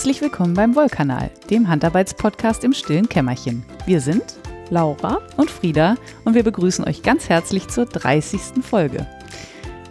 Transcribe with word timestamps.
Herzlich 0.00 0.22
willkommen 0.22 0.54
beim 0.54 0.76
Wollkanal, 0.76 1.30
dem 1.50 1.68
Handarbeitspodcast 1.68 2.64
im 2.64 2.72
stillen 2.72 3.06
Kämmerchen. 3.06 3.66
Wir 3.84 4.00
sind 4.00 4.38
Laura 4.70 5.20
und 5.36 5.50
Frieda 5.50 5.96
und 6.24 6.32
wir 6.32 6.42
begrüßen 6.42 6.86
euch 6.86 7.02
ganz 7.02 7.28
herzlich 7.28 7.68
zur 7.68 7.84
30. 7.84 8.64
Folge. 8.64 9.06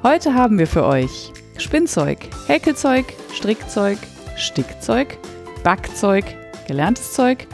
Heute 0.01 0.33
haben 0.33 0.57
wir 0.57 0.65
für 0.65 0.83
euch 0.83 1.31
Spinnzeug, 1.59 2.27
Häkelzeug, 2.47 3.05
Strickzeug, 3.35 3.99
Stickzeug, 4.35 5.15
Backzeug, 5.63 6.25
gelerntes 6.65 7.13
Zeug 7.13 7.45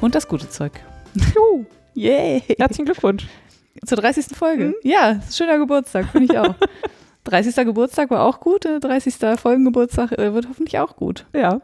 und 0.00 0.16
das 0.16 0.26
gute 0.26 0.48
Zeug. 0.48 0.72
Juhu. 1.14 1.66
Yay! 1.94 2.42
Herzlichen 2.58 2.86
Glückwunsch. 2.86 3.28
Zur 3.86 3.98
30. 3.98 4.36
Folge. 4.36 4.70
Mhm. 4.70 4.74
Ja, 4.82 5.20
schöner 5.30 5.56
Geburtstag, 5.58 6.06
finde 6.06 6.32
ich 6.32 6.36
auch. 6.36 6.56
30. 7.24 7.54
Geburtstag 7.64 8.10
war 8.10 8.24
auch 8.24 8.40
gut, 8.40 8.64
äh, 8.64 8.80
30. 8.80 9.38
Folgengeburtstag 9.38 10.10
äh, 10.18 10.34
wird 10.34 10.48
hoffentlich 10.48 10.80
auch 10.80 10.96
gut. 10.96 11.26
Ja. 11.32 11.60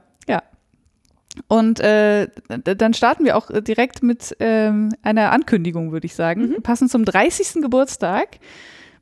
Und 1.46 1.80
äh, 1.80 2.28
dann 2.48 2.94
starten 2.94 3.24
wir 3.24 3.36
auch 3.36 3.50
direkt 3.60 4.02
mit 4.02 4.36
ähm, 4.40 4.90
einer 5.02 5.32
Ankündigung, 5.32 5.92
würde 5.92 6.06
ich 6.06 6.14
sagen. 6.14 6.48
Mhm. 6.48 6.62
Passend 6.62 6.90
zum 6.90 7.04
30. 7.04 7.62
Geburtstag 7.62 8.38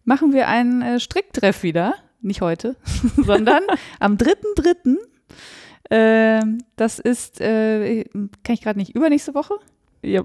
machen 0.05 0.33
wir 0.33 0.49
einen 0.49 0.83
äh, 0.83 1.01
Stricktreff 1.01 1.63
wieder. 1.63 1.95
Nicht 2.21 2.41
heute, 2.41 2.77
sondern 3.17 3.63
am 4.01 4.17
3.3. 4.17 4.97
Ähm, 5.91 6.59
das 6.77 6.99
ist, 6.99 7.41
äh, 7.41 8.05
kann 8.05 8.55
ich 8.55 8.63
gerade 8.63 8.79
nicht, 8.79 8.95
übernächste 8.95 9.35
Woche? 9.35 9.55
Ja 10.03 10.23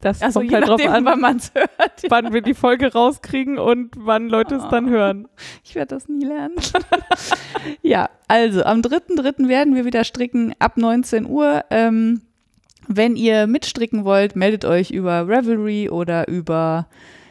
das 0.00 0.22
Also 0.22 0.40
kommt 0.40 0.52
halt 0.52 0.68
drauf 0.68 0.86
an, 0.86 1.04
wann 1.04 1.20
man 1.20 1.36
es 1.36 1.52
hört. 1.54 2.02
wann 2.08 2.32
wir 2.32 2.42
die 2.42 2.54
Folge 2.54 2.92
rauskriegen 2.92 3.58
und 3.58 3.92
wann 3.96 4.28
Leute 4.28 4.56
es 4.56 4.68
dann 4.68 4.88
hören. 4.88 5.28
Ich 5.64 5.74
werde 5.74 5.94
das 5.94 6.08
nie 6.08 6.24
lernen. 6.24 6.54
ja, 7.82 8.08
also 8.28 8.64
am 8.64 8.80
3.3. 8.80 9.48
werden 9.48 9.74
wir 9.74 9.84
wieder 9.84 10.04
stricken 10.04 10.54
ab 10.58 10.76
19 10.76 11.26
Uhr. 11.26 11.64
Ähm, 11.70 12.22
wenn 12.88 13.16
ihr 13.16 13.46
mitstricken 13.46 14.04
wollt, 14.04 14.36
meldet 14.36 14.64
euch 14.64 14.90
über 14.90 15.26
Revelry 15.26 15.88
oder 15.88 16.28
über 16.28 16.86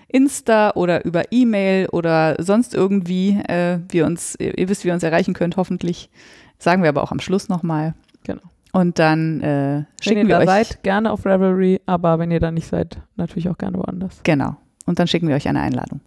Insta 0.08 0.72
oder 0.76 1.06
über 1.06 1.24
E-Mail 1.32 1.88
oder 1.92 2.36
sonst 2.40 2.74
irgendwie. 2.74 3.40
Äh, 3.48 3.80
wir 3.90 4.06
uns, 4.06 4.36
ihr, 4.40 4.58
ihr 4.58 4.70
wisst, 4.70 4.84
wie 4.84 4.90
ihr 4.90 4.94
uns 4.94 5.04
erreichen 5.04 5.34
könnt, 5.34 5.58
hoffentlich. 5.58 6.10
Sagen 6.58 6.84
wir 6.84 6.90
aber 6.90 7.04
auch 7.04 7.12
am 7.12 7.20
Schluss 7.20 7.50
nochmal. 7.50 7.96
Genau. 8.24 8.42
Und 8.76 9.00
dann 9.00 9.40
äh, 9.40 9.46
Wenn 9.46 9.86
schicken 10.02 10.20
ihr 10.24 10.28
wir 10.28 10.36
da 10.36 10.42
euch. 10.42 10.68
seid, 10.68 10.84
gerne 10.84 11.10
auf 11.10 11.26
Revelry, 11.26 11.80
aber 11.86 12.20
wenn 12.20 12.30
ihr 12.30 12.42
da 12.42 12.52
nicht 12.52 12.68
seid, 12.68 12.98
natürlich 13.16 13.48
auch 13.48 13.58
gerne 13.58 13.78
woanders. 13.78 14.20
Genau. 14.24 14.58
Und 14.86 15.00
dann 15.00 15.08
schicken 15.08 15.30
wir 15.30 15.36
euch 15.36 15.48
eine 15.48 15.62
Einladung. 15.62 16.02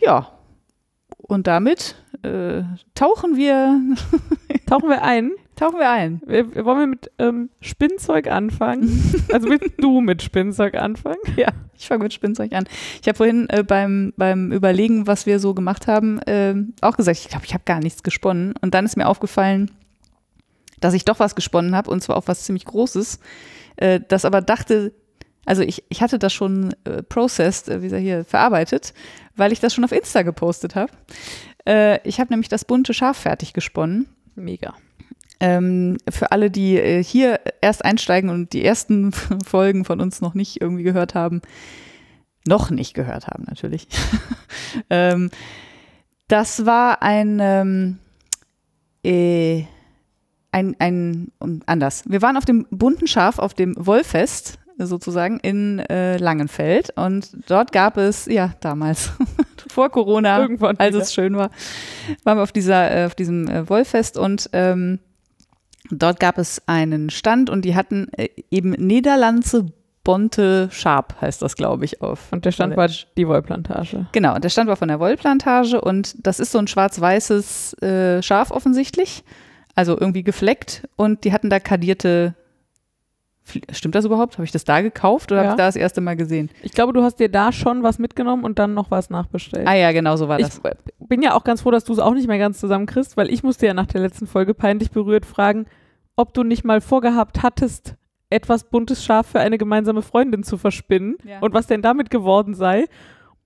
Ja. 0.00 0.28
Und 1.16 1.48
damit 1.48 1.96
äh, 2.22 2.62
tauchen 2.94 3.36
wir, 3.36 3.80
Tauchen 4.66 4.88
wir 4.88 5.02
ein. 5.02 5.32
tauchen 5.56 5.80
wir 5.80 5.90
ein. 5.90 6.22
Wir, 6.26 6.54
wir 6.54 6.64
wollen 6.64 6.78
wir 6.78 6.86
mit 6.86 7.10
ähm, 7.18 7.50
Spinnzeug 7.60 8.28
anfangen? 8.30 8.88
also 9.32 9.48
willst 9.48 9.72
du 9.78 10.00
mit 10.00 10.22
Spinnzeug 10.22 10.76
anfangen? 10.76 11.18
Ja, 11.36 11.48
ich 11.74 11.88
fange 11.88 12.04
mit 12.04 12.12
Spinnzeug 12.12 12.52
an. 12.52 12.66
Ich 13.02 13.08
habe 13.08 13.16
vorhin 13.16 13.50
äh, 13.50 13.64
beim, 13.64 14.12
beim 14.16 14.52
Überlegen, 14.52 15.08
was 15.08 15.26
wir 15.26 15.40
so 15.40 15.54
gemacht 15.54 15.88
haben, 15.88 16.20
äh, 16.20 16.54
auch 16.82 16.96
gesagt, 16.96 17.18
ich 17.18 17.28
glaube, 17.28 17.46
ich 17.46 17.54
habe 17.54 17.64
gar 17.66 17.80
nichts 17.80 18.04
gesponnen. 18.04 18.54
Und 18.60 18.74
dann 18.74 18.84
ist 18.84 18.96
mir 18.96 19.08
aufgefallen, 19.08 19.72
dass 20.80 20.94
ich 20.94 21.04
doch 21.04 21.18
was 21.18 21.34
gesponnen 21.34 21.74
habe 21.74 21.90
und 21.90 22.02
zwar 22.02 22.16
auch 22.16 22.26
was 22.26 22.44
ziemlich 22.44 22.64
Großes, 22.64 23.20
äh, 23.76 24.00
das 24.06 24.24
aber 24.24 24.40
dachte, 24.40 24.92
also 25.48 25.62
ich, 25.62 25.82
ich 25.88 26.02
hatte 26.02 26.18
das 26.18 26.32
schon 26.32 26.74
äh, 26.84 27.02
processed, 27.02 27.68
äh, 27.68 27.80
wie 27.80 27.86
gesagt, 27.86 28.02
hier 28.02 28.24
verarbeitet, 28.24 28.92
weil 29.34 29.52
ich 29.52 29.60
das 29.60 29.72
schon 29.74 29.84
auf 29.84 29.92
Insta 29.92 30.22
gepostet 30.22 30.74
habe. 30.74 30.92
Äh, 31.66 32.06
ich 32.06 32.20
habe 32.20 32.30
nämlich 32.30 32.48
das 32.48 32.66
bunte 32.66 32.92
Schaf 32.92 33.16
fertig 33.16 33.54
gesponnen. 33.54 34.08
Mega. 34.34 34.74
Ähm, 35.40 35.96
für 36.10 36.32
alle, 36.32 36.50
die 36.50 36.76
äh, 36.76 37.02
hier 37.02 37.40
erst 37.60 37.84
einsteigen 37.84 38.28
und 38.28 38.52
die 38.52 38.64
ersten 38.64 39.12
Folgen 39.46 39.84
von 39.84 40.00
uns 40.00 40.20
noch 40.20 40.34
nicht 40.34 40.60
irgendwie 40.60 40.82
gehört 40.82 41.14
haben, 41.14 41.40
noch 42.46 42.70
nicht 42.70 42.92
gehört 42.94 43.26
haben 43.28 43.44
natürlich. 43.44 43.88
ähm, 44.90 45.30
das 46.26 46.66
war 46.66 47.02
ein, 47.02 47.38
ähm, 47.40 47.98
äh, 49.02 49.64
ein, 50.52 50.76
ein, 50.78 51.32
anders. 51.66 52.04
Wir 52.06 52.22
waren 52.22 52.36
auf 52.36 52.44
dem 52.44 52.66
bunten 52.70 53.06
Schaf, 53.06 53.38
auf 53.38 53.54
dem 53.54 53.74
Wollfest 53.78 54.58
sozusagen 54.78 55.40
in 55.40 55.80
äh, 55.80 56.18
Langenfeld 56.18 56.90
und 56.96 57.30
dort 57.48 57.72
gab 57.72 57.96
es, 57.96 58.26
ja, 58.26 58.52
damals, 58.60 59.12
vor 59.68 59.90
Corona, 59.90 60.40
Irgendwann 60.40 60.76
als 60.76 60.94
wieder. 60.94 61.02
es 61.02 61.14
schön 61.14 61.36
war, 61.36 61.50
waren 62.24 62.38
wir 62.38 62.42
auf, 62.42 62.52
dieser, 62.52 62.94
äh, 62.94 63.06
auf 63.06 63.14
diesem 63.14 63.48
äh, 63.48 63.68
Wollfest 63.68 64.16
und 64.16 64.48
ähm, 64.52 65.00
dort 65.90 66.20
gab 66.20 66.38
es 66.38 66.62
einen 66.66 67.10
Stand 67.10 67.50
und 67.50 67.64
die 67.64 67.74
hatten 67.74 68.08
äh, 68.12 68.28
eben 68.50 68.70
Niederlandse 68.70 69.66
Bonte 70.04 70.70
Schaap, 70.70 71.20
heißt 71.20 71.42
das, 71.42 71.54
glaube 71.54 71.84
ich, 71.84 72.00
auf. 72.00 72.32
Und 72.32 72.46
der 72.46 72.52
Stand 72.52 72.78
war 72.78 72.88
die 72.88 73.28
Wollplantage. 73.28 74.06
Genau, 74.12 74.34
und 74.34 74.42
der 74.42 74.48
Stand 74.48 74.68
war 74.68 74.76
von 74.76 74.88
der 74.88 75.00
Wollplantage 75.00 75.78
und 75.80 76.14
das 76.26 76.40
ist 76.40 76.52
so 76.52 76.58
ein 76.58 76.66
schwarz-weißes 76.66 77.74
äh, 77.82 78.22
Schaf 78.22 78.50
offensichtlich, 78.50 79.22
also 79.78 79.96
irgendwie 79.98 80.24
gefleckt 80.24 80.88
und 80.96 81.22
die 81.22 81.32
hatten 81.32 81.50
da 81.50 81.60
kadierte. 81.60 82.34
Stimmt 83.70 83.94
das 83.94 84.04
überhaupt? 84.04 84.34
Habe 84.34 84.44
ich 84.44 84.50
das 84.50 84.64
da 84.64 84.80
gekauft 84.82 85.30
oder 85.32 85.40
Ja. 85.42 85.46
habe 85.48 85.54
ich 85.54 85.56
da 85.58 85.66
das 85.66 85.76
erste 85.76 86.00
Mal 86.02 86.16
gesehen? 86.16 86.50
Ich 86.62 86.72
glaube, 86.72 86.92
du 86.92 87.02
hast 87.02 87.18
dir 87.20 87.30
da 87.30 87.52
schon 87.52 87.82
was 87.84 87.98
mitgenommen 87.98 88.44
und 88.44 88.58
dann 88.58 88.74
noch 88.74 88.90
was 88.90 89.08
nachbestellt. 89.08 89.66
Ah 89.68 89.74
ja, 89.74 89.92
genau 89.92 90.16
so 90.16 90.28
war 90.28 90.38
das. 90.38 90.60
Ich 91.00 91.08
bin 91.08 91.22
ja 91.22 91.34
auch 91.34 91.44
ganz 91.44 91.62
froh, 91.62 91.70
dass 91.70 91.84
du 91.84 91.92
es 91.92 91.98
auch 92.00 92.12
nicht 92.12 92.26
mehr 92.26 92.38
ganz 92.38 92.58
zusammenkriegst, 92.58 93.16
weil 93.16 93.30
ich 93.32 93.42
musste 93.44 93.66
ja 93.66 93.72
nach 93.72 93.86
der 93.86 94.00
letzten 94.02 94.26
Folge 94.26 94.52
peinlich 94.52 94.90
berührt 94.90 95.24
fragen, 95.24 95.64
ob 96.16 96.34
du 96.34 96.42
nicht 96.42 96.64
mal 96.64 96.80
vorgehabt 96.80 97.42
hattest, 97.42 97.94
etwas 98.30 98.64
buntes 98.64 99.02
Schaf 99.04 99.28
für 99.28 99.40
eine 99.40 99.56
gemeinsame 99.56 100.02
Freundin 100.02 100.42
zu 100.42 100.58
verspinnen 100.58 101.16
Ja. 101.24 101.38
und 101.38 101.54
was 101.54 101.68
denn 101.68 101.80
damit 101.80 102.10
geworden 102.10 102.54
sei. 102.54 102.84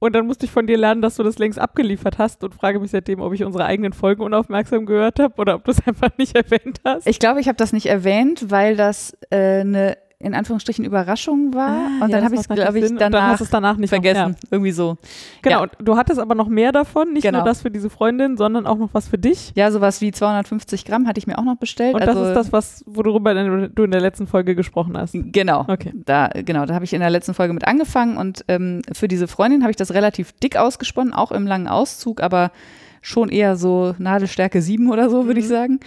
Und 0.02 0.16
dann 0.16 0.26
musste 0.26 0.46
ich 0.46 0.50
von 0.50 0.66
dir 0.66 0.76
lernen, 0.76 1.00
dass 1.00 1.14
du 1.14 1.22
das 1.22 1.38
längst 1.38 1.60
abgeliefert 1.60 2.18
hast 2.18 2.42
und 2.42 2.56
frage 2.56 2.80
mich 2.80 2.90
seitdem, 2.90 3.20
ob 3.20 3.34
ich 3.34 3.44
unsere 3.44 3.66
eigenen 3.66 3.92
Folgen 3.92 4.22
unaufmerksam 4.22 4.84
gehört 4.84 5.20
habe 5.20 5.34
oder 5.36 5.54
ob 5.54 5.62
du 5.62 5.70
es 5.70 5.78
einfach 5.86 6.10
nicht 6.18 6.34
erwähnt 6.34 6.80
hast. 6.84 7.06
Ich 7.06 7.20
glaube, 7.20 7.38
ich 7.38 7.46
habe 7.46 7.54
das 7.54 7.72
nicht 7.72 7.86
erwähnt, 7.86 8.50
weil 8.50 8.74
das 8.74 9.16
äh, 9.30 9.60
eine 9.60 9.96
in 10.22 10.34
Anführungsstrichen 10.34 10.84
Überraschung 10.84 11.52
war. 11.52 11.68
Ah, 11.68 12.04
und 12.04 12.10
ja, 12.10 12.16
dann 12.16 12.24
habe 12.24 12.34
ich 12.34 12.40
es, 12.42 12.48
glaube 12.48 12.78
ich. 12.78 12.90
Und 12.90 13.00
dann 13.00 13.12
danach 13.12 13.32
hast 13.32 13.40
es 13.40 13.50
danach 13.50 13.76
nicht 13.76 13.90
noch- 13.90 13.96
vergessen. 14.02 14.36
Ja. 14.40 14.48
Irgendwie 14.50 14.70
so. 14.72 14.96
Genau, 15.42 15.64
Ja. 15.64 15.70
du 15.82 15.96
hattest 15.96 16.20
aber 16.20 16.34
noch 16.34 16.48
mehr 16.48 16.72
davon, 16.72 17.12
nicht 17.12 17.22
Genau. 17.24 17.38
nur 17.38 17.44
das 17.46 17.62
für 17.62 17.70
diese 17.70 17.90
Freundin, 17.90 18.36
sondern 18.36 18.66
auch 18.66 18.78
noch 18.78 18.90
was 18.94 19.08
für 19.08 19.18
dich. 19.18 19.52
Ja, 19.54 19.70
sowas 19.70 20.00
wie 20.00 20.12
250 20.12 20.84
Gramm 20.84 21.06
hatte 21.06 21.18
ich 21.18 21.26
mir 21.26 21.38
auch 21.38 21.44
noch 21.44 21.56
bestellt. 21.56 21.94
Und 21.94 22.02
also, 22.02 22.20
das 22.20 22.28
ist 22.28 22.34
das, 22.36 22.52
was, 22.52 22.84
worüber 22.86 23.34
du 23.68 23.82
in 23.84 23.90
der 23.90 24.00
letzten 24.00 24.26
Folge 24.26 24.54
gesprochen 24.54 24.96
hast. 24.96 25.12
Genau. 25.14 25.64
Okay. 25.68 25.92
Da, 26.06 26.28
genau, 26.28 26.66
da 26.66 26.74
habe 26.74 26.84
ich 26.84 26.92
in 26.92 27.00
der 27.00 27.10
letzten 27.10 27.34
Folge 27.34 27.52
mit 27.52 27.66
angefangen 27.66 28.16
und 28.16 28.44
ähm, 28.48 28.82
für 28.92 29.08
diese 29.08 29.26
Freundin 29.28 29.62
habe 29.62 29.70
ich 29.70 29.76
das 29.76 29.92
relativ 29.92 30.32
dick 30.32 30.56
ausgesponnen, 30.56 31.12
auch 31.12 31.32
im 31.32 31.46
langen 31.46 31.66
Auszug, 31.68 32.22
aber 32.22 32.52
schon 33.00 33.28
eher 33.30 33.56
so 33.56 33.94
Nadelstärke 33.98 34.62
7 34.62 34.88
oder 34.90 35.10
so, 35.10 35.26
würde 35.26 35.40
ich 35.40 35.46
Mhm. 35.46 35.50
sagen. 35.50 35.80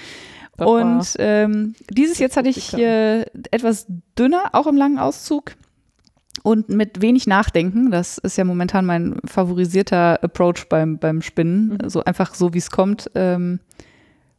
War- 0.57 0.67
Und 0.67 1.15
ähm, 1.19 1.75
dieses 1.89 2.19
jetzt 2.19 2.37
hatte 2.37 2.49
ich 2.49 2.73
äh, 2.73 3.21
etwas 3.51 3.87
dünner, 4.17 4.49
auch 4.53 4.67
im 4.67 4.77
langen 4.77 4.99
Auszug 4.99 5.53
und 6.43 6.69
mit 6.69 7.01
wenig 7.01 7.27
Nachdenken. 7.27 7.91
Das 7.91 8.17
ist 8.17 8.37
ja 8.37 8.43
momentan 8.43 8.85
mein 8.85 9.19
favorisierter 9.25 10.23
Approach 10.23 10.67
beim, 10.69 10.97
beim 10.97 11.21
Spinnen. 11.21 11.79
Mhm. 11.81 11.89
So 11.89 12.03
einfach 12.03 12.35
so, 12.35 12.53
wie 12.53 12.59
es 12.59 12.71
kommt. 12.71 13.09
Ähm, 13.15 13.59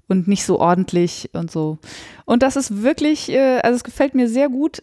und 0.08 0.28
nicht 0.28 0.44
so 0.44 0.60
ordentlich 0.60 1.30
und 1.32 1.50
so. 1.50 1.78
Und 2.24 2.42
das 2.42 2.56
ist 2.56 2.82
wirklich, 2.82 3.28
äh, 3.28 3.58
also 3.58 3.76
es 3.76 3.84
gefällt 3.84 4.14
mir 4.14 4.28
sehr 4.28 4.48
gut. 4.48 4.82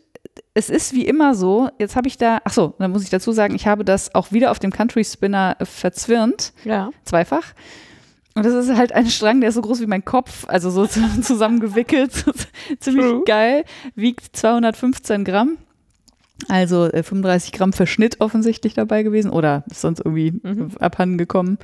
Es 0.53 0.69
ist 0.69 0.93
wie 0.93 1.05
immer 1.05 1.35
so, 1.35 1.69
jetzt 1.79 1.95
habe 1.95 2.07
ich 2.07 2.17
da, 2.17 2.39
ach 2.43 2.53
so, 2.53 2.73
dann 2.79 2.91
muss 2.91 3.03
ich 3.03 3.09
dazu 3.09 3.31
sagen, 3.31 3.55
ich 3.55 3.67
habe 3.67 3.85
das 3.85 4.13
auch 4.15 4.31
wieder 4.31 4.51
auf 4.51 4.59
dem 4.59 4.71
Country 4.71 5.03
Spinner 5.03 5.55
verzwirnt 5.61 6.53
ja. 6.65 6.89
zweifach. 7.05 7.53
Und 8.35 8.45
das 8.45 8.53
ist 8.53 8.75
halt 8.75 8.91
ein 8.93 9.07
Strang, 9.07 9.41
der 9.41 9.49
ist 9.49 9.55
so 9.55 9.61
groß 9.61 9.79
wie 9.81 9.85
mein 9.85 10.03
Kopf, 10.05 10.45
also 10.47 10.69
so 10.71 10.87
zu- 10.87 11.01
zusammengewickelt. 11.21 12.11
Ziemlich 12.79 13.05
True. 13.05 13.23
geil. 13.25 13.63
Wiegt 13.95 14.35
215 14.35 15.23
Gramm. 15.23 15.57
Also 16.47 16.85
äh, 16.85 17.03
35 17.03 17.51
Gramm 17.51 17.73
Verschnitt 17.73 18.19
offensichtlich 18.21 18.73
dabei 18.73 19.03
gewesen 19.03 19.29
oder 19.31 19.63
ist 19.69 19.81
sonst 19.81 19.99
irgendwie 19.99 20.31
Mhm. 20.31 20.71
abhanden 20.79 21.17
gekommen. 21.17 21.57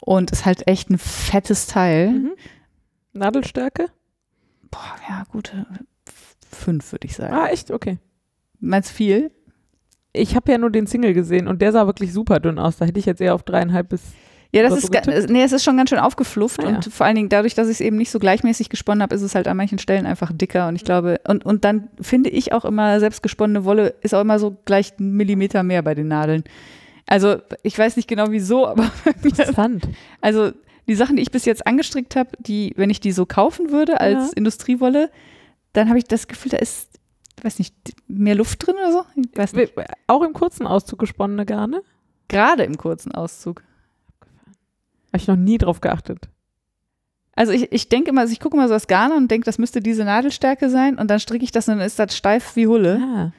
Und 0.00 0.30
ist 0.30 0.44
halt 0.46 0.66
echt 0.68 0.90
ein 0.90 0.98
fettes 0.98 1.66
Teil. 1.66 2.10
Mhm. 2.10 2.32
Nadelstärke? 3.12 3.86
Boah, 4.70 4.94
ja, 5.08 5.24
gute 5.30 5.66
fünf, 6.50 6.92
würde 6.92 7.06
ich 7.06 7.16
sagen. 7.16 7.34
Ah, 7.34 7.46
echt? 7.48 7.70
Okay. 7.70 7.98
Meinst 8.60 8.90
du 8.90 8.94
viel? 8.94 9.30
Ich 10.12 10.36
habe 10.36 10.50
ja 10.52 10.58
nur 10.58 10.70
den 10.70 10.86
Single 10.86 11.14
gesehen 11.14 11.48
und 11.48 11.62
der 11.62 11.72
sah 11.72 11.86
wirklich 11.86 12.12
super 12.12 12.38
dünn 12.40 12.58
aus. 12.58 12.76
Da 12.76 12.84
hätte 12.84 12.98
ich 12.98 13.06
jetzt 13.06 13.20
eher 13.20 13.34
auf 13.34 13.42
dreieinhalb 13.44 13.88
bis. 13.88 14.02
Ja, 14.52 14.62
das 14.62 14.76
ist, 14.82 15.30
nee, 15.30 15.42
es 15.44 15.52
ist 15.52 15.62
schon 15.62 15.76
ganz 15.76 15.90
schön 15.90 16.00
aufgeflufft 16.00 16.64
Ah, 16.64 16.68
und 16.68 16.84
ja. 16.86 16.90
vor 16.90 17.06
allen 17.06 17.14
Dingen 17.14 17.28
dadurch, 17.28 17.54
dass 17.54 17.68
ich 17.68 17.74
es 17.74 17.80
eben 17.80 17.96
nicht 17.96 18.10
so 18.10 18.18
gleichmäßig 18.18 18.68
gesponnen 18.68 19.00
habe, 19.02 19.14
ist 19.14 19.22
es 19.22 19.34
halt 19.36 19.46
an 19.46 19.56
manchen 19.56 19.78
Stellen 19.78 20.06
einfach 20.06 20.32
dicker 20.34 20.66
und 20.66 20.74
ich 20.76 20.84
glaube, 20.84 21.20
und, 21.28 21.44
und 21.46 21.64
dann 21.64 21.88
finde 22.00 22.30
ich 22.30 22.52
auch 22.52 22.64
immer, 22.64 22.98
selbst 22.98 23.22
gesponnene 23.22 23.64
Wolle 23.64 23.94
ist 24.02 24.12
auch 24.14 24.20
immer 24.20 24.40
so 24.40 24.56
gleich 24.64 24.92
einen 24.98 25.12
Millimeter 25.12 25.62
mehr 25.62 25.82
bei 25.82 25.94
den 25.94 26.08
Nadeln. 26.08 26.42
Also 27.06 27.36
ich 27.62 27.78
weiß 27.78 27.96
nicht 27.96 28.08
genau 28.08 28.26
wieso, 28.30 28.66
aber 28.68 28.90
Interessant. 29.22 29.88
also 30.20 30.50
die 30.88 30.94
Sachen, 30.96 31.14
die 31.14 31.22
ich 31.22 31.30
bis 31.30 31.44
jetzt 31.44 31.64
angestrickt 31.68 32.16
habe, 32.16 32.30
die, 32.40 32.72
wenn 32.76 32.90
ich 32.90 32.98
die 32.98 33.12
so 33.12 33.26
kaufen 33.26 33.70
würde 33.70 34.00
als 34.00 34.30
Ja. 34.30 34.36
Industriewolle, 34.36 35.10
dann 35.74 35.88
habe 35.88 35.98
ich 35.98 36.04
das 36.04 36.26
Gefühl, 36.26 36.50
da 36.50 36.56
ist, 36.56 36.88
weiß 37.42 37.60
nicht, 37.60 37.74
mehr 38.08 38.34
Luft 38.34 38.66
drin 38.66 38.74
oder 38.74 38.90
so. 38.90 39.04
Auch 40.08 40.22
im 40.24 40.32
kurzen 40.32 40.66
Auszug 40.66 40.98
gesponnene 40.98 41.46
Garne? 41.46 41.82
Gerade 42.26 42.64
im 42.64 42.76
kurzen 42.76 43.12
Auszug. 43.12 43.62
Habe 45.12 45.18
ich 45.18 45.26
noch 45.28 45.36
nie 45.36 45.58
drauf 45.58 45.80
geachtet. 45.80 46.28
Also 47.34 47.52
ich, 47.52 47.72
ich 47.72 47.88
denke 47.88 48.10
immer, 48.10 48.22
also 48.22 48.32
ich 48.32 48.40
gucke 48.40 48.56
mal 48.56 48.68
so 48.68 48.74
das 48.74 48.86
Garn 48.86 49.12
und 49.12 49.30
denke, 49.30 49.44
das 49.44 49.58
müsste 49.58 49.80
diese 49.80 50.04
Nadelstärke 50.04 50.68
sein 50.68 50.98
und 50.98 51.10
dann 51.10 51.20
stricke 51.20 51.44
ich 51.44 51.52
das 51.52 51.68
und 51.68 51.78
dann 51.78 51.86
ist 51.86 51.98
das 51.98 52.16
steif 52.16 52.56
wie 52.56 52.66
Hulle. 52.66 53.00
Ah. 53.02 53.32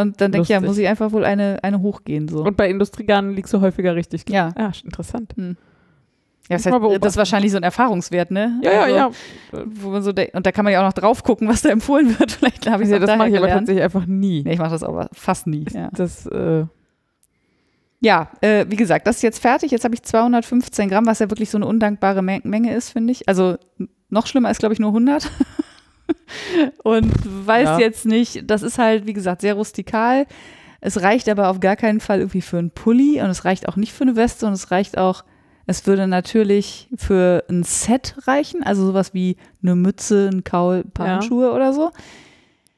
Und 0.00 0.20
dann 0.20 0.30
denke 0.30 0.42
ich, 0.42 0.48
ja, 0.50 0.60
muss 0.60 0.76
ich 0.76 0.86
einfach 0.86 1.12
wohl 1.12 1.24
eine, 1.24 1.58
eine 1.62 1.80
hochgehen. 1.80 2.28
So. 2.28 2.44
Und 2.44 2.56
bei 2.56 2.68
Industriegarnen 2.68 3.34
liegst 3.34 3.54
du 3.54 3.60
häufiger 3.62 3.94
richtig. 3.94 4.28
ja. 4.28 4.52
Ja, 4.56 4.72
interessant. 4.84 5.32
Ja, 6.48 6.58
das, 6.58 6.66
heißt, 6.66 6.76
das 7.00 7.12
ist 7.12 7.16
wahrscheinlich 7.16 7.50
so 7.50 7.56
ein 7.56 7.64
Erfahrungswert, 7.64 8.30
ne? 8.30 8.60
Ja, 8.62 8.72
ja, 8.72 8.82
Also, 8.82 8.96
ja. 8.96 9.10
Wo 9.64 9.90
man 9.90 10.02
so 10.02 10.10
und 10.10 10.46
da 10.46 10.52
kann 10.52 10.64
man 10.64 10.72
ja 10.72 10.80
auch 10.80 10.86
noch 10.86 10.92
drauf 10.92 11.24
gucken, 11.24 11.48
was 11.48 11.62
da 11.62 11.70
empfohlen 11.70 12.16
wird. 12.18 12.30
Vielleicht 12.32 12.70
habe 12.70 12.84
ich 12.84 12.90
ja 12.90 12.98
das 12.98 13.16
mache 13.16 13.30
ich 13.30 13.36
aber 13.36 13.48
tatsächlich 13.48 13.82
einfach 13.82 14.06
nie. 14.06 14.42
Nee, 14.44 14.52
ich 14.52 14.58
mache 14.58 14.70
das 14.70 14.84
aber 14.84 15.08
fast 15.12 15.46
nie. 15.46 15.64
Ja, 15.72 15.88
Das, 15.92 16.26
äh, 16.26 16.66
ja 18.00 18.30
äh, 18.40 18.66
wie 18.68 18.76
gesagt, 18.76 19.06
das 19.06 19.16
ist 19.16 19.22
jetzt 19.22 19.40
fertig. 19.40 19.70
Jetzt 19.70 19.84
habe 19.84 19.94
ich 19.94 20.02
215 20.02 20.88
Gramm, 20.88 21.06
was 21.06 21.18
ja 21.18 21.30
wirklich 21.30 21.50
so 21.50 21.58
eine 21.58 21.66
undankbare 21.66 22.22
Men 22.22 22.42
Menge 22.44 22.74
ist, 22.74 22.90
finde 22.90 23.12
ich. 23.12 23.28
Also 23.28 23.56
noch 24.08 24.26
schlimmer 24.26 24.50
ist, 24.50 24.58
glaube 24.60 24.72
ich, 24.74 24.78
nur 24.80 24.90
100. 24.90 25.30
und 26.84 27.12
weiß 27.46 27.64
Ja. 27.64 27.78
jetzt 27.78 28.06
nicht, 28.06 28.50
das 28.50 28.62
ist 28.62 28.78
halt, 28.78 29.06
wie 29.06 29.12
gesagt, 29.12 29.40
sehr 29.40 29.54
rustikal. 29.54 30.26
Es 30.80 31.02
reicht 31.02 31.28
aber 31.28 31.48
auf 31.48 31.58
gar 31.60 31.74
keinen 31.76 32.00
Fall 32.00 32.20
irgendwie 32.20 32.42
für 32.42 32.58
einen 32.58 32.70
Pulli 32.70 33.20
und 33.20 33.28
es 33.30 33.44
reicht 33.44 33.68
auch 33.68 33.76
nicht 33.76 33.92
für 33.92 34.02
eine 34.04 34.14
Weste 34.14 34.46
und 34.46 34.52
es 34.52 34.70
reicht 34.70 34.98
auch, 34.98 35.24
es 35.66 35.84
würde 35.86 36.06
natürlich 36.06 36.88
für 36.96 37.42
ein 37.50 37.64
Set 37.64 38.14
reichen, 38.28 38.62
also 38.62 38.86
sowas 38.86 39.12
wie 39.14 39.36
eine 39.62 39.74
Mütze, 39.74 40.30
ein 40.32 40.44
Kaul, 40.44 40.84
ein 40.86 40.90
paar 40.92 41.06
Ja. 41.06 41.12
Handschuhe 41.14 41.50
oder 41.52 41.72
so. 41.72 41.90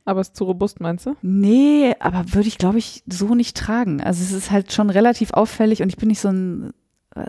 Aber 0.09 0.21
ist 0.23 0.35
zu 0.37 0.45
robust, 0.45 0.81
meinst 0.81 1.07
du? 1.07 1.17
Nee, 1.23 1.95
aber 2.01 2.25
würde 2.35 2.49
ich, 2.49 2.59
glaube 2.59 2.79
ich, 2.79 3.03
so 3.07 3.35
nicht 3.35 3.57
tragen. 3.57 4.01
Also 4.01 4.23
es 4.23 4.33
ist 4.33 4.51
halt 4.51 4.73
schon 4.73 4.91
relativ 4.91 5.33
auffällig 5.33 5.83
und 5.83 5.89
ich 5.89 5.97
bin 5.97 6.09
nicht 6.09 6.21
so 6.21 6.29
ein, 6.29 6.73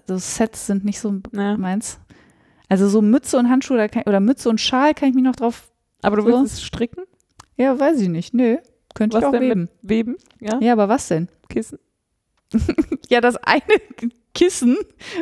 so 0.07 0.17
Sets 0.17 0.65
sind 0.67 0.85
nicht 0.85 0.99
so 0.99 1.19
Ja. 1.33 1.57
meins. 1.57 1.99
Also 2.67 2.87
so 2.87 3.01
Mütze 3.01 3.37
und 3.37 3.49
Handschuhe 3.49 3.89
kann, 3.89 4.03
oder 4.05 4.19
Mütze 4.19 4.49
und 4.49 4.61
Schal 4.61 4.93
kann 4.93 5.09
ich 5.09 5.15
mich 5.15 5.23
noch 5.23 5.35
drauf, 5.35 5.71
Aber 6.01 6.15
du 6.17 6.21
So. 6.23 6.27
willst 6.29 6.53
es 6.53 6.63
stricken? 6.63 7.03
ja, 7.57 7.77
weiß 7.77 7.99
ich 7.99 8.09
nicht, 8.09 8.33
nö, 8.33 8.57
könnte 8.95 9.15
Was 9.17 9.21
ich 9.23 9.27
auch 9.27 9.31
denn 9.31 9.41
weben. 9.41 9.69
Weben? 9.81 10.15
Ja? 10.39 10.59
Ja, 10.61 10.73
aber 10.73 10.87
was 10.89 11.07
denn? 11.07 11.27
Kissen? 11.49 11.79
Ja, 13.09 13.21
das 13.21 13.35
eine 13.37 13.61
Kissen, 14.35 14.77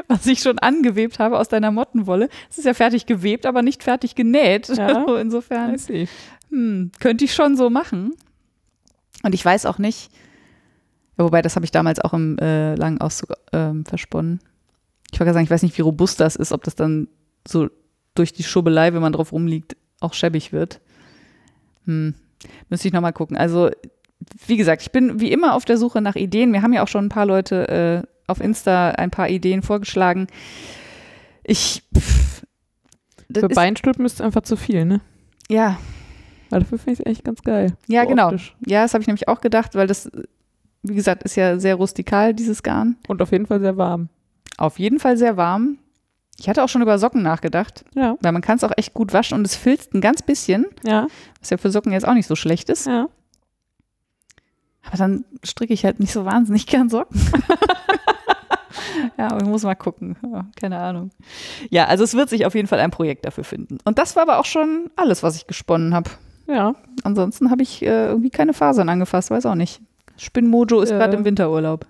was 0.09 0.25
ich 0.27 0.39
schon 0.41 0.59
angewebt 0.59 1.19
habe 1.19 1.39
aus 1.39 1.47
deiner 1.47 1.71
Mottenwolle, 1.71 2.27
das 2.49 2.57
ist 2.57 2.65
ja 2.65 2.73
fertig 2.73 3.05
gewebt, 3.05 3.45
aber 3.45 3.61
nicht 3.61 3.81
fertig 3.83 4.13
genäht. 4.15 4.67
Ja. 4.69 4.87
Also 5.07 5.15
insofern. 5.15 5.77
Hm, 6.49 6.91
könnte 6.99 7.25
ich 7.25 7.33
schon 7.33 7.55
so 7.55 7.69
machen. 7.69 8.13
Und 9.23 9.33
ich 9.33 9.43
weiß 9.43 9.65
auch 9.65 9.77
nicht, 9.77 10.11
wobei 11.17 11.41
das 11.41 11.55
habe 11.55 11.65
ich 11.65 11.71
damals 11.71 11.99
auch 11.99 12.13
im 12.13 12.37
äh, 12.39 12.75
langen 12.75 13.01
Auszug 13.01 13.33
ähm, 13.51 13.85
versponnen. 13.85 14.39
Ich 15.11 15.19
wollte 15.19 15.25
gerade 15.25 15.33
sagen, 15.35 15.45
ich 15.45 15.51
weiß 15.51 15.63
nicht, 15.63 15.77
wie 15.77 15.83
robust 15.83 16.19
das 16.19 16.35
ist, 16.35 16.51
ob 16.51 16.63
das 16.63 16.75
dann 16.75 17.07
so 17.47 17.69
durch 18.15 18.33
die 18.33 18.43
Schubbelei, 18.43 18.93
wenn 18.93 19.01
man 19.01 19.13
drauf 19.13 19.31
rumliegt, 19.31 19.77
auch 19.99 20.13
schäbig 20.13 20.51
wird. 20.51 20.81
Hm. 21.85 22.15
Müsste 22.69 22.87
ich 22.87 22.93
nochmal 22.93 23.13
gucken. 23.13 23.37
Also, 23.37 23.71
wie 24.45 24.57
gesagt, 24.57 24.81
ich 24.81 24.91
bin 24.91 25.19
wie 25.19 25.31
immer 25.31 25.55
auf 25.55 25.65
der 25.65 25.77
Suche 25.77 26.01
nach 26.01 26.15
Ideen. 26.15 26.51
Mir 26.51 26.61
haben 26.61 26.73
ja 26.73 26.83
auch 26.83 26.87
schon 26.87 27.05
ein 27.05 27.09
paar 27.09 27.25
Leute 27.25 28.03
äh, 28.05 28.07
auf 28.27 28.41
Insta 28.41 28.91
ein 28.91 29.11
paar 29.11 29.29
Ideen 29.29 29.61
vorgeschlagen. 29.61 30.27
Ich. 31.43 31.83
Pff, 31.97 32.43
Für 33.33 33.47
Beinstülpen 33.47 34.05
ist 34.05 34.21
einfach 34.21 34.41
zu 34.43 34.55
viel, 34.55 34.85
ne? 34.85 35.01
ja, 35.49 35.79
Weil 36.49 36.61
dafür 36.61 36.77
finde 36.77 36.93
ich 36.93 36.99
es 36.99 37.05
echt 37.11 37.23
ganz 37.23 37.41
geil. 37.43 37.75
Ja, 37.87 38.03
So 38.03 38.09
genau. 38.09 38.27
optisch. 38.27 38.55
Ja, 38.65 38.83
das 38.83 38.93
habe 38.93 39.01
ich 39.01 39.07
nämlich 39.07 39.27
auch 39.27 39.41
gedacht, 39.41 39.75
weil 39.75 39.87
das, 39.87 40.09
wie 40.83 40.95
gesagt, 40.95 41.23
ist 41.23 41.35
ja 41.35 41.59
sehr 41.59 41.75
rustikal, 41.75 42.33
dieses 42.33 42.63
Garn. 42.63 42.95
Und 43.07 43.21
auf 43.21 43.31
jeden 43.31 43.45
Fall 43.47 43.59
sehr 43.59 43.77
warm. 43.77 44.09
Auf 44.57 44.79
jeden 44.79 44.99
Fall 44.99 45.17
sehr 45.17 45.37
warm. 45.37 45.77
Ich 46.39 46.47
hatte 46.47 46.63
auch 46.63 46.69
schon 46.69 46.81
über 46.83 46.99
Socken 46.99 47.23
nachgedacht, 47.23 47.83
Ja, 47.95 48.15
weil 48.21 48.31
man 48.31 48.41
kann 48.43 48.57
es 48.57 48.63
auch 48.63 48.71
echt 48.77 48.93
gut 48.93 49.11
waschen 49.11 49.35
und 49.37 49.45
es 49.45 49.55
filzt 49.55 49.93
ein 49.95 50.01
ganz 50.01 50.21
bisschen, 50.21 50.67
ja, 50.85 51.07
was 51.39 51.49
ja 51.49 51.57
für 51.57 51.71
Socken 51.71 51.91
jetzt 51.91 52.07
auch 52.07 52.13
nicht 52.13 52.27
so 52.27 52.35
schlecht 52.35 52.69
ist. 52.69 52.85
ja. 52.85 53.07
Aber 54.87 54.97
dann 54.97 55.25
stricke 55.43 55.73
ich 55.73 55.83
halt 55.83 55.99
nicht 55.99 56.13
so 56.13 56.23
wahnsinnig 56.25 56.65
gern 56.67 56.89
Socken. 56.89 57.19
ja, 59.17 59.27
aber 59.31 59.41
ich 59.41 59.47
muss 59.47 59.63
mal 59.63 59.75
gucken. 59.75 60.15
Ja, 60.31 60.45
keine 60.55 60.77
Ahnung. 60.79 61.09
Ja, 61.69 61.85
also 61.87 62.03
es 62.03 62.13
wird 62.13 62.29
sich 62.29 62.45
auf 62.45 62.55
jeden 62.55 62.67
Fall 62.67 62.79
ein 62.79 62.91
Projekt 62.91 63.25
dafür 63.25 63.43
finden. 63.43 63.79
Und 63.83 63.97
das 63.97 64.15
war 64.15 64.23
aber 64.23 64.39
auch 64.39 64.45
schon 64.45 64.89
alles, 64.95 65.23
was 65.23 65.35
ich 65.35 65.47
gesponnen 65.47 65.93
habe. 65.93 66.09
Ja, 66.47 66.73
Ansonsten 67.03 67.51
habe 67.51 67.61
ich 67.61 67.83
äh, 67.83 68.07
irgendwie 68.07 68.29
keine 68.29 68.53
Fasern 68.53 68.89
angefasst, 68.89 69.29
weiß 69.31 69.45
auch 69.45 69.55
nicht. 69.55 69.81
Spinnmojo 70.17 70.81
ist 70.81 70.91
Äh. 70.91 70.97
gerade 70.97 71.15
im 71.17 71.25
Winterurlaub. 71.25 71.85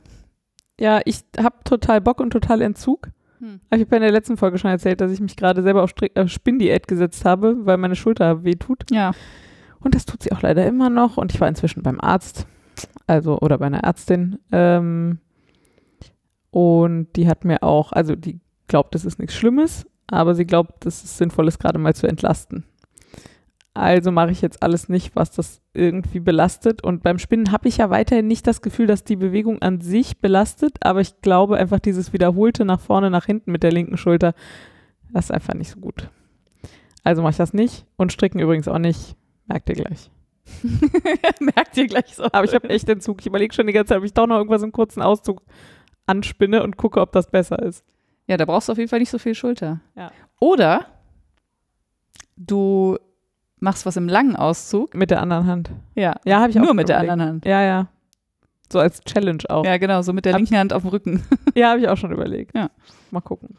ja 0.79 0.99
ich 1.05 1.21
habe 1.39 1.55
total 1.63 2.01
Bock 2.01 2.19
und 2.19 2.31
total 2.31 2.61
Entzug. 2.61 3.09
Hm. 3.39 3.59
Ich 3.71 3.79
habe 3.81 3.91
ja 3.91 3.97
in 3.97 4.01
der 4.03 4.11
letzten 4.11 4.35
Folge 4.37 4.57
schon 4.57 4.71
erzählt, 4.71 4.99
dass 4.99 5.11
ich 5.11 5.19
mich 5.21 5.35
gerade 5.35 5.61
selber 5.63 5.83
auf 5.83 5.91
Strick 5.91 6.15
äh, 6.17 6.27
Spinndiät 6.27 6.87
gesetzt 6.87 7.23
habe, 7.23 7.65
weil 7.65 7.77
meine 7.77 7.95
Schulter 7.95 8.43
wehtut. 8.43 8.83
Ja. 8.91 9.11
Und 9.79 9.93
das 9.95 10.05
tut 10.05 10.23
sie 10.23 10.31
auch 10.31 10.41
leider 10.41 10.65
immer 10.65 10.89
noch. 10.89 11.17
Und 11.17 11.31
ich 11.33 11.39
war 11.39 11.47
inzwischen 11.47 11.83
beim 11.83 12.01
Arzt, 12.01 12.47
also 13.05 13.37
oder 13.39 13.59
bei 13.59 13.67
einer 13.67 13.83
Ärztin. 13.83 14.39
Ähm, 14.51 15.19
und 16.51 17.07
die 17.15 17.27
hat 17.27 17.45
mir 17.45 17.61
auch, 17.63 17.91
also 17.91 18.15
die 18.15 18.39
glaubt, 18.67 18.95
das 18.95 19.05
ist 19.05 19.19
nichts 19.19 19.35
Schlimmes, 19.35 19.85
aber 20.07 20.33
sie 20.35 20.45
glaubt, 20.45 20.85
dass 20.85 21.03
es 21.03 21.17
sinnvoll 21.17 21.47
ist, 21.47 21.59
gerade 21.59 21.77
mal 21.79 21.93
zu 21.95 22.07
entlasten. 22.07 22.63
Also 23.77 24.11
mache 24.11 24.31
ich 24.31 24.41
jetzt 24.41 24.63
alles 24.63 24.89
nicht, 24.89 25.15
was 25.15 25.29
das 25.29 25.61
irgendwie 25.73 26.19
belastet. 26.19 26.83
Und 26.83 27.03
beim 27.03 27.19
Spinnen 27.19 27.51
habe 27.51 27.67
ich 27.67 27.77
ja 27.77 27.91
weiterhin 27.91 28.25
nicht 28.25 28.47
das 28.47 28.63
Gefühl, 28.63 28.87
dass 28.87 29.03
die 29.03 29.15
Bewegung 29.15 29.61
an 29.61 29.81
sich 29.81 30.19
belastet, 30.19 30.77
aber 30.81 31.01
ich 31.01 31.21
glaube 31.21 31.57
einfach 31.57 31.79
dieses 31.79 32.11
wiederholte 32.11 32.65
nach 32.65 32.79
vorne, 32.79 33.11
nach 33.11 33.25
hinten 33.25 33.51
mit 33.51 33.61
der 33.61 33.71
linken 33.71 33.97
Schulter, 33.97 34.33
das 35.13 35.25
ist 35.25 35.31
einfach 35.31 35.53
nicht 35.53 35.69
so 35.69 35.79
gut. 35.79 36.09
Also 37.03 37.21
mache 37.21 37.31
ich 37.31 37.37
das 37.37 37.53
nicht 37.53 37.85
und 37.97 38.11
stricken 38.11 38.39
übrigens 38.39 38.67
auch 38.67 38.79
nicht. 38.79 39.15
Merkt 39.45 39.69
ihr 39.69 39.75
gleich. 39.75 40.09
Merkt 41.39 41.77
ihr 41.77 41.85
gleich 41.85 42.15
so. 42.15 42.23
Aber 42.23 42.45
ich 42.45 42.55
habe 42.55 42.69
echt 42.69 42.89
Entzug. 42.89 43.21
Ich 43.21 43.27
überlege 43.27 43.53
schon 43.53 43.67
die 43.67 43.73
ganze 43.73 43.89
Zeit, 43.89 43.99
ob 43.99 44.05
ich 44.05 44.13
doch 44.13 44.25
noch 44.25 44.37
irgendwas 44.37 44.63
im 44.63 44.71
kurzen 44.71 45.03
Auszug 45.03 45.43
anspinne 46.07 46.63
und 46.63 46.77
gucke, 46.77 46.99
ob 46.99 47.11
das 47.11 47.29
besser 47.29 47.61
ist. 47.61 47.85
Ja, 48.25 48.37
da 48.37 48.45
brauchst 48.45 48.69
du 48.69 48.71
auf 48.71 48.77
jeden 48.79 48.89
Fall 48.89 48.99
nicht 48.99 49.11
so 49.11 49.19
viel 49.19 49.35
Schulter. 49.35 49.81
Ja. 49.95 50.11
Oder 50.39 50.87
du 52.35 52.97
machst 53.59 53.85
was 53.85 53.97
im 53.97 54.07
langen 54.07 54.35
Auszug. 54.35 54.93
Mit 54.95 55.11
der 55.11 55.21
anderen 55.21 55.45
Hand. 55.47 55.71
Ja. 55.95 56.15
Ja, 56.25 56.39
habe 56.41 56.49
ich 56.51 56.59
auch 56.59 56.63
Nur 56.63 56.73
mit 56.73 56.89
der 56.89 56.99
anderen 56.99 57.21
Hand. 57.21 57.45
Ja, 57.45 57.61
ja. 57.63 57.87
So 58.71 58.79
als 58.79 59.01
Challenge 59.01 59.43
auch. 59.49 59.63
Ja, 59.65 59.71
Ja, 59.71 59.77
genau, 59.77 60.01
so 60.01 60.13
mit 60.13 60.25
der 60.25 60.33
Hab 60.33 60.39
linken 60.39 60.57
Hand 60.57 60.73
auf 60.73 60.81
dem 60.83 60.89
Rücken. 60.89 61.23
habe 61.57 61.79
ich 61.79 61.87
auch 61.87 61.97
schon 61.97 62.11
überlegt. 62.11 62.55
Ja. 62.55 62.69
Mal 63.11 63.21
gucken. 63.21 63.55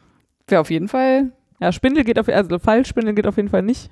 Wäre 0.47 0.61
auf 0.61 0.69
jeden 0.69 0.87
Fall. 0.87 1.31
Ja, 1.59 1.71
Spindel 1.71 2.03
geht 2.03 2.19
auf, 2.19 2.27
also 2.29 2.59
Fallspindel 2.59 3.13
geht 3.13 3.27
auf 3.27 3.37
jeden 3.37 3.49
Fall 3.49 3.63
nicht. 3.63 3.89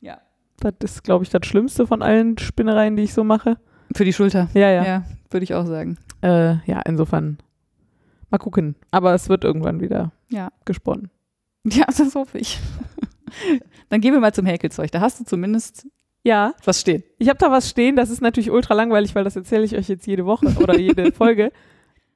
Ja. 0.00 0.18
Das 0.60 0.74
ist, 0.82 1.02
glaube 1.04 1.24
ich, 1.24 1.30
das 1.30 1.46
Schlimmste 1.46 1.86
von 1.86 2.02
allen 2.02 2.36
Spinnereien, 2.38 2.96
die 2.96 3.02
ich 3.04 3.14
so 3.14 3.24
mache. 3.24 3.56
Für 3.94 4.04
die 4.04 4.12
Schulter. 4.12 4.48
Ja, 4.54 4.70
ja. 4.70 4.84
Ja, 4.84 5.04
würde 5.30 5.44
ich 5.44 5.54
auch 5.54 5.66
sagen. 5.66 5.96
Äh, 6.22 6.56
ja, 6.70 6.80
insofern 6.86 7.38
mal 8.30 8.38
gucken. 8.38 8.76
Aber 8.90 9.14
es 9.14 9.28
wird 9.28 9.42
irgendwann 9.44 9.80
wieder 9.80 10.12
Ja. 10.28 10.50
gesponnen. 10.64 11.10
Ja, 11.64 11.84
das 11.98 12.14
hoffe 12.14 12.38
ich. 12.38 12.60
Dann 13.90 14.00
gehen 14.00 14.12
wir 14.14 14.20
mal 14.20 14.32
zum 14.32 14.46
Häkelzeug. 14.46 14.90
Da 14.90 15.00
hast 15.00 15.20
du 15.20 15.24
zumindest 15.24 15.86
Ja, 16.24 16.54
was 16.64 16.80
stehen. 16.80 17.02
ich 17.18 17.28
habe 17.28 17.38
da 17.38 17.50
was 17.50 17.68
stehen. 17.68 17.96
Das 17.96 18.08
ist 18.10 18.22
natürlich 18.22 18.50
ultra 18.50 18.72
langweilig, 18.74 19.14
weil 19.14 19.24
das 19.24 19.36
erzähle 19.36 19.64
ich 19.64 19.76
euch 19.76 19.88
jetzt 19.88 20.06
jede 20.06 20.24
Woche 20.24 20.46
oder 20.62 20.78
jede 20.78 21.12
Folge. 21.12 21.52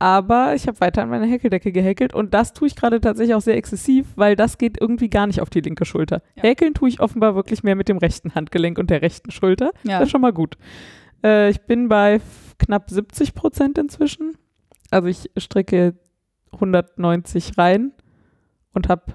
Aber 0.01 0.55
ich 0.55 0.67
habe 0.67 0.81
weiter 0.81 1.03
an 1.03 1.09
meiner 1.09 1.27
Häkeldecke 1.27 1.71
gehäkelt 1.73 2.15
und 2.15 2.35
das 2.35 2.53
tue 2.53 2.67
ich 2.67 2.75
gerade 2.77 3.01
tatsächlich 3.01 3.35
auch 3.35 3.41
sehr 3.41 3.57
exzessiv, 3.57 4.07
weil 4.17 4.35
das 4.37 4.59
geht 4.59 4.81
irgendwie 4.81 5.09
gar 5.09 5.27
nicht 5.27 5.41
auf 5.41 5.51
die 5.51 5.61
linke 5.61 5.85
Schulter. 5.85 6.21
Ja. 6.35 6.43
Häkeln 6.43 6.75
tue 6.75 6.89
ich 6.89 7.01
offenbar 7.01 7.35
wirklich 7.37 7.63
mehr 7.63 7.77
mit 7.77 7.89
dem 7.89 7.99
rechten 7.99 8.35
Handgelenk 8.35 8.77
und 8.79 8.91
der 8.91 9.03
rechten 9.03 9.31
Schulter. 9.31 9.71
Ja. 9.85 9.99
Das 10.01 10.09
ist 10.09 10.11
schon 10.11 10.21
mal 10.21 10.33
gut. 10.33 10.59
Äh, 11.23 11.49
ich 11.51 11.61
bin 11.63 11.89
bei 11.89 12.21
knapp 12.59 12.91
70 12.91 13.35
Prozent 13.35 13.79
inzwischen. 13.79 14.37
Also 14.91 15.09
ich 15.09 15.31
stricke 15.39 15.95
190 16.53 17.57
rein 17.59 17.93
und 18.75 18.89
habe 18.89 19.15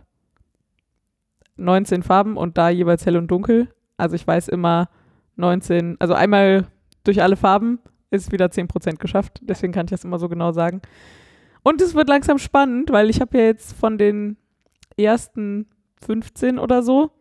19 1.59 2.03
Farben 2.03 2.37
und 2.37 2.57
da 2.57 2.69
jeweils 2.69 3.05
hell 3.05 3.17
und 3.17 3.27
dunkel. 3.29 3.69
Also 3.97 4.15
ich 4.15 4.25
weiß 4.25 4.47
immer 4.47 4.89
19, 5.35 5.97
also 5.99 6.13
einmal 6.13 6.67
durch 7.03 7.21
alle 7.21 7.35
Farben 7.35 7.79
ist 8.11 8.31
wieder 8.31 8.49
10 8.51 8.67
Prozent 8.67 8.99
geschafft. 8.99 9.39
Deswegen 9.43 9.73
kann 9.73 9.85
ich 9.85 9.91
das 9.91 10.03
immer 10.03 10.19
so 10.19 10.29
genau 10.29 10.51
sagen. 10.51 10.81
Und 11.63 11.81
es 11.81 11.93
wird 11.95 12.09
langsam 12.09 12.37
spannend, 12.37 12.91
weil 12.91 13.09
ich 13.09 13.21
habe 13.21 13.37
ja 13.37 13.43
jetzt 13.45 13.73
von 13.77 13.97
den 13.97 14.37
ersten 14.97 15.67
15 16.05 16.59
oder 16.59 16.81
so 16.83 17.11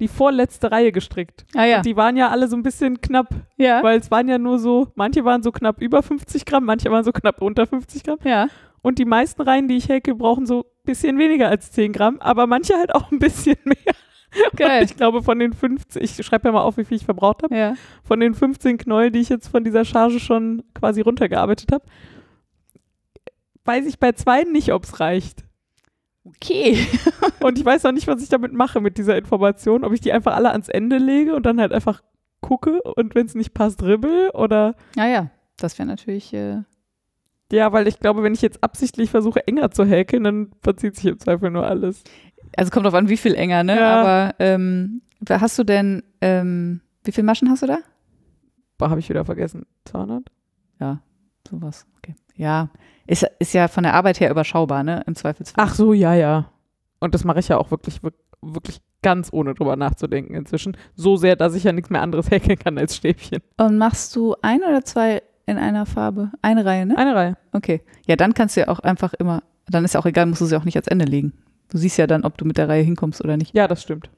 die 0.00 0.08
vorletzte 0.08 0.70
Reihe 0.70 0.92
gestrickt. 0.92 1.46
Ah 1.54 1.64
ja. 1.64 1.80
Die 1.80 1.96
waren 1.96 2.16
ja 2.16 2.28
alle 2.28 2.48
so 2.48 2.56
ein 2.56 2.62
bisschen 2.62 3.00
knapp, 3.00 3.28
Ja. 3.56 3.82
weil 3.82 3.98
es 3.98 4.10
waren 4.10 4.28
ja 4.28 4.36
nur 4.38 4.58
so, 4.58 4.88
manche 4.94 5.24
waren 5.24 5.42
so 5.42 5.52
knapp 5.52 5.80
über 5.80 6.02
50 6.02 6.44
Gramm, 6.44 6.64
manche 6.64 6.90
waren 6.90 7.04
so 7.04 7.12
knapp 7.12 7.40
unter 7.40 7.66
50 7.66 8.02
Gramm. 8.04 8.18
Ja. 8.24 8.48
Und 8.86 9.00
die 9.00 9.04
meisten 9.04 9.42
Reihen, 9.42 9.66
die 9.66 9.76
ich 9.76 9.88
häkel, 9.88 10.14
brauchen 10.14 10.46
so 10.46 10.60
ein 10.60 10.84
bisschen 10.84 11.18
weniger 11.18 11.48
als 11.48 11.72
10 11.72 11.92
Gramm, 11.92 12.18
aber 12.20 12.46
manche 12.46 12.74
halt 12.76 12.94
auch 12.94 13.10
ein 13.10 13.18
bisschen 13.18 13.56
mehr. 13.64 13.94
Geil. 14.54 14.82
Und 14.82 14.90
ich 14.90 14.96
glaube, 14.96 15.22
von 15.24 15.40
den 15.40 15.52
15, 15.54 16.00
ich 16.02 16.14
schreibe 16.24 16.46
ja 16.48 16.52
mal 16.52 16.60
auf, 16.62 16.76
wie 16.76 16.84
viel 16.84 16.96
ich 16.96 17.04
verbraucht 17.04 17.42
habe, 17.42 17.56
Ja. 17.56 17.74
von 18.04 18.20
den 18.20 18.32
15 18.34 18.78
Knäuel, 18.78 19.10
die 19.10 19.18
ich 19.18 19.28
jetzt 19.28 19.48
von 19.48 19.64
dieser 19.64 19.84
Charge 19.84 20.20
schon 20.20 20.62
quasi 20.72 21.00
runtergearbeitet 21.00 21.72
habe, 21.72 21.84
weiß 23.64 23.86
ich 23.86 23.98
bei 23.98 24.12
zwei 24.12 24.44
nicht, 24.44 24.72
ob 24.72 24.84
es 24.84 25.00
reicht. 25.00 25.44
Okay. 26.24 26.86
Und 27.40 27.58
ich 27.58 27.64
weiß 27.64 27.84
auch 27.86 27.92
nicht, 27.92 28.06
was 28.06 28.22
ich 28.22 28.28
damit 28.28 28.52
mache 28.52 28.80
mit 28.80 28.98
dieser 28.98 29.16
Information, 29.16 29.84
ob 29.84 29.92
ich 29.94 30.00
die 30.00 30.12
einfach 30.12 30.34
alle 30.36 30.50
ans 30.52 30.68
Ende 30.68 30.98
lege 30.98 31.34
und 31.34 31.44
dann 31.44 31.60
halt 31.60 31.72
einfach 31.72 32.02
gucke 32.40 32.80
und 32.82 33.14
wenn 33.16 33.26
es 33.26 33.34
nicht 33.34 33.54
passt, 33.54 33.82
ribbel 33.82 34.30
oder 34.30 34.74
Naja, 34.94 35.30
das 35.56 35.76
wäre 35.78 35.88
natürlich. 35.88 36.32
Äh, 36.32 36.62
ja, 37.52 37.72
weil 37.72 37.86
ich 37.88 37.98
glaube, 38.00 38.22
wenn 38.22 38.34
ich 38.34 38.42
jetzt 38.42 38.62
absichtlich 38.62 39.10
versuche, 39.10 39.46
enger 39.46 39.70
zu 39.70 39.84
häkeln, 39.84 40.24
dann 40.24 40.50
verzieht 40.62 40.96
sich 40.96 41.06
im 41.06 41.18
Zweifel 41.18 41.50
nur 41.50 41.66
alles. 41.66 42.02
also 42.56 42.70
kommt 42.70 42.86
drauf 42.86 42.94
an, 42.94 43.08
wie 43.08 43.16
viel 43.16 43.34
enger, 43.34 43.62
ne? 43.64 43.76
Ja. 43.76 44.00
Aber 44.00 44.34
ähm, 44.38 45.02
hast 45.28 45.58
du 45.58 45.64
denn, 45.64 46.02
ähm, 46.20 46.80
wie 47.04 47.12
viele 47.12 47.24
Maschen 47.26 47.48
hast 47.50 47.62
du 47.62 47.66
da? 47.66 47.78
Habe 48.80 49.00
ich 49.00 49.08
wieder 49.08 49.24
vergessen. 49.24 49.64
200? 49.86 50.24
Ja, 50.80 51.00
sowas. 51.48 51.86
Okay. 51.98 52.14
Ja, 52.34 52.68
ist, 53.06 53.26
ist 53.38 53.54
ja 53.54 53.68
von 53.68 53.84
der 53.84 53.94
Arbeit 53.94 54.20
her 54.20 54.30
überschaubar, 54.30 54.82
ne? 54.82 55.02
Im 55.06 55.14
Zweifelsfall. 55.14 55.64
Ach 55.66 55.74
so, 55.74 55.92
ja, 55.92 56.14
ja. 56.14 56.50
Und 57.00 57.14
das 57.14 57.24
mache 57.24 57.38
ich 57.38 57.48
ja 57.48 57.56
auch 57.58 57.70
wirklich, 57.70 58.00
wirk- 58.02 58.14
wirklich 58.42 58.80
ganz 59.02 59.28
ohne 59.32 59.54
drüber 59.54 59.76
nachzudenken 59.76 60.34
inzwischen. 60.34 60.76
So 60.94 61.16
sehr, 61.16 61.36
dass 61.36 61.54
ich 61.54 61.64
ja 61.64 61.72
nichts 61.72 61.88
mehr 61.90 62.02
anderes 62.02 62.30
häkeln 62.30 62.58
kann 62.58 62.76
als 62.76 62.96
Stäbchen. 62.96 63.40
Und 63.56 63.78
machst 63.78 64.14
du 64.16 64.34
ein 64.42 64.60
oder 64.62 64.84
zwei 64.84 65.22
in 65.46 65.58
einer 65.58 65.86
Farbe? 65.86 66.32
Eine 66.42 66.64
Reihe, 66.64 66.86
ne? 66.86 66.98
Eine 66.98 67.14
Reihe. 67.14 67.36
Okay. 67.52 67.80
Ja, 68.06 68.16
dann 68.16 68.34
kannst 68.34 68.56
du 68.56 68.60
ja 68.60 68.68
auch 68.68 68.80
einfach 68.80 69.14
immer, 69.14 69.42
dann 69.68 69.84
ist 69.84 69.94
ja 69.94 70.00
auch 70.00 70.06
egal, 70.06 70.26
musst 70.26 70.40
du 70.40 70.46
sie 70.46 70.56
auch 70.56 70.64
nicht 70.64 70.76
ans 70.76 70.88
Ende 70.88 71.04
legen. 71.04 71.32
Du 71.70 71.78
siehst 71.78 71.96
ja 71.98 72.06
dann, 72.06 72.24
ob 72.24 72.36
du 72.38 72.44
mit 72.44 72.58
der 72.58 72.68
Reihe 72.68 72.82
hinkommst 72.82 73.24
oder 73.24 73.36
nicht. 73.36 73.54
Ja, 73.54 73.66
das 73.66 73.82
stimmt. 73.82 74.10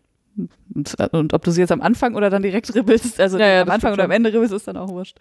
Und, 0.75 0.95
und 1.12 1.35
ob 1.35 1.42
du 1.45 1.50
sie 1.50 1.61
jetzt 1.61 1.73
am 1.73 1.80
Anfang 1.83 2.14
oder 2.14 2.30
dann 2.30 2.42
direkt 2.42 2.73
ribbelst, 2.75 3.21
also 3.21 3.38
Ja, 3.38 3.47
ja, 3.47 3.61
am 3.62 3.66
das 3.66 3.75
Anfang 3.76 3.92
oder 3.95 4.04
am. 4.04 4.11
Ende 4.11 4.33
ribbelst, 4.33 4.52
ist 4.54 4.68
dann 4.68 4.76
auch 4.76 4.88
wurscht. 4.90 5.16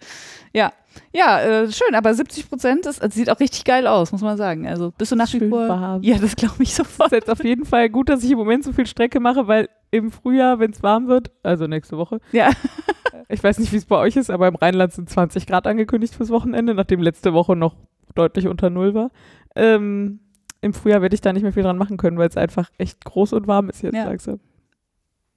Ja, 0.54 0.72
ja, 1.12 1.40
äh, 1.40 1.72
schön, 1.72 1.94
aber 1.94 2.12
70 2.14 2.48
Prozent, 2.48 2.86
das, 2.86 2.98
das 2.98 3.14
sieht 3.14 3.30
auch 3.30 3.40
richtig 3.40 3.64
geil 3.64 3.86
aus, 3.86 4.12
muss 4.12 4.20
man 4.22 4.36
sagen. 4.36 4.66
Also 4.66 4.92
bist 4.96 5.12
du 5.12 5.16
nach 5.16 5.32
wie 5.32 5.48
vor. 5.48 5.68
warm. 5.68 6.02
Ja, 6.02 6.18
das 6.18 6.36
glaube 6.36 6.62
ich 6.62 6.74
sofort. 6.74 7.12
ist 7.12 7.16
jetzt 7.18 7.30
auf 7.30 7.42
jeden 7.44 7.64
Fall 7.64 7.88
gut, 7.90 8.08
dass 8.08 8.22
ich 8.24 8.30
im 8.30 8.38
Moment 8.38 8.64
so 8.64 8.72
viel 8.72 8.86
Strecke 8.86 9.20
mache, 9.20 9.46
weil 9.48 9.68
im 9.90 10.10
Frühjahr, 10.10 10.58
wenn 10.58 10.70
es 10.72 10.82
warm 10.82 11.08
wird, 11.08 11.30
also 11.42 11.66
nächste 11.66 11.96
Woche, 11.96 12.20
Ja. 12.32 12.50
ich 13.28 13.42
weiß 13.42 13.58
nicht, 13.58 13.72
wie 13.72 13.76
es 13.76 13.84
bei 13.86 13.96
euch 13.96 14.16
ist, 14.16 14.30
aber 14.30 14.48
im 14.48 14.54
Rheinland 14.56 14.92
sind 14.92 15.08
20 15.10 15.46
Grad 15.46 15.66
angekündigt 15.66 16.14
fürs 16.14 16.30
Wochenende, 16.30 16.74
nachdem 16.74 17.00
letzte 17.02 17.32
Woche 17.32 17.56
noch 17.56 17.74
deutlich 18.14 18.46
unter 18.48 18.70
Null 18.70 18.94
war. 18.94 19.10
Ähm, 19.56 20.20
Im 20.60 20.74
Frühjahr 20.74 21.00
werde 21.02 21.14
ich 21.14 21.20
da 21.20 21.32
nicht 21.32 21.42
mehr 21.42 21.52
viel 21.52 21.62
dran 21.62 21.78
machen 21.78 21.96
können, 21.96 22.18
weil 22.18 22.28
es 22.28 22.36
einfach 22.36 22.70
echt 22.78 23.04
groß 23.04 23.32
und 23.34 23.46
warm 23.46 23.70
ist 23.70 23.82
jetzt 23.82 23.94
Ja. 23.94 24.04
langsam. 24.04 24.40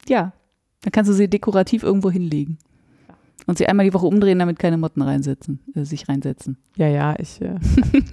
Ja, 0.08 0.34
dann 0.84 0.91
kannst 0.91 1.10
du 1.10 1.13
sie 1.13 1.29
dekorativ 1.29 1.84
irgendwo 1.84 2.10
hinlegen. 2.12 2.58
Und 3.48 3.58
sie 3.58 3.67
einmal 3.67 3.86
die 3.86 3.93
Woche 3.93 4.05
umdrehen, 4.05 4.39
damit 4.39 4.60
keine 4.60 4.77
Motten 4.77 5.01
reinsetzen, 5.01 5.60
äh, 5.75 5.84
sich 5.84 6.08
reinsetzen. 6.08 6.58
Ja, 6.77 6.88
ja, 6.88 7.15
ich 7.17 7.41
äh, 7.41 7.55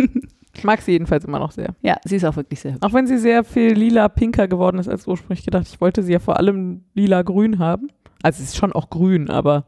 mag 0.63 0.81
sie 0.81 0.93
jedenfalls 0.93 1.25
immer 1.25 1.39
noch 1.39 1.53
sehr. 1.53 1.75
Ja, 1.83 1.97
sie 2.05 2.17
ist 2.17 2.25
auch 2.25 2.37
wirklich 2.37 2.61
sehr 2.61 2.73
hübsch. 2.75 2.83
Auch 2.87 2.93
wenn 2.95 3.07
sie 3.07 3.19
sehr 3.19 3.45
viel 3.45 3.73
lila-pinker 3.73 4.49
geworden 4.49 4.79
ist 4.79 4.89
als 4.89 5.07
ursprünglich 5.07 5.45
gedacht. 5.45 5.67
Ich 5.69 5.81
wollte 5.81 6.03
sie 6.03 6.13
ja 6.13 6.19
vor 6.19 6.39
allem 6.39 6.83
lila-grün 6.95 7.59
haben. 7.59 7.89
Also 8.23 8.43
es 8.43 8.51
ist 8.51 8.57
schon 8.57 8.73
auch 8.73 8.91
grün, 8.91 9.31
aber 9.31 9.67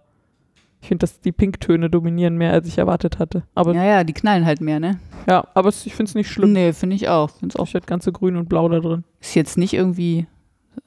ich 0.81 0.89
finde, 0.89 1.03
dass 1.03 1.21
die 1.21 1.33
Pinktöne 1.33 1.91
dominieren 1.91 2.37
mehr, 2.37 2.53
als 2.53 2.67
ich 2.67 2.79
erwartet 2.79 3.19
hatte. 3.19 3.45
Aber 3.55 3.75
ja, 3.75 3.85
Ja, 3.85 3.91
ja, 3.99 4.05
die 4.05 4.15
knallen 4.15 4.47
halt 4.47 4.61
mehr, 4.62 4.81
ne? 4.81 4.99
aber 5.27 5.69
es, 5.69 5.85
ich 5.85 5.95
finde 5.95 6.09
es 6.09 6.15
nicht 6.15 6.31
schlimm. 6.31 6.53
Nee, 6.53 6.73
finde 6.73 6.97
ich 6.97 7.09
auch. 7.09 7.31
Find's 7.31 7.55
auch. 7.57 7.67
Ich 7.67 7.75
hätte 7.75 7.87
ganze 7.87 8.12
grün 8.12 8.37
und 8.37 8.49
blau 8.49 8.69
da 8.69 8.81
drin. 8.81 9.05
Ist 9.21 9.35
jetzt 9.35 9.59
nicht 9.59 9.75
irgendwie, 9.75 10.27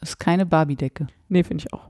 ist 0.02 0.20
keine 0.20 0.46
Barbie-Decke. 0.46 1.08
Nee, 1.30 1.44
finde 1.44 1.64
ich 1.66 1.74
auch. 1.74 1.90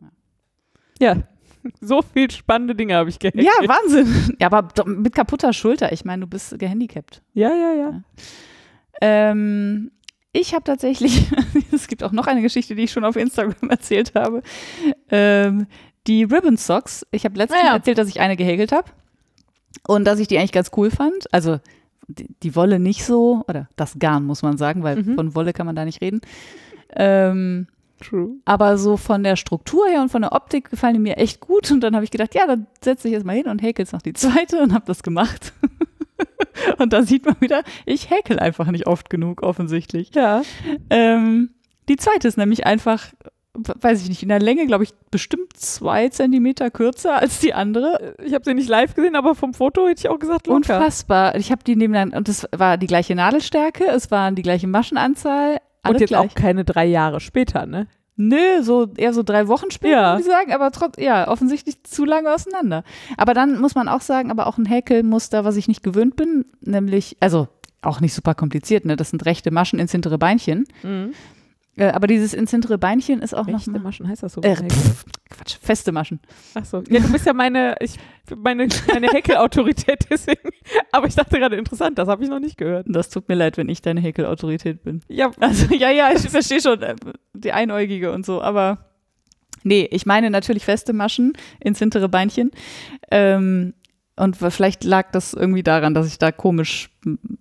Ja, 1.00 1.18
so 1.82 2.02
viel 2.02 2.30
spannende 2.32 2.76
Dinge 2.76 2.96
habe 2.96 3.10
ich 3.10 3.20
gehackt. 3.20 3.42
Ja, 3.42 3.52
Wahnsinn. 3.68 4.36
Ja, 4.40 4.52
aber 4.52 4.70
mit 4.86 5.14
kaputter 5.16 5.54
Schulter. 5.54 5.92
Ich 5.92 6.06
meine, 6.06 6.22
du 6.22 6.28
bist 6.28 6.58
gehandicapt. 6.60 7.22
ja, 7.34 7.50
ja, 7.54 7.74
ja. 7.74 8.04
Ähm, 9.02 9.92
ich 10.32 10.54
habe 10.54 10.64
tatsächlich, 10.64 11.30
es 11.72 11.88
gibt 11.88 12.04
auch 12.04 12.12
noch 12.12 12.28
eine 12.28 12.42
Geschichte, 12.42 12.76
die 12.76 12.84
ich 12.84 12.92
schon 12.92 13.06
auf 13.06 13.16
Instagram 13.16 13.70
erzählt 13.70 14.14
habe. 14.16 14.42
Ähm, 15.10 15.68
die 16.08 16.24
Ribbon 16.24 16.58
Socks. 16.58 17.06
Ich 17.12 17.26
habe 17.26 17.38
letztens 17.38 17.62
Ah 17.62 17.68
ja. 17.68 17.74
erzählt, 17.76 17.98
dass 17.98 18.08
ich 18.10 18.20
eine 18.20 18.36
gehäkelt 18.36 18.72
habe 18.72 18.90
und 19.88 20.06
dass 20.06 20.20
ich 20.20 20.28
die 20.28 20.38
eigentlich 20.38 20.52
ganz 20.52 20.72
cool 20.76 20.92
fand. 20.92 21.32
Also 21.34 21.60
die, 22.08 22.28
die 22.44 22.56
Wolle 22.56 22.80
nicht 22.80 23.06
so, 23.06 23.44
oder 23.48 23.70
das 23.76 23.98
Garn 24.00 24.26
muss 24.26 24.42
man 24.42 24.58
sagen, 24.58 24.84
weil 24.84 25.02
Mhm. 25.04 25.16
von 25.16 25.36
Wolle 25.36 25.54
kann 25.54 25.66
man 25.66 25.76
da 25.76 25.86
nicht 25.86 26.02
reden. 26.02 26.22
Ähm, 26.96 27.68
True. 28.04 28.36
aber 28.46 28.78
so 28.78 28.98
von 28.98 29.24
der 29.24 29.36
Struktur 29.36 29.88
her 29.88 30.02
und 30.02 30.10
von 30.10 30.22
der 30.22 30.34
Optik 30.34 30.70
gefallen 30.70 30.96
die 30.96 31.00
mir 31.00 31.18
echt 31.18 31.40
gut. 31.40 31.72
Und 31.72 31.82
dann 31.82 31.96
habe 31.96 32.06
ich 32.06 32.12
gedacht, 32.12 32.36
ja, 32.36 32.46
dann 32.46 32.68
setze 32.82 33.08
ich 33.08 33.14
jetzt 33.14 33.26
mal 33.26 33.36
hin 33.36 33.48
und 33.48 33.62
häkel 33.62 33.84
jetzt 33.84 33.94
noch 33.94 34.02
die 34.02 34.14
zweite 34.14 34.62
und 34.62 34.74
habe 34.74 34.86
das 34.86 35.04
gemacht. 35.04 35.54
und 36.78 36.94
da 36.94 37.04
sieht 37.04 37.26
man 37.26 37.36
wieder, 37.40 37.64
ich 37.86 38.10
häkel 38.10 38.40
einfach 38.40 38.70
nicht 38.72 38.88
oft 38.88 39.10
genug, 39.10 39.44
offensichtlich. 39.44 40.14
Ja. 40.14 40.42
Ähm, 40.90 41.52
die 41.90 41.98
zweite 41.98 42.28
ist 42.28 42.38
nämlich 42.38 42.66
einfach, 42.66 43.08
weiß 43.54 44.02
ich 44.02 44.10
nicht, 44.10 44.24
in 44.24 44.30
der 44.30 44.40
Länge, 44.40 44.66
glaube 44.66 44.84
ich, 44.84 44.92
bestimmt 45.12 45.56
zwei 45.58 46.10
Zentimeter 46.10 46.72
kürzer 46.72 47.20
als 47.20 47.40
die 47.40 47.54
andere. 47.54 48.16
Ich 48.24 48.34
habe 48.34 48.46
sie 48.46 48.54
nicht 48.54 48.70
live 48.70 48.96
gesehen, 48.96 49.16
aber 49.16 49.36
vom 49.36 49.54
Foto 49.54 49.88
hätte 49.88 50.02
ich 50.02 50.10
auch 50.10 50.20
gesagt, 50.20 50.48
locker. 50.48 50.58
Unfassbar. 50.58 51.36
Ich 51.36 51.52
habe 51.52 51.64
die 51.64 51.76
nebeneinander, 51.76 52.18
und 52.18 52.28
das 52.28 52.48
war 52.56 52.78
die 52.78 52.88
gleiche 52.88 53.16
Nadelstärke, 53.16 53.86
es 53.86 54.12
waren 54.12 54.36
die 54.36 54.42
gleiche 54.42 54.68
Maschenanzahl. 54.68 55.60
Und 55.84 55.90
alles 55.90 56.02
jetzt 56.02 56.10
gleich. 56.10 56.20
auch 56.32 56.36
keine 56.36 56.64
drei 56.66 56.86
Jahre 56.86 57.20
später, 57.20 57.66
ne? 57.66 57.88
Nö, 58.16 58.62
so 58.62 58.90
eher 58.96 59.12
so 59.12 59.24
drei 59.24 59.48
Wochen 59.48 59.72
später, 59.72 59.94
Ja. 59.94 60.12
würde 60.14 60.22
ich 60.22 60.28
sagen, 60.28 60.54
aber 60.54 60.72
trotz, 60.72 60.98
ja, 61.02 61.28
offensichtlich 61.28 61.84
zu 61.84 62.06
lange 62.06 62.32
auseinander. 62.34 62.84
Aber 63.18 63.34
dann 63.34 63.60
muss 63.60 63.74
man 63.74 63.88
auch 63.90 64.02
sagen, 64.02 64.30
aber 64.30 64.46
auch 64.48 64.58
ein 64.60 64.66
Häkelmuster, 64.66 65.46
was 65.46 65.56
ich 65.58 65.68
nicht 65.68 65.82
gewöhnt 65.82 66.16
bin, 66.16 66.46
nämlich, 66.62 67.18
also 67.22 67.48
auch 67.82 68.00
nicht 68.02 68.14
super 68.14 68.36
kompliziert, 68.36 68.86
ne? 68.86 68.96
Das 68.96 69.10
sind 69.10 69.26
rechte 69.26 69.50
Maschen 69.52 69.80
ins 69.80 69.92
hintere 69.92 70.18
Beinchen. 70.20 70.66
Äh, 71.76 71.88
aber 71.88 72.06
dieses 72.08 72.34
ins 72.34 72.52
hintere 72.52 72.78
Beinchen 72.78 73.22
ist 73.22 73.34
auch 73.34 73.48
Rechte 73.48 73.72
noch. 73.72 73.82
Maschen 73.82 74.08
heißt 74.08 74.22
das 74.22 74.34
so? 74.34 74.42
Äh, 74.42 74.56
pff, 74.56 75.06
Quatsch, 75.30 75.58
feste 75.60 75.92
Maschen. 75.92 76.20
Achso. 76.54 76.84
Ja, 76.90 77.00
du 77.00 77.12
bist 77.12 77.26
ja 77.26 77.34
meine, 77.34 77.76
ich, 77.80 77.98
meine, 78.36 78.68
meine 78.92 79.08
Häkelautorität, 79.08 80.06
deswegen. 80.10 80.50
Aber 80.92 81.08
ich 81.08 81.16
dachte 81.16 81.40
gerade, 81.40 81.56
interessant, 81.56 81.98
das 81.98 82.08
habe 82.08 82.24
ich 82.24 82.30
noch 82.30 82.40
nicht 82.40 82.58
gehört. 82.58 82.86
Das 82.90 83.10
tut 83.10 83.28
mir 83.28 83.36
leid, 83.36 83.58
wenn 83.58 83.70
ich 83.70 83.82
deine 83.82 84.02
Häkelautorität 84.02 84.84
bin. 84.84 85.02
Ja, 85.08 85.32
Also, 85.40 85.74
ja, 85.74 85.90
ja, 85.90 86.12
ich 86.14 86.30
verstehe 86.30 86.62
schon, 86.62 86.82
äh, 86.84 86.96
die 87.34 87.52
Einäugige 87.54 88.12
und 88.12 88.24
so, 88.26 88.42
aber 88.42 88.86
nee, 89.64 89.88
ich 89.92 90.06
meine 90.06 90.30
natürlich 90.30 90.66
feste 90.66 90.94
Maschen 90.94 91.34
ins 91.60 91.80
hintere 91.80 92.08
Beinchen. 92.08 92.52
Ähm, 93.10 93.74
und 94.16 94.38
vielleicht 94.38 94.84
lag 94.84 95.10
das 95.12 95.34
irgendwie 95.34 95.64
daran, 95.64 95.96
dass 95.96 96.06
ich 96.06 96.20
da 96.20 96.32
komisch 96.32 96.92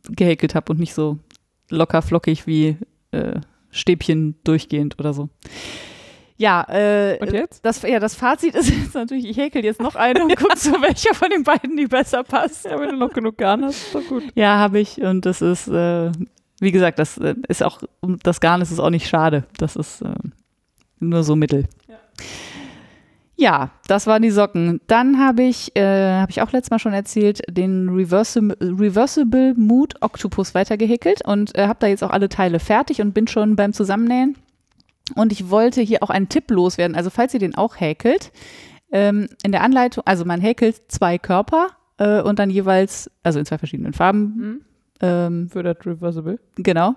gehäkelt 0.08 0.54
habe 0.54 0.72
und 0.72 0.80
nicht 0.80 0.94
so 0.94 1.18
locker 1.68 2.00
flockig 2.00 2.46
wie 2.46 2.78
äh, 3.10 3.40
Stäbchen 3.72 4.36
durchgehend 4.44 4.98
oder 5.00 5.12
so. 5.12 5.28
Ja, 6.36 6.66
äh, 6.68 7.18
und 7.20 7.32
jetzt? 7.32 7.64
das, 7.64 7.82
ja, 7.82 8.00
das 8.00 8.14
Fazit 8.14 8.54
ist 8.54 8.70
jetzt 8.82 8.94
natürlich, 8.94 9.26
ich 9.26 9.36
häkel 9.36 9.64
jetzt 9.64 9.80
noch 9.80 9.94
eine 9.94 10.22
und 10.22 10.36
guck 10.36 10.56
so, 10.56 10.70
welcher 10.82 11.14
von 11.14 11.30
den 11.30 11.42
beiden 11.42 11.76
die 11.76 11.86
besser 11.86 12.22
passt. 12.22 12.64
Ja, 12.64 12.78
wenn 12.78 12.90
du 12.90 12.96
noch 12.96 13.12
genug 13.12 13.38
Garn 13.38 13.64
hast, 13.64 13.86
ist 13.86 13.94
doch 13.94 14.06
gut. 14.06 14.24
Ja, 14.34 14.58
habe 14.58 14.80
ich. 14.80 15.00
Und 15.00 15.26
das 15.26 15.42
ist, 15.42 15.68
äh, 15.68 16.10
wie 16.60 16.72
gesagt, 16.72 16.98
das 16.98 17.18
äh, 17.18 17.34
ist 17.48 17.62
auch, 17.62 17.80
um 18.00 18.18
das 18.22 18.40
Garn 18.40 18.60
ist 18.60 18.70
es 18.70 18.80
auch 18.80 18.90
nicht 18.90 19.08
schade. 19.08 19.44
Das 19.58 19.76
ist 19.76 20.02
äh, 20.02 20.14
nur 21.00 21.22
so 21.24 21.36
mittel. 21.36 21.66
Ja. 21.88 21.96
Ja, 23.42 23.70
das 23.88 24.06
waren 24.06 24.22
die 24.22 24.30
Socken. 24.30 24.80
Dann 24.86 25.18
habe 25.18 25.42
ich, 25.42 25.74
äh, 25.76 26.12
habe 26.12 26.30
ich 26.30 26.40
auch 26.42 26.52
letztes 26.52 26.70
Mal 26.70 26.78
schon 26.78 26.92
erzählt, 26.92 27.42
den 27.50 27.88
Reversible, 27.88 28.56
Reversible 28.60 29.54
Mood 29.56 29.94
Octopus 30.00 30.54
weitergehäkelt 30.54 31.26
und 31.26 31.56
äh, 31.58 31.66
habe 31.66 31.78
da 31.80 31.88
jetzt 31.88 32.04
auch 32.04 32.10
alle 32.10 32.28
Teile 32.28 32.60
fertig 32.60 33.00
und 33.00 33.12
bin 33.14 33.26
schon 33.26 33.56
beim 33.56 33.72
Zusammennähen. 33.72 34.36
Und 35.16 35.32
ich 35.32 35.50
wollte 35.50 35.80
hier 35.80 36.04
auch 36.04 36.10
einen 36.10 36.28
Tipp 36.28 36.50
loswerden. 36.52 36.96
Also 36.96 37.10
falls 37.10 37.34
ihr 37.34 37.40
den 37.40 37.56
auch 37.56 37.80
häkelt, 37.80 38.30
ähm, 38.92 39.26
in 39.42 39.50
der 39.50 39.62
Anleitung, 39.62 40.04
also 40.06 40.24
man 40.24 40.40
häkelt 40.40 40.76
zwei 40.92 41.18
Körper 41.18 41.66
äh, 41.98 42.22
und 42.22 42.38
dann 42.38 42.48
jeweils, 42.48 43.10
also 43.24 43.40
in 43.40 43.44
zwei 43.44 43.58
verschiedenen 43.58 43.92
Farben, 43.92 44.20
Hm? 44.38 44.60
ähm, 45.00 45.48
Für 45.50 45.64
das 45.64 45.78
Reversible. 45.84 46.38
genau. 46.56 46.94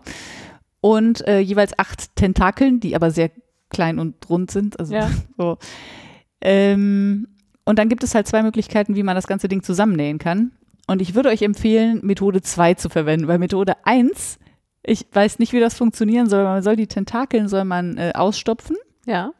Und 0.79 1.27
äh, 1.27 1.39
jeweils 1.39 1.79
acht 1.79 2.15
Tentakeln, 2.15 2.79
die 2.79 2.95
aber 2.95 3.09
sehr 3.09 3.31
klein 3.71 3.97
und 3.97 4.29
rund 4.29 4.51
sind. 4.51 4.79
Also 4.79 4.93
Ja. 4.93 5.09
so. 5.39 5.57
Ähm, 6.41 7.27
und 7.65 7.79
dann 7.79 7.89
gibt 7.89 8.03
es 8.03 8.13
halt 8.13 8.27
zwei 8.27 8.43
Möglichkeiten, 8.43 8.95
wie 8.95 9.03
man 9.03 9.15
das 9.15 9.27
ganze 9.27 9.47
Ding 9.47 9.63
zusammennähen 9.63 10.19
kann. 10.19 10.51
Und 10.87 11.01
ich 11.01 11.15
würde 11.15 11.29
euch 11.29 11.41
empfehlen, 11.41 11.99
Methode 12.03 12.41
2 12.41 12.75
zu 12.75 12.89
verwenden, 12.89 13.27
weil 13.27 13.39
Methode 13.39 13.73
1, 13.85 14.37
ich 14.83 15.07
weiß 15.11 15.39
nicht, 15.39 15.51
wie 15.53 15.59
das 15.59 15.75
funktionieren 15.75 16.29
soll. 16.29 16.43
Man 16.43 16.61
soll 16.61 16.75
die 16.75 16.85
Tentakeln 16.87 17.47
soll 17.47 17.63
man 17.65 17.97
äh, 17.97 18.11
ausstopfen. 18.13 18.75
Ja. 19.07 19.31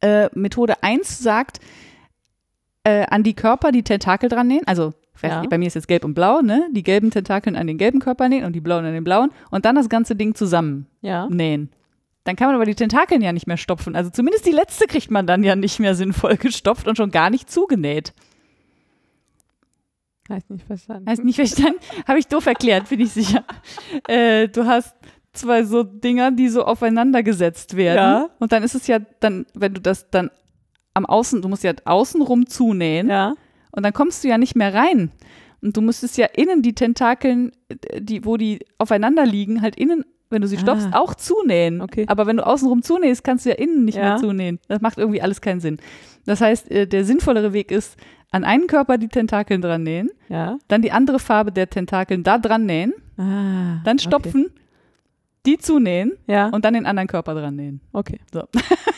Äh, 0.00 0.30
Methode 0.34 0.82
1 0.82 1.18
sagt, 1.18 1.58
äh, 2.84 3.04
an 3.08 3.22
die 3.22 3.34
Körper 3.34 3.70
die 3.70 3.82
Tentakel 3.82 4.28
dran 4.30 4.48
nähen, 4.48 4.66
also 4.66 4.92
Ja. 5.22 5.42
bei 5.48 5.58
mir 5.58 5.66
ist 5.66 5.74
jetzt 5.74 5.86
gelb 5.88 6.04
und 6.04 6.14
blau, 6.14 6.40
ne? 6.40 6.68
Die 6.72 6.82
gelben 6.82 7.10
Tentakeln 7.10 7.54
an 7.54 7.66
den 7.68 7.78
gelben 7.78 8.00
Körper 8.00 8.28
nähen 8.28 8.44
und 8.44 8.54
die 8.54 8.60
blauen 8.60 8.84
an 8.84 8.92
den 8.94 9.04
blauen 9.04 9.30
und 9.50 9.64
dann 9.66 9.76
das 9.76 9.88
ganze 9.88 10.16
Ding 10.16 10.34
zusammen 10.34 10.86
Ja. 11.02 11.28
nähen. 11.28 11.70
Dann 12.24 12.36
kann 12.36 12.46
man 12.48 12.54
aber 12.56 12.66
die 12.66 12.74
Tentakeln 12.74 13.20
ja 13.20 13.32
nicht 13.32 13.46
mehr 13.46 13.56
stopfen. 13.56 13.96
Also 13.96 14.10
zumindest 14.10 14.46
die 14.46 14.52
letzte 14.52 14.86
kriegt 14.86 15.10
man 15.10 15.26
dann 15.26 15.42
ja 15.42 15.56
nicht 15.56 15.80
mehr 15.80 15.94
sinnvoll 15.94 16.36
gestopft 16.38 16.86
und 16.86 16.96
schon 16.96 17.10
gar 17.10 17.30
nicht 17.30 17.50
zugenäht. 17.50 18.12
Heißt 20.28 20.50
nicht 20.50 20.64
verstanden. 20.66 21.08
Heißt 21.10 21.24
nicht 21.24 21.36
verstanden? 21.36 21.80
Habe 22.06 22.18
ich 22.18 22.28
doof 22.28 22.46
erklärt, 22.46 22.88
bin 22.88 23.00
ich 23.00 23.10
sicher. 23.10 23.44
Äh, 24.08 24.48
du 24.48 24.66
hast 24.66 24.96
zwei 25.32 25.64
so 25.64 25.82
Dinger, 25.82 26.30
die 26.30 26.48
so 26.48 26.64
aufeinander 26.64 27.22
gesetzt 27.22 27.76
werden. 27.76 27.96
Ja. 27.96 28.30
Und 28.38 28.52
dann 28.52 28.62
ist 28.62 28.74
es 28.74 28.86
ja 28.86 28.98
dann, 29.20 29.46
wenn 29.54 29.74
du 29.74 29.80
das 29.80 30.10
dann 30.10 30.30
am 30.94 31.06
Außen, 31.06 31.42
du 31.42 31.48
musst 31.48 31.64
ja 31.64 31.72
außenrum 31.84 32.46
zunähen 32.46 33.08
Ja. 33.08 33.34
und 33.72 33.82
dann 33.82 33.92
kommst 33.92 34.22
du 34.24 34.28
ja 34.28 34.38
nicht 34.38 34.56
mehr 34.56 34.74
rein. 34.74 35.10
Und 35.60 35.76
du 35.76 35.80
müsstest 35.80 36.18
ja 36.18 36.26
innen 36.26 36.62
die 36.62 36.74
Tentakeln, 36.74 37.52
äh, 37.68 38.00
die, 38.00 38.24
wo 38.24 38.36
die 38.36 38.60
aufeinander 38.78 39.24
liegen, 39.26 39.62
halt 39.62 39.76
innen, 39.76 40.04
wenn 40.32 40.42
du 40.42 40.48
sie 40.48 40.58
stopfst, 40.58 40.88
Ah. 40.92 40.98
auch 40.98 41.14
zunähen. 41.14 41.80
Okay. 41.80 42.04
Aber 42.08 42.26
wenn 42.26 42.38
du 42.38 42.46
außenrum 42.46 42.82
zunähst, 42.82 43.22
kannst 43.24 43.44
du 43.46 43.50
ja 43.50 43.56
innen 43.56 43.84
nicht 43.84 43.96
Ja. 43.96 44.02
mehr 44.02 44.16
zunähen. 44.16 44.58
Das 44.68 44.80
macht 44.80 44.98
irgendwie 44.98 45.22
alles 45.22 45.40
keinen 45.40 45.60
Sinn. 45.60 45.78
Das 46.26 46.40
heißt, 46.40 46.70
äh, 46.70 46.86
der 46.86 47.04
sinnvollere 47.04 47.52
Weg 47.52 47.70
ist, 47.70 47.96
an 48.30 48.44
einen 48.44 48.66
Körper 48.66 48.96
die 48.98 49.08
Tentakeln 49.08 49.60
dran 49.60 49.82
nähen, 49.82 50.10
Ja. 50.28 50.58
dann 50.68 50.82
die 50.82 50.90
andere 50.92 51.18
Farbe 51.18 51.52
der 51.52 51.68
Tentakeln 51.68 52.22
da 52.22 52.38
dran 52.38 52.64
nähen, 52.66 52.94
Ah, 53.18 53.82
dann 53.84 53.98
stopfen, 53.98 54.50
die 55.46 55.58
zunähen. 55.58 56.12
Ja. 56.26 56.48
und 56.48 56.64
dann 56.64 56.74
den 56.74 56.86
anderen 56.86 57.08
Körper 57.08 57.34
dran 57.34 57.56
nähen. 57.56 57.80
Okay. 57.92 58.18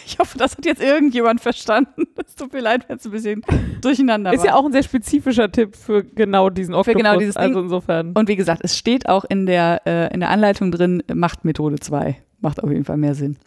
Ich 0.07 0.19
hoffe, 0.19 0.37
das 0.37 0.55
hat 0.57 0.67
jetzt 0.67 0.83
irgendjemand 0.83 1.41
verstanden. 1.41 2.05
Es 2.27 2.35
tut 2.37 2.53
mir 2.53 2.61
leid, 2.61 2.87
wenn 2.89 2.99
es 2.99 3.05
ein 3.07 3.11
bisschen 3.11 3.43
durcheinander 3.81 4.33
Ist 4.35 4.41
war. 4.41 4.47
ja 4.47 4.55
auch 4.55 4.65
ein 4.67 4.73
sehr 4.73 4.83
spezifischer 4.83 5.51
Tipp 5.51 5.75
für 5.77 6.05
genau 6.05 6.51
diesen 6.51 6.75
Oktopus. 6.75 6.99
genau 7.03 7.19
dieses 7.19 7.35
Ding. 7.37 7.45
Also 7.45 7.61
insofern. 7.63 8.13
Und 8.13 8.29
wie 8.29 8.37
gesagt, 8.37 8.61
es 8.65 8.77
steht 8.77 9.09
auch 9.09 9.25
in 9.25 9.47
der, 9.47 9.81
äh, 9.87 10.13
in 10.13 10.21
der 10.21 10.29
Anleitung 10.31 10.71
drin, 10.73 11.03
macht 11.13 11.45
Methode 11.47 11.77
2. 11.81 12.17
Macht 12.41 12.63
auf 12.63 12.71
jeden 12.71 12.85
Fall 12.85 12.99
mehr 12.99 13.15
Sinn. 13.15 13.39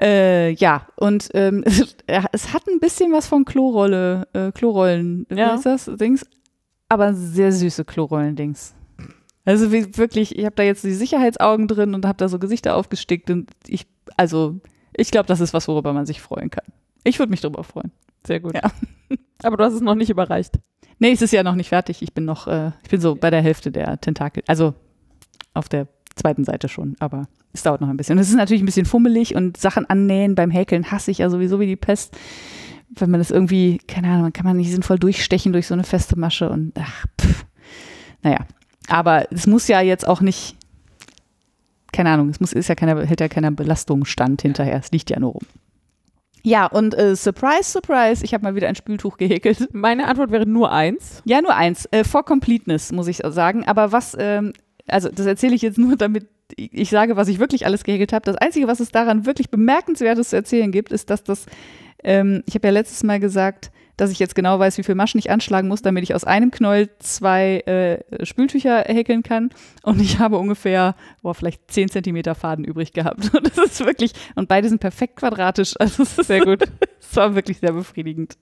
Äh, 0.00 0.50
ja, 0.52 0.86
und 0.96 1.28
ähm, 1.34 1.64
es 2.32 2.52
hat 2.52 2.68
ein 2.68 2.78
bisschen 2.80 3.12
was 3.12 3.26
von 3.26 3.44
Klorolle, 3.44 4.28
äh, 4.32 4.52
Klorollen, 4.52 5.26
wie 5.28 5.38
Ja. 5.38 5.52
heißt 5.52 5.66
das, 5.66 5.90
Dings, 5.96 6.26
aber 6.88 7.14
sehr 7.14 7.50
süße 7.52 7.84
Klorollen-Dings. 7.84 8.74
Also 9.48 9.72
wie, 9.72 9.96
wirklich, 9.96 10.38
ich 10.38 10.44
habe 10.44 10.56
da 10.56 10.62
jetzt 10.62 10.84
die 10.84 10.92
Sicherheitsaugen 10.92 11.68
drin 11.68 11.94
und 11.94 12.04
habe 12.04 12.18
da 12.18 12.28
so 12.28 12.38
Gesichter 12.38 12.76
aufgestickt 12.76 13.30
und 13.30 13.50
ich, 13.66 13.86
also 14.18 14.60
ich 14.94 15.10
glaube, 15.10 15.26
das 15.26 15.40
ist 15.40 15.54
was, 15.54 15.66
worüber 15.68 15.94
man 15.94 16.04
sich 16.04 16.20
freuen 16.20 16.50
kann. 16.50 16.66
Ich 17.02 17.18
würde 17.18 17.30
mich 17.30 17.40
darüber 17.40 17.64
freuen. 17.64 17.90
Sehr 18.26 18.40
gut. 18.40 18.52
Ja. 18.54 18.70
Aber 19.42 19.56
du 19.56 19.64
hast 19.64 19.72
es 19.72 19.80
noch 19.80 19.94
nicht 19.94 20.10
überreicht. 20.10 20.58
Nee, 20.98 21.12
es 21.12 21.22
ist 21.22 21.32
ja 21.32 21.42
noch 21.42 21.54
nicht 21.54 21.70
fertig. 21.70 22.02
Ich 22.02 22.12
bin 22.12 22.26
noch, 22.26 22.46
äh, 22.46 22.72
ich 22.82 22.90
bin 22.90 23.00
so 23.00 23.14
bei 23.14 23.30
der 23.30 23.40
Hälfte 23.40 23.72
der 23.72 23.98
Tentakel. 23.98 24.42
Also 24.46 24.74
auf 25.54 25.70
der 25.70 25.88
zweiten 26.14 26.44
Seite 26.44 26.68
schon, 26.68 26.96
aber 26.98 27.26
es 27.54 27.62
dauert 27.62 27.80
noch 27.80 27.88
ein 27.88 27.96
bisschen. 27.96 28.18
Und 28.18 28.22
es 28.22 28.28
ist 28.28 28.36
natürlich 28.36 28.62
ein 28.62 28.66
bisschen 28.66 28.84
fummelig 28.84 29.34
und 29.34 29.56
Sachen 29.56 29.88
annähen 29.88 30.34
beim 30.34 30.50
Häkeln 30.50 30.90
hasse 30.90 31.10
ich 31.10 31.18
ja 31.18 31.30
sowieso 31.30 31.58
wie 31.58 31.66
die 31.66 31.76
Pest. 31.76 32.18
Wenn 32.90 33.10
man 33.10 33.20
das 33.20 33.30
irgendwie, 33.30 33.78
keine 33.78 34.10
Ahnung, 34.10 34.30
kann 34.34 34.44
man 34.44 34.58
nicht 34.58 34.70
sinnvoll 34.70 34.98
durchstechen 34.98 35.54
durch 35.54 35.68
so 35.68 35.72
eine 35.72 35.84
feste 35.84 36.18
Masche 36.18 36.50
und 36.50 36.74
ach, 36.78 37.06
pff. 37.18 37.46
Naja. 38.22 38.40
Aber 38.88 39.30
es 39.30 39.46
muss 39.46 39.68
ja 39.68 39.80
jetzt 39.80 40.06
auch 40.06 40.20
nicht, 40.20 40.56
keine 41.92 42.10
Ahnung, 42.10 42.30
es 42.30 42.40
muss, 42.40 42.52
ist 42.52 42.68
ja 42.68 42.74
keiner, 42.74 43.04
hält 43.04 43.20
ja 43.20 43.28
keiner 43.28 43.50
Belastung 43.50 44.04
stand 44.04 44.42
hinterher. 44.42 44.78
Es 44.78 44.90
liegt 44.90 45.10
ja 45.10 45.18
nur 45.20 45.32
rum. 45.32 45.42
Ja, 46.42 46.66
und 46.66 46.96
äh, 46.96 47.16
surprise, 47.16 47.64
surprise, 47.64 48.24
ich 48.24 48.32
habe 48.32 48.44
mal 48.44 48.54
wieder 48.54 48.68
ein 48.68 48.76
Spültuch 48.76 49.18
gehäkelt. 49.18 49.68
Meine 49.74 50.06
Antwort 50.06 50.30
wäre 50.30 50.46
nur 50.46 50.72
eins. 50.72 51.22
Ja, 51.24 51.42
nur 51.42 51.54
eins. 51.54 51.86
Äh, 51.90 52.04
for 52.04 52.24
completeness, 52.24 52.92
muss 52.92 53.08
ich 53.08 53.18
sagen. 53.24 53.64
Aber 53.66 53.92
was, 53.92 54.16
ähm, 54.18 54.52
also 54.86 55.08
das 55.10 55.26
erzähle 55.26 55.54
ich 55.54 55.62
jetzt 55.62 55.78
nur, 55.78 55.96
damit 55.96 56.24
ich 56.24 56.28
ich 56.56 56.90
sage, 56.90 57.16
was 57.16 57.28
ich 57.28 57.38
wirklich 57.38 57.66
alles 57.66 57.84
gehäkelt 57.84 58.12
habe. 58.12 58.24
Das 58.24 58.36
Einzige, 58.36 58.68
was 58.68 58.80
es 58.80 58.90
daran 58.90 59.26
wirklich 59.26 59.50
bemerkenswertes 59.50 60.30
zu 60.30 60.36
erzählen 60.36 60.72
gibt, 60.72 60.92
ist, 60.92 61.10
dass 61.10 61.22
das, 61.22 61.46
ähm, 62.02 62.42
ich 62.46 62.54
habe 62.54 62.68
ja 62.68 62.72
letztes 62.72 63.02
Mal 63.02 63.20
gesagt, 63.20 63.70
dass 63.98 64.10
ich 64.12 64.18
jetzt 64.18 64.34
genau 64.34 64.58
weiß, 64.58 64.78
wie 64.78 64.84
viel 64.84 64.94
Maschen 64.94 65.18
ich 65.18 65.30
anschlagen 65.30 65.68
muss, 65.68 65.82
damit 65.82 66.04
ich 66.04 66.14
aus 66.14 66.24
einem 66.24 66.50
Knäuel 66.50 66.88
zwei 67.00 67.58
äh, 67.60 68.24
Spültücher 68.24 68.84
häkeln 68.86 69.22
kann. 69.22 69.50
Und 69.82 70.00
ich 70.00 70.20
habe 70.20 70.38
ungefähr, 70.38 70.94
boah, 71.20 71.34
vielleicht 71.34 71.70
10 71.70 71.88
Zentimeter 71.90 72.34
Faden 72.34 72.64
übrig 72.64 72.92
gehabt. 72.92 73.34
Und 73.34 73.46
das 73.58 73.72
ist 73.72 73.84
wirklich, 73.84 74.12
und 74.36 74.48
beide 74.48 74.68
sind 74.68 74.80
perfekt 74.80 75.16
quadratisch. 75.16 75.74
Also 75.78 76.02
es 76.02 76.18
ist 76.18 76.26
Sehr 76.26 76.44
gut. 76.44 76.62
es 77.00 77.16
war 77.16 77.34
wirklich 77.34 77.58
sehr 77.58 77.72
befriedigend. 77.72 78.36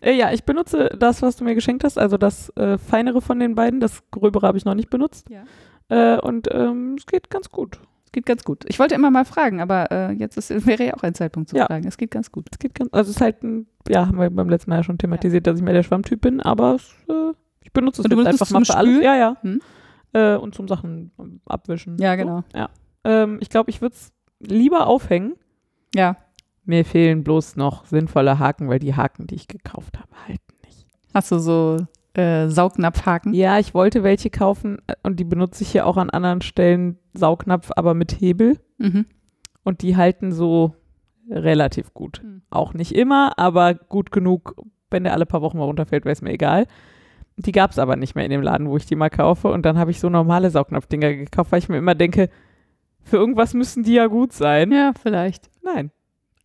Äh, 0.00 0.14
ja, 0.14 0.32
ich 0.32 0.44
benutze 0.44 0.90
das, 0.98 1.22
was 1.22 1.36
du 1.36 1.44
mir 1.44 1.54
geschenkt 1.54 1.84
hast, 1.84 1.98
also 1.98 2.16
das 2.16 2.50
äh, 2.56 2.78
feinere 2.78 3.20
von 3.20 3.38
den 3.38 3.54
beiden. 3.54 3.80
Das 3.80 4.02
gröbere 4.10 4.46
habe 4.46 4.56
ich 4.58 4.64
noch 4.64 4.74
nicht 4.74 4.90
benutzt. 4.90 5.28
Ja. 5.28 5.44
Äh, 5.88 6.20
und 6.20 6.48
ähm, 6.52 6.96
es 6.98 7.06
geht 7.06 7.30
ganz 7.30 7.50
gut. 7.50 7.80
Es 8.08 8.12
geht 8.12 8.24
ganz 8.24 8.42
gut. 8.42 8.64
Ich 8.68 8.78
wollte 8.78 8.94
immer 8.94 9.10
mal 9.10 9.26
fragen, 9.26 9.60
aber 9.60 9.90
äh, 9.92 10.12
jetzt 10.12 10.38
ist, 10.38 10.48
wäre 10.66 10.82
ja 10.86 10.94
auch 10.94 11.02
ein 11.02 11.12
Zeitpunkt 11.14 11.50
zu 11.50 11.56
Ja. 11.56 11.66
fragen. 11.66 11.86
Es 11.86 11.98
geht 11.98 12.10
ganz 12.10 12.32
gut. 12.32 12.46
Es 12.50 12.58
geht 12.58 12.74
ganz, 12.74 12.88
also 12.90 13.10
es 13.10 13.16
ist 13.16 13.20
halt 13.20 13.42
ein, 13.42 13.66
ja, 13.86 14.06
haben 14.06 14.18
wir 14.18 14.30
beim 14.30 14.48
letzten 14.48 14.70
Mal 14.70 14.76
ja 14.76 14.82
schon 14.82 14.96
thematisiert, 14.96 15.46
dass 15.46 15.58
ich 15.58 15.62
mehr 15.62 15.74
der 15.74 15.82
Schwammtyp 15.82 16.22
bin, 16.22 16.40
aber 16.40 16.76
es, 16.76 16.94
äh, 17.10 17.32
ich 17.62 17.70
benutze 17.74 18.00
es 18.00 18.08
jetzt 18.10 18.26
einfach 18.26 18.50
mal 18.50 18.64
zum 18.64 18.64
für 18.64 18.76
alles. 18.78 18.90
Spülen? 18.92 19.04
Ja, 19.04 19.14
ja. 19.16 19.36
Hm. 19.42 19.60
Äh, 20.14 20.36
und 20.36 20.54
zum 20.54 20.68
Sachen 20.68 21.12
abwischen. 21.44 21.98
Ja, 21.98 22.12
So. 22.12 22.16
genau. 22.24 22.44
Ja. 22.54 22.70
Ähm, 23.04 23.36
ich 23.42 23.50
glaube, 23.50 23.68
ich 23.68 23.82
würde 23.82 23.94
es 23.94 24.10
lieber 24.40 24.86
aufhängen. 24.86 25.34
Ja. 25.94 26.16
Mir 26.64 26.86
fehlen 26.86 27.24
bloß 27.24 27.56
noch 27.56 27.84
sinnvolle 27.84 28.38
Haken, 28.38 28.70
weil 28.70 28.78
die 28.78 28.94
Haken, 28.94 29.26
die 29.26 29.34
ich 29.34 29.48
gekauft 29.48 29.98
habe, 29.98 30.08
halten 30.26 30.54
nicht. 30.64 30.86
Hast 31.12 31.30
du 31.30 31.38
so 31.38 31.76
äh, 32.14 32.48
Saugnapfhaken? 32.48 33.34
Ja, 33.34 33.58
ich 33.58 33.74
wollte 33.74 34.02
welche 34.02 34.30
kaufen 34.30 34.78
äh, 34.86 34.94
und 35.02 35.20
die 35.20 35.24
benutze 35.24 35.62
ich 35.62 35.70
hier 35.70 35.86
auch 35.86 35.96
an 35.96 36.10
anderen 36.10 36.40
Stellen, 36.40 36.98
Saugnapf, 37.14 37.70
aber 37.76 37.94
mit 37.94 38.12
Hebel. 38.12 38.58
Mhm. 38.78 39.06
Und 39.64 39.82
die 39.82 39.96
halten 39.96 40.32
so 40.32 40.74
relativ 41.30 41.92
gut. 41.94 42.20
Hm. 42.22 42.42
Auch 42.50 42.74
nicht 42.74 42.94
immer, 42.94 43.38
aber 43.38 43.74
gut 43.74 44.10
genug. 44.12 44.56
Wenn 44.90 45.04
der 45.04 45.12
alle 45.12 45.26
paar 45.26 45.42
Wochen 45.42 45.58
mal 45.58 45.64
runterfällt, 45.64 46.04
wäre 46.04 46.14
es 46.14 46.22
mir 46.22 46.32
egal. 46.32 46.66
Die 47.36 47.52
gab 47.52 47.70
es 47.70 47.78
aber 47.78 47.96
nicht 47.96 48.14
mehr 48.14 48.24
in 48.24 48.30
dem 48.30 48.42
Laden, 48.42 48.68
wo 48.68 48.76
ich 48.76 48.86
die 48.86 48.96
mal 48.96 49.10
kaufe. 49.10 49.48
Und 49.48 49.66
dann 49.66 49.78
habe 49.78 49.90
ich 49.90 50.00
so 50.00 50.08
normale 50.08 50.50
Saugnapfdinger 50.50 51.14
gekauft, 51.14 51.52
weil 51.52 51.58
ich 51.58 51.68
mir 51.68 51.76
immer 51.76 51.94
denke, 51.94 52.30
für 53.02 53.16
irgendwas 53.16 53.54
müssen 53.54 53.82
die 53.82 53.94
ja 53.94 54.06
gut 54.06 54.32
sein. 54.32 54.72
Ja, 54.72 54.92
vielleicht. 55.00 55.50
Nein. 55.62 55.90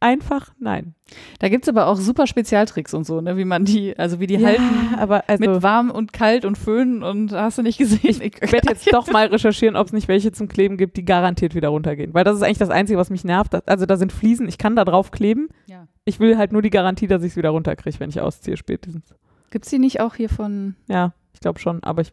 Einfach 0.03 0.51
nein. 0.59 0.95
Da 1.39 1.47
gibt 1.47 1.63
es 1.63 1.69
aber 1.69 1.87
auch 1.87 1.95
super 1.95 2.27
Spezialtricks 2.27 2.93
und 2.93 3.05
so, 3.05 3.21
ne? 3.21 3.37
wie 3.37 3.45
man 3.45 3.63
die, 3.63 3.97
also 3.97 4.19
wie 4.19 4.27
die 4.27 4.45
halten. 4.45 4.95
aber 4.97 5.29
also 5.29 5.39
mit 5.49 5.63
warm 5.63 5.91
und 5.91 6.11
kalt 6.11 6.43
und 6.43 6.57
föhnen 6.57 7.03
und 7.03 7.31
hast 7.31 7.57
du 7.57 7.61
nicht 7.61 7.77
gesehen. 7.77 8.01
Ich, 8.03 8.19
ich 8.41 8.51
werde 8.51 8.67
jetzt 8.69 8.85
doch 8.93 9.07
mal 9.07 9.27
recherchieren, 9.27 9.77
ob 9.77 9.87
es 9.87 9.93
nicht 9.93 10.09
welche 10.09 10.33
zum 10.33 10.49
Kleben 10.49 10.75
gibt, 10.75 10.97
die 10.97 11.05
garantiert 11.05 11.55
wieder 11.55 11.69
runtergehen. 11.69 12.13
Weil 12.13 12.25
das 12.25 12.35
ist 12.35 12.43
eigentlich 12.43 12.57
das 12.57 12.69
Einzige, 12.69 12.99
was 12.99 13.09
mich 13.11 13.23
nervt. 13.23 13.67
Also 13.67 13.85
da 13.85 13.95
sind 13.95 14.11
Fliesen, 14.11 14.49
ich 14.49 14.57
kann 14.57 14.75
da 14.75 14.83
drauf 14.83 15.11
kleben. 15.11 15.47
Ja. 15.67 15.87
Ich 16.03 16.19
will 16.19 16.37
halt 16.37 16.51
nur 16.51 16.61
die 16.61 16.69
Garantie, 16.69 17.07
dass 17.07 17.23
ich 17.23 17.31
es 17.31 17.37
wieder 17.37 17.51
runterkriege, 17.51 17.97
wenn 18.01 18.09
ich 18.09 18.19
ausziehe 18.19 18.57
spätestens. 18.57 19.15
Gibt 19.51 19.63
es 19.63 19.71
die 19.71 19.79
nicht 19.79 20.01
auch 20.01 20.15
hier 20.15 20.27
von, 20.27 20.75
Ja, 20.89 21.13
ich 21.33 21.39
glaube 21.39 21.59
schon. 21.59 21.81
Aber 21.81 22.01
ich 22.01 22.11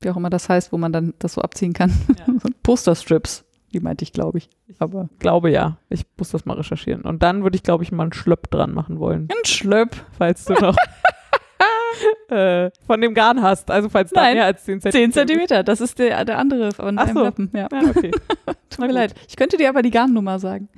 wie 0.00 0.10
auch 0.10 0.16
immer 0.16 0.30
das 0.30 0.48
heißt, 0.48 0.72
wo 0.72 0.78
man 0.78 0.92
dann 0.92 1.14
das 1.18 1.34
so 1.34 1.42
abziehen 1.42 1.72
kann? 1.72 1.92
Ja. 2.18 2.26
Posterstrips. 2.62 3.44
Die 3.72 3.80
meinte 3.80 4.02
ich, 4.02 4.12
glaube 4.12 4.38
ich. 4.38 4.48
Aber 4.78 5.08
glaube 5.18 5.50
ja. 5.50 5.76
Ich 5.90 6.06
muss 6.16 6.30
das 6.30 6.46
mal 6.46 6.54
recherchieren. 6.56 7.02
Und 7.02 7.22
dann 7.22 7.42
würde 7.42 7.56
ich, 7.56 7.62
glaube 7.62 7.84
ich, 7.84 7.92
mal 7.92 8.04
einen 8.04 8.12
Schlöpp 8.12 8.50
dran 8.50 8.72
machen 8.72 8.98
wollen, 8.98 9.28
ein 9.30 9.44
Schlöpp. 9.44 9.94
falls 10.16 10.44
du 10.46 10.54
noch 10.54 10.76
äh, 12.30 12.70
von 12.86 13.00
dem 13.00 13.14
Garn 13.14 13.42
hast. 13.42 13.70
Also 13.70 13.88
falls 13.88 14.10
da 14.10 14.22
mehr 14.32 14.44
als 14.44 14.64
10 14.64 14.80
10 14.80 14.92
Zentimeter. 14.92 15.12
Zentimeter, 15.26 15.62
das 15.64 15.80
ist 15.80 15.98
der, 15.98 16.24
der 16.24 16.38
andere 16.38 16.72
von 16.72 16.98
Ach 16.98 17.04
deinem 17.04 17.16
so. 17.16 17.22
Lappen. 17.24 17.50
Ja. 17.54 17.68
Ja, 17.70 17.80
okay. 17.90 18.10
Tut 18.70 18.86
mir 18.86 18.92
leid. 18.92 19.14
Ich 19.28 19.36
könnte 19.36 19.56
dir 19.56 19.68
aber 19.68 19.82
die 19.82 19.90
Garnnummer 19.90 20.38
sagen. 20.38 20.68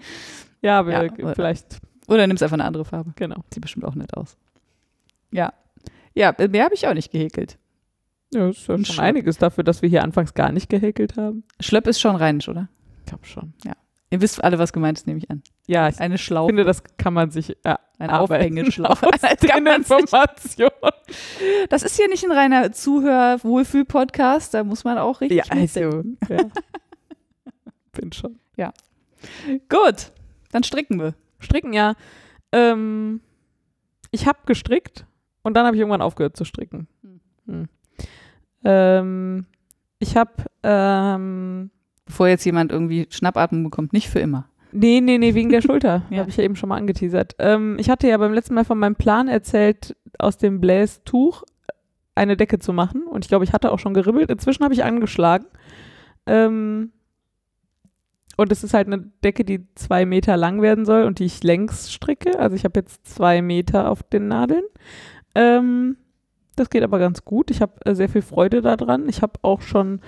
Ja, 0.62 0.78
aber 0.80 0.92
Ja, 0.92 1.12
oder- 1.12 1.34
vielleicht, 1.34 1.78
Oder 2.08 2.26
nimmst 2.26 2.42
einfach 2.42 2.54
eine 2.54 2.64
andere 2.64 2.84
Farbe. 2.84 3.12
genau. 3.16 3.36
Sieht 3.52 3.62
bestimmt 3.62 3.84
auch 3.84 3.94
nett 3.94 4.16
aus. 4.16 4.36
Ja. 5.30 5.52
Ja, 6.14 6.34
mehr 6.50 6.64
habe 6.64 6.74
ich 6.74 6.86
auch 6.88 6.94
nicht 6.94 7.12
gehäkelt. 7.12 7.56
Ja, 8.32 8.48
ist 8.48 8.66
ja 8.68 8.74
schon 8.76 8.84
Schlöpp. 8.84 8.98
einiges 9.00 9.38
dafür, 9.38 9.64
dass 9.64 9.82
wir 9.82 9.88
hier 9.88 10.02
anfangs 10.04 10.34
gar 10.34 10.52
nicht 10.52 10.68
gehäkelt 10.68 11.16
haben. 11.16 11.44
Schlöpp 11.60 11.86
ist 11.86 12.00
schon 12.00 12.16
rheinisch, 12.16 12.48
oder? 12.48 12.68
Ich 13.10 13.12
glaube 13.12 13.26
schon. 13.26 13.54
Ihr 14.12 14.20
wisst 14.20 14.42
alle, 14.42 14.58
was 14.58 14.72
gemeint 14.72 14.98
ist, 14.98 15.06
nehme 15.06 15.18
ich 15.18 15.30
an. 15.30 15.42
Ja, 15.66 15.88
ich 15.88 16.00
Eine 16.00 16.18
Schlaufe, 16.18 16.48
finde, 16.48 16.64
das 16.64 16.82
kann 16.96 17.14
man 17.14 17.30
sich 17.30 17.50
äh, 17.64 17.76
eine 17.98 18.12
arbeiten 18.12 18.44
Aufhängeschlaufe. 18.44 19.06
aus 19.06 19.20
den 19.40 19.66
Informationen. 19.66 20.70
Das 21.68 21.82
ist 21.84 21.96
hier 21.96 22.08
nicht 22.08 22.24
ein 22.24 22.32
reiner 22.32 22.72
Zuhör-Wohlfühl-Podcast, 22.72 24.54
da 24.54 24.64
muss 24.64 24.82
man 24.82 24.98
auch 24.98 25.20
richtig 25.20 25.38
Ja, 25.38 25.44
also, 25.50 26.02
ja. 26.28 26.38
Bin 27.92 28.12
schon. 28.12 28.38
Gut, 29.68 30.12
dann 30.52 30.62
stricken 30.62 30.98
wir. 31.00 31.14
Stricken, 31.38 31.72
ja. 31.72 31.94
Ähm, 32.52 33.20
ich 34.10 34.26
habe 34.26 34.38
gestrickt 34.46 35.06
und 35.42 35.54
dann 35.54 35.66
habe 35.66 35.76
ich 35.76 35.80
irgendwann 35.80 36.02
aufgehört 36.02 36.36
zu 36.36 36.44
stricken. 36.44 36.88
Hm. 37.02 37.20
Hm. 37.46 37.68
Ähm, 38.64 39.46
ich 39.98 40.16
habe, 40.16 40.32
ähm, 40.62 41.70
Bevor 42.10 42.26
jetzt 42.26 42.44
jemand 42.44 42.72
irgendwie 42.72 43.06
Schnappatmung 43.08 43.62
bekommt, 43.62 43.92
nicht 43.92 44.08
für 44.08 44.18
immer. 44.18 44.48
Nee, 44.72 45.00
nee, 45.00 45.16
nee, 45.16 45.34
wegen 45.34 45.48
der 45.50 45.62
Schulter. 45.62 46.02
Ja. 46.10 46.18
Habe 46.18 46.30
ich 46.30 46.36
ja 46.36 46.42
eben 46.42 46.56
schon 46.56 46.68
mal 46.68 46.76
angeteasert. 46.76 47.36
Ähm, 47.38 47.76
ich 47.78 47.88
hatte 47.88 48.08
ja 48.08 48.16
beim 48.16 48.32
letzten 48.32 48.54
Mal 48.54 48.64
von 48.64 48.80
meinem 48.80 48.96
Plan 48.96 49.28
erzählt, 49.28 49.94
aus 50.18 50.36
dem 50.36 50.60
Blästuch 50.60 51.44
eine 52.16 52.36
Decke 52.36 52.58
zu 52.58 52.72
machen. 52.72 53.04
Und 53.04 53.24
ich 53.24 53.28
glaube, 53.28 53.44
ich 53.44 53.52
hatte 53.52 53.70
auch 53.70 53.78
schon 53.78 53.94
geribbelt. 53.94 54.28
Inzwischen 54.28 54.64
habe 54.64 54.74
ich 54.74 54.82
angeschlagen. 54.82 55.46
Ähm, 56.26 56.90
und 58.36 58.50
es 58.50 58.64
ist 58.64 58.74
halt 58.74 58.88
eine 58.88 58.98
Decke, 59.22 59.44
die 59.44 59.68
zwei 59.76 60.04
Meter 60.04 60.36
lang 60.36 60.62
werden 60.62 60.84
soll 60.84 61.04
und 61.04 61.20
die 61.20 61.26
ich 61.26 61.44
längs 61.44 61.92
stricke. 61.92 62.40
Also 62.40 62.56
ich 62.56 62.64
habe 62.64 62.80
jetzt 62.80 63.06
zwei 63.06 63.40
Meter 63.40 63.88
auf 63.88 64.02
den 64.02 64.26
Nadeln. 64.26 64.64
Ähm, 65.36 65.96
das 66.56 66.70
geht 66.70 66.82
aber 66.82 66.98
ganz 66.98 67.24
gut. 67.24 67.52
Ich 67.52 67.62
habe 67.62 67.74
äh, 67.84 67.94
sehr 67.94 68.08
viel 68.08 68.22
Freude 68.22 68.62
daran. 68.62 69.08
Ich 69.08 69.22
habe 69.22 69.34
auch 69.42 69.62
schon, 69.62 70.00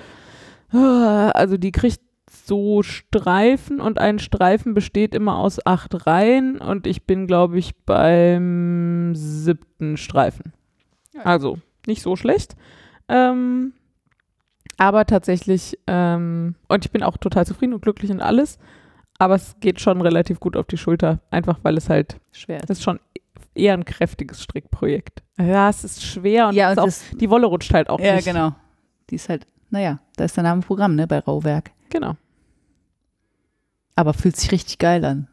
also 1.34 1.56
die 1.56 1.72
kriegt 1.72 2.00
so 2.30 2.82
Streifen 2.82 3.80
und 3.80 3.98
ein 3.98 4.18
Streifen 4.18 4.74
besteht 4.74 5.14
immer 5.14 5.38
aus 5.38 5.64
acht 5.66 6.06
Reihen 6.06 6.58
und 6.58 6.86
ich 6.86 7.04
bin, 7.04 7.26
glaube 7.26 7.58
ich, 7.58 7.76
beim 7.84 9.12
siebten 9.14 9.96
Streifen. 9.96 10.52
Ja. 11.14 11.22
Also 11.22 11.58
nicht 11.86 12.02
so 12.02 12.16
schlecht. 12.16 12.56
Ähm, 13.08 13.74
aber 14.78 15.04
tatsächlich, 15.06 15.78
ähm, 15.86 16.54
und 16.68 16.84
ich 16.84 16.90
bin 16.90 17.02
auch 17.02 17.16
total 17.18 17.46
zufrieden 17.46 17.74
und 17.74 17.82
glücklich 17.82 18.10
und 18.10 18.20
alles, 18.20 18.58
aber 19.18 19.34
es 19.34 19.56
geht 19.60 19.80
schon 19.80 20.00
relativ 20.00 20.40
gut 20.40 20.56
auf 20.56 20.66
die 20.66 20.78
Schulter, 20.78 21.20
einfach 21.30 21.60
weil 21.62 21.76
es 21.76 21.88
halt, 21.88 22.16
Schwer 22.32 22.58
das 22.60 22.78
ist 22.78 22.82
schon 22.82 22.98
eher 23.54 23.74
ein 23.74 23.84
kräftiges 23.84 24.42
Strickprojekt. 24.42 25.22
Ja, 25.38 25.68
es 25.68 25.84
ist 25.84 26.02
schwer 26.02 26.48
und, 26.48 26.54
Ja, 26.54 26.70
und 26.70 26.78
ist 26.88 27.12
auch, 27.12 27.18
die 27.18 27.30
Wolle 27.30 27.46
rutscht 27.46 27.72
halt 27.74 27.90
auch 27.90 28.00
ja, 28.00 28.16
nicht. 28.16 28.24
genau. 28.24 28.54
Die 29.10 29.16
ist 29.16 29.28
halt, 29.28 29.46
naja, 29.70 30.00
da 30.22 30.26
ist 30.26 30.36
der 30.36 30.44
Name 30.44 30.60
Programm, 30.60 30.94
ne, 30.94 31.08
bei 31.08 31.18
Rauwerk. 31.18 31.72
Genau. 31.90 32.14
Aber 33.96 34.14
fühlt 34.14 34.36
sich 34.36 34.52
richtig 34.52 34.78
geil 34.78 35.04
an. 35.04 35.26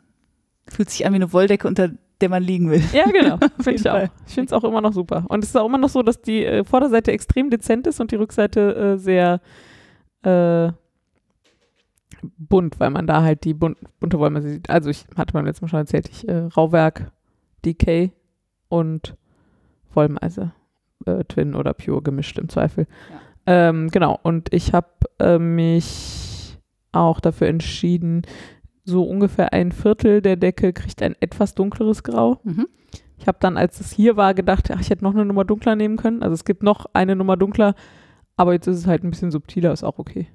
Fühlt 0.68 0.90
sich 0.90 1.06
an 1.06 1.14
wie 1.14 1.18
eine 1.18 1.32
Wolldecke, 1.32 1.68
unter 1.68 1.92
der 2.20 2.30
man 2.30 2.42
liegen 2.42 2.72
will. 2.72 2.82
Ja, 2.92 3.06
genau. 3.06 3.38
Finde 3.62 3.76
ich 3.76 3.88
auch. 3.88 4.10
Ich 4.26 4.34
finde 4.34 4.48
es 4.48 4.54
auch 4.54 4.64
immer 4.64 4.82
noch 4.82 4.92
super. 4.92 5.26
Und 5.30 5.44
es 5.44 5.52
ist 5.52 5.56
auch 5.56 5.68
immer 5.68 5.78
noch 5.78 5.90
so, 5.90 6.02
dass 6.02 6.24
die 6.24 6.44
äh, 6.44 6.64
Vorderseite 6.64 7.12
extrem 7.12 7.52
dezent 7.52 7.86
ist 7.86 8.00
und 8.00 8.10
die 8.10 8.16
Rückseite 8.16 8.76
äh, 8.76 8.98
sehr 8.98 9.42
äh, 10.24 10.72
bunt, 12.40 12.80
weil 12.80 12.90
man 12.90 13.06
da 13.06 13.22
halt 13.22 13.44
die 13.44 13.54
bunt, 13.54 13.78
bunte 14.00 14.18
Wollmasse 14.18 14.50
sieht. 14.50 14.72
Also 14.72 14.90
ich 14.90 15.06
hatte 15.16 15.34
beim 15.34 15.46
letzten 15.46 15.66
Mal 15.66 15.70
schon 15.70 15.82
erzählt, 15.82 16.10
ich 16.10 16.28
äh, 16.28 16.50
Rauwerk, 16.58 17.12
DK 17.64 18.12
und 18.70 19.16
Wollmeise, 19.94 20.52
äh, 21.06 21.24
Twin 21.26 21.54
oder 21.54 21.76
Pure 21.76 22.02
gemischt 22.02 22.40
im 22.40 22.50
Zweifel. 22.50 22.88
Ähm, 23.50 23.90
genau. 23.90 24.20
Und 24.22 24.54
ich 24.54 24.74
habe 24.74 24.88
äh, 25.20 25.40
mich 25.40 26.56
auch 26.92 27.20
dafür 27.20 27.48
entschieden, 27.48 28.22
so 28.86 29.04
ungefähr 29.04 29.54
ein 29.54 29.72
Viertel 29.72 30.22
der 30.22 30.36
Decke 30.36 30.72
kriegt 30.72 31.02
ein 31.02 31.16
etwas 31.20 31.56
dunkleres 31.56 32.04
Grau. 32.04 32.40
Mhm. 32.44 32.68
Ich 33.18 33.28
habe 33.28 33.40
dann, 33.42 33.58
als 33.58 33.80
es 33.80 33.92
hier 33.92 34.18
war, 34.18 34.36
gedacht, 34.36 34.70
ach, 34.72 34.80
ich 34.80 34.92
hätte 34.92 35.04
noch 35.04 35.16
eine 35.16 35.26
Nummer 35.26 35.46
dunkler 35.46 35.76
nehmen 35.76 35.98
können. 35.98 36.22
Also 36.22 36.36
es 36.36 36.46
gibt 36.46 36.62
noch 36.62 36.86
eine 36.94 37.16
Nummer 37.16 37.38
dunkler, 37.38 37.74
aber 38.38 38.54
jetzt 38.54 38.68
ist 38.68 38.78
es 38.78 38.88
halt 38.88 39.04
ein 39.04 39.10
bisschen 39.10 39.32
subtiler, 39.32 39.74
ist 39.74 39.84
auch 39.84 39.98
okay. 39.98 40.28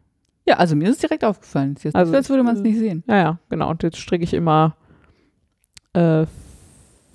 Ja, 0.45 0.57
also 0.57 0.75
mir 0.75 0.89
ist 0.89 0.97
es 0.97 1.01
direkt 1.01 1.25
aufgefallen. 1.25 1.77
Jetzt 1.79 1.97
Also, 1.97 1.99
also, 1.99 2.17
als 2.17 2.29
würde 2.29 2.43
man 2.43 2.57
es 2.57 2.63
nicht 2.63 2.79
sehen. 2.79 3.05
Ja, 3.07 3.17
ja, 3.17 3.39
genau. 3.49 3.71
Und 3.71 3.85
jetzt 3.85 3.99
stricke 3.99 4.25
ich 4.25 4.35
immer 4.35 4.77
äh, 5.93 6.27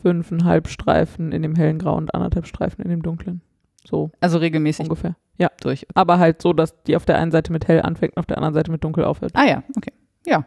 fünfeinhalb 0.02 0.70
Streifen 0.70 1.34
in 1.34 1.42
dem 1.42 1.56
hellen 1.56 1.78
Grau 1.78 1.98
und 1.98 2.16
anderthalb 2.16 2.48
Streifen 2.48 2.84
in 2.84 2.90
dem 2.90 3.04
dunklen. 3.04 3.42
So 3.90 4.12
Also 4.20 4.38
regelmäßig 4.38 4.84
ungefähr. 4.86 5.16
Ja, 5.38 5.50
durch. 5.62 5.88
aber 5.96 6.20
halt 6.20 6.42
so, 6.42 6.54
dass 6.54 6.82
die 6.84 6.96
auf 6.96 7.06
der 7.06 7.18
einen 7.18 7.32
Seite 7.32 7.52
mit 7.52 7.68
hell 7.68 7.82
anfängt 7.82 8.14
und 8.16 8.20
auf 8.20 8.26
der 8.26 8.38
anderen 8.38 8.54
Seite 8.54 8.72
mit 8.72 8.84
dunkel 8.84 9.04
aufhört. 9.06 9.32
Ah 9.36 9.46
ja, 9.46 9.64
okay. 9.76 9.94
Ja. 10.26 10.46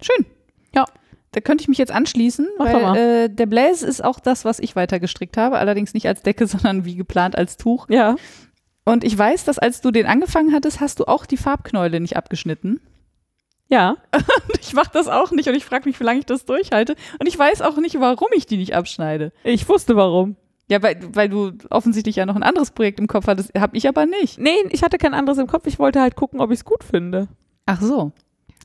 Schön. 0.00 0.26
Ja. 0.74 0.84
Da 1.32 1.40
könnte 1.40 1.62
ich 1.62 1.68
mich 1.68 1.78
jetzt 1.78 1.92
anschließen, 1.92 2.48
Mach 2.58 2.66
weil 2.72 2.96
äh, 2.96 3.28
der 3.28 3.46
Blaze 3.46 3.86
ist 3.86 4.02
auch 4.02 4.20
das, 4.20 4.44
was 4.44 4.58
ich 4.58 4.74
weiter 4.76 4.98
gestrickt 5.00 5.36
habe. 5.36 5.58
Allerdings 5.58 5.94
nicht 5.94 6.06
als 6.08 6.22
Decke, 6.22 6.46
sondern 6.48 6.84
wie 6.84 6.96
geplant 6.96 7.36
als 7.38 7.56
Tuch. 7.56 7.86
Ja, 7.88 8.16
Und 8.84 9.04
ich 9.04 9.16
weiß, 9.16 9.44
dass 9.44 9.58
als 9.58 9.80
du 9.80 9.90
den 9.90 10.06
angefangen 10.06 10.52
hattest, 10.52 10.80
hast 10.80 10.98
du 11.00 11.04
auch 11.04 11.26
die 11.26 11.36
Farbknäule 11.36 12.00
nicht 12.00 12.16
abgeschnitten. 12.16 12.80
ja. 13.68 13.96
Ich 14.60 14.72
mache 14.74 14.90
das 14.92 15.06
auch 15.06 15.30
nicht 15.30 15.48
und 15.48 15.54
ich 15.54 15.64
frage 15.64 15.88
mich, 15.88 16.00
wie 16.00 16.04
lange 16.04 16.18
ich 16.18 16.26
das 16.26 16.44
durchhalte. 16.44 16.96
Und 17.20 17.28
ich 17.28 17.38
weiß 17.38 17.62
auch 17.62 17.76
nicht, 17.76 18.00
warum 18.00 18.28
ich 18.34 18.46
die 18.46 18.56
nicht 18.56 18.74
abschneide. 18.74 19.32
Ich 19.44 19.68
wusste 19.68 19.94
warum. 19.94 20.34
Ja, 20.68 20.82
weil, 20.82 20.98
weil 21.12 21.28
du 21.28 21.52
offensichtlich 21.70 22.16
ja 22.16 22.26
noch 22.26 22.34
ein 22.34 22.42
anderes 22.42 22.72
Projekt 22.72 22.98
im 22.98 23.06
Kopf 23.06 23.26
hattest, 23.28 23.52
habe 23.56 23.76
ich 23.76 23.88
aber 23.88 24.04
nicht. 24.06 24.38
Nee, 24.38 24.56
ich 24.70 24.82
hatte 24.82 24.98
kein 24.98 25.14
anderes 25.14 25.38
im 25.38 25.46
Kopf. 25.46 25.66
Ich 25.66 25.78
wollte 25.78 26.00
halt 26.00 26.16
gucken, 26.16 26.40
ob 26.40 26.50
ich 26.50 26.58
es 26.58 26.64
gut 26.64 26.82
finde. 26.82 27.28
Ach 27.66 27.80
so. 27.80 28.12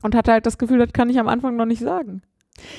Und 0.02 0.14
hatte 0.16 0.32
halt 0.32 0.46
das 0.46 0.58
Gefühl, 0.58 0.78
das 0.78 0.92
kann 0.92 1.10
ich 1.10 1.20
am 1.20 1.28
Anfang 1.28 1.56
noch 1.56 1.66
nicht 1.66 1.80
sagen. 1.80 2.22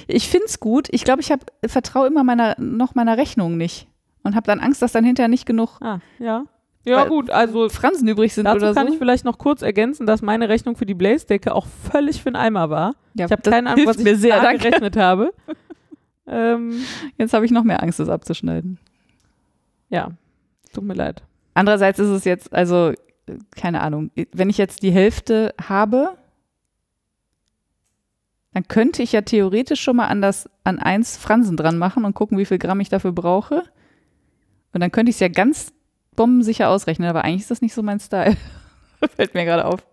Ich 0.08 0.28
find's 0.28 0.60
gut. 0.60 0.88
Ich 0.92 1.04
glaube, 1.06 1.22
ich 1.22 1.32
habe 1.32 1.46
vertraue 1.66 2.08
immer 2.08 2.24
meiner 2.24 2.56
noch 2.60 2.96
meiner 2.96 3.18
Rechnung 3.18 3.58
nicht 3.58 3.88
und 4.24 4.36
habe 4.36 4.46
dann 4.46 4.60
Angst, 4.60 4.82
dass 4.82 4.92
dann 4.92 5.06
hinterher 5.06 5.30
nicht 5.30 5.46
genug 5.46 5.80
Ah, 5.82 6.00
ja. 6.20 6.46
Ja, 6.86 7.06
gut, 7.06 7.30
also 7.30 7.70
Fransen 7.70 8.10
übrig 8.10 8.34
sind 8.34 8.44
dazu 8.44 8.58
oder 8.58 8.74
kann 8.74 8.88
so. 8.88 8.94
ich 8.94 9.00
vielleicht 9.00 9.24
noch 9.24 9.38
kurz 9.38 9.62
ergänzen, 9.62 10.06
dass 10.06 10.22
meine 10.22 10.50
Rechnung 10.50 10.76
für 10.76 10.86
die 10.86 10.94
Blaze-Decke 10.94 11.56
auch 11.56 11.66
völlig 11.66 12.22
für 12.22 12.30
den 12.30 12.36
Eimer 12.36 12.70
war. 12.70 12.96
ja, 13.14 13.26
Ich 13.26 13.32
habe 13.32 13.42
keine 13.42 13.70
Ahnung, 13.70 13.86
was 13.86 14.00
ich 14.00 14.04
mir 14.04 14.18
sehr, 14.18 14.42
gerechnet 14.58 14.98
habe. 14.98 15.34
ähm, 16.28 16.84
Jetzt 17.18 17.34
habe 17.34 17.46
ich 17.46 17.52
noch 17.52 17.64
mehr 17.64 17.82
Angst, 17.82 18.02
das 18.02 18.10
abzuschneiden. 18.10 18.80
Ja, 19.94 20.12
tut 20.74 20.84
mir 20.84 20.96
leid. 20.96 21.22
Andererseits 21.54 22.00
ist 22.00 22.10
es 22.10 22.26
jetzt, 22.26 22.52
also, 22.52 22.94
keine 23.56 23.82
Ahnung, 23.82 24.10
wenn 24.32 24.50
ich 24.50 24.58
jetzt 24.58 24.82
die 24.82 24.92
Hälfte 24.92 25.54
habe, 25.62 26.18
dann 28.54 28.68
könnte 28.68 29.04
ich 29.04 29.12
ja 29.12 29.22
theoretisch 29.22 29.82
schon 29.82 29.96
mal 29.96 30.08
an 30.08 30.22
das, 30.22 30.50
an 30.64 30.80
eins 30.80 31.16
Fransen 31.16 31.58
dran 31.58 31.78
machen 31.78 32.06
und 32.06 32.16
gucken, 32.16 32.40
wie 32.40 32.46
viel 32.46 32.58
Gramm 32.58 32.80
ich 32.80 32.90
dafür 32.90 33.12
brauche. 33.12 33.64
Und 34.74 34.82
dann 34.82 34.92
könnte 34.92 35.12
ich 35.12 35.18
es 35.18 35.20
ja 35.20 35.28
ganz 35.28 35.74
bombensicher 36.16 36.70
ausrechnen, 36.70 37.08
aber 37.08 37.24
eigentlich 37.24 37.42
ist 37.42 37.52
das 37.52 37.62
nicht 37.62 37.76
so 37.76 37.84
mein 37.84 38.00
Style. 38.00 38.36
Fällt 39.16 39.36
mir 39.36 39.46
gerade 39.46 39.66
auf. 39.66 39.86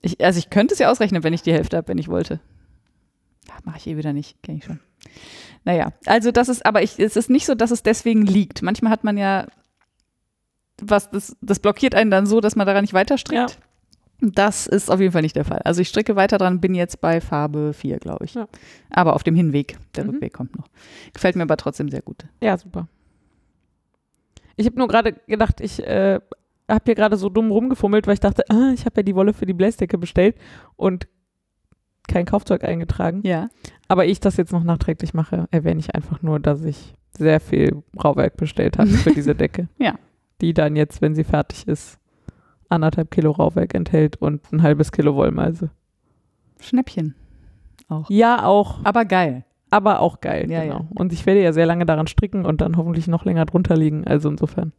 Ich, 0.00 0.24
also 0.24 0.38
ich 0.38 0.50
könnte 0.50 0.74
es 0.74 0.78
ja 0.78 0.90
ausrechnen, 0.90 1.24
wenn 1.24 1.32
ich 1.32 1.42
die 1.42 1.52
Hälfte 1.52 1.76
habe, 1.76 1.88
wenn 1.88 1.98
ich 1.98 2.08
wollte. 2.08 2.40
Mache 3.64 3.78
ich 3.78 3.86
eh 3.88 3.96
wieder 3.96 4.12
nicht, 4.12 4.40
kenne 4.44 4.58
ich 4.58 4.64
schon. 4.64 4.78
Naja, 5.66 5.92
also 6.06 6.30
das 6.30 6.48
ist, 6.48 6.64
aber 6.64 6.82
ich, 6.82 6.98
es 6.98 7.16
ist 7.16 7.28
nicht 7.28 7.44
so, 7.44 7.56
dass 7.56 7.72
es 7.72 7.82
deswegen 7.82 8.22
liegt. 8.22 8.62
Manchmal 8.62 8.92
hat 8.92 9.02
man 9.04 9.18
ja 9.18 9.46
was, 10.80 11.10
das, 11.10 11.36
das 11.40 11.58
blockiert 11.58 11.94
einen 11.94 12.10
dann 12.10 12.24
so, 12.24 12.40
dass 12.40 12.54
man 12.54 12.66
daran 12.66 12.82
nicht 12.82 12.94
weiter 12.94 13.18
strickt. 13.18 13.58
Das 14.20 14.66
ist 14.66 14.90
auf 14.90 15.00
jeden 15.00 15.12
Fall 15.12 15.22
nicht 15.22 15.36
der 15.36 15.44
Fall. 15.44 15.60
Also 15.64 15.82
ich 15.82 15.88
stricke 15.88 16.14
weiter 16.16 16.38
dran, 16.38 16.60
bin 16.60 16.74
jetzt 16.74 17.00
bei 17.00 17.20
Farbe 17.20 17.72
4, 17.74 17.98
glaube 17.98 18.24
ich. 18.26 18.34
Ja. 18.34 18.46
Aber 18.90 19.14
auf 19.14 19.24
dem 19.24 19.34
Hinweg. 19.34 19.76
Der 19.96 20.04
Mhm. 20.04 20.10
Rückweg 20.10 20.32
kommt 20.32 20.56
noch. 20.56 20.68
Gefällt 21.12 21.36
mir 21.36 21.42
aber 21.42 21.56
trotzdem 21.56 21.88
sehr 21.90 22.00
gut. 22.00 22.24
Ja, 22.40 22.56
super. 22.56 22.88
Ich 24.54 24.66
habe 24.66 24.78
nur 24.78 24.88
gerade 24.88 25.14
gedacht, 25.26 25.60
ich 25.60 25.84
äh, 25.86 26.20
habe 26.68 26.82
hier 26.84 26.94
gerade 26.94 27.16
so 27.16 27.28
dumm 27.28 27.50
rumgefummelt, 27.50 28.06
weil 28.06 28.14
ich 28.14 28.20
dachte, 28.20 28.44
ah, 28.48 28.70
ich 28.72 28.86
habe 28.86 28.98
ja 28.98 29.02
die 29.02 29.14
Wolle 29.16 29.34
für 29.34 29.46
die 29.46 29.52
Blaze-Decke 29.52 29.98
bestellt 29.98 30.36
und 30.76 31.08
kein 32.08 32.24
Kaufzeug 32.26 32.64
eingetragen. 32.64 33.20
Ja. 33.24 33.48
Aber 33.88 34.06
ich 34.06 34.20
das 34.20 34.36
jetzt 34.36 34.52
noch 34.52 34.64
nachträglich 34.64 35.14
mache, 35.14 35.46
erwähne 35.50 35.80
ich 35.80 35.94
einfach 35.94 36.22
nur, 36.22 36.40
dass 36.40 36.62
ich 36.64 36.94
sehr 37.16 37.40
viel 37.40 37.82
Rauwerk 38.02 38.36
bestellt 38.36 38.78
habe 38.78 38.88
für 38.90 39.10
diese 39.12 39.34
Decke. 39.36 39.68
Ja. 39.78 39.94
Die 40.40 40.52
dann 40.54 40.76
jetzt, 40.76 41.00
wenn 41.02 41.14
sie 41.14 41.24
fertig 41.24 41.66
ist, 41.66 41.98
anderthalb 42.68 43.10
Kilo 43.10 43.30
Rauwerk 43.30 43.74
enthält 43.74 44.16
und 44.16 44.52
ein 44.52 44.62
halbes 44.62 44.92
Kilo 44.92 45.14
Wollmeise. 45.14 45.70
Schnäppchen. 46.60 47.14
Auch. 47.88 48.10
Ja, 48.10 48.44
auch, 48.44 48.80
Aber 48.84 49.04
geil. 49.04 49.44
aber 49.70 50.00
auch 50.00 50.20
geil. 50.20 50.50
Ja, 50.50 50.62
genau. 50.64 50.80
ja. 50.80 50.86
Und 50.98 51.12
ich 51.12 51.24
werde 51.26 51.42
ja 51.42 51.52
sehr 51.52 51.66
lange 51.66 51.86
daran 51.86 52.06
stricken 52.08 52.44
und 52.44 52.60
dann 52.60 52.76
hoffentlich 52.76 53.06
noch 53.06 53.24
länger 53.24 53.46
drunter 53.46 53.76
liegen. 53.76 54.04
Also 54.06 54.28
insofern. 54.28 54.72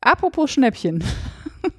Apropos 0.00 0.50
Schnäppchen. 0.50 1.02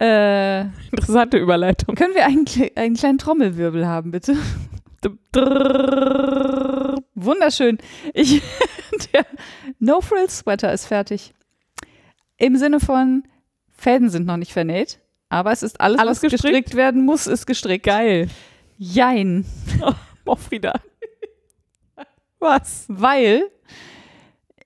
äh, 0.00 0.62
Interessante 0.90 1.38
Überleitung. 1.38 1.94
können 1.94 2.14
wir 2.14 2.24
einen, 2.26 2.46
einen 2.76 2.94
kleinen 2.96 3.18
Trommelwirbel 3.18 3.86
haben, 3.86 4.10
bitte? 4.10 4.36
Wunderschön. 7.14 7.78
Ich, 8.14 8.42
der 9.12 9.26
No 9.78 10.00
Frill 10.00 10.28
Sweater 10.28 10.72
ist 10.72 10.86
fertig. 10.86 11.34
Im 12.36 12.56
Sinne 12.56 12.80
von, 12.80 13.24
Fäden 13.76 14.10
sind 14.10 14.26
noch 14.26 14.36
nicht 14.36 14.52
vernäht, 14.52 15.00
aber 15.28 15.52
es 15.52 15.62
ist 15.62 15.80
alles, 15.80 15.98
Alles 16.00 16.22
was 16.22 16.30
gestrickt? 16.30 16.42
gestrickt 16.42 16.74
werden 16.76 17.04
muss, 17.04 17.26
ist 17.26 17.46
gestrickt. 17.46 17.84
Geil. 17.86 18.28
Jein. 18.76 19.44
Oh, 20.30 20.36
Frieda. 20.36 20.74
Was? 22.38 22.84
Weil 22.88 23.44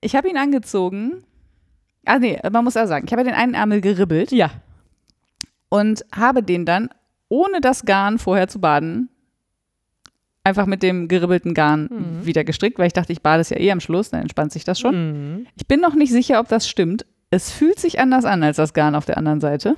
ich 0.01 0.13
habe 0.13 0.27
ihn 0.27 0.35
angezogen. 0.35 1.23
Ah 2.03 2.19
nee, 2.19 2.37
man 2.51 2.65
muss 2.65 2.73
ja 2.73 2.85
sagen, 2.85 3.05
ich 3.07 3.13
habe 3.13 3.23
den 3.23 3.33
einen 3.33 3.53
Ärmel 3.53 3.79
geribbelt 3.79 4.33
Ja. 4.33 4.51
Und 5.73 6.05
habe 6.15 6.43
den 6.43 6.65
dann, 6.67 6.89
ohne 7.29 7.59
das 7.59 7.83
Garn 7.85 8.19
vorher 8.19 8.47
zu 8.47 8.59
baden, 8.61 9.09
einfach 10.43 10.67
mit 10.67 10.83
dem 10.83 11.07
geribbelten 11.07 11.55
Garn 11.55 11.89
Mhm. 11.89 12.25
wieder 12.27 12.43
gestrickt, 12.43 12.77
weil 12.77 12.85
ich 12.87 12.93
dachte, 12.93 13.11
ich 13.11 13.23
bade 13.23 13.41
es 13.41 13.49
ja 13.49 13.57
eh 13.57 13.71
am 13.71 13.79
Schluss, 13.79 14.11
dann 14.11 14.21
entspannt 14.21 14.51
sich 14.51 14.65
das 14.65 14.79
schon. 14.79 15.37
Mhm. 15.39 15.47
Ich 15.55 15.65
bin 15.67 15.79
noch 15.79 15.95
nicht 15.95 16.11
sicher, 16.11 16.39
ob 16.39 16.47
das 16.47 16.67
stimmt. 16.69 17.07
Es 17.31 17.49
fühlt 17.49 17.79
sich 17.79 17.99
anders 17.99 18.23
an 18.25 18.43
als 18.43 18.57
das 18.57 18.73
Garn 18.73 18.93
auf 18.93 19.05
der 19.05 19.17
anderen 19.17 19.41
Seite. 19.41 19.75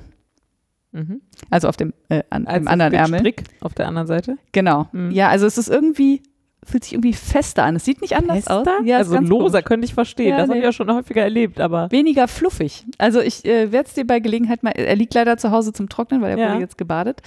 Mhm. 0.92 1.22
Also 1.50 1.70
auf 1.70 1.78
dem, 1.78 1.94
äh, 2.10 2.24
an, 2.30 2.46
Als 2.46 2.60
dem 2.64 2.68
anderen 2.68 2.94
Ärmel. 2.94 3.20
Strick 3.20 3.44
auf 3.62 3.74
der 3.74 3.88
anderen 3.88 4.08
Seite. 4.08 4.38
Genau. 4.52 4.90
Mhm. 4.92 5.12
Ja, 5.12 5.30
also 5.30 5.46
es 5.46 5.58
ist 5.58 5.70
irgendwie, 5.70 6.24
fühlt 6.66 6.84
sich 6.84 6.94
irgendwie 6.94 7.14
fester 7.14 7.64
an. 7.64 7.76
Es 7.76 7.86
sieht 7.86 8.02
nicht 8.02 8.16
anders 8.16 8.48
aus. 8.48 8.68
Ja, 8.84 8.98
also 8.98 9.18
loser 9.18 9.60
komisch. 9.60 9.66
könnte 9.66 9.86
ich 9.86 9.94
verstehen. 9.94 10.30
Ja, 10.30 10.38
das 10.38 10.44
habe 10.44 10.54
nee. 10.54 10.60
ich 10.60 10.66
ja 10.66 10.72
schon 10.74 10.92
häufiger 10.94 11.22
erlebt, 11.22 11.60
aber 11.60 11.92
Weniger 11.92 12.28
fluffig. 12.28 12.86
Also 12.98 13.22
ich 13.22 13.46
äh, 13.46 13.72
werde 13.72 13.88
es 13.88 13.94
dir 13.94 14.06
bei 14.06 14.20
Gelegenheit 14.20 14.64
mal, 14.64 14.72
er 14.72 14.96
liegt 14.96 15.14
leider 15.14 15.38
zu 15.38 15.52
Hause 15.52 15.72
zum 15.74 15.90
Trocknen, 15.90 16.22
weil 16.22 16.32
er 16.32 16.38
Ja. 16.38 16.52
wurde 16.54 16.62
jetzt 16.62 16.78
gebadet. 16.78 17.22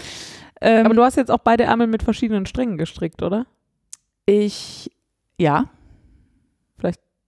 Ähm, 0.61 0.87
aber 0.87 0.95
du 0.95 1.03
hast 1.03 1.17
jetzt 1.17 1.31
auch 1.31 1.39
beide 1.39 1.65
Ärmel 1.65 1.87
mit 1.87 2.03
verschiedenen 2.03 2.45
Strängen 2.47 2.79
gestrickt, 2.79 3.23
oder? 3.23 3.47
ich, 4.27 4.91
ja, 5.39 5.67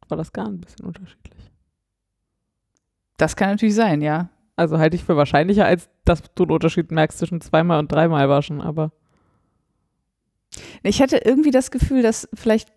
War 0.08 0.16
das 0.16 0.32
gar 0.32 0.46
ein 0.48 0.60
bisschen 0.60 0.84
unterschiedlich? 0.86 1.50
das 3.16 3.36
kann 3.36 3.50
natürlich 3.50 3.74
sein, 3.74 4.00
ja. 4.02 4.28
Also 4.56 4.78
halte 4.78 4.96
ich 4.96 5.04
für 5.04 5.16
wahrscheinlicher, 5.16 5.64
als 5.66 5.88
dass 6.04 6.22
du 6.34 6.42
einen 6.42 6.52
Unterschied 6.52 6.90
merkst 6.90 7.18
zwischen 7.18 7.40
zweimal 7.40 7.78
und 7.78 7.92
dreimal 7.92 8.28
waschen, 8.28 8.60
aber 8.60 8.90
Ich 10.82 11.00
hatte 11.00 11.18
irgendwie 11.18 11.50
das 11.50 11.70
Gefühl, 11.70 12.02
dass 12.02 12.28
vielleicht, 12.34 12.68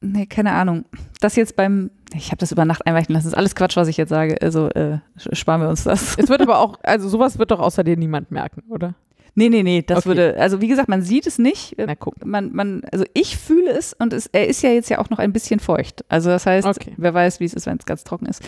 nee, 0.00 0.26
keine 0.26 0.52
Ahnung, 0.52 0.84
dass 1.20 1.36
jetzt 1.36 1.56
beim, 1.56 1.90
ich 2.14 2.28
habe 2.28 2.38
das 2.38 2.52
über 2.52 2.64
Nacht 2.64 2.86
einweichen 2.86 3.12
lassen, 3.12 3.24
das 3.26 3.32
ist 3.32 3.38
alles 3.38 3.54
Quatsch, 3.54 3.76
was 3.76 3.88
ich 3.88 3.96
jetzt 3.96 4.08
sage, 4.08 4.36
also 4.40 4.68
äh, 4.70 4.98
sparen 5.32 5.60
wir 5.60 5.68
uns 5.68 5.84
das. 5.84 6.16
es 6.18 6.28
wird 6.28 6.40
aber 6.40 6.58
auch, 6.58 6.78
also 6.82 7.08
sowas 7.08 7.38
wird 7.38 7.50
doch 7.50 7.60
außer 7.60 7.84
dir 7.84 7.96
niemand 7.96 8.30
merken, 8.30 8.62
oder? 8.68 8.94
Nee, 9.36 9.48
nee, 9.48 9.62
nee, 9.62 9.82
das 9.82 9.98
Okay. 9.98 10.08
würde, 10.08 10.36
also 10.40 10.60
wie 10.60 10.66
gesagt, 10.66 10.88
man 10.88 11.02
sieht 11.02 11.24
es 11.26 11.38
nicht. 11.38 11.76
Na 11.78 11.94
guck. 11.94 12.24
Man, 12.26 12.52
man, 12.52 12.82
also 12.90 13.04
ich 13.14 13.36
fühle 13.36 13.70
es 13.70 13.92
und 13.92 14.12
es, 14.12 14.26
er 14.26 14.48
ist 14.48 14.60
ja 14.62 14.70
jetzt 14.70 14.88
ja 14.90 14.98
auch 14.98 15.08
noch 15.08 15.20
ein 15.20 15.32
bisschen 15.32 15.60
feucht. 15.60 16.04
Also 16.08 16.30
das 16.30 16.46
heißt, 16.46 16.66
Okay. 16.66 16.94
wer 16.96 17.14
weiß, 17.14 17.38
wie 17.38 17.44
es 17.44 17.54
ist, 17.54 17.66
wenn 17.66 17.76
es 17.78 17.86
ganz 17.86 18.02
trocken 18.02 18.26
ist. 18.26 18.42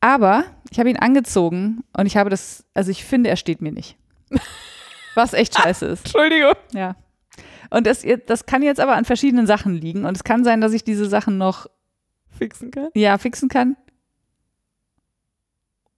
Aber 0.00 0.44
ich 0.70 0.78
habe 0.78 0.90
ihn 0.90 0.98
angezogen 0.98 1.82
und 1.96 2.04
ich 2.04 2.18
habe 2.18 2.28
das, 2.28 2.64
also 2.74 2.90
ich 2.90 3.04
finde, 3.04 3.30
er 3.30 3.36
steht 3.36 3.62
mir 3.62 3.72
nicht. 3.72 3.96
Was 5.14 5.32
echt 5.32 5.56
scheiße 5.56 5.86
ist. 5.86 6.04
Entschuldigung. 6.04 6.54
Ja. 6.72 6.96
Und 7.70 7.86
das, 7.86 8.04
das 8.26 8.46
kann 8.46 8.62
jetzt 8.62 8.80
aber 8.80 8.96
an 8.96 9.04
verschiedenen 9.04 9.46
Sachen 9.46 9.74
liegen. 9.74 10.04
Und 10.04 10.16
es 10.16 10.24
kann 10.24 10.44
sein, 10.44 10.60
dass 10.60 10.72
ich 10.72 10.84
diese 10.84 11.06
Sachen 11.06 11.38
noch 11.38 11.66
Fixen 12.36 12.70
kann? 12.70 12.88
ja, 12.94 13.18
fixen 13.18 13.48
kann. 13.48 13.76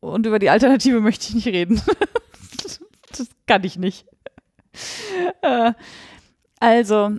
Und 0.01 0.27
über 0.27 0.39
die 0.39 0.51
Alternative 0.51 1.01
möchte 1.01 1.29
ich 1.29 1.35
nicht 1.35 1.49
reden. 1.49 1.81
das 3.17 3.29
kann 3.47 3.63
ich 3.65 3.79
nicht. 3.79 4.07
Äh, 5.43 5.73
also, 6.59 7.17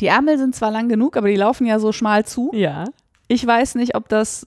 die 0.00 0.06
Ärmel 0.06 0.38
sind 0.38 0.54
zwar 0.54 0.70
lang 0.70 0.88
genug, 0.88 1.16
aber 1.16 1.28
die 1.28 1.36
laufen 1.36 1.66
ja 1.66 1.78
so 1.78 1.92
schmal 1.92 2.26
zu. 2.26 2.50
Ja. 2.52 2.84
Ich 3.28 3.46
weiß 3.46 3.76
nicht, 3.76 3.94
ob 3.94 4.08
das 4.08 4.44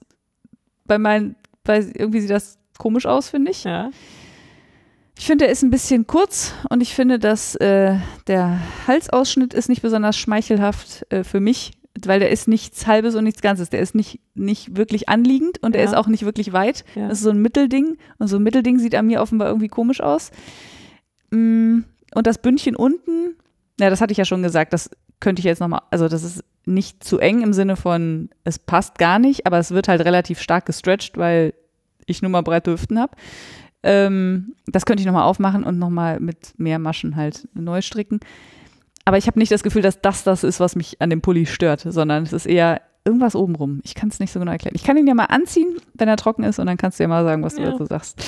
bei 0.84 0.98
meinen, 0.98 1.36
bei 1.62 1.78
irgendwie 1.78 2.20
sieht 2.20 2.30
das 2.30 2.58
komisch 2.78 3.06
aus, 3.06 3.30
finde 3.30 3.50
ich. 3.50 3.64
Ja. 3.64 3.90
Ich 5.16 5.26
finde, 5.26 5.46
er 5.46 5.52
ist 5.52 5.62
ein 5.62 5.70
bisschen 5.70 6.06
kurz 6.06 6.52
und 6.70 6.80
ich 6.80 6.94
finde, 6.94 7.18
dass 7.18 7.54
äh, 7.56 7.96
der 8.26 8.58
Halsausschnitt 8.86 9.54
ist 9.54 9.68
nicht 9.68 9.82
besonders 9.82 10.16
schmeichelhaft 10.16 11.06
äh, 11.10 11.22
für 11.22 11.38
mich, 11.40 11.72
weil 12.04 12.18
der 12.18 12.30
ist 12.30 12.48
nichts 12.48 12.86
Halbes 12.88 13.14
und 13.14 13.22
nichts 13.22 13.40
Ganzes. 13.40 13.70
Der 13.70 13.78
ist 13.80 13.94
nicht, 13.94 14.18
nicht 14.34 14.76
wirklich 14.76 15.08
anliegend 15.08 15.62
und 15.62 15.76
er 15.76 15.82
Ja. 15.82 15.88
ist 15.88 15.94
auch 15.96 16.08
nicht 16.08 16.24
wirklich 16.24 16.52
weit. 16.52 16.84
Ja. 16.96 17.08
Das 17.08 17.18
ist 17.18 17.24
so 17.24 17.30
ein 17.30 17.40
Mittelding 17.40 17.96
und 18.18 18.26
so 18.26 18.36
ein 18.36 18.42
Mittelding 18.42 18.78
sieht 18.80 18.96
an 18.96 19.06
mir 19.06 19.20
offenbar 19.22 19.48
irgendwie 19.48 19.68
komisch 19.68 20.00
aus. 20.00 20.32
Mm, 21.30 21.80
Und 22.14 22.26
das 22.26 22.38
Bündchen 22.38 22.74
unten, 22.76 23.36
ja, 23.80 23.90
das 23.90 24.00
hatte 24.00 24.12
ich 24.12 24.18
ja 24.18 24.24
schon 24.24 24.42
gesagt, 24.42 24.72
das 24.72 24.90
könnte 25.20 25.40
ich 25.40 25.44
jetzt 25.46 25.60
nochmal, 25.60 25.82
also 25.90 26.08
das 26.08 26.22
ist 26.24 26.42
nicht 26.66 27.02
zu 27.04 27.18
eng 27.18 27.42
im 27.42 27.52
Sinne 27.52 27.76
von, 27.76 28.30
es 28.44 28.58
passt 28.58 28.98
gar 28.98 29.18
nicht, 29.18 29.46
aber 29.46 29.58
es 29.58 29.70
wird 29.70 29.86
halt 29.88 30.00
relativ 30.04 30.40
stark 30.40 30.66
gestretched, 30.66 31.16
weil 31.16 31.54
ich 32.06 32.20
nun 32.22 32.30
mal 32.32 32.42
breite 32.42 32.72
Hüften 32.72 32.98
habe. 32.98 33.16
Ähm, 33.86 34.54
das 34.66 34.86
könnte 34.86 35.02
ich 35.02 35.06
nochmal 35.06 35.24
aufmachen 35.24 35.62
und 35.62 35.78
nochmal 35.78 36.18
mit 36.18 36.58
mehr 36.58 36.78
Maschen 36.78 37.16
halt 37.16 37.46
neu 37.54 37.82
stricken. 37.82 38.18
Aber 39.04 39.18
ich 39.18 39.26
habe 39.26 39.38
nicht 39.38 39.52
das 39.52 39.62
Gefühl, 39.62 39.82
dass 39.82 40.00
das 40.00 40.24
das 40.24 40.42
ist, 40.42 40.58
was 40.58 40.74
mich 40.74 41.00
an 41.02 41.10
dem 41.10 41.20
Pulli 41.20 41.44
stört, 41.44 41.80
sondern 41.86 42.22
es 42.22 42.32
ist 42.32 42.46
eher 42.46 42.80
irgendwas 43.04 43.36
obenrum. 43.36 43.80
Ich 43.84 43.94
kann 43.94 44.08
es 44.08 44.18
nicht 44.20 44.32
so 44.32 44.40
genau 44.40 44.52
erklären. 44.52 44.74
Ich 44.74 44.82
kann 44.84 44.96
ihn 44.96 45.06
ja 45.06 45.12
mal 45.14 45.26
anziehen, 45.26 45.76
wenn 45.92 46.08
er 46.08 46.16
trocken 46.16 46.42
ist 46.42 46.58
und 46.58 46.66
dann 46.66 46.78
kannst 46.78 46.98
du 46.98 47.04
ja 47.04 47.08
mal 47.08 47.22
sagen, 47.24 47.42
was 47.42 47.54
du 47.56 47.62
Ja. 47.62 47.72
dazu 47.72 47.84
sagst. 47.84 48.18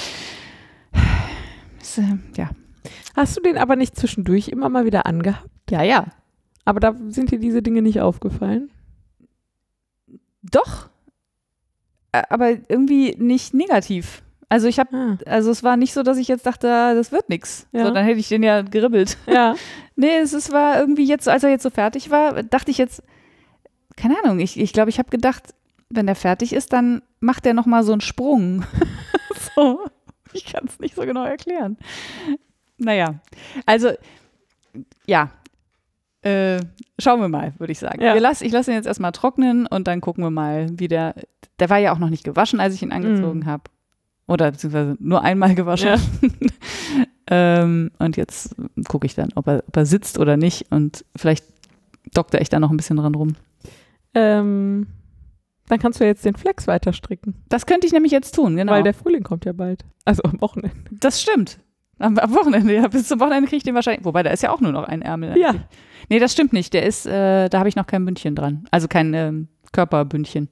Ist, 1.80 1.98
äh, 1.98 2.18
ja. 2.36 2.50
Hast 3.16 3.36
du 3.38 3.40
den 3.40 3.56
aber 3.56 3.76
nicht 3.76 3.96
zwischendurch 3.96 4.48
immer 4.48 4.68
mal 4.68 4.84
wieder 4.84 5.06
angehabt? 5.06 5.48
Ja, 5.70 5.82
ja. 5.82 6.06
Aber 6.66 6.80
da 6.80 6.94
sind 7.08 7.30
dir 7.30 7.38
diese 7.38 7.62
Dinge 7.62 7.80
nicht 7.80 8.02
aufgefallen? 8.02 8.68
Doch. 10.42 10.90
Aber 12.12 12.50
irgendwie 12.68 13.14
nicht 13.18 13.54
negativ. 13.54 14.22
Also 14.48 14.68
ich 14.68 14.78
habe, 14.78 14.96
Ah. 14.96 15.18
also 15.26 15.50
es 15.50 15.62
war 15.64 15.76
nicht 15.76 15.92
so, 15.92 16.02
dass 16.04 16.18
ich 16.18 16.28
jetzt 16.28 16.46
dachte, 16.46 16.70
ah, 16.72 16.94
das 16.94 17.10
wird 17.10 17.28
nix. 17.28 17.66
Ja. 17.72 17.86
So, 17.86 17.90
dann 17.92 18.04
hätte 18.04 18.20
ich 18.20 18.28
den 18.28 18.42
ja 18.42 18.62
geribbelt. 18.62 19.16
Ja. 19.26 19.54
Nee, 19.96 20.18
es 20.18 20.32
ist, 20.32 20.52
war 20.52 20.78
irgendwie 20.78 21.04
jetzt, 21.06 21.28
als 21.28 21.42
er 21.42 21.50
jetzt 21.50 21.62
so 21.62 21.70
fertig 21.70 22.10
war, 22.10 22.42
dachte 22.42 22.70
ich 22.70 22.78
jetzt, 22.78 23.02
keine 23.96 24.14
Ahnung, 24.22 24.38
ich 24.40 24.52
glaube, 24.54 24.64
ich, 24.64 24.72
glaub, 24.72 24.88
ich 24.88 24.98
habe 24.98 25.08
gedacht, 25.10 25.54
wenn 25.88 26.06
der 26.06 26.14
fertig 26.16 26.52
ist, 26.52 26.72
dann 26.72 27.02
macht 27.20 27.46
er 27.46 27.54
noch 27.54 27.66
mal 27.66 27.82
so 27.82 27.92
einen 27.92 28.00
Sprung. 28.02 28.64
so, 29.56 29.80
ich 30.32 30.44
kann 30.44 30.66
es 30.68 30.78
nicht 30.78 30.94
so 30.94 31.02
genau 31.02 31.24
erklären. 31.24 31.76
Naja, 32.78 33.14
also, 33.64 33.92
ja, 35.06 35.30
äh, 36.22 36.60
schauen 36.98 37.20
wir 37.20 37.28
mal, 37.28 37.54
würde 37.58 37.72
ich 37.72 37.78
sagen. 37.78 38.02
Ja. 38.02 38.14
Wir 38.14 38.20
lass, 38.20 38.42
ich 38.42 38.52
lasse 38.52 38.70
ihn 38.70 38.76
jetzt 38.76 38.86
erstmal 38.86 39.12
trocknen 39.12 39.66
und 39.66 39.86
dann 39.86 40.00
gucken 40.00 40.22
wir 40.24 40.30
mal, 40.30 40.66
wie 40.72 40.88
der, 40.88 41.14
der 41.58 41.70
war 41.70 41.78
ja 41.78 41.92
auch 41.92 41.98
noch 41.98 42.10
nicht 42.10 42.24
gewaschen, 42.24 42.60
als 42.60 42.74
ich 42.74 42.82
ihn 42.82 42.92
angezogen 42.92 43.40
Mhm. 43.40 43.46
habe. 43.46 43.64
Oder 44.28 44.50
beziehungsweise 44.50 44.96
nur 44.98 45.22
einmal 45.22 45.54
gewaschen. 45.54 45.88
Ja. 45.88 45.98
ähm, 47.30 47.90
und 47.98 48.16
jetzt 48.16 48.54
gucke 48.88 49.06
ich 49.06 49.14
dann, 49.14 49.30
ob 49.34 49.46
er, 49.46 49.62
ob 49.66 49.76
er 49.76 49.86
sitzt 49.86 50.18
oder 50.18 50.36
nicht. 50.36 50.66
Und 50.70 51.04
vielleicht 51.14 51.44
dokter 52.12 52.40
ich 52.40 52.48
da 52.48 52.58
noch 52.58 52.70
ein 52.70 52.76
bisschen 52.76 52.96
dran 52.96 53.14
rum. 53.14 53.36
Ähm, 54.14 54.86
dann 55.68 55.78
kannst 55.78 56.00
du 56.00 56.04
jetzt 56.04 56.24
den 56.24 56.34
Flex 56.34 56.66
weiter 56.66 56.92
stricken. 56.92 57.34
Das 57.48 57.66
könnte 57.66 57.86
ich 57.86 57.92
nämlich 57.92 58.12
jetzt 58.12 58.34
tun, 58.34 58.56
genau. 58.56 58.72
Weil 58.72 58.82
der 58.82 58.94
Frühling 58.94 59.22
kommt 59.22 59.44
ja 59.44 59.52
bald. 59.52 59.84
Also 60.04 60.22
am 60.22 60.40
Wochenende. 60.40 60.76
das 60.90 61.20
stimmt. 61.20 61.58
Am, 61.98 62.18
am 62.18 62.34
Wochenende, 62.34 62.74
ja. 62.74 62.88
Bis 62.88 63.08
zum 63.08 63.20
Wochenende 63.20 63.48
kriege 63.48 63.58
ich 63.58 63.62
den 63.62 63.74
wahrscheinlich. 63.74 64.04
Wobei, 64.04 64.22
da 64.22 64.30
ist 64.30 64.42
ja 64.42 64.50
auch 64.50 64.60
nur 64.60 64.72
noch 64.72 64.84
ein 64.84 65.02
Ärmel. 65.02 65.36
Ja. 65.38 65.50
eigentlich. 65.50 65.66
Nee, 66.08 66.18
das 66.18 66.32
stimmt 66.32 66.52
nicht. 66.52 66.74
Der 66.74 66.84
ist, 66.84 67.06
äh, 67.06 67.48
da 67.48 67.58
habe 67.58 67.68
ich 67.68 67.76
noch 67.76 67.86
kein 67.86 68.04
Bündchen 68.04 68.34
dran. 68.34 68.66
Also 68.70 68.86
kein 68.86 69.14
ähm, 69.14 69.48
Körperbündchen. 69.72 70.48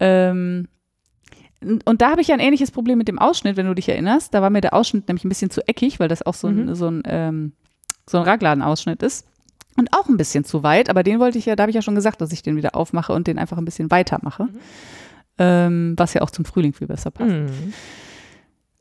Ähm, 0.00 0.68
und 1.62 2.02
da 2.02 2.10
habe 2.10 2.20
ich 2.20 2.28
ja 2.28 2.34
ein 2.34 2.40
ähnliches 2.40 2.70
Problem 2.70 2.98
mit 2.98 3.08
dem 3.08 3.18
Ausschnitt, 3.18 3.56
wenn 3.56 3.66
du 3.66 3.74
dich 3.74 3.88
erinnerst. 3.88 4.32
Da 4.34 4.42
war 4.42 4.50
mir 4.50 4.60
der 4.60 4.74
Ausschnitt 4.74 5.08
nämlich 5.08 5.24
ein 5.24 5.28
bisschen 5.28 5.50
zu 5.50 5.66
eckig, 5.66 5.98
weil 5.98 6.08
das 6.08 6.24
auch 6.24 6.34
so 6.34 6.48
ein, 6.48 6.66
Mhm. 6.66 6.74
so 6.74 6.86
ein, 6.88 7.02
ähm, 7.06 7.52
so 8.08 8.18
ein 8.18 8.24
Ragladenausschnitt 8.24 9.02
ist. 9.02 9.26
Und 9.78 9.92
auch 9.92 10.08
ein 10.08 10.16
bisschen 10.16 10.44
zu 10.44 10.62
weit, 10.62 10.88
aber 10.88 11.02
den 11.02 11.18
wollte 11.20 11.36
ich 11.38 11.44
ja, 11.46 11.54
da 11.56 11.64
habe 11.64 11.70
ich 11.70 11.74
ja 11.74 11.82
schon 11.82 11.94
gesagt, 11.94 12.20
dass 12.22 12.32
ich 12.32 12.42
den 12.42 12.56
wieder 12.56 12.74
aufmache 12.74 13.12
und 13.12 13.26
den 13.26 13.38
einfach 13.38 13.58
ein 13.58 13.64
bisschen 13.66 13.90
weiter 13.90 14.18
mache. 14.22 14.44
Mhm. 14.44 14.50
Ähm, 15.38 15.94
was 15.98 16.14
ja 16.14 16.22
auch 16.22 16.30
zum 16.30 16.44
Frühling 16.46 16.72
viel 16.72 16.86
besser 16.86 17.10
passt. 17.10 17.30
Mhm. 17.30 17.72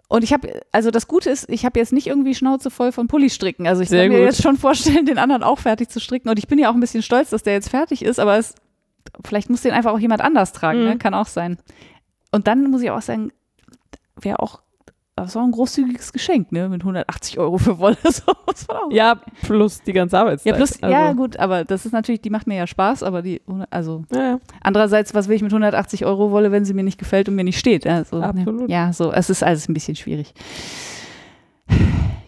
Und 0.08 0.24
ich 0.24 0.32
habe, 0.32 0.62
also 0.72 0.92
das 0.92 1.08
Gute 1.08 1.30
ist, 1.32 1.50
ich 1.50 1.66
habe 1.66 1.80
jetzt 1.80 1.92
nicht 1.92 2.08
irgendwie 2.08 2.36
Schnauze 2.36 2.70
voll 2.70 2.92
von 2.92 3.08
Pulli 3.08 3.30
stricken. 3.30 3.68
Also 3.68 3.82
ich 3.82 3.90
Sehr 3.90 4.04
kann 4.04 4.12
mir 4.14 4.20
gut. 4.20 4.28
jetzt 4.28 4.42
schon 4.44 4.56
vorstellen, 4.58 5.06
den 5.06 5.18
anderen 5.18 5.44
auch 5.44 5.60
fertig 5.60 5.90
zu 5.90 6.00
stricken. 6.00 6.30
Und 6.30 6.38
ich 6.40 6.48
bin 6.48 6.60
ja 6.60 6.70
auch 6.70 6.76
ein 6.76 6.80
bisschen 6.80 7.02
stolz, 7.02 7.32
dass 7.32 7.44
der 7.44 7.54
jetzt 7.54 7.70
fertig 7.70 8.06
ist, 8.06 8.20
aber 8.20 8.38
es, 8.38 8.56
vielleicht 9.26 9.50
muss 9.50 9.62
den 9.64 9.72
einfach 9.74 9.92
auch 9.92 10.00
jemand 10.00 10.22
anders 10.22 10.54
tragen, 10.54 10.80
Mhm. 10.82 10.86
ne? 10.86 10.98
kann 10.98 11.14
auch 11.14 11.28
sein. 11.28 11.58
Und 12.36 12.48
dann 12.48 12.70
muss 12.70 12.82
ich 12.82 12.92
auch 12.92 13.02
sagen, 13.02 13.32
wäre 14.20 14.40
auch, 14.40 14.62
das 15.16 15.36
war 15.36 15.44
ein 15.44 15.52
großzügiges 15.52 16.12
Geschenk, 16.12 16.52
ne? 16.52 16.68
Mit 16.68 16.82
180 16.82 17.40
Euro 17.40 17.58
für 17.58 17.80
Wolle. 17.80 17.98
Ja, 18.90 19.20
plus 19.44 19.82
die 19.82 19.94
ganze 19.94 20.18
Arbeitszeit. 20.20 20.52
ja, 20.52 20.58
plus, 20.58 20.82
also, 20.82 20.94
ja, 20.94 21.12
gut, 21.14 21.38
aber 21.38 21.64
das 21.66 21.86
ist 21.86 21.92
natürlich, 21.92 22.22
die 22.22 22.30
macht 22.30 22.48
mir 22.48 22.56
ja 22.56 22.68
Spaß, 22.68 23.04
aber 23.04 23.22
die, 23.22 23.42
also 23.70 24.04
Ja, 24.14 24.22
ja. 24.22 24.40
andererseits, 24.62 25.14
was 25.14 25.28
will 25.28 25.36
ich 25.36 25.42
mit 25.42 25.52
180 25.52 26.06
Euro 26.06 26.32
Wolle, 26.32 26.52
wenn 26.52 26.64
sie 26.66 26.74
mir 26.74 26.84
nicht 26.84 26.98
gefällt 26.98 27.28
und 27.30 27.36
mir 27.36 27.44
nicht 27.44 27.60
steht? 27.60 27.86
Also, 27.88 28.22
Absolut. 28.22 28.70
Ja, 28.70 28.92
so, 28.94 29.12
es 29.12 29.30
ist 29.30 29.44
alles 29.44 29.68
ein 29.70 29.74
bisschen 29.74 29.96
schwierig. 29.96 30.34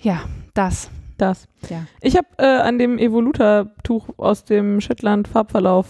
Ja, 0.01 0.21
das. 0.53 0.89
Das. 1.17 1.47
Ja. 1.69 1.85
Ich 2.01 2.15
habe 2.15 2.27
äh, 2.37 2.45
an 2.45 2.77
dem 2.77 2.97
Evoluta-Tuch 2.99 4.09
aus 4.17 4.43
dem 4.43 4.79
Shetland 4.81 5.27
Farbverlauf 5.27 5.87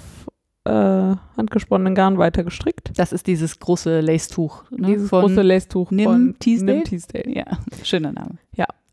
äh, 0.67 1.38
handgesponnenen 1.38 1.95
Garn 1.95 2.17
weiter 2.17 2.43
gestrickt. 2.43 2.91
Das 2.97 3.12
ist 3.12 3.27
dieses 3.27 3.60
große 3.60 4.01
Lace-Tuch. 4.01 4.69
Ne? 4.71 4.88
Dieses 4.88 5.10
von, 5.10 5.21
große 5.21 5.41
Lace-Tuch 5.41 5.91
Nim 5.91 6.06
von 6.06 6.36
Teasdale? 6.39 6.77
Nim 6.77 6.84
Teasdale. 6.84 7.30
Ja, 7.30 7.45
schöner 7.84 8.12
Name. 8.12 8.38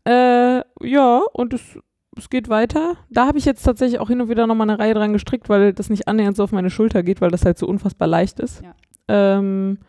Äh, 0.05 0.61
ja, 0.83 1.21
und 1.33 1.53
es, 1.53 1.79
es 2.15 2.29
geht 2.29 2.47
weiter. 2.47 2.95
Da 3.09 3.25
habe 3.25 3.37
ich 3.37 3.45
jetzt 3.45 3.63
tatsächlich 3.63 3.99
auch 3.99 4.07
hin 4.07 4.21
und 4.21 4.29
wieder 4.29 4.47
nochmal 4.47 4.69
eine 4.69 4.79
Reihe 4.79 4.93
dran 4.93 5.13
gestrickt, 5.13 5.49
weil 5.49 5.73
das 5.73 5.89
nicht 5.89 6.07
annähernd 6.07 6.37
so 6.37 6.43
auf 6.43 6.51
meine 6.51 6.69
Schulter 6.69 7.03
geht, 7.03 7.21
weil 7.21 7.31
das 7.31 7.43
halt 7.43 7.57
so 7.57 7.67
unfassbar 7.67 8.07
leicht 8.07 8.39
ist. 8.39 8.61
Ja. 8.61 8.75
Ähm, 9.07 9.79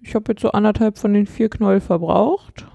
ich 0.00 0.14
habe 0.14 0.32
jetzt 0.32 0.42
so 0.42 0.52
anderthalb 0.52 0.96
von 0.96 1.12
den 1.12 1.26
vier 1.26 1.50
Knäuel 1.50 1.80
verbraucht. 1.80 2.66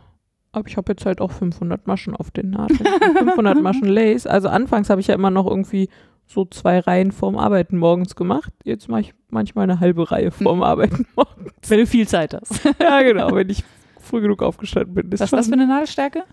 Aber 0.51 0.67
ich 0.67 0.77
habe 0.77 0.91
jetzt 0.93 1.05
halt 1.05 1.19
auch 1.19 1.31
500 1.31 1.87
Maschen 1.87 2.15
auf 2.15 2.31
den 2.31 2.51
Nadeln. 2.51 2.79
500 3.17 3.61
Maschen 3.61 3.87
Lace. 3.87 4.27
Also 4.27 4.49
anfangs 4.49 4.89
habe 4.89 5.01
ich 5.01 5.07
ja 5.07 5.15
immer 5.15 5.31
noch 5.31 5.47
irgendwie 5.47 5.89
so 6.27 6.45
zwei 6.45 6.79
Reihen 6.79 7.11
vorm 7.11 7.37
Arbeiten 7.37 7.77
morgens 7.77 8.15
gemacht. 8.15 8.51
Jetzt 8.63 8.89
mache 8.89 9.01
ich 9.01 9.13
manchmal 9.29 9.63
eine 9.63 9.79
halbe 9.79 10.09
Reihe 10.11 10.31
vorm 10.31 10.63
Arbeiten 10.63 11.05
morgens. 11.15 11.53
Wenn 11.69 11.79
du 11.79 11.87
viel 11.87 12.07
Zeit 12.07 12.33
hast. 12.33 12.61
Ja, 12.79 13.01
genau. 13.03 13.33
Wenn 13.35 13.49
ich 13.49 13.63
früh 13.99 14.21
genug 14.21 14.41
aufgestanden 14.43 14.93
bin. 14.93 15.11
Was 15.11 15.21
ist 15.21 15.33
das 15.33 15.47
für 15.47 15.53
eine 15.53 15.67
Nadelstärke? 15.67 16.23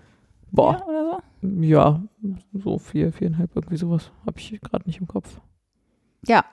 Boah. 0.50 0.78
Ja, 0.78 0.86
oder 0.86 1.04
so? 1.42 1.48
Ja, 1.62 2.02
so 2.52 2.78
vier, 2.78 3.12
viereinhalb, 3.12 3.50
irgendwie 3.54 3.76
sowas. 3.76 4.10
Habe 4.26 4.38
ich 4.38 4.60
gerade 4.60 4.86
nicht 4.86 5.00
im 5.00 5.08
Kopf. 5.08 5.40
Ja. 6.26 6.44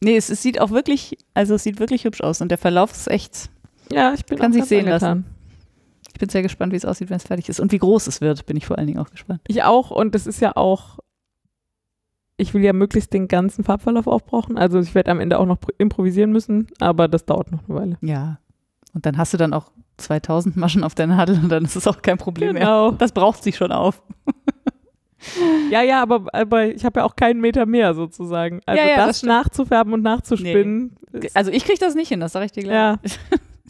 Nee, 0.00 0.16
es, 0.16 0.30
es 0.30 0.42
sieht 0.42 0.60
auch 0.60 0.70
wirklich, 0.70 1.16
also 1.34 1.54
es 1.54 1.62
sieht 1.64 1.80
wirklich 1.80 2.04
hübsch 2.04 2.20
aus 2.20 2.40
und 2.40 2.50
der 2.50 2.58
Verlauf 2.58 2.92
ist 2.92 3.08
echt, 3.08 3.50
Ja, 3.90 4.12
ich 4.14 4.24
bin 4.26 4.38
Kann 4.38 4.52
sich 4.52 4.64
sehen 4.64 4.86
angetan. 4.86 5.24
ich 6.12 6.18
bin 6.20 6.28
sehr 6.28 6.42
gespannt, 6.42 6.72
wie 6.72 6.76
es 6.76 6.84
aussieht, 6.84 7.10
wenn 7.10 7.16
es 7.16 7.24
fertig 7.24 7.48
ist 7.48 7.60
und 7.60 7.72
wie 7.72 7.78
groß 7.78 8.06
es 8.06 8.20
wird, 8.20 8.46
bin 8.46 8.56
ich 8.56 8.66
vor 8.66 8.76
allen 8.78 8.86
Dingen 8.86 8.98
auch 9.00 9.10
gespannt. 9.10 9.40
Ich 9.48 9.62
auch 9.64 9.90
und 9.90 10.14
das 10.14 10.26
ist 10.26 10.40
ja 10.40 10.54
auch, 10.56 10.98
ich 12.36 12.52
will 12.54 12.62
ja 12.62 12.72
möglichst 12.72 13.12
den 13.12 13.28
ganzen 13.28 13.64
Farbverlauf 13.64 14.06
aufbrauchen. 14.06 14.58
Also 14.58 14.78
ich 14.80 14.94
werde 14.94 15.10
am 15.10 15.20
Ende 15.20 15.38
auch 15.38 15.46
noch 15.46 15.56
pr- 15.58 15.74
improvisieren 15.78 16.32
müssen, 16.32 16.66
aber 16.80 17.08
das 17.08 17.24
dauert 17.24 17.50
noch 17.52 17.60
eine 17.68 17.78
Weile. 17.78 17.98
Ja. 18.02 18.38
Und 18.94 19.06
dann 19.06 19.16
hast 19.18 19.32
du 19.34 19.38
dann 19.38 19.52
auch 19.52 19.70
2000 19.98 20.56
Maschen 20.56 20.84
auf 20.84 20.94
der 20.94 21.06
Nadel 21.06 21.38
und 21.42 21.48
dann 21.48 21.64
ist 21.64 21.76
es 21.76 21.86
auch 21.86 22.02
kein 22.02 22.18
Problem 22.18 22.52
mehr. 22.54 22.60
Genau. 22.62 22.90
Das 22.92 23.12
braucht 23.12 23.42
sich 23.42 23.56
schon 23.56 23.72
auf. 23.72 24.02
Ja, 25.70 25.82
ja, 25.82 26.02
aber, 26.02 26.26
aber 26.32 26.66
ich 26.66 26.84
habe 26.84 27.00
ja 27.00 27.04
auch 27.06 27.16
keinen 27.16 27.40
Meter 27.40 27.66
mehr 27.66 27.94
sozusagen. 27.94 28.60
Also 28.66 28.80
Ja, 28.80 28.88
ja, 28.88 28.96
das 28.96 29.06
das, 29.06 29.22
nachzufärben 29.24 29.92
und 29.92 30.02
nachzuspinnen. 30.02 30.94
ist- 31.12 31.34
Also 31.36 31.50
ich 31.50 31.64
kriege 31.64 31.78
das 31.80 31.94
nicht 31.96 32.08
hin, 32.08 32.20
das 32.20 32.32
sage 32.32 32.46
ich 32.46 32.52
dir 32.52 32.62
gleich. 32.62 32.74
ja. 32.74 32.98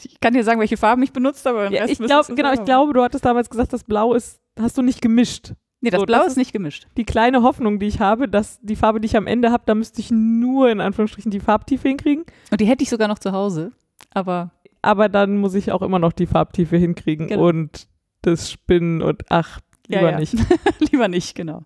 Ich 0.02 0.20
kann 0.20 0.34
dir 0.34 0.44
sagen, 0.44 0.60
welche 0.60 0.76
Farben 0.76 1.02
ich 1.04 1.12
benutzt 1.14 1.46
habe. 1.46 1.70
ja, 1.72 1.86
ich 1.86 1.96
du 1.96 2.06
genau, 2.34 2.52
ich 2.52 2.62
glaube, 2.66 2.92
du 2.92 3.02
hattest 3.02 3.24
damals 3.24 3.48
gesagt, 3.48 3.72
das 3.72 3.82
Blau 3.82 4.12
ist, 4.12 4.38
hast 4.60 4.76
du 4.76 4.82
nicht 4.82 5.00
gemischt. 5.00 5.54
Nee, 5.86 5.90
das 5.90 6.00
So, 6.00 6.06
Blau 6.06 6.18
das 6.18 6.28
ist 6.28 6.36
nicht 6.36 6.52
gemischt. 6.52 6.86
Die 6.96 7.04
kleine 7.04 7.42
Hoffnung, 7.42 7.78
die 7.78 7.86
ich 7.86 8.00
habe, 8.00 8.28
dass 8.28 8.58
die 8.60 8.76
Farbe, 8.76 9.00
die 9.00 9.06
ich 9.06 9.16
am 9.16 9.26
Ende 9.26 9.50
habe, 9.52 9.62
da 9.66 9.74
müsste 9.74 10.00
ich 10.00 10.10
nur 10.10 10.68
in 10.70 10.80
Anführungsstrichen 10.80 11.30
die 11.30 11.40
Farbtiefe 11.40 11.88
hinkriegen. 11.88 12.24
Und 12.50 12.60
die 12.60 12.66
hätte 12.66 12.82
ich 12.82 12.90
sogar 12.90 13.08
noch 13.08 13.18
zu 13.18 13.32
Hause. 13.32 13.72
Aber 14.12 14.50
Aber 14.82 15.08
dann 15.08 15.36
muss 15.38 15.54
ich 15.54 15.72
auch 15.72 15.82
immer 15.82 15.98
noch 15.98 16.12
die 16.12 16.26
Farbtiefe 16.26 16.76
hinkriegen 16.76 17.28
Genau. 17.28 17.46
und 17.48 17.86
das 18.22 18.50
Spinnen 18.50 19.00
und 19.02 19.22
ach, 19.28 19.60
Ja, 19.88 19.98
lieber 20.00 20.10
ja. 20.12 20.18
nicht. 20.18 20.34
lieber 20.90 21.08
nicht, 21.08 21.34
genau. 21.34 21.62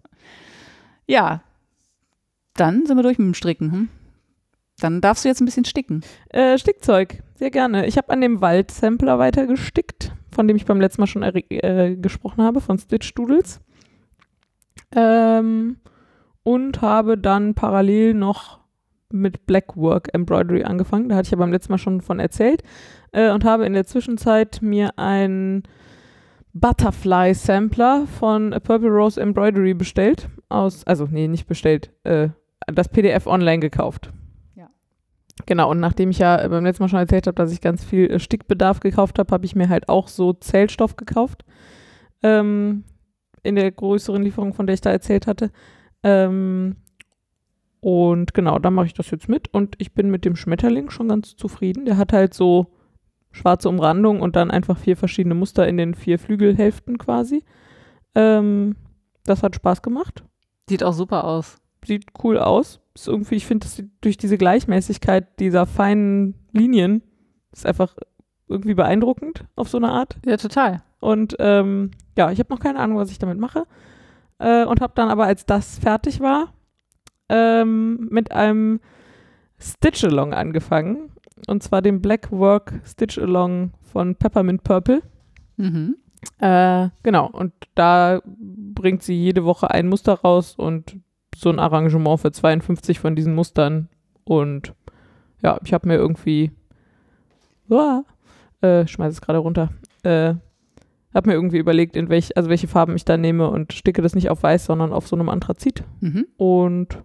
Ja, 1.07 1.43
dann 2.55 2.85
sind 2.87 2.97
wir 2.99 3.03
durch 3.03 3.19
mit 3.19 3.27
dem 3.27 3.35
Stricken. 3.35 3.73
Hm? 3.73 3.89
Dann 4.81 5.01
darfst 5.01 5.25
du 5.25 5.29
jetzt 5.29 5.41
ein 5.41 5.45
bisschen 5.45 5.65
sticken. 5.65 6.03
Äh, 6.31 6.59
Stickzeug, 6.59 7.23
sehr 7.35 7.51
gerne. 7.51 7.87
Ich 7.87 7.97
habe 7.97 8.11
an 8.11 8.21
dem 8.21 8.41
Wald-Sampler 8.41 9.19
weiter 9.19 9.47
gestickt, 9.47 10.13
von 10.31 10.47
dem 10.49 10.57
ich 10.57 10.65
beim 10.67 10.81
letzten 10.81 11.03
Mal 11.03 11.07
schon 11.07 11.23
äh, 11.23 11.97
gesprochen 11.97 12.43
habe, 12.43 12.61
von 12.61 12.79
Stitch 12.79 13.13
Doodles. 13.15 13.61
Ähm, 14.95 15.77
und 16.43 16.83
habe 16.83 17.19
dann 17.19 17.55
parallel 17.55 18.15
noch 18.15 18.61
mit 19.13 19.47
Blackwork 19.47 20.09
Embroidery 20.13 20.65
angefangen. 20.65 21.09
Da 21.09 21.17
hatte 21.17 21.27
ich 21.27 21.33
ja 21.33 21.39
beim 21.39 21.53
letzten 21.53 21.73
Mal 21.73 21.79
schon 21.79 22.01
von 22.01 22.21
erzählt. 22.21 22.63
Äh, 23.13 23.31
und 23.33 23.45
habe 23.45 23.67
in 23.67 23.73
der 23.73 23.87
Zwischenzeit 23.87 24.61
mir 24.63 24.99
einen 24.99 25.65
Butterfly 26.53 27.35
Sampler 27.35 28.07
von 28.19 28.51
Purple 28.51 28.89
Rose 28.89 29.21
Embroidery 29.21 29.75
bestellt. 29.75 30.29
Aus, 30.49 30.85
also, 30.85 31.07
nee, 31.11 31.29
nicht 31.29 31.47
bestellt, 31.47 31.91
äh, 32.05 32.29
das 32.67 32.89
PDF 32.89 33.27
online 33.27 33.61
gekauft. 33.61 34.11
Genau, 35.47 35.71
und 35.71 35.81
nachdem 35.81 36.11
ich 36.11 36.19
ja 36.19 36.47
beim 36.49 36.65
letzten 36.65 36.83
Mal 36.83 36.89
schon 36.89 36.99
erzählt 36.99 37.27
habe, 37.27 37.35
dass 37.35 37.53
ich 37.53 37.61
ganz 37.61 37.85
viel 37.85 38.11
äh, 38.11 38.19
Stickbedarf 38.19 38.81
gekauft 38.81 39.19
habe, 39.19 39.33
habe 39.33 39.47
ich 39.47 39.55
mir 39.57 39.69
halt 39.69 39.89
auch 39.89 40.09
so 40.09 40.33
Zellstoff 40.33 40.97
gekauft. 40.97 41.45
Ähm, 42.23 42.85
in 43.43 43.57
der 43.57 43.71
größeren 43.71 44.23
Lieferung, 44.23 44.55
von 44.55 44.67
der 44.67 44.75
ich 44.75 44.81
da 44.81 44.91
erzählt 44.91 45.27
hatte. 45.27 45.51
Ähm, 46.03 46.77
und 47.81 48.35
genau, 48.35 48.59
da 48.59 48.71
mache 48.71 48.87
ich 48.87 48.95
das 48.95 49.11
jetzt 49.11 49.29
mit 49.29 49.53
und 49.53 49.75
ich 49.79 49.95
bin 49.95 50.11
mit 50.11 50.25
dem 50.25 50.37
Schmetterling 50.37 50.91
schon 50.91 51.09
ganz 51.09 51.37
zufrieden. 51.37 51.87
Der 51.87 51.97
hat 51.97 52.13
halt 52.13 52.35
so 52.35 52.67
schwarze 53.33 53.69
Umrandung 53.69 54.21
und 54.21 54.37
dann 54.37 54.51
einfach 54.51 54.77
vier 54.77 54.97
verschiedene 54.97 55.35
Muster 55.35 55.67
in 55.67 55.77
den 55.77 55.95
vier 55.95 56.19
Flügelhälften 56.19 56.99
quasi. 56.99 57.45
Ähm, 58.15 58.77
das 59.25 59.43
hat 59.43 59.55
Spaß 59.55 59.83
gemacht 59.83 60.25
Sieht 60.69 60.85
auch 60.85 60.93
super 60.93 61.25
aus. 61.25 61.59
sieht 61.85 62.07
cool 62.23 62.39
aus. 62.39 62.81
Ist 62.95 63.09
irgendwie, 63.09 63.35
ich 63.37 63.47
finde, 63.47 63.67
durch 64.01 64.17
diese 64.17 64.39
Gleichmäßigkeit 64.39 65.41
dieser 65.41 65.67
feinen 65.67 66.35
Linien 66.53 67.03
ist 67.53 67.67
einfach 67.67 67.97
irgendwie 68.47 68.75
beeindruckend 68.75 69.47
auf 69.57 69.69
so 69.69 69.79
eine 69.79 69.91
Art. 69.91 70.19
Ja, 70.25 70.37
total. 70.37 70.83
Und 71.01 71.35
ähm, 71.41 71.91
ja, 72.21 72.31
ich 72.31 72.39
habe 72.39 72.53
noch 72.53 72.61
keine 72.61 72.79
Ahnung, 72.81 72.99
was 72.99 73.11
ich 73.11 73.19
damit 73.19 73.39
mache. 73.39 73.65
Äh, 74.39 74.67
und 74.67 74.83
habe 74.83 74.93
dann 74.95 75.09
aber, 75.09 75.25
als 75.25 75.47
das 75.47 75.79
fertig 75.79 76.21
war, 76.21 76.53
ähm, 77.31 78.09
mit 78.11 78.31
einem 78.31 78.81
Stitch-Along 79.59 80.35
angefangen. 80.35 81.11
Und 81.47 81.63
zwar 81.63 81.81
dem 81.81 82.03
Black 82.03 82.31
Work 82.31 82.75
Stitch-Along 82.85 83.73
von 83.91 84.17
Peppermint 84.17 84.63
Purple. 84.65 85.03
Mhm. 85.57 85.97
Äh, 86.39 86.91
genau, 87.03 87.31
und 87.31 87.55
da 87.75 88.21
bringt 88.27 89.03
sie 89.03 89.15
jede 89.15 89.47
Woche 89.47 89.71
ein 89.71 89.89
Muster 89.89 90.13
raus 90.13 90.55
und 90.59 90.99
so 91.35 91.49
ein 91.49 91.59
Arrangement 91.59 92.21
für 92.21 92.33
52 92.33 93.01
von 93.01 93.17
diesen 93.17 93.35
Mustern. 93.35 93.89
Und 94.25 94.75
ja, 95.43 95.59
ich 95.65 95.73
habe 95.73 95.89
mir 95.89 95.95
irgendwie, 95.95 96.51
uah, 97.71 98.05
äh, 98.61 98.87
schmeiß 98.87 99.15
es 99.15 99.23
gerade 99.23 99.39
runter, 99.39 99.71
äh, 100.03 100.35
habe 101.15 101.29
mir 101.31 101.35
irgendwie 101.35 101.59
überlegt, 101.59 101.97
in 101.97 102.09
welch, 102.09 102.37
also 102.37 102.49
welche 102.49 102.69
Farben 102.69 102.95
ich 102.97 103.05
da 103.05 103.17
nehme 103.17 103.49
und 103.51 103.73
sticke 103.73 104.03
das 104.03 104.15
nicht 104.15 104.31
auf 104.31 104.43
weiß, 104.43 104.67
sondern 104.67 104.93
auf 104.93 105.09
so 105.09 105.17
einem 105.17 105.29
Anthrazit. 105.29 105.83
Mhm. 106.01 106.27
Und 106.37 107.03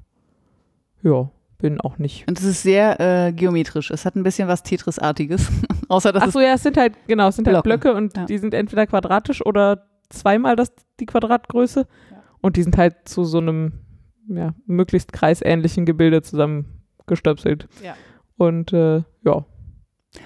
ja, 1.01 1.31
bin 1.57 1.79
auch 1.81 1.97
nicht. 1.97 2.27
Und 2.27 2.37
es 2.39 2.45
ist 2.45 2.63
sehr 2.63 2.99
äh, 2.99 3.31
geometrisch. 3.33 3.89
Es 3.91 4.05
hat 4.05 4.15
ein 4.15 4.23
bisschen 4.23 4.47
was 4.47 4.63
Tetris-artiges. 4.63 5.51
Außer 5.87 6.11
dass 6.11 6.23
Achso, 6.23 6.39
ja, 6.39 6.53
es 6.53 6.63
sind 6.63 6.77
halt, 6.77 6.93
genau, 7.07 7.29
es 7.29 7.35
sind 7.35 7.47
halt 7.47 7.63
Blöcke. 7.63 7.89
Blöcke 7.89 7.97
und 7.97 8.17
Ja. 8.17 8.25
die 8.25 8.37
sind 8.37 8.53
entweder 8.53 8.85
quadratisch 8.87 9.45
oder 9.45 9.87
zweimal 10.09 10.55
das, 10.55 10.71
die 10.99 11.05
Quadratgröße. 11.05 11.87
Ja. 12.11 12.17
Und 12.41 12.57
die 12.57 12.63
sind 12.63 12.77
halt 12.77 13.07
zu 13.07 13.23
so 13.23 13.39
einem, 13.39 13.73
ja, 14.27 14.53
möglichst 14.65 15.13
kreisähnlichen 15.13 15.85
Gebilde 15.85 16.21
zusammengestöpselt. 16.21 17.67
Ja. 17.83 17.95
Und 18.37 18.73
äh, 18.73 19.03
ja, 19.23 19.45
es, 19.54 19.54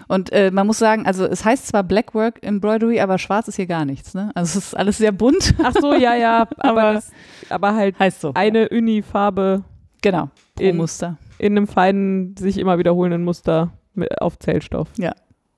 und 0.07 0.31
äh, 0.31 0.51
man 0.51 0.67
muss 0.67 0.79
sagen, 0.79 1.05
also 1.05 1.25
es 1.25 1.45
heißt 1.45 1.67
zwar 1.67 1.83
Blackwork 1.83 2.43
Embroidery, 2.43 2.99
aber 2.99 3.17
schwarz 3.17 3.47
ist 3.47 3.55
hier 3.55 3.67
gar 3.67 3.85
nichts. 3.85 4.13
Ne? 4.13 4.31
Also 4.35 4.59
es 4.59 4.65
ist 4.67 4.73
alles 4.77 4.97
sehr 4.97 5.11
bunt. 5.11 5.53
ach 5.63 5.73
so, 5.79 5.93
ja, 5.93 6.15
ja, 6.15 6.41
aber, 6.57 6.81
Aber- 6.81 6.93
das, 6.93 7.11
aber 7.49 7.75
halt 7.75 7.97
heißt 7.99 8.21
so. 8.21 8.31
eine 8.35 8.69
Uni-Farbe 8.69 9.63
Genau. 10.01 10.29
Pro 10.55 10.63
in, 10.63 10.77
Muster. 10.77 11.17
in 11.39 11.57
einem 11.57 11.67
feinen, 11.67 12.35
sich 12.37 12.57
immer 12.57 12.77
wiederholenden 12.77 13.23
Muster 13.23 13.71
mit, 13.93 14.21
auf 14.21 14.39
Zellstoff. 14.39 14.87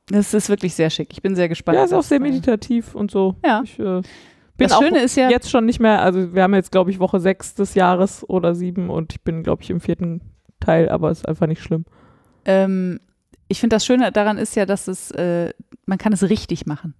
Das 0.07 0.33
ist 0.33 0.49
wirklich 0.49 0.73
sehr 0.73 0.89
schick. 0.89 1.09
Ich 1.13 1.21
bin 1.21 1.35
sehr 1.35 1.47
gespannt. 1.47 1.77
Ja, 1.77 1.83
ist 1.85 1.93
auch 1.93 2.03
sehr 2.03 2.19
meditativ 2.19 2.95
und 2.95 3.11
so. 3.11 3.35
Ja. 3.45 3.61
Ich 3.63 3.79
äh, 3.79 4.01
bin 4.57 4.67
Das 4.67 4.77
Schöne 4.77 4.99
ist 4.99 5.15
ja, 5.15 5.29
jetzt 5.29 5.49
schon 5.49 5.65
nicht 5.65 5.79
mehr, 5.79 6.01
also 6.01 6.33
wir 6.33 6.43
haben 6.43 6.53
jetzt, 6.55 6.71
glaube 6.71 6.89
ich, 6.91 6.99
Woche 6.99 7.19
sechs 7.19 7.53
des 7.55 7.75
Jahres 7.75 8.27
oder 8.27 8.53
sieben 8.55 8.89
und 8.89 9.13
ich 9.13 9.21
bin, 9.21 9.43
glaube 9.43 9.61
ich, 9.63 9.69
im 9.69 9.79
vierten 9.79 10.21
Teil, 10.59 10.89
aber 10.89 11.11
ist 11.11 11.27
einfach 11.27 11.47
nicht 11.47 11.61
schlimm. 11.61 11.85
ähm, 12.45 12.99
ich 13.51 13.59
finde 13.59 13.75
das 13.75 13.85
Schöne 13.85 14.11
daran 14.11 14.37
ist 14.37 14.55
ja, 14.55 14.65
dass 14.65 14.87
es, 14.87 15.11
äh, 15.11 15.53
man 15.85 15.97
kann 15.97 16.13
es 16.13 16.23
richtig 16.23 16.65
machen. 16.65 16.95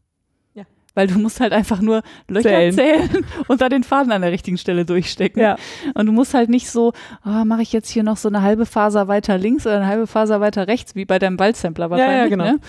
Ja. 0.54 0.66
Weil 0.94 1.08
du 1.08 1.18
musst 1.18 1.40
halt 1.40 1.54
einfach 1.54 1.82
nur 1.82 2.04
Löcher 2.28 2.50
Zählen. 2.50 2.74
zählen, 2.74 3.26
und 3.48 3.62
da 3.62 3.70
den 3.70 3.84
Faden 3.84 4.12
an 4.12 4.22
der 4.22 4.32
richtigen 4.32 4.58
Stelle 4.58 4.86
durchstecken. 4.86 5.42
Ja. 5.42 5.56
Und 5.94 6.06
du 6.06 6.12
musst 6.12 6.34
halt 6.34 6.50
nicht 6.50 6.70
so, 6.70 6.92
oh, 7.26 7.46
mache 7.46 7.62
ich 7.62 7.72
jetzt 7.72 7.90
hier 7.90 8.04
noch 8.04 8.18
so 8.18 8.28
eine 8.28 8.42
halbe 8.42 8.66
Faser 8.66 9.08
weiter 9.08 9.38
links 9.38 9.66
oder 9.66 9.78
eine 9.78 9.88
halbe 9.88 10.08
Faser 10.08 10.42
weiter 10.42 10.68
rechts, 10.68 10.94
wie 10.94 11.06
bei 11.06 11.20
deinem 11.20 11.40
Waldsampler 11.40 11.90
wahrscheinlich. 11.90 12.30
genau. 12.30 12.44
Ne? 12.44 12.60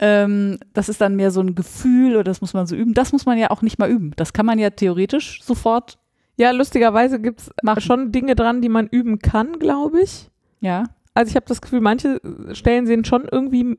Ähm, 0.00 0.58
das 0.72 0.88
ist 0.88 1.00
dann 1.00 1.14
mehr 1.14 1.30
so 1.30 1.40
ein 1.40 1.54
Gefühl 1.54 2.14
oder 2.14 2.24
das 2.24 2.40
muss 2.40 2.54
man 2.54 2.66
so 2.66 2.74
üben. 2.74 2.92
Das 2.92 3.12
muss 3.12 3.24
man 3.24 3.38
ja 3.38 3.50
auch 3.50 3.62
nicht 3.62 3.78
mal 3.78 3.88
üben. 3.88 4.12
Das 4.16 4.32
kann 4.32 4.46
man 4.46 4.58
ja 4.58 4.70
theoretisch 4.70 5.42
sofort 5.44 5.98
Ja, 6.36 6.50
lustigerweise 6.50 7.20
gibt 7.20 7.40
es 7.40 7.84
schon 7.84 8.10
Dinge 8.10 8.34
dran, 8.34 8.60
die 8.62 8.68
man 8.68 8.88
üben 8.88 9.20
kann, 9.20 9.60
glaube 9.60 10.00
ich. 10.02 10.28
Ja. 10.60 10.84
Also 11.14 11.30
ich 11.30 11.36
habe 11.36 11.46
das 11.46 11.60
Gefühl, 11.60 11.80
manche 11.80 12.20
Stellen 12.52 12.86
sehen 12.86 13.04
schon 13.04 13.26
irgendwie 13.30 13.78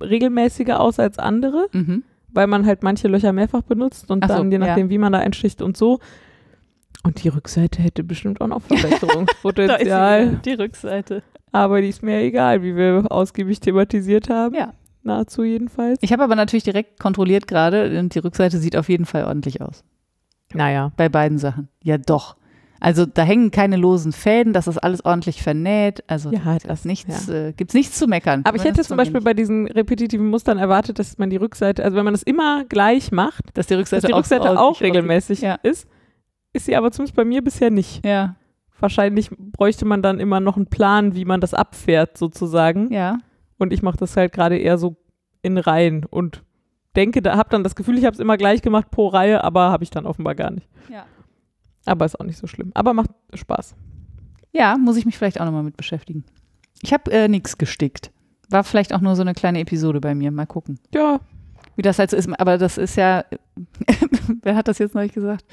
regelmäßiger 0.00 0.80
aus 0.80 0.98
als 0.98 1.18
andere, 1.18 1.68
Mhm. 1.72 2.02
weil 2.28 2.46
man 2.48 2.66
halt 2.66 2.82
manche 2.82 3.06
Löcher 3.08 3.32
mehrfach 3.32 3.62
benutzt 3.62 4.10
und 4.10 4.24
so, 4.24 4.28
dann 4.28 4.50
je 4.50 4.58
ja. 4.58 4.66
nachdem, 4.66 4.90
wie 4.90 4.98
man 4.98 5.12
da 5.12 5.20
einsticht 5.20 5.62
und 5.62 5.76
so. 5.76 6.00
Und 7.04 7.22
die 7.22 7.28
Rückseite 7.28 7.82
hätte 7.82 8.02
bestimmt 8.02 8.40
auch 8.40 8.46
noch 8.48 8.62
Verbesserungspotenzial. 9.42 10.40
die 10.44 10.54
Rückseite. 10.54 11.22
aber 11.52 11.80
die 11.80 11.88
ist 11.88 12.02
mir 12.02 12.20
egal, 12.20 12.62
wie 12.62 12.74
wir 12.76 13.04
ausgiebig 13.10 13.60
thematisiert 13.60 14.28
haben. 14.30 14.54
Ja. 14.54 14.72
Nahezu 15.02 15.42
jedenfalls. 15.44 15.98
Ich 16.00 16.12
habe 16.12 16.24
aber 16.24 16.34
natürlich 16.34 16.64
direkt 16.64 16.98
kontrolliert 16.98 17.46
gerade 17.46 17.98
und 17.98 18.14
die 18.14 18.20
Rückseite 18.20 18.58
sieht 18.58 18.74
auf 18.76 18.88
jeden 18.88 19.04
Fall 19.04 19.24
ordentlich 19.24 19.60
aus. 19.60 19.84
Naja. 20.54 20.92
Bei 20.96 21.08
beiden 21.10 21.38
Sachen. 21.38 21.68
Ja, 21.82 21.98
doch. 21.98 22.36
Also 22.80 23.06
da 23.06 23.22
hängen 23.22 23.50
keine 23.50 23.76
losen 23.76 24.12
Fäden, 24.12 24.52
das 24.52 24.66
ist 24.66 24.78
alles 24.78 25.04
ordentlich 25.04 25.42
vernäht. 25.42 26.04
Also 26.06 26.30
Ja, 26.32 26.40
da 26.44 26.58
das- 26.68 26.84
nichts, 26.84 27.26
ja. 27.28 27.34
äh, 27.34 27.52
gibt's 27.52 27.72
nichts 27.74 27.98
zu 27.98 28.06
meckern. 28.06 28.42
Aber 28.44 28.56
ich 28.56 28.64
hätte 28.64 28.82
zum 28.82 28.96
Beispiel 28.96 29.20
bei 29.22 29.32
diesen 29.32 29.66
repetitiven 29.68 30.28
Mustern 30.28 30.58
erwartet, 30.58 30.98
dass 30.98 31.16
man 31.18 31.30
die 31.30 31.36
Rückseite, 31.36 31.82
also 31.84 31.96
wenn 31.96 32.04
man 32.04 32.12
das 32.14 32.22
immer 32.22 32.64
gleich 32.64 33.10
macht, 33.12 33.56
dass 33.56 33.66
die 33.68 33.74
dass 33.74 33.80
Rückseite, 33.80 34.06
die 34.08 34.12
Rückseite 34.12 34.50
auch, 34.50 34.56
auch, 34.76 34.80
regelmäßig 34.80 35.40
Ja. 35.40 35.54
ist. 35.62 35.88
Ist 36.52 36.66
sie 36.66 36.76
aber 36.76 36.90
zumindest 36.92 37.16
bei 37.16 37.24
mir 37.24 37.42
bisher 37.42 37.70
nicht. 37.70 38.04
Ja, 38.04 38.36
Wahrscheinlich 38.80 39.30
bräuchte 39.30 39.84
man 39.84 40.02
dann 40.02 40.18
immer 40.20 40.40
noch 40.40 40.56
einen 40.56 40.66
Plan, 40.66 41.14
wie 41.14 41.24
man 41.24 41.40
das 41.40 41.54
abfährt, 41.54 42.18
sozusagen. 42.18 42.92
ja. 42.92 43.18
Und 43.56 43.72
ich 43.72 43.82
mache 43.82 43.96
das 43.96 44.16
halt 44.16 44.32
gerade 44.32 44.58
eher 44.58 44.78
so 44.78 44.96
in 45.42 45.56
Reihen 45.58 46.04
und 46.04 46.42
denke, 46.96 47.22
da 47.22 47.36
habe 47.36 47.48
dann 47.50 47.62
das 47.62 47.76
Gefühl, 47.76 47.96
ich 47.96 48.04
habe 48.04 48.12
es 48.14 48.18
immer 48.20 48.36
gleich 48.36 48.62
gemacht 48.62 48.90
pro 48.90 49.06
Reihe, 49.08 49.42
aber 49.44 49.70
habe 49.70 49.84
ich 49.84 49.90
dann 49.90 50.04
offenbar 50.06 50.34
gar 50.34 50.50
nicht. 50.50 50.68
Ja. 50.92 51.06
Aber 51.86 52.04
ist 52.04 52.18
auch 52.18 52.24
nicht 52.24 52.38
so 52.38 52.46
schlimm. 52.46 52.70
Aber 52.74 52.94
macht 52.94 53.10
Spaß. 53.34 53.74
Ja, 54.52 54.76
muss 54.78 54.96
ich 54.96 55.04
mich 55.06 55.18
vielleicht 55.18 55.40
auch 55.40 55.44
nochmal 55.44 55.62
mit 55.64 55.76
beschäftigen. 55.76 56.24
Ich 56.82 56.92
habe 56.92 57.10
äh, 57.12 57.28
nichts 57.28 57.58
gestickt. 57.58 58.10
War 58.50 58.62
vielleicht 58.64 58.92
auch 58.94 59.00
nur 59.00 59.16
so 59.16 59.22
eine 59.22 59.34
kleine 59.34 59.60
Episode 59.60 60.00
bei 60.00 60.14
mir. 60.14 60.30
Mal 60.30 60.46
gucken, 60.46 60.78
Ja, 60.94 61.20
wie 61.76 61.82
das 61.82 61.98
halt 61.98 62.10
so 62.10 62.16
ist. 62.16 62.28
Aber 62.40 62.56
das 62.58 62.78
ist 62.78 62.96
ja, 62.96 63.24
wer 64.42 64.54
hat 64.56 64.68
das 64.68 64.78
jetzt 64.78 64.94
neulich 64.94 65.12
gesagt? 65.12 65.44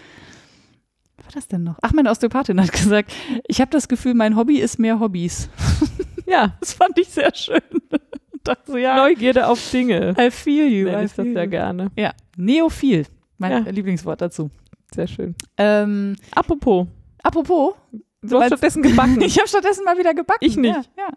Was 1.17 1.25
war 1.25 1.31
das 1.33 1.47
denn 1.47 1.63
noch? 1.63 1.77
Ach, 1.81 1.93
meine 1.93 2.09
Osteopathin 2.11 2.61
hat 2.61 2.71
gesagt, 2.71 3.13
ich 3.47 3.59
habe 3.61 3.71
das 3.71 3.87
Gefühl, 3.87 4.13
mein 4.13 4.35
Hobby 4.35 4.57
ist 4.59 4.77
mehr 4.79 4.99
Hobbys. 4.99 5.49
ja. 6.27 6.55
Das 6.59 6.73
fand 6.73 6.97
ich 6.99 7.07
sehr 7.09 7.33
schön. 7.33 7.61
Dachte 8.43 8.71
so, 8.71 8.77
ja, 8.77 8.95
Neugierde 8.97 9.47
auf 9.47 9.69
Dinge. 9.71 10.15
I 10.19 10.31
feel 10.31 10.67
you. 10.67 10.85
Nenne 10.85 11.01
I 11.03 11.05
ich 11.05 11.13
das 11.13 11.25
feel 11.25 11.35
ja 11.35 11.43
you. 11.43 11.49
gerne. 11.49 11.91
Ja, 11.95 12.13
Neophil, 12.37 13.05
mein 13.37 13.51
Ja. 13.51 13.57
Lieblingswort 13.71 14.19
dazu. 14.21 14.49
Sehr 14.93 15.07
schön. 15.07 15.35
Ähm, 15.57 16.15
Apropos, 16.33 16.87
apropos, 17.23 17.75
du 18.21 18.39
hast 18.39 18.47
stattdessen 18.47 18.83
gebacken. 18.83 19.21
ich 19.21 19.37
habe 19.37 19.47
stattdessen 19.47 19.85
mal 19.85 19.97
wieder 19.97 20.13
gebacken. 20.13 20.45
Ich 20.45 20.57
nicht. 20.57 20.75
Ja, 20.75 20.83
ja. 20.97 21.13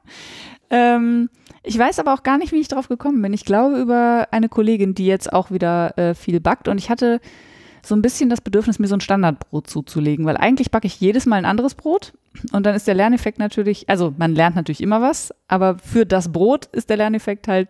Ähm, 0.70 1.28
ich 1.62 1.78
weiß 1.78 1.98
aber 1.98 2.14
auch 2.14 2.22
gar 2.22 2.38
nicht, 2.38 2.52
wie 2.52 2.60
ich 2.60 2.68
drauf 2.68 2.88
gekommen 2.88 3.20
bin. 3.22 3.32
Ich 3.32 3.44
glaube 3.44 3.78
über 3.78 4.28
eine 4.30 4.48
Kollegin, 4.48 4.94
die 4.94 5.06
jetzt 5.06 5.32
auch 5.32 5.50
wieder 5.50 5.98
äh, 5.98 6.14
viel 6.14 6.40
backt 6.40 6.68
und 6.68 6.78
ich 6.78 6.90
hatte 6.90 7.20
so 7.82 7.94
ein 7.94 8.02
bisschen 8.02 8.30
das 8.30 8.40
Bedürfnis, 8.40 8.78
mir 8.78 8.86
so 8.86 8.96
ein 8.96 9.00
Standardbrot 9.00 9.68
zuzulegen, 9.68 10.24
weil 10.24 10.36
eigentlich 10.36 10.70
backe 10.70 10.86
ich 10.86 11.00
jedes 11.00 11.26
Mal 11.26 11.36
ein 11.36 11.44
anderes 11.44 11.74
Brot 11.74 12.14
und 12.52 12.64
dann 12.64 12.74
ist 12.74 12.86
der 12.86 12.94
Lerneffekt 12.94 13.38
natürlich, 13.38 13.88
also 13.88 14.14
man 14.16 14.34
lernt 14.34 14.56
natürlich 14.56 14.80
immer 14.80 15.02
was, 15.02 15.34
aber 15.48 15.78
für 15.78 16.06
das 16.06 16.32
Brot 16.32 16.66
ist 16.66 16.88
der 16.90 16.96
Lerneffekt 16.96 17.48
halt 17.48 17.68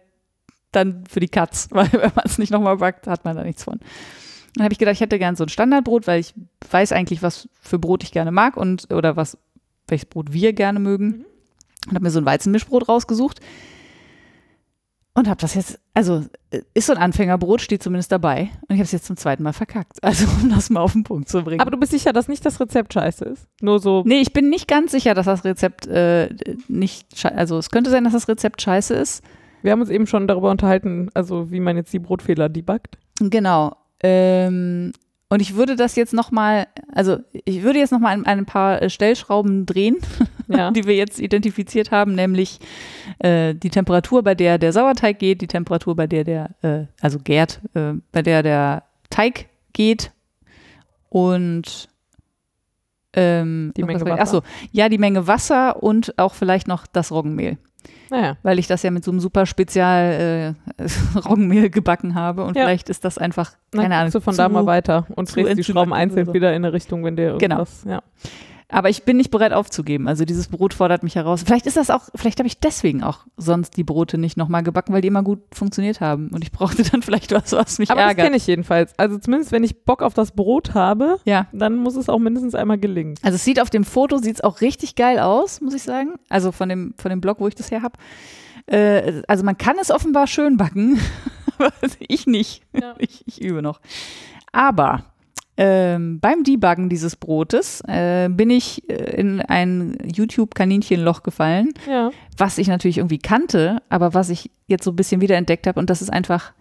dann 0.70 1.04
für 1.08 1.20
die 1.20 1.28
Katz, 1.28 1.68
weil 1.72 1.92
wenn 1.92 2.12
man 2.14 2.24
es 2.24 2.38
nicht 2.38 2.50
nochmal 2.50 2.76
backt, 2.76 3.06
hat 3.06 3.24
man 3.24 3.36
da 3.36 3.42
nichts 3.42 3.64
von. 3.64 3.80
Dann 4.54 4.64
habe 4.64 4.72
ich 4.72 4.78
gedacht, 4.78 4.94
ich 4.94 5.00
hätte 5.00 5.18
gern 5.18 5.36
so 5.36 5.44
ein 5.44 5.48
Standardbrot, 5.48 6.06
weil 6.06 6.20
ich 6.20 6.34
weiß 6.70 6.92
eigentlich, 6.92 7.22
was 7.22 7.48
für 7.60 7.78
Brot 7.78 8.02
ich 8.04 8.12
gerne 8.12 8.30
mag 8.32 8.56
und 8.56 8.92
oder 8.92 9.16
was 9.16 9.36
welches 9.88 10.06
Brot 10.06 10.32
wir 10.32 10.52
gerne 10.52 10.78
mögen. 10.80 11.24
Und 11.86 11.94
habe 11.94 12.04
mir 12.04 12.10
so 12.10 12.18
ein 12.20 12.24
Weizenmischbrot 12.26 12.88
rausgesucht 12.88 13.40
und 15.16 15.28
habe 15.28 15.40
das 15.40 15.54
jetzt, 15.54 15.78
also 15.92 16.24
äh, 16.50 16.62
ist 16.74 16.86
so 16.86 16.92
ein 16.92 16.98
Anfängerbrot, 16.98 17.60
steht 17.60 17.82
zumindest 17.82 18.10
dabei. 18.10 18.48
Und 18.68 18.70
ich 18.70 18.76
habe 18.76 18.82
es 18.84 18.92
jetzt 18.92 19.04
zum 19.06 19.16
zweiten 19.16 19.42
Mal 19.44 19.52
verkackt. 19.52 19.98
Also 20.02 20.26
um 20.42 20.50
das 20.50 20.70
mal 20.70 20.80
auf 20.80 20.92
den 20.92 21.04
Punkt 21.04 21.28
zu 21.28 21.42
bringen. 21.42 21.60
Aber 21.60 21.70
du 21.70 21.76
bist 21.76 21.92
sicher, 21.92 22.12
dass 22.12 22.26
nicht 22.26 22.44
das 22.44 22.58
Rezept 22.58 22.94
scheiße 22.94 23.24
ist? 23.24 23.46
Nur 23.60 23.78
so, 23.78 24.02
nee, 24.06 24.20
ich 24.20 24.32
bin 24.32 24.48
nicht 24.50 24.66
ganz 24.66 24.90
sicher, 24.90 25.14
dass 25.14 25.26
das 25.26 25.44
Rezept 25.44 25.86
äh, 25.86 26.30
nicht, 26.68 27.16
schei- 27.16 27.34
also 27.34 27.58
es 27.58 27.70
könnte 27.70 27.90
sein, 27.90 28.02
dass 28.04 28.12
das 28.12 28.26
Rezept 28.28 28.60
scheiße 28.62 28.94
ist. 28.94 29.22
wir 29.62 29.70
haben 29.72 29.80
uns 29.80 29.90
eben 29.90 30.06
schon 30.08 30.26
darüber 30.26 30.50
unterhalten, 30.50 31.10
also 31.14 31.50
wie 31.52 31.60
man 31.60 31.76
jetzt 31.76 31.92
die 31.92 32.00
Brotfehler 32.00 32.48
debuggt. 32.48 32.98
Genau. 33.20 33.76
Ähm, 34.04 34.92
und 35.30 35.40
ich 35.40 35.56
würde 35.56 35.76
das 35.76 35.96
jetzt 35.96 36.12
nochmal, 36.12 36.66
also 36.92 37.18
ich 37.32 37.62
würde 37.62 37.78
jetzt 37.78 37.90
nochmal 37.90 38.12
ein, 38.12 38.26
ein 38.26 38.44
paar 38.44 38.82
äh, 38.82 38.90
Stellschrauben 38.90 39.64
drehen, 39.64 39.96
Ja. 40.46 40.70
die 40.70 40.84
wir 40.84 40.94
jetzt 40.94 41.18
identifiziert 41.18 41.90
haben, 41.90 42.14
nämlich 42.14 42.60
äh, 43.20 43.54
die 43.54 43.70
Temperatur, 43.70 44.22
bei 44.22 44.34
der 44.34 44.58
der 44.58 44.74
Sauerteig 44.74 45.18
geht, 45.18 45.40
die 45.40 45.46
Temperatur, 45.46 45.96
bei 45.96 46.06
der 46.06 46.24
der, 46.24 46.50
äh, 46.60 46.84
also 47.00 47.18
gärt, 47.18 47.60
äh, 47.72 47.94
bei 48.12 48.20
der 48.20 48.42
der 48.42 48.82
Teig 49.08 49.46
geht 49.72 50.12
und 51.08 51.88
ähm, 53.14 53.72
Die 53.76 53.84
Menge 53.84 54.02
Wasser. 54.04 54.18
Ach 54.20 54.26
so, 54.26 54.42
ja, 54.72 54.90
die 54.90 54.98
Menge 54.98 55.26
Wasser 55.26 55.82
und 55.82 56.18
auch 56.18 56.34
vielleicht 56.34 56.68
noch 56.68 56.86
das 56.86 57.10
Roggenmehl, 57.10 57.56
Naja. 58.14 58.36
weil 58.42 58.58
ich 58.58 58.66
das 58.66 58.82
ja 58.82 58.90
mit 58.90 59.04
so 59.04 59.10
einem 59.10 59.20
super 59.20 59.44
Spezial 59.46 60.54
äh, 60.78 60.84
Roggenmehl 61.18 61.70
gebacken 61.70 62.14
habe 62.14 62.44
und 62.44 62.56
Ja. 62.56 62.64
vielleicht 62.64 62.88
ist 62.90 63.04
das 63.04 63.18
einfach, 63.18 63.52
keine 63.74 63.96
Ahnung, 63.96 64.12
du 64.12 64.20
von 64.20 64.34
zu- 64.34 64.38
da 64.42 64.48
mal 64.48 64.66
weiter 64.66 65.06
und 65.16 65.34
drehst 65.34 65.58
die 65.58 65.64
Schrauben 65.64 65.92
einzeln 65.92 66.26
so. 66.26 66.34
wieder 66.34 66.50
in 66.50 66.64
eine 66.64 66.72
Richtung, 66.72 67.04
wenn 67.04 67.16
dir 67.16 67.36
Genau. 67.38 67.56
irgendwas, 67.56 67.84
ja. 67.88 68.02
Aber 68.68 68.88
ich 68.88 69.04
bin 69.04 69.18
nicht 69.18 69.30
bereit 69.30 69.52
aufzugeben. 69.52 70.08
Also 70.08 70.24
dieses 70.24 70.48
Brot 70.48 70.72
fordert 70.74 71.02
mich 71.02 71.14
heraus. 71.16 71.42
Vielleicht 71.44 71.66
ist 71.66 71.76
das 71.76 71.90
auch, 71.90 72.08
vielleicht 72.14 72.38
habe 72.38 72.46
ich 72.46 72.58
deswegen 72.58 73.02
auch 73.02 73.18
sonst 73.36 73.76
die 73.76 73.84
Brote 73.84 74.16
nicht 74.16 74.36
nochmal 74.36 74.62
gebacken, 74.62 74.92
weil 74.94 75.02
die 75.02 75.08
immer 75.08 75.22
gut 75.22 75.40
funktioniert 75.52 76.00
haben. 76.00 76.28
Und 76.32 76.42
ich 76.42 76.50
brauchte 76.50 76.82
dann 76.82 77.02
vielleicht 77.02 77.30
was, 77.32 77.52
was 77.52 77.78
mich 77.78 77.90
Aber 77.90 78.00
das 78.00 78.08
ärgert. 78.10 78.24
kenne 78.24 78.36
ich 78.36 78.46
jedenfalls. 78.46 78.98
Also 78.98 79.18
zumindest, 79.18 79.52
wenn 79.52 79.64
ich 79.64 79.84
Bock 79.84 80.02
auf 80.02 80.14
das 80.14 80.32
Brot 80.32 80.72
habe, 80.74 81.18
Ja. 81.24 81.46
dann 81.52 81.76
muss 81.76 81.94
es 81.96 82.08
auch 82.08 82.18
mindestens 82.18 82.54
einmal 82.54 82.78
gelingen. 82.78 83.16
Also 83.22 83.36
es 83.36 83.44
sieht 83.44 83.60
auf 83.60 83.68
dem 83.70 83.84
Foto, 83.84 84.16
sieht 84.18 84.36
es 84.36 84.40
auch 84.44 84.60
richtig 84.62 84.94
geil 84.96 85.18
aus, 85.18 85.60
muss 85.60 85.74
ich 85.74 85.82
sagen. 85.82 86.14
Also 86.30 86.50
von 86.50 86.68
dem, 86.68 86.94
von 86.98 87.10
dem 87.10 87.20
Blog, 87.20 87.40
wo 87.40 87.48
ich 87.48 87.54
das 87.54 87.70
her 87.70 87.82
habe. 87.82 87.98
Äh, 88.66 89.22
also 89.28 89.44
man 89.44 89.58
kann 89.58 89.76
es 89.80 89.90
offenbar 89.90 90.26
schön 90.26 90.56
backen, 90.56 90.98
aber 91.58 91.70
ich 91.98 92.26
nicht. 92.26 92.62
Ja. 92.72 92.94
Ich, 92.98 93.22
ich 93.26 93.42
übe 93.42 93.60
noch. 93.60 93.80
Aber 94.52 95.04
ähm, 95.56 96.18
beim 96.20 96.42
Debuggen 96.42 96.88
dieses 96.88 97.14
Brotes 97.16 97.80
äh, 97.86 98.28
bin 98.28 98.50
ich 98.50 98.88
äh, 98.90 98.94
in 99.20 99.40
ein 99.40 99.96
YouTube-Kaninchenloch 100.12 101.22
gefallen. 101.22 101.72
Ja. 101.88 102.10
was 102.36 102.58
ich 102.58 102.66
natürlich 102.68 102.98
irgendwie 102.98 103.18
kannte, 103.18 103.80
aber 103.88 104.14
was 104.14 104.30
ich 104.30 104.50
jetzt 104.66 104.84
so 104.84 104.90
ein 104.90 104.96
bisschen 104.96 105.20
wiederentdeckt 105.20 105.66
habe 105.66 105.78
und 105.78 105.90
das 105.90 106.02
ist 106.02 106.12
einfach, 106.12 106.52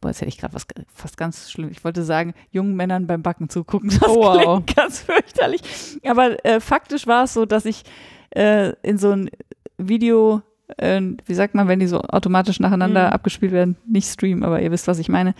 boah, 0.00 0.08
jetzt 0.08 0.20
hätte 0.20 0.28
ich 0.30 0.38
gerade 0.38 0.54
was 0.54 0.66
fast 0.92 1.16
ganz 1.16 1.50
schlimm. 1.50 1.70
Ich 1.70 1.84
wollte 1.84 2.02
sagen, 2.02 2.34
jungen 2.50 2.74
Männern 2.74 3.06
beim 3.06 3.22
Backen 3.22 3.48
zugucken. 3.48 3.90
Das 3.90 4.08
Oh, 4.08 4.16
wow. 4.22 4.42
klingt 4.64 4.76
ganz 4.76 5.00
fürchterlich. 5.00 5.60
Aber 6.04 6.44
äh, 6.44 6.58
faktisch 6.60 7.06
war 7.06 7.24
es 7.24 7.34
so, 7.34 7.44
dass 7.46 7.64
ich 7.64 7.84
äh, 8.30 8.72
in 8.82 8.98
so 8.98 9.10
ein 9.12 9.30
Video, 9.78 10.42
äh, 10.78 11.00
wie 11.26 11.34
sagt 11.34 11.54
man, 11.54 11.68
wenn 11.68 11.80
die 11.80 11.86
so 11.86 12.00
automatisch 12.00 12.60
nacheinander 12.60 13.06
Mhm. 13.08 13.12
abgespielt 13.12 13.52
werden, 13.52 13.76
nicht 13.86 14.08
Stream, 14.08 14.42
aber 14.42 14.60
ihr 14.60 14.70
wisst, 14.70 14.88
was 14.88 14.98
ich 14.98 15.08
meine, 15.08 15.34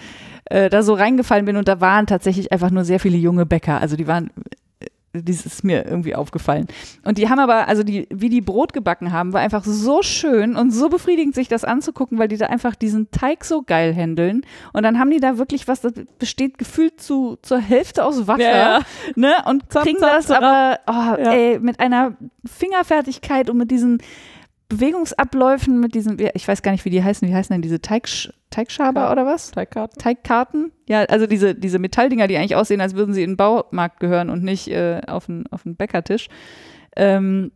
äh, 0.47 0.69
da 0.71 0.83
so 0.83 0.95
reingefallen 0.95 1.45
bin 1.47 1.57
und 1.57 1.69
da 1.69 1.81
waren 1.81 2.07
tatsächlich 2.07 2.53
einfach 2.53 2.71
nur 2.71 2.85
sehr 2.85 3.01
viele 3.01 3.17
junge 3.19 3.47
Bäcker. 3.47 3.81
Also 3.81 3.97
die 3.97 4.07
waren 4.07 4.31
das 5.13 5.45
ist 5.45 5.65
mir 5.65 5.87
irgendwie 5.87 6.15
aufgefallen. 6.15 6.69
Und 7.05 7.19
die 7.19 7.29
haben 7.29 7.41
aber, 7.41 7.67
also 7.67 7.83
die, 7.83 8.07
wie 8.15 8.29
die 8.29 8.41
Brot 8.41 8.73
gebacken 8.73 9.11
haben, 9.11 9.33
war 9.33 9.41
einfach 9.41 9.65
so 9.65 10.03
schön 10.03 10.55
und 10.55 10.71
so 10.71 10.89
befriedigend, 10.89 11.35
sich 11.35 11.49
das 11.49 11.65
anzugucken, 11.65 12.17
weil 12.21 12.29
die 12.29 12.37
da 12.37 12.47
einfach 12.47 12.77
diesen 12.77 13.11
Teig 13.11 13.45
so 13.45 13.63
geil 13.63 13.93
handeln. 13.93 14.43
Und 14.73 14.85
dann 14.85 15.01
haben 15.01 15.11
die 15.11 15.19
da 15.19 15.37
wirklich 15.37 15.67
was, 15.67 15.81
das 15.81 15.95
besteht 16.21 16.59
gefühlt 16.59 17.01
zu, 17.01 17.39
zur 17.43 17.59
Hälfte 17.59 18.05
aus 18.05 18.29
Wasser. 18.29 18.41
Ja, 18.43 18.57
ja. 18.57 18.81
Ne? 19.17 19.33
Und 19.47 19.65
Zap, 19.73 19.83
kriegen 19.83 19.99
zap, 19.99 20.13
das 20.13 20.27
zap. 20.29 20.43
aber 20.45 20.79
oh, 20.87 21.21
Ja. 21.21 21.33
ey, 21.33 21.59
mit 21.59 21.81
einer 21.81 22.13
Fingerfertigkeit 22.47 23.51
und 23.51 23.57
mit 23.57 23.73
diesen 23.73 23.99
Bewegungsabläufen, 24.71 25.79
mit 25.81 25.95
diesen, 25.95 26.17
ich 26.35 26.49
weiß 26.49 26.63
gar 26.63 26.73
nicht, 26.73 26.85
wie 26.87 26.91
die 26.91 27.05
heißen, 27.05 27.29
wie 27.29 27.35
heißen 27.35 27.53
denn 27.53 27.63
diese 27.63 27.81
Teigsch 27.83 28.33
Teigschaber 28.51 29.03
Ja. 29.03 29.13
oder 29.13 29.27
was? 29.27 29.51
Teigkarten. 29.53 29.99
Teigkarten? 30.01 30.73
Ja, 30.89 31.03
also 31.05 31.27
diese, 31.27 31.55
diese 31.55 31.79
Metalldinger, 31.79 32.27
die 32.27 32.37
eigentlich 32.37 32.57
aussehen, 32.57 32.81
als 32.81 32.95
würden 32.97 33.15
sie 33.15 33.23
in 33.23 33.33
den 33.33 33.37
Baumarkt 33.37 34.01
gehören 34.01 34.29
und 34.31 34.43
nicht 34.43 34.67
äh, 34.69 35.01
auf 35.07 35.27
den, 35.27 35.45
auf 35.53 35.63
den 35.63 35.77
Bäckertisch. 35.77 36.29
Ähm, 36.97 37.53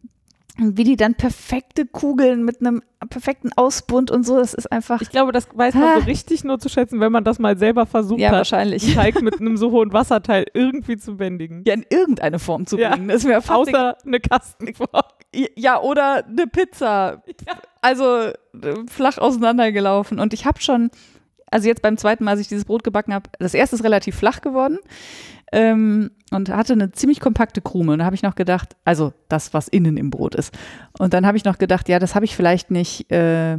und 0.60 0.78
wie 0.78 0.84
die 0.84 0.96
dann 0.96 1.16
perfekte 1.16 1.84
Kugeln 1.84 2.44
mit 2.44 2.60
einem 2.60 2.80
perfekten 3.10 3.50
Ausbund 3.56 4.12
und 4.12 4.24
so, 4.24 4.36
das 4.38 4.54
ist 4.54 4.70
einfach. 4.70 5.02
Ich 5.02 5.10
glaube, 5.10 5.32
das 5.32 5.48
weiß 5.52 5.74
man 5.74 5.82
Ah. 5.82 5.98
so 5.98 6.04
richtig 6.06 6.44
nur 6.44 6.60
zu 6.60 6.68
schätzen, 6.68 7.00
wenn 7.00 7.10
man 7.10 7.24
das 7.24 7.40
mal 7.40 7.58
selber 7.58 7.86
versucht 7.86 8.20
ja, 8.20 8.28
hat, 8.28 8.36
wahrscheinlich. 8.36 8.94
Teig 8.94 9.20
mit 9.20 9.40
einem 9.40 9.56
so 9.56 9.72
hohen 9.72 9.92
Wasserteil 9.92 10.46
irgendwie 10.54 10.96
zu 10.96 11.16
bändigen. 11.16 11.64
Ja, 11.66 11.74
in 11.74 11.84
irgendeine 11.90 12.38
Form 12.38 12.66
zu 12.66 12.78
Ja. 12.78 12.90
bringen. 12.90 13.08
Das 13.08 13.16
ist 13.18 13.24
mir 13.24 13.42
fast 13.42 13.50
Außer 13.50 13.96
eine 14.06 14.20
Kastenform. 14.20 15.02
Ja, 15.56 15.80
oder 15.80 16.24
eine 16.26 16.46
Pizza. 16.46 17.22
Also 17.80 18.04
äh, 18.04 18.34
flach 18.88 19.18
auseinandergelaufen. 19.18 20.18
Und 20.18 20.32
ich 20.32 20.46
habe 20.46 20.60
schon, 20.60 20.90
also 21.50 21.68
jetzt 21.68 21.82
beim 21.82 21.96
zweiten 21.96 22.24
Mal, 22.24 22.32
als 22.32 22.40
ich 22.40 22.48
dieses 22.48 22.64
Brot 22.64 22.84
gebacken 22.84 23.12
habe, 23.12 23.30
das 23.38 23.54
erste 23.54 23.76
ist 23.76 23.84
relativ 23.84 24.16
flach 24.16 24.40
geworden 24.40 24.78
ähm, 25.52 26.10
und 26.30 26.48
hatte 26.48 26.72
eine 26.72 26.90
ziemlich 26.92 27.20
kompakte 27.20 27.60
Krume. 27.60 27.92
Und 27.92 28.00
da 28.00 28.04
habe 28.04 28.16
ich 28.16 28.22
noch 28.22 28.34
gedacht, 28.34 28.76
also 28.84 29.12
das, 29.28 29.54
was 29.54 29.68
innen 29.68 29.96
im 29.96 30.10
Brot 30.10 30.34
ist. 30.34 30.52
Und 30.98 31.14
dann 31.14 31.26
habe 31.26 31.36
ich 31.36 31.44
noch 31.44 31.58
gedacht, 31.58 31.88
ja, 31.88 31.98
das 31.98 32.14
habe 32.14 32.24
ich 32.24 32.36
vielleicht 32.36 32.70
nicht. 32.70 33.10
Äh, 33.10 33.58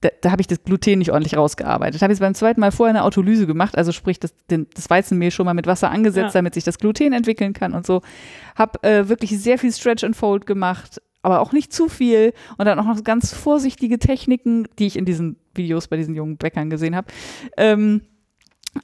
da, 0.00 0.10
da 0.20 0.30
habe 0.30 0.40
ich 0.40 0.46
das 0.46 0.62
Gluten 0.62 0.98
nicht 0.98 1.10
ordentlich 1.10 1.36
rausgearbeitet. 1.36 2.02
Habe 2.02 2.12
jetzt 2.12 2.20
beim 2.20 2.34
zweiten 2.34 2.60
Mal 2.60 2.70
vorher 2.70 2.94
eine 2.94 3.04
Autolyse 3.04 3.46
gemacht, 3.46 3.76
also 3.76 3.90
sprich 3.92 4.20
das, 4.20 4.32
den, 4.50 4.66
das 4.74 4.88
Weizenmehl 4.90 5.30
schon 5.32 5.44
mal 5.46 5.54
mit 5.54 5.66
Wasser 5.66 5.90
angesetzt, 5.90 6.34
Ja. 6.34 6.38
damit 6.40 6.54
sich 6.54 6.64
das 6.64 6.78
Gluten 6.78 7.12
entwickeln 7.12 7.52
kann 7.52 7.74
und 7.74 7.84
so. 7.86 8.02
Habe 8.54 8.82
äh, 8.82 9.08
wirklich 9.08 9.38
sehr 9.40 9.58
viel 9.58 9.72
Stretch 9.72 10.04
and 10.04 10.14
Fold 10.16 10.46
gemacht, 10.46 11.02
aber 11.22 11.40
auch 11.40 11.52
nicht 11.52 11.72
zu 11.72 11.88
viel 11.88 12.32
und 12.58 12.66
dann 12.66 12.78
auch 12.78 12.84
noch 12.84 13.02
ganz 13.02 13.32
vorsichtige 13.34 13.98
Techniken, 13.98 14.68
die 14.78 14.86
ich 14.86 14.96
in 14.96 15.04
diesen 15.04 15.36
Videos 15.54 15.88
bei 15.88 15.96
diesen 15.96 16.14
jungen 16.14 16.36
Bäckern 16.36 16.70
gesehen 16.70 16.94
habe, 16.94 17.08
ähm, 17.56 18.02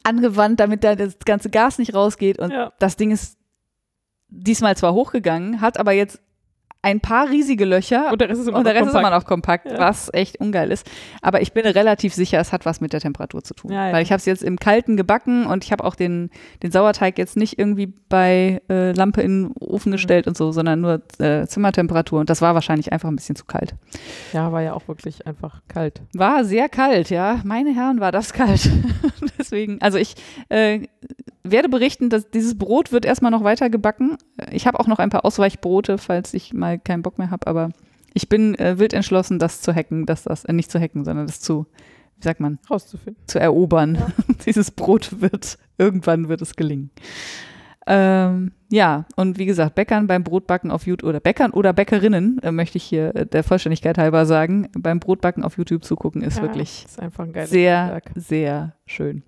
angewandt, 0.03 0.59
damit 0.59 0.83
da 0.83 0.97
das 0.97 1.19
ganze 1.25 1.49
Gas 1.51 1.79
nicht 1.79 1.95
rausgeht 1.95 2.41
und 2.41 2.51
Ja. 2.51 2.73
das 2.81 2.97
Ding 2.97 3.13
ist 3.13 3.39
diesmal 4.29 4.77
zwar 4.77 4.95
hochgegangen, 4.95 5.61
hat 5.61 5.79
aber 5.79 5.93
jetzt 5.93 6.21
ein 6.85 7.01
paar 7.01 7.29
riesige 7.31 7.65
Löcher 7.65 8.13
Und 8.13 8.21
der 8.21 8.29
Rest 8.29 8.43
ist 8.43 8.49
immer, 8.49 8.59
noch 8.63 8.67
Rest 8.67 8.77
ist 8.77 8.83
kompakt. 8.93 9.07
immer 9.07 9.17
noch 9.17 9.25
kompakt, 9.25 9.67
Ja. 9.71 9.79
was 9.79 10.11
echt 10.13 10.39
ungeil 10.41 10.71
ist. 10.71 10.89
Aber 11.23 11.41
ich 11.43 11.53
bin 11.53 11.65
relativ 11.67 12.15
sicher, 12.15 12.39
es 12.41 12.53
hat 12.53 12.67
was 12.67 12.81
mit 12.81 12.93
der 12.93 13.01
Temperatur 13.01 13.43
zu 13.43 13.55
tun. 13.55 13.73
Ja, 13.73 13.89
ja. 13.89 13.93
Weil 13.95 14.03
ich 14.03 14.13
habe 14.13 14.19
es 14.19 14.27
jetzt 14.27 14.43
im 14.43 14.59
Kalten 14.59 14.97
gebacken 14.97 15.47
und 15.47 15.65
ich 15.65 15.73
habe 15.73 15.83
auch 15.85 15.95
den, 15.97 16.31
den 16.63 16.71
Sauerteig 16.71 17.19
jetzt 17.19 17.37
nicht 17.37 17.59
irgendwie 17.59 17.87
bei 18.09 18.61
äh, 18.71 18.93
Lampe 18.93 19.23
in 19.23 19.45
den 19.49 19.53
Ofen 19.61 19.91
Mhm. 19.91 19.93
gestellt 19.95 20.27
und 20.27 20.37
so, 20.37 20.53
sondern 20.53 20.81
nur 20.81 21.03
äh, 21.19 21.47
Zimmertemperatur. 21.47 22.21
Und 22.21 22.31
das 22.31 22.41
war 22.43 22.55
wahrscheinlich 22.55 22.93
einfach 22.93 23.09
ein 23.09 23.17
bisschen 23.17 23.37
zu 23.37 23.45
kalt. 23.47 23.75
Ja, 24.33 24.53
war 24.53 24.63
ja 24.63 24.75
auch 24.75 24.87
wirklich 24.87 25.27
einfach 25.27 25.63
kalt. 25.69 26.03
War 26.15 26.45
sehr 26.45 26.69
kalt, 26.69 27.11
ja. 27.11 27.41
Meine 27.45 27.75
Herren, 27.75 28.01
war 28.01 28.13
das 28.13 28.33
kalt. 28.33 28.69
Deswegen, 29.39 29.81
also 29.81 29.99
ich 29.99 30.15
äh, 30.51 30.81
werde 31.45 31.69
berichten, 31.69 32.09
dass 32.11 32.31
dieses 32.31 32.57
Brot 32.59 32.91
wird 32.93 33.05
erstmal 33.05 33.31
noch 33.31 33.45
weiter 33.45 33.69
gebacken. 33.71 34.17
Ich 34.51 34.67
habe 34.67 34.81
auch 34.81 34.87
noch 34.87 34.99
ein 34.99 35.11
paar 35.11 35.25
Ausweichbrote, 35.25 35.99
falls 35.99 36.35
ich 36.35 36.53
mal 36.55 36.79
keinen 36.79 37.03
Bock 37.03 37.19
mehr 37.19 37.31
habe, 37.31 37.47
aber 37.47 37.71
ich 38.15 38.29
bin 38.29 38.55
äh, 38.59 38.79
wild 38.79 38.93
entschlossen, 38.95 39.39
das 39.39 39.61
zu 39.61 39.75
hacken, 39.75 40.07
dass 40.07 40.23
das, 40.25 40.45
äh, 40.45 40.53
nicht 40.53 40.71
zu 40.71 40.81
hacken, 40.81 41.05
sondern 41.05 41.27
das 41.27 41.41
zu, 41.41 41.67
wie 42.17 42.23
sagt 42.25 42.41
man, 42.41 42.59
Rauszufinden. 42.71 43.23
zu 43.27 43.39
erobern. 43.41 43.99
Dieses 44.47 44.71
Brot 44.71 45.21
wird, 45.21 45.59
irgendwann 45.79 46.29
wird 46.29 46.41
es 46.41 46.57
gelingen. 46.57 46.91
Ähm, 47.87 48.53
ja, 48.71 49.05
und 49.17 49.39
wie 49.39 49.45
gesagt, 49.45 49.75
Bäckern 49.75 50.07
beim 50.07 50.25
Brotbacken 50.25 50.71
auf 50.71 50.87
YouTube 50.87 51.09
oder 51.11 51.21
Bäckern 51.21 51.51
oder 51.51 51.75
Bäckerinnen, 51.75 52.39
äh, 52.43 52.51
möchte 52.51 52.79
ich 52.79 52.85
hier 52.85 53.15
äh, 53.15 53.27
der 53.27 53.43
Vollständigkeit 53.45 53.99
halber 53.99 54.25
sagen, 54.25 54.69
beim 54.79 55.01
Brotbacken 55.01 55.45
auf 55.45 55.59
YouTube 55.59 55.85
zugucken 55.85 56.23
ist 56.23 56.39
Ja, 56.39 56.43
wirklich 56.45 56.87
Ist 56.87 56.99
einfach 56.99 57.25
ein 57.25 57.33
geiles 57.35 57.51
sehr, 57.51 57.79
Handwerk. 57.81 58.05
sehr 58.17 58.73
schön. 58.87 59.23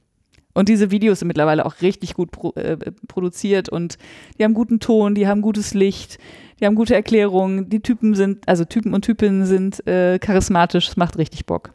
Und 0.56 0.70
diese 0.70 0.90
Videos 0.90 1.18
sind 1.18 1.28
mittlerweile 1.28 1.66
auch 1.66 1.82
richtig 1.82 2.14
gut 2.14 2.30
pro, 2.30 2.52
äh, 2.54 2.78
produziert 3.08 3.68
und 3.68 3.98
die 4.38 4.44
haben 4.44 4.54
guten 4.54 4.80
Ton, 4.80 5.14
die 5.14 5.28
haben 5.28 5.42
gutes 5.42 5.74
Licht, 5.74 6.16
die 6.58 6.64
haben 6.64 6.74
gute 6.74 6.94
Erklärungen. 6.94 7.68
Die 7.68 7.80
Typen 7.80 8.14
sind, 8.14 8.48
also 8.48 8.64
Typen 8.64 8.94
und 8.94 9.02
Typinnen 9.04 9.44
sind 9.44 9.86
äh, 9.86 10.18
charismatisch, 10.18 10.88
es 10.88 10.96
macht 10.96 11.18
richtig 11.18 11.44
Bock. 11.44 11.74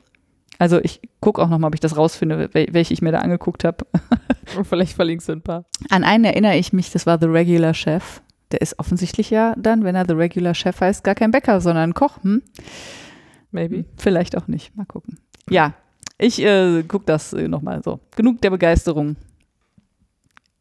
Also 0.58 0.80
ich 0.82 1.00
gucke 1.20 1.44
auch 1.44 1.50
nochmal, 1.50 1.68
ob 1.68 1.76
ich 1.76 1.80
das 1.80 1.96
rausfinde, 1.96 2.50
wel 2.54 2.70
welche 2.72 2.92
ich 2.96 3.04
mir 3.04 3.12
da 3.12 3.20
angeguckt 3.20 3.64
habe. 3.64 3.86
Und 4.58 4.66
vielleicht 4.66 4.94
verlinkst 4.94 5.30
du 5.30 5.34
ein 5.34 5.42
paar. 5.44 5.66
An 5.92 6.04
einen 6.04 6.26
erinnere 6.26 6.58
ich 6.58 6.74
mich, 6.74 6.90
das 6.90 7.06
war 7.06 7.20
The 7.20 7.28
Regular 7.28 7.76
Chef. 7.76 8.24
Der 8.52 8.62
ist 8.62 8.80
offensichtlich 8.80 9.30
ja 9.30 9.54
dann, 9.58 9.84
wenn 9.84 9.96
er 9.96 10.06
The 10.08 10.14
Regular 10.14 10.56
Chef 10.56 10.82
heißt, 10.82 11.04
gar 11.04 11.14
kein 11.14 11.30
Bäcker, 11.30 11.62
sondern 11.62 11.94
Koch. 11.94 12.18
Hm? 12.24 12.42
Maybe. 13.52 13.86
Vielleicht 13.98 14.36
auch 14.36 14.48
nicht. 14.48 14.76
Mal 14.76 14.86
gucken. 14.86 15.20
Ja, 15.50 15.76
ich 16.22 16.42
äh, 16.42 16.84
gucke 16.84 17.06
das 17.06 17.34
äh, 17.34 17.48
nochmal 17.48 17.82
so. 17.84 18.00
Genug 18.16 18.42
der 18.42 18.50
Begeisterung. 18.52 19.16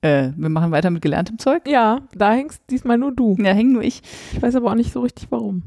Äh, 0.02 0.30
wir 0.36 0.48
machen 0.48 0.70
weiter 0.72 0.90
mit 0.90 1.02
gelerntem 1.02 1.38
Zeug. 1.38 1.68
Ja, 1.68 2.00
da 2.14 2.32
hängst 2.32 2.62
diesmal 2.70 2.96
nur 2.98 3.12
du. 3.12 3.36
Ja, 3.38 3.52
häng 3.52 3.72
nur 3.72 3.82
ich, 3.82 4.02
Ich 4.32 4.40
weiß 4.40 4.56
aber 4.56 4.70
auch 4.70 4.74
nicht 4.74 4.92
so 4.92 5.00
richtig 5.00 5.26
warum. 5.30 5.62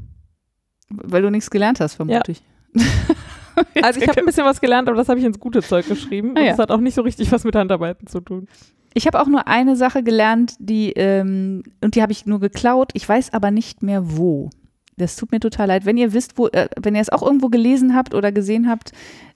weil 0.90 1.22
du 1.22 1.30
nichts 1.30 1.50
gelernt 1.50 1.80
hast, 1.80 1.94
vermute 1.94 2.32
ich. 2.32 2.42
Also 3.82 4.00
ich 4.00 4.08
habe 4.08 4.18
ein 4.18 4.26
bisschen 4.26 4.44
was 4.44 4.60
gelernt, 4.60 4.88
aber 4.88 4.96
das 4.96 5.08
habe 5.08 5.20
ich 5.20 5.24
ins 5.24 5.38
gute 5.38 5.62
Zeug 5.62 5.86
geschrieben. 5.86 6.30
Und 6.30 6.38
Ah, 6.38 6.42
ja. 6.42 6.50
das 6.50 6.58
hat 6.58 6.72
auch 6.72 6.80
nicht 6.80 6.94
so 6.94 7.02
richtig 7.02 7.30
was 7.30 7.44
mit 7.44 7.54
Handarbeiten 7.54 8.08
zu 8.08 8.18
tun. 8.20 8.48
Ich 8.94 9.06
habe 9.06 9.20
auch 9.20 9.28
nur 9.28 9.46
eine 9.46 9.76
Sache 9.76 10.02
gelernt, 10.02 10.54
die, 10.58 10.90
ähm, 10.94 11.62
und 11.80 11.94
die 11.94 12.02
habe 12.02 12.10
ich 12.10 12.26
nur 12.26 12.40
geklaut. 12.40 12.90
Ich 12.94 13.08
weiß 13.08 13.32
aber 13.32 13.52
nicht 13.52 13.80
mehr 13.80 14.16
wo. 14.16 14.50
Das 14.96 15.14
tut 15.14 15.30
mir 15.30 15.38
total 15.38 15.68
leid. 15.68 15.84
Wenn 15.86 15.96
ihr 15.96 16.12
wisst, 16.12 16.36
wo, 16.36 16.48
äh, 16.48 16.68
wenn 16.82 16.96
ihr 16.96 17.00
es 17.00 17.10
auch 17.10 17.22
irgendwo 17.22 17.48
gelesen 17.48 17.94
habt 17.94 18.12
oder 18.14 18.32
gesehen 18.32 18.68
habt, 18.68 18.90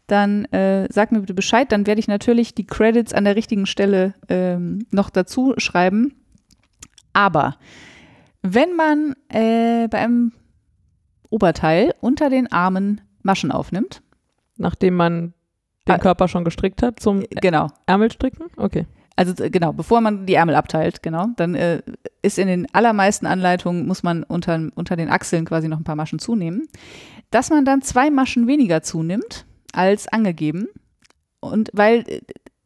dann 0.09 0.45
äh, 0.47 0.93
sagt 0.93 1.13
mir 1.13 1.21
bitte 1.21 1.35
Bescheid. 1.35 1.71
Dann 1.71 1.87
werde 1.87 2.01
ich 2.01 2.09
natürlich 2.09 2.55
die 2.55 2.67
Credits 2.67 3.15
an 3.15 3.25
der 3.25 3.37
richtigen 3.37 3.67
Stelle 3.67 4.15
ähm, 4.29 4.87
noch 4.91 5.11
dazu 5.11 5.55
schreiben. 5.59 6.15
Aber 7.13 7.57
wenn 8.43 8.75
man 8.75 9.15
äh, 9.29 9.87
bei 9.89 9.99
einem 9.99 10.33
Oberteil 11.31 11.95
unter 12.01 12.29
den 12.29 12.51
Armen 12.51 13.01
Maschen 13.23 13.53
aufnimmt, 13.53 14.03
Nachdem 14.59 14.97
man 14.97 15.33
den 15.87 15.95
Ah. 15.95 15.99
Körper 15.99 16.29
schon 16.29 16.45
gestrickt 16.45 16.83
hat 16.83 17.01
zum 17.01 17.25
genau, 17.31 17.69
Ärmelstricken? 17.87 18.47
Okay. 18.57 18.87
Also 19.17 19.43
äh, 19.43 19.49
genau, 19.51 19.73
bevor 19.73 20.01
man 20.01 20.27
die 20.27 20.35
Ärmel 20.35 20.55
abteilt, 20.55 21.03
genau, 21.03 21.29
dann 21.37 21.55
äh, 21.55 21.81
ist 22.21 22.39
in 22.39 22.49
den 22.49 22.67
allermeisten 22.75 23.25
Anleitungen, 23.25 23.87
muss 23.87 24.03
man 24.03 24.25
unter, 24.25 24.69
unter 24.75 24.97
den 24.97 25.09
Achseln 25.09 25.47
quasi 25.47 25.69
noch 25.69 25.79
ein 25.79 25.85
paar 25.85 25.97
Maschen 25.97 26.19
zunehmen. 26.19 26.69
Dass 27.31 27.51
man 27.51 27.65
dann 27.65 27.81
zwei 27.83 28.11
Maschen 28.11 28.47
weniger 28.47 28.83
zunimmt 28.83 29.47
als 29.73 30.09
angegeben. 30.09 30.69
Und 31.41 31.71
weil 31.73 32.01
äh, 32.09 32.21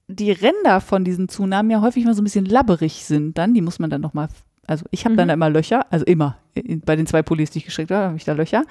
die 0.09 0.31
Ränder 0.33 0.81
von 0.81 1.05
diesen 1.05 1.29
Zunahmen 1.29 1.71
ja 1.71 1.81
häufig 1.81 2.05
mal 2.05 2.15
so 2.15 2.21
ein 2.23 2.25
bisschen 2.25 2.45
labberig 2.47 3.05
sind, 3.05 3.39
dann, 3.39 3.55
die 3.55 3.61
muss 3.63 3.79
man 3.79 3.91
dann 3.91 4.01
nochmal, 4.01 4.29
also 4.67 4.85
ich 4.91 5.05
habe 5.05 5.17
dann 5.17 5.27
Mhm. 5.27 5.29
da 5.29 5.35
immer 5.35 5.51
Löcher, 5.51 5.87
also 5.91 6.05
immer, 6.05 6.39
in, 6.55 6.81
bei 6.81 6.97
den 6.97 7.07
zwei 7.07 7.23
Pullis, 7.23 7.51
die 7.51 7.59
ich 7.59 7.65
gestrickt 7.65 7.91
habe, 7.91 8.07
habe 8.07 8.17
ich 8.17 8.25
da 8.25 8.33
Löcher. 8.33 8.65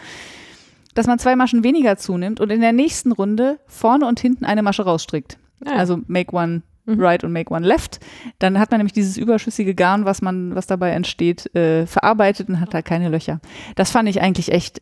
Dass 0.94 1.08
man 1.08 1.20
zwei 1.20 1.36
Maschen 1.36 1.64
weniger 1.64 1.98
zunimmt 1.98 2.40
und 2.42 2.52
in 2.52 2.62
der 2.62 2.74
nächsten 2.74 3.12
Runde 3.14 3.60
vorne 3.66 4.06
und 4.06 4.20
hinten 4.20 4.44
eine 4.46 4.62
Masche 4.62 4.84
rausstrickt. 4.84 5.38
Ja, 5.66 5.74
Also 5.74 6.00
make 6.08 6.36
one 6.36 6.64
Mhm. 6.86 7.00
right 7.00 7.24
und 7.24 7.32
make 7.32 7.54
one 7.54 7.66
left. 7.66 8.00
Dann 8.40 8.58
hat 8.60 8.72
man 8.72 8.80
nämlich 8.80 8.92
dieses 8.94 9.16
überschüssige 9.16 9.76
Garn, 9.76 10.04
was 10.04 10.24
man, 10.24 10.56
was 10.56 10.66
dabei 10.66 10.90
entsteht, 10.90 11.56
äh, 11.56 11.86
verarbeitet 11.86 12.50
und 12.50 12.60
hat 12.60 12.74
da 12.74 12.82
keine 12.82 13.10
Löcher. 13.10 13.40
Das 13.76 13.92
fand 13.92 14.10
ich 14.10 14.20
eigentlich 14.20 14.52
echt 14.52 14.82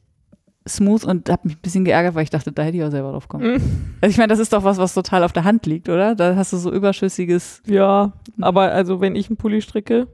smooth 0.67 1.03
und 1.05 1.29
habe 1.29 1.47
mich 1.47 1.57
ein 1.57 1.61
bisschen 1.61 1.85
geärgert, 1.85 2.15
weil 2.15 2.23
ich 2.23 2.29
dachte, 2.29 2.51
da 2.51 2.63
hätte 2.63 2.77
ich 2.77 2.83
auch 2.83 2.91
selber 2.91 3.11
drauf 3.11 3.27
kommen. 3.27 3.53
Mhm. 3.53 3.61
Also 4.01 4.11
ich 4.11 4.17
meine, 4.17 4.29
das 4.29 4.39
ist 4.39 4.53
doch 4.53 4.63
was, 4.63 4.77
was 4.77 4.93
total 4.93 5.23
auf 5.23 5.33
der 5.33 5.43
Hand 5.43 5.65
liegt, 5.65 5.89
oder? 5.89 6.15
Da 6.15 6.35
hast 6.35 6.53
du 6.53 6.57
so 6.57 6.71
überschüssiges. 6.71 7.61
Ja, 7.65 8.13
aber 8.41 8.71
also 8.71 9.01
wenn 9.01 9.15
ich 9.15 9.29
einen 9.29 9.37
Pulli 9.37 9.61
stricke, 9.61 10.07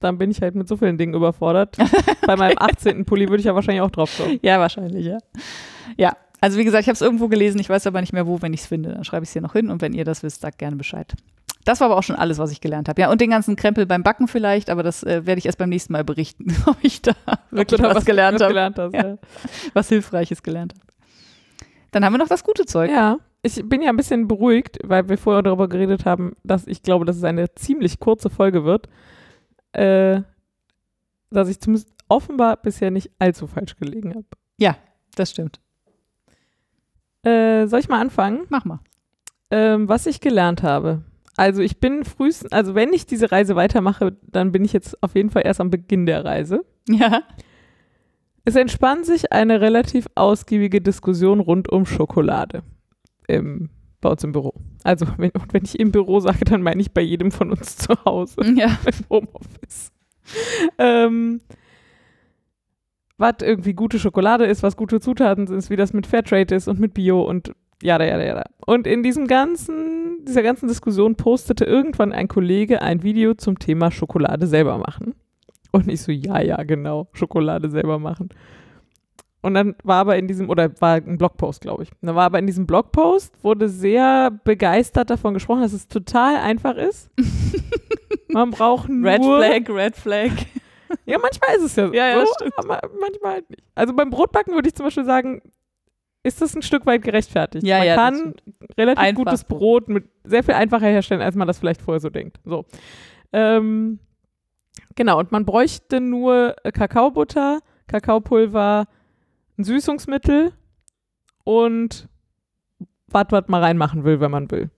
dann 0.00 0.18
bin 0.18 0.30
ich 0.30 0.42
halt 0.42 0.54
mit 0.54 0.68
so 0.68 0.76
vielen 0.76 0.98
Dingen 0.98 1.14
überfordert. 1.14 1.76
Bei 2.26 2.36
meinem 2.36 2.56
18. 2.58 3.04
Pulli 3.04 3.28
würde 3.28 3.40
ich 3.40 3.46
ja 3.46 3.54
wahrscheinlich 3.54 3.82
auch 3.82 3.90
drauf 3.90 4.16
kommen. 4.16 4.38
Ja, 4.42 4.58
wahrscheinlich, 4.58 5.06
ja. 5.06 5.18
Ja, 5.96 6.16
also 6.40 6.58
wie 6.58 6.64
gesagt, 6.64 6.82
ich 6.82 6.88
habe 6.88 6.94
es 6.94 7.00
irgendwo 7.00 7.28
gelesen, 7.28 7.58
ich 7.58 7.68
weiß 7.68 7.86
aber 7.86 8.00
nicht 8.00 8.12
mehr 8.12 8.26
wo, 8.26 8.42
wenn 8.42 8.52
ich 8.52 8.60
es 8.60 8.66
finde. 8.66 8.92
Dann 8.92 9.04
schreibe 9.04 9.24
ich 9.24 9.30
es 9.30 9.32
hier 9.32 9.42
noch 9.42 9.54
hin 9.54 9.70
und 9.70 9.80
wenn 9.80 9.92
ihr 9.92 10.04
das 10.04 10.22
wisst, 10.22 10.42
sagt 10.42 10.58
gerne 10.58 10.76
Bescheid. 10.76 11.14
Das 11.64 11.80
war 11.80 11.86
aber 11.86 11.96
auch 11.96 12.02
schon 12.02 12.16
alles, 12.16 12.38
was 12.38 12.50
ich 12.52 12.60
gelernt 12.60 12.88
habe. 12.88 13.00
Ja, 13.00 13.10
und 13.10 13.20
den 13.20 13.30
ganzen 13.30 13.56
Krempel 13.56 13.86
beim 13.86 14.02
Backen 14.02 14.28
vielleicht, 14.28 14.70
aber 14.70 14.82
das 14.82 15.02
äh, 15.02 15.26
werde 15.26 15.38
ich 15.38 15.46
erst 15.46 15.58
beim 15.58 15.70
nächsten 15.70 15.92
Mal 15.92 16.04
berichten, 16.04 16.54
ob 16.66 16.76
ich 16.82 17.02
da 17.02 17.12
wirklich 17.50 17.80
da 17.80 17.94
was, 17.94 18.04
gelernt 18.04 18.36
was 18.36 18.42
habe, 18.42 18.52
gelernt 18.52 18.78
hast. 18.78 18.94
Ja. 18.94 19.06
Ja. 19.06 19.18
was 19.72 19.88
Hilfreiches 19.88 20.42
gelernt 20.42 20.74
habe. 20.74 20.84
Dann 21.90 22.04
haben 22.04 22.12
wir 22.12 22.18
noch 22.18 22.28
das 22.28 22.44
gute 22.44 22.66
Zeug. 22.66 22.90
ja, 22.90 23.18
ich 23.42 23.62
bin 23.68 23.82
ja 23.82 23.90
ein 23.90 23.96
bisschen 23.96 24.26
beruhigt, 24.26 24.78
weil 24.82 25.08
wir 25.08 25.18
vorher 25.18 25.42
darüber 25.42 25.68
geredet 25.68 26.06
haben, 26.06 26.34
dass 26.42 26.66
ich 26.66 26.82
glaube, 26.82 27.04
dass 27.04 27.16
es 27.16 27.24
eine 27.24 27.54
ziemlich 27.54 28.00
kurze 28.00 28.30
Folge 28.30 28.64
wird. 28.64 28.88
Äh, 29.72 30.22
dass 31.30 31.48
ich 31.48 31.60
zumindest 31.60 31.88
offenbar 32.08 32.56
bisher 32.56 32.90
nicht 32.90 33.10
allzu 33.18 33.46
falsch 33.46 33.76
gelegen 33.76 34.14
habe. 34.14 34.26
Das 35.14 35.30
stimmt. 35.30 35.60
Äh, 37.22 37.66
soll 37.66 37.80
ich 37.80 37.88
mal 37.88 38.00
anfangen? 38.00 38.46
Mach 38.48 38.64
mal. 38.64 38.80
Ähm, 39.50 39.88
was 39.88 40.06
ich 40.06 40.20
gelernt 40.20 40.62
habe. 40.62 41.02
Also 41.36 41.62
ich 41.62 41.78
bin 41.80 42.04
frühestens, 42.04 42.52
also 42.52 42.74
wenn 42.74 42.92
ich 42.92 43.06
diese 43.06 43.32
Reise 43.32 43.56
weitermache, 43.56 44.16
dann 44.22 44.52
bin 44.52 44.64
ich 44.64 44.72
jetzt 44.72 45.02
auf 45.02 45.14
jeden 45.16 45.30
Fall 45.30 45.42
erst 45.44 45.60
am 45.60 45.70
Beginn 45.70 46.06
der 46.06 46.24
Reise. 46.24 46.64
Ja. 46.88 47.22
Es 48.44 48.56
entspann 48.56 49.04
sich 49.04 49.32
eine 49.32 49.60
relativ 49.60 50.06
ausgiebige 50.14 50.80
Diskussion 50.80 51.40
rund 51.40 51.70
um 51.72 51.86
Schokolade 51.86 52.62
im, 53.26 53.70
bei 54.00 54.10
uns 54.10 54.22
im 54.22 54.32
Büro. 54.32 54.52
Also 54.84 55.06
wenn, 55.16 55.30
und 55.30 55.52
wenn 55.52 55.64
ich 55.64 55.80
im 55.80 55.90
Büro 55.90 56.20
sage, 56.20 56.44
dann 56.44 56.62
meine 56.62 56.80
ich 56.80 56.92
bei 56.92 57.00
jedem 57.00 57.30
von 57.30 57.50
uns 57.50 57.76
zu 57.78 57.94
Hause 58.04 58.36
Ja. 58.54 58.78
im 58.86 59.08
Homeoffice. 59.10 59.90
ähm, 60.78 61.40
was 63.16 63.36
irgendwie 63.42 63.72
gute 63.74 63.98
Schokolade 63.98 64.44
ist, 64.44 64.62
was 64.62 64.76
gute 64.76 65.00
Zutaten 65.00 65.46
sind, 65.46 65.70
wie 65.70 65.76
das 65.76 65.92
mit 65.92 66.06
Fairtrade 66.06 66.54
ist 66.54 66.68
und 66.68 66.80
mit 66.80 66.94
Bio 66.94 67.22
und 67.22 67.52
jada, 67.82 68.04
jada, 68.04 68.24
jada. 68.24 68.44
Und 68.66 68.86
in 68.86 69.02
diesem 69.02 69.26
ganzen, 69.26 70.13
dieser 70.24 70.42
ganzen 70.42 70.68
Diskussion 70.68 71.16
postete 71.16 71.64
irgendwann 71.64 72.12
ein 72.12 72.28
Kollege 72.28 72.82
ein 72.82 73.02
Video 73.02 73.34
zum 73.34 73.58
Thema 73.58 73.90
Schokolade 73.90 74.46
selber 74.46 74.78
machen. 74.78 75.14
Und 75.72 75.88
ich 75.88 76.02
so, 76.02 76.12
ja, 76.12 76.40
ja, 76.40 76.62
genau, 76.62 77.08
Schokolade 77.12 77.70
selber 77.70 77.98
machen. 77.98 78.28
Und 79.42 79.54
dann 79.54 79.74
war 79.82 79.96
aber 79.96 80.16
in 80.16 80.26
diesem, 80.26 80.48
oder 80.48 80.70
war 80.80 80.94
ein 80.94 81.18
Blogpost, 81.18 81.60
glaube 81.60 81.82
ich. 81.82 81.90
Dann 82.00 82.14
war 82.14 82.24
aber 82.24 82.38
in 82.38 82.46
diesem 82.46 82.66
Blogpost, 82.66 83.34
wurde 83.44 83.68
sehr 83.68 84.30
begeistert 84.30 85.10
davon 85.10 85.34
gesprochen, 85.34 85.60
dass 85.60 85.74
es 85.74 85.86
total 85.86 86.36
einfach 86.36 86.76
ist. 86.76 87.10
Man 88.28 88.52
braucht 88.52 88.88
nur. 88.88 89.10
Red 89.10 89.22
Flag, 89.22 89.68
Red 89.68 89.96
Flag. 89.96 90.30
Ja, 91.06 91.18
manchmal 91.18 91.56
ist 91.56 91.64
es 91.64 91.76
ja 91.76 91.88
so. 91.88 91.92
Ja, 91.92 92.08
ja, 92.08 92.24
stimmt. 92.26 92.54
aber 92.56 92.80
manchmal 93.00 93.32
halt 93.32 93.50
nicht. 93.50 93.62
Also 93.74 93.94
beim 93.94 94.10
Brotbacken 94.10 94.54
würde 94.54 94.68
ich 94.68 94.74
zum 94.74 94.86
Beispiel 94.86 95.04
sagen, 95.04 95.42
ist 96.24 96.40
das 96.40 96.56
ein 96.56 96.62
Stück 96.62 96.86
weit 96.86 97.02
gerechtfertigt. 97.02 97.64
Ja, 97.64 97.78
man 97.78 97.86
ja, 97.86 97.96
kann 97.96 98.34
relativ 98.76 99.04
Einfach 99.04 99.24
gutes 99.24 99.44
Brot. 99.44 99.88
Mit 99.88 100.08
sehr 100.24 100.42
viel 100.42 100.54
einfacher 100.54 100.86
herstellen, 100.86 101.20
als 101.20 101.36
man 101.36 101.46
das 101.46 101.58
vielleicht 101.58 101.82
vorher 101.82 102.00
so 102.00 102.08
denkt. 102.08 102.40
So. 102.44 102.64
Ähm, 103.32 104.00
genau, 104.96 105.18
und 105.18 105.30
man 105.32 105.44
bräuchte 105.44 106.00
nur 106.00 106.56
äh, 106.64 106.72
Kakaobutter, 106.72 107.60
Kakaopulver, 107.86 108.86
ein 109.58 109.64
Süßungsmittel 109.64 110.52
und 111.44 112.08
was, 113.06 113.26
was 113.28 113.44
man 113.48 113.62
reinmachen 113.62 114.04
will, 114.04 114.18
wenn 114.20 114.30
man 114.30 114.50
will. 114.50 114.70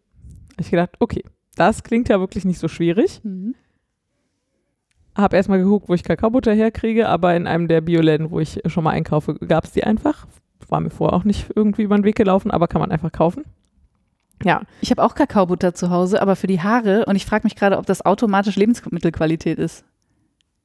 Ich 0.58 0.70
gedacht, 0.70 0.96
okay, 0.98 1.22
das 1.54 1.84
klingt 1.84 2.08
ja 2.08 2.18
wirklich 2.18 2.44
nicht 2.44 2.58
so 2.58 2.66
schwierig. 2.66 3.20
Mhm. 3.22 3.54
habe 5.16 5.36
erstmal 5.36 5.58
geguckt, 5.58 5.88
wo 5.88 5.94
ich 5.94 6.02
Kakaobutter 6.02 6.52
herkriege, 6.52 7.08
aber 7.08 7.36
in 7.36 7.46
einem 7.46 7.68
der 7.68 7.82
Bioläden, 7.82 8.32
wo 8.32 8.40
ich 8.40 8.60
schon 8.66 8.82
mal 8.82 8.90
einkaufe, 8.90 9.36
gab 9.36 9.64
es 9.64 9.70
die 9.70 9.84
einfach. 9.84 10.26
War 10.68 10.80
mir 10.80 10.90
vorher 10.90 11.16
auch 11.16 11.24
nicht 11.24 11.50
irgendwie 11.54 11.82
über 11.82 11.96
den 11.96 12.04
Weg 12.04 12.16
gelaufen, 12.16 12.50
aber 12.50 12.68
kann 12.68 12.80
man 12.80 12.90
einfach 12.90 13.12
kaufen. 13.12 13.44
Ja. 14.42 14.62
Ich 14.80 14.90
habe 14.90 15.02
auch 15.02 15.14
Kakaobutter 15.14 15.74
zu 15.74 15.90
Hause, 15.90 16.20
aber 16.20 16.36
für 16.36 16.46
die 16.46 16.60
Haare 16.60 17.04
und 17.06 17.16
ich 17.16 17.24
frage 17.24 17.44
mich 17.44 17.56
gerade, 17.56 17.78
ob 17.78 17.86
das 17.86 18.04
automatisch 18.04 18.56
Lebensmittelqualität 18.56 19.58
ist. 19.58 19.84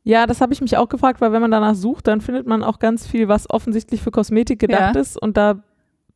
Ja, 0.03 0.25
das 0.25 0.41
habe 0.41 0.51
ich 0.51 0.61
mich 0.61 0.77
auch 0.77 0.89
gefragt, 0.89 1.21
weil 1.21 1.31
wenn 1.31 1.41
man 1.41 1.51
danach 1.51 1.75
sucht, 1.75 2.07
dann 2.07 2.21
findet 2.21 2.47
man 2.47 2.63
auch 2.63 2.79
ganz 2.79 3.05
viel, 3.07 3.27
was 3.27 3.49
offensichtlich 3.49 4.01
für 4.01 4.11
Kosmetik 4.11 4.59
gedacht 4.59 4.95
Ja. 4.95 5.01
ist 5.01 5.21
und 5.21 5.37
da 5.37 5.63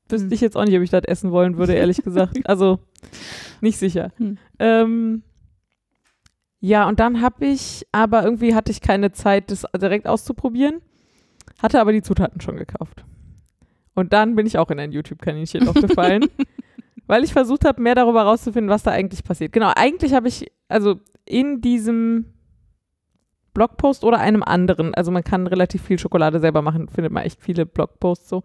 wüsste 0.10 0.28
Hm. 0.28 0.34
ich 0.34 0.42
jetzt 0.42 0.58
auch 0.58 0.66
nicht, 0.66 0.76
ob 0.76 0.82
ich 0.82 0.90
das 0.90 1.04
essen 1.06 1.32
wollen 1.32 1.58
würde, 1.58 1.74
ehrlich 1.74 1.98
gesagt. 2.04 2.38
Also 2.46 2.80
nicht 3.62 3.78
sicher. 3.78 4.12
Hm. 4.18 4.38
Ähm, 4.60 5.24
ja, 6.60 6.88
und 6.88 7.00
dann 7.00 7.22
habe 7.22 7.46
ich, 7.46 7.86
aber 7.92 8.24
irgendwie 8.24 8.56
hatte 8.56 8.72
ich 8.72 8.82
keine 8.82 9.12
Zeit, 9.12 9.52
das 9.52 9.66
direkt 9.80 10.08
auszuprobieren, 10.08 10.82
hatte 11.62 11.80
aber 11.80 11.92
die 11.94 12.02
Zutaten 12.02 12.42
schon 12.42 12.58
gekauft. 12.58 13.06
Und 13.96 14.14
dann 14.14 14.36
bin 14.36 14.46
ich 14.46 14.58
auch 14.58 14.70
in 14.70 14.80
ein 14.80 14.92
YouTube-Kaninchen 14.92 15.68
aufgefallen, 15.68 16.26
weil 17.08 17.24
ich 17.24 17.34
versucht 17.34 17.66
habe, 17.66 17.82
mehr 17.82 17.96
darüber 17.96 18.24
rauszufinden, 18.24 18.70
was 18.70 18.84
da 18.84 18.92
eigentlich 18.92 19.24
passiert. 19.24 19.54
Genau, 19.54 19.72
eigentlich 19.76 20.14
habe 20.14 20.28
ich, 20.28 20.52
also 20.68 21.00
in 21.26 21.62
diesem 21.62 22.26
Blogpost 23.54 24.04
oder 24.04 24.20
einem 24.20 24.44
anderen, 24.44 24.94
also 24.94 25.12
man 25.12 25.24
kann 25.24 25.48
relativ 25.48 25.82
viel 25.82 25.98
Schokolade 25.98 26.40
selber 26.40 26.62
machen, 26.62 26.90
findet 26.90 27.14
man 27.14 27.24
echt 27.24 27.42
viele 27.42 27.66
Blogposts 27.66 28.30
so. 28.30 28.44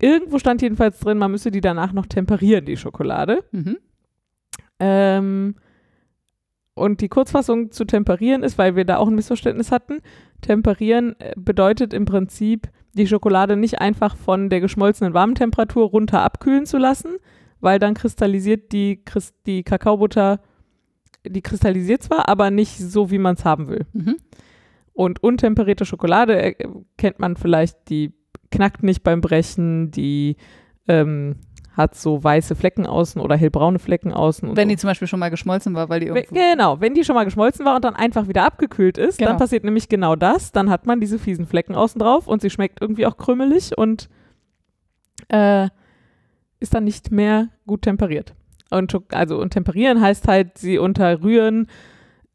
Irgendwo 0.00 0.38
stand 0.38 0.62
jedenfalls 0.62 1.00
drin, 1.00 1.18
man 1.18 1.32
müsse 1.32 1.50
die 1.50 1.60
danach 1.60 1.92
noch 1.92 2.06
temperieren, 2.06 2.64
die 2.64 2.76
Schokolade. 2.76 3.44
Mhm. 3.50 3.78
Ähm, 4.78 5.54
und 6.78 7.00
die 7.00 7.08
Kurzfassung 7.08 7.70
zu 7.70 7.84
temperieren 7.84 8.42
ist, 8.42 8.58
weil 8.58 8.76
wir 8.76 8.84
da 8.84 8.98
auch 8.98 9.08
ein 9.08 9.14
Missverständnis 9.14 9.70
hatten. 9.70 9.98
Temperieren 10.40 11.16
äh, 11.18 11.32
bedeutet 11.36 11.92
im 11.92 12.04
Prinzip, 12.04 12.68
die 12.94 13.06
Schokolade 13.06 13.56
nicht 13.56 13.80
einfach 13.80 14.16
von 14.16 14.48
der 14.48 14.60
geschmolzenen 14.60 15.14
Warmtemperatur 15.14 15.88
runter 15.88 16.22
abkühlen 16.22 16.66
zu 16.66 16.78
lassen, 16.78 17.16
weil 17.60 17.78
dann 17.78 17.94
kristallisiert 17.94 18.72
die, 18.72 19.02
die 19.46 19.62
Kakaobutter, 19.62 20.40
die 21.26 21.42
kristallisiert 21.42 22.02
zwar, 22.02 22.28
aber 22.28 22.50
nicht 22.50 22.78
so, 22.78 23.10
wie 23.10 23.18
man 23.18 23.34
es 23.34 23.44
haben 23.44 23.68
will. 23.68 23.86
Mhm. 23.92 24.16
Und 24.92 25.22
untemperierte 25.22 25.84
Schokolade 25.84 26.40
äh, 26.40 26.68
kennt 26.96 27.20
man 27.20 27.36
vielleicht, 27.36 27.88
die 27.88 28.12
knackt 28.50 28.82
nicht 28.82 29.02
beim 29.02 29.20
Brechen, 29.20 29.90
die 29.90 30.36
ähm, 30.88 31.36
hat 31.78 31.94
so 31.94 32.22
weiße 32.22 32.56
Flecken 32.56 32.86
außen 32.86 33.22
oder 33.22 33.36
hellbraune 33.36 33.78
Flecken 33.78 34.12
außen. 34.12 34.48
Und 34.50 34.56
Wenn 34.56 34.68
so. 34.68 34.72
die 34.74 34.76
zum 34.78 34.88
Beispiel 34.88 35.06
schon 35.08 35.20
mal 35.20 35.30
geschmolzen 35.30 35.74
war, 35.74 35.88
weil 35.88 36.00
die 36.00 36.06
irgendwo. 36.08 36.34
Genau, 36.34 36.80
wenn 36.80 36.92
die 36.92 37.04
schon 37.04 37.14
mal 37.14 37.24
geschmolzen 37.24 37.64
war 37.64 37.76
und 37.76 37.84
dann 37.84 37.94
einfach 37.94 38.26
wieder 38.28 38.44
abgekühlt 38.44 38.98
ist, 38.98 39.18
Genau. 39.18 39.30
dann 39.30 39.38
passiert 39.38 39.62
nämlich 39.64 39.88
genau 39.88 40.16
das. 40.16 40.50
Dann 40.52 40.68
hat 40.70 40.86
man 40.86 41.00
diese 41.00 41.18
fiesen 41.20 41.46
Flecken 41.46 41.74
außen 41.76 41.98
drauf 42.00 42.26
und 42.26 42.42
sie 42.42 42.50
schmeckt 42.50 42.82
irgendwie 42.82 43.06
auch 43.06 43.16
krümelig 43.16 43.78
und 43.78 44.08
äh, 45.28 45.68
ist 46.60 46.74
dann 46.74 46.84
nicht 46.84 47.10
mehr 47.12 47.48
gut 47.66 47.82
temperiert. 47.82 48.34
Und, 48.70 48.94
also, 49.14 49.40
und 49.40 49.50
temperieren 49.50 50.00
heißt 50.00 50.28
halt, 50.28 50.58
sie 50.58 50.78
unter 50.78 51.22
Rühren 51.22 51.68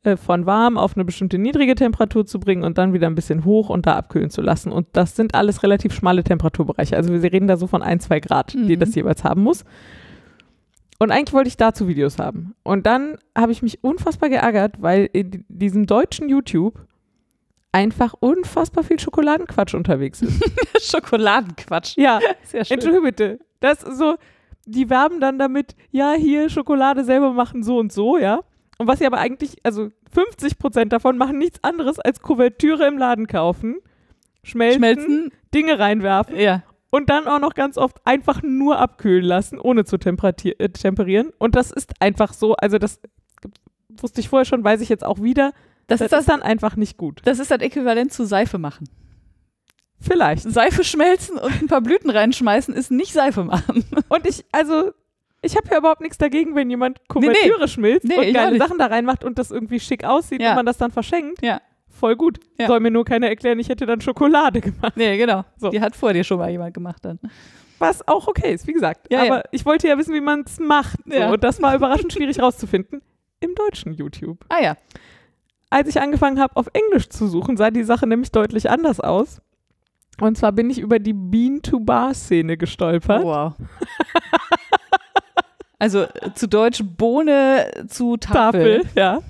äh, 0.03 0.17
von 0.17 0.45
warm 0.45 0.77
auf 0.77 0.95
eine 0.95 1.05
bestimmte 1.05 1.37
niedrige 1.37 1.75
Temperatur 1.75 2.25
zu 2.25 2.39
bringen 2.39 2.63
und 2.63 2.77
dann 2.77 2.93
wieder 2.93 3.07
ein 3.07 3.15
bisschen 3.15 3.45
hoch 3.45 3.69
und 3.69 3.85
da 3.85 3.95
abkühlen 3.95 4.29
zu 4.29 4.41
lassen. 4.41 4.71
Und 4.71 4.87
das 4.93 5.15
sind 5.15 5.33
alles 5.35 5.63
relativ 5.63 5.93
schmale 5.93 6.23
Temperaturbereiche. 6.23 6.95
Also 6.95 7.13
wir 7.13 7.31
reden 7.31 7.47
da 7.47 7.57
so 7.57 7.67
von 7.67 7.81
ein, 7.81 7.99
zwei 7.99 8.19
Grad, 8.19 8.53
die 8.53 8.75
Mhm. 8.75 8.79
das 8.79 8.95
jeweils 8.95 9.23
haben 9.23 9.41
muss. 9.43 9.63
Und 10.99 11.11
eigentlich 11.11 11.33
wollte 11.33 11.47
ich 11.49 11.57
dazu 11.57 11.87
Videos 11.87 12.19
haben. 12.19 12.53
Und 12.63 12.85
dann 12.85 13.17
habe 13.37 13.51
ich 13.51 13.61
mich 13.61 13.83
unfassbar 13.83 14.29
geärgert, 14.29 14.81
weil 14.81 15.09
in 15.11 15.43
diesem 15.49 15.85
deutschen 15.85 16.29
YouTube 16.29 16.79
einfach 17.71 18.13
unfassbar 18.19 18.83
viel 18.83 18.99
Schokoladenquatsch 18.99 19.73
unterwegs 19.73 20.21
ist. 20.21 20.41
Schokoladenquatsch. 20.91 21.97
ja, 21.97 22.19
Sehr 22.43 22.63
schön. 22.65 22.75
Entschuldigung 22.75 23.05
bitte. 23.05 23.39
Das 23.59 23.81
so, 23.81 24.15
die 24.65 24.89
werben 24.89 25.19
dann 25.19 25.39
damit, 25.39 25.75
ja, 25.91 26.13
hier 26.13 26.49
Schokolade 26.49 27.03
selber 27.03 27.33
machen 27.33 27.63
so 27.63 27.79
und 27.79 27.91
so, 27.91 28.17
ja. 28.17 28.41
Und 28.84 28.88
was 28.89 28.99
sie 28.99 29.05
aber 29.05 29.17
eigentlich, 29.19 29.55
also 29.63 29.89
50 30.11 30.59
Prozent 30.59 30.91
davon 30.91 31.17
machen 31.17 31.38
nichts 31.38 31.63
anderes 31.63 31.99
als 31.99 32.21
Kuvertüre 32.21 32.86
im 32.86 32.97
Laden 32.97 33.27
kaufen, 33.27 33.77
schmelzen, 34.43 34.79
Schmelzen. 34.79 35.31
Dinge 35.53 35.79
reinwerfen 35.79 36.36
Ja. 36.38 36.63
und 36.91 37.09
dann 37.09 37.27
auch 37.27 37.39
noch 37.39 37.53
ganz 37.53 37.77
oft 37.77 38.05
einfach 38.05 38.41
nur 38.43 38.77
abkühlen 38.79 39.23
lassen, 39.23 39.57
ohne 39.57 39.86
zu 39.86 39.95
äh, 39.95 40.69
temperieren. 40.69 41.31
Und 41.39 41.55
das 41.55 41.71
ist 41.71 41.93
einfach 42.01 42.34
so, 42.34 42.55
also 42.55 42.77
das 42.77 42.99
wusste 44.01 44.19
ich 44.19 44.27
vorher 44.27 44.43
schon, 44.45 44.65
weiß 44.65 44.81
ich 44.81 44.89
jetzt 44.89 45.05
auch 45.05 45.21
wieder. 45.21 45.53
Das, 45.88 45.99
Das, 45.99 46.01
ist 46.07 46.11
das, 46.11 46.19
ist 46.21 46.29
dann 46.29 46.41
einfach 46.41 46.75
nicht 46.75 46.97
gut. 46.97 47.21
das 47.23 47.39
ist 47.39 47.51
das 47.51 47.61
Äquivalent 47.61 48.11
zu 48.11 48.25
Seife 48.25 48.57
machen. 48.57 48.89
Vielleicht. 50.01 50.43
Seife 50.43 50.84
schmelzen 50.84 51.38
und 51.38 51.61
ein 51.61 51.67
paar 51.67 51.79
Blüten 51.81 52.09
reinschmeißen 52.09 52.73
ist 52.73 52.91
nicht 52.91 53.13
Seife 53.13 53.45
machen. 53.45 53.86
Und 54.09 54.27
ich, 54.27 54.43
also, 54.51 54.91
ich 55.43 55.55
habe 55.55 55.67
ja 55.69 55.77
überhaupt 55.77 56.01
nichts 56.01 56.17
dagegen, 56.17 56.55
wenn 56.55 56.69
jemand 56.69 56.97
nee. 56.99 57.05
Kuvertüre 57.07 57.67
schmilzt 57.67 58.07
Nee, 58.07 58.27
und 58.27 58.33
geile. 58.33 58.57
Sachen 58.57 58.77
da 58.77 58.87
reinmacht 58.87 59.23
und 59.23 59.37
das 59.37 59.51
irgendwie 59.51 59.79
schick 59.79 60.03
aussieht 60.03 60.41
Ja. 60.41 60.51
und 60.51 60.55
man 60.57 60.65
das 60.65 60.77
dann 60.77 60.91
verschenkt. 60.91 61.43
Ja. 61.43 61.61
Voll 61.89 62.15
gut. 62.15 62.39
Ja. 62.59 62.67
Soll 62.67 62.79
mir 62.79 62.91
nur 62.91 63.05
keiner 63.05 63.27
erklären, 63.27 63.59
ich 63.59 63.69
hätte 63.69 63.85
dann 63.85 64.01
Schokolade 64.01 64.61
gemacht. 64.61 64.93
Nee, 64.95 65.17
genau. 65.17 65.43
So. 65.57 65.69
Die 65.69 65.79
hat 65.81 65.95
vor 65.95 66.13
dir 66.13 66.23
schon 66.23 66.39
mal 66.39 66.49
jemand 66.49 66.73
gemacht 66.73 67.05
dann. 67.05 67.19
Was 67.79 68.07
auch 68.07 68.27
okay 68.27 68.53
ist, 68.53 68.65
wie 68.67 68.73
gesagt. 68.73 69.07
Ja, 69.11 69.23
Aber 69.23 69.43
ich 69.51 69.65
wollte 69.65 69.87
ja 69.87 69.97
wissen, 69.97 70.13
wie 70.13 70.21
man 70.21 70.41
es 70.45 70.59
macht. 70.59 70.99
So. 71.05 71.17
Und 71.25 71.43
das 71.43 71.61
war 71.61 71.75
überraschend 71.75 72.13
schwierig 72.13 72.41
rauszufinden. 72.41 73.01
Im 73.41 73.55
deutschen 73.55 73.93
YouTube. 73.93 74.45
Ah 74.49 74.61
ja. 74.61 74.77
Als 75.69 75.89
ich 75.89 75.99
angefangen 75.99 76.39
habe, 76.39 76.55
auf 76.55 76.67
Englisch 76.73 77.09
zu 77.09 77.27
suchen, 77.27 77.57
sah 77.57 77.71
die 77.71 77.83
Sache 77.83 78.07
nämlich 78.07 78.31
deutlich 78.31 78.69
anders 78.69 78.99
aus. 78.99 79.41
Und 80.21 80.37
zwar 80.37 80.51
bin 80.51 80.69
ich 80.69 80.79
über 80.79 80.99
die 80.99 81.13
Bean-to-Bar-Szene 81.13 82.55
gestolpert. 82.57 83.23
Wow. 83.23 83.53
also 85.84 86.03
äh, 86.03 86.34
zu 86.34 86.47
Deutsch 86.47 86.81
Bohne 86.81 87.69
zu 87.89 88.15
Tafel. 88.15 88.84
Tafel, 88.84 88.91
ja. 88.95 89.21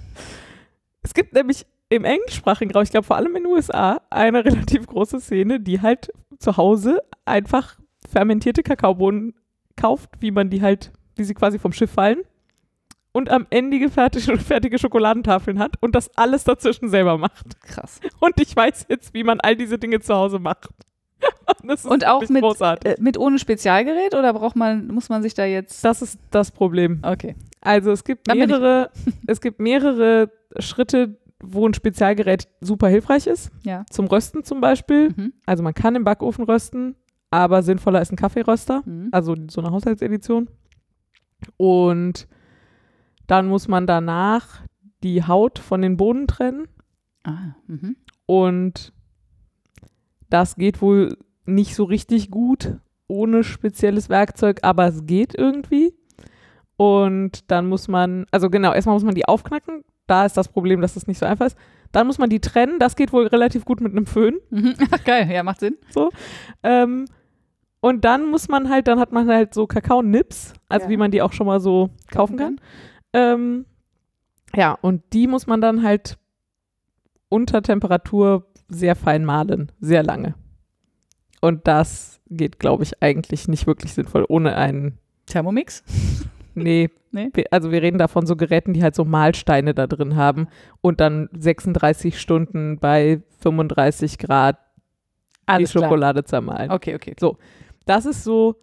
Es 1.01 1.15
gibt 1.15 1.33
nämlich 1.33 1.65
im 1.89 2.05
englischsprachigen 2.05 2.71
Raum, 2.71 2.83
ich 2.83 2.91
glaube 2.91 3.07
vor 3.07 3.15
allem 3.15 3.35
in 3.35 3.43
den 3.43 3.51
USA, 3.51 4.01
eine 4.11 4.45
relativ 4.45 4.85
große 4.85 5.19
Szene, 5.19 5.59
die 5.59 5.81
halt 5.81 6.11
zu 6.37 6.55
Hause 6.55 7.01
einfach 7.25 7.79
fermentierte 8.07 8.61
Kakaobohnen 8.61 9.33
kauft, 9.75 10.11
wie 10.19 10.29
man 10.29 10.51
die 10.51 10.61
halt, 10.61 10.91
wie 11.15 11.23
sie 11.23 11.33
quasi 11.33 11.57
vom 11.57 11.73
Schiff 11.73 11.89
fallen 11.89 12.19
und 13.13 13.31
am 13.31 13.47
Ende 13.49 13.89
fertige, 13.89 14.37
fertige 14.37 14.77
Schokoladentafeln 14.77 15.57
hat 15.57 15.77
und 15.81 15.95
das 15.95 16.15
alles 16.15 16.43
dazwischen 16.43 16.87
selber 16.87 17.17
macht. 17.17 17.59
Krass. 17.61 17.99
Und 18.19 18.39
ich 18.39 18.55
weiß 18.55 18.85
jetzt, 18.89 19.15
wie 19.15 19.23
man 19.23 19.39
all 19.39 19.55
diese 19.55 19.79
Dinge 19.79 20.01
zu 20.01 20.13
Hause 20.13 20.37
macht. 20.37 20.69
Und, 21.85 22.05
auch 22.05 22.27
mit, 22.29 22.43
äh, 22.83 22.95
mit 22.99 23.17
ohne 23.17 23.39
Spezialgerät 23.39 24.15
oder 24.15 24.33
braucht 24.33 24.55
man, 24.55 24.87
muss 24.87 25.09
man 25.09 25.23
sich 25.23 25.33
da 25.33 25.45
jetzt. 25.45 25.83
Das 25.83 26.01
ist 26.01 26.19
das 26.31 26.51
Problem. 26.51 26.99
Okay. 27.03 27.35
Also 27.61 27.91
es 27.91 28.03
gibt 28.03 28.27
mehrere, 28.27 28.89
es 29.27 29.39
gibt 29.39 29.59
mehrere 29.59 30.29
Schritte, 30.59 31.17
wo 31.41 31.67
ein 31.67 31.73
Spezialgerät 31.73 32.47
super 32.61 32.87
hilfreich 32.87 33.27
ist. 33.27 33.51
Ja. 33.63 33.85
Zum 33.89 34.07
Rösten 34.07 34.43
zum 34.43 34.61
Beispiel. 34.61 35.13
Mhm. 35.15 35.33
Also 35.45 35.63
man 35.63 35.73
kann 35.73 35.95
im 35.95 36.03
Backofen 36.03 36.43
rösten, 36.45 36.95
aber 37.31 37.63
sinnvoller 37.63 38.01
ist 38.01 38.11
ein 38.11 38.17
Kaffeeröster, 38.17 38.83
Mhm. 38.85 39.09
also 39.11 39.35
so 39.49 39.61
eine 39.61 39.71
Haushaltsedition. 39.71 40.49
Und 41.57 42.27
dann 43.27 43.47
muss 43.47 43.67
man 43.67 43.87
danach 43.87 44.61
die 45.03 45.23
Haut 45.23 45.59
von 45.59 45.81
den 45.81 45.97
Bohnen 45.97 46.27
trennen. 46.27 46.67
Ah, 47.23 47.55
mhm. 47.67 47.95
Und 48.25 48.93
das 50.33 50.55
geht 50.55 50.81
wohl 50.81 51.17
nicht 51.45 51.75
so 51.75 51.83
richtig 51.83 52.31
gut 52.31 52.77
ohne 53.07 53.43
spezielles 53.43 54.09
Werkzeug, 54.09 54.59
aber 54.63 54.87
es 54.87 55.05
geht 55.05 55.35
irgendwie. 55.37 55.93
Und 56.77 57.51
dann 57.51 57.67
muss 57.67 57.87
man, 57.87 58.25
also 58.31 58.49
genau, 58.49 58.73
erstmal 58.73 58.95
muss 58.95 59.03
man 59.03 59.13
die 59.15 59.27
aufknacken. 59.27 59.83
Da 60.07 60.25
ist 60.25 60.35
das 60.35 60.47
Problem, 60.47 60.81
dass 60.81 60.95
das 60.95 61.05
nicht 61.07 61.19
so 61.19 61.25
einfach 61.25 61.45
ist. 61.45 61.57
Dann 61.91 62.07
muss 62.07 62.17
man 62.17 62.29
die 62.29 62.39
trennen. 62.39 62.79
Das 62.79 62.95
geht 62.95 63.13
wohl 63.13 63.27
relativ 63.27 63.63
gut 63.65 63.79
mit 63.79 63.91
einem 63.91 64.07
Föhn. 64.07 64.39
Mhm. 64.49 64.73
Ach, 64.91 65.03
geil, 65.03 65.29
ja, 65.31 65.43
macht 65.43 65.59
Sinn. 65.59 65.77
Ähm, 66.63 67.05
und 67.79 68.03
dann 68.03 68.25
muss 68.31 68.47
man 68.47 68.69
halt, 68.69 68.87
dann 68.87 68.99
hat 68.99 69.11
man 69.11 69.27
halt 69.27 69.53
so 69.53 69.67
Kakao-Nips, 69.67 70.53
also 70.67 70.85
Ja. 70.85 70.89
wie 70.89 70.97
man 70.97 71.11
die 71.11 71.21
auch 71.21 71.33
schon 71.33 71.45
mal 71.47 71.59
so 71.59 71.91
kaufen 72.11 72.37
kann. 72.37 72.59
Ähm, 73.13 73.65
ja, 74.55 74.71
und 74.81 75.03
die 75.13 75.27
muss 75.27 75.45
man 75.45 75.61
dann 75.61 75.83
halt 75.83 76.17
unter 77.29 77.61
Temperatur 77.61 78.47
sehr 78.73 78.95
fein 78.95 79.25
mahlen, 79.25 79.71
sehr 79.79 80.03
lange. 80.03 80.35
Und 81.41 81.67
das 81.67 82.19
geht, 82.29 82.59
glaube 82.59 82.83
ich, 82.83 83.01
eigentlich 83.01 83.47
nicht 83.47 83.67
wirklich 83.67 83.93
sinnvoll 83.93 84.25
ohne 84.27 84.55
einen, 84.55 84.97
Thermomix? 85.25 85.83
nee, 86.55 86.89
Nee? 87.11 87.29
also 87.51 87.71
wir 87.71 87.83
reden 87.83 87.99
da 87.99 88.07
von 88.07 88.25
so 88.25 88.35
Geräten, 88.35 88.73
die 88.73 88.81
halt 88.81 88.95
so 88.95 89.05
Mahlsteine 89.05 89.75
da 89.75 89.85
drin 89.85 90.15
haben 90.15 90.47
und 90.81 90.99
dann 90.99 91.29
36 91.37 92.19
Stunden 92.19 92.79
bei 92.79 93.21
35 93.41 94.17
Grad 94.17 94.57
Alles 95.45 95.69
die 95.69 95.77
klar. 95.77 95.89
Schokolade 95.89 96.23
zermahlen. 96.23 96.71
Okay, 96.71 96.95
okay. 96.95 97.15
Das 97.85 98.05
ist 98.07 98.23
so, 98.23 98.55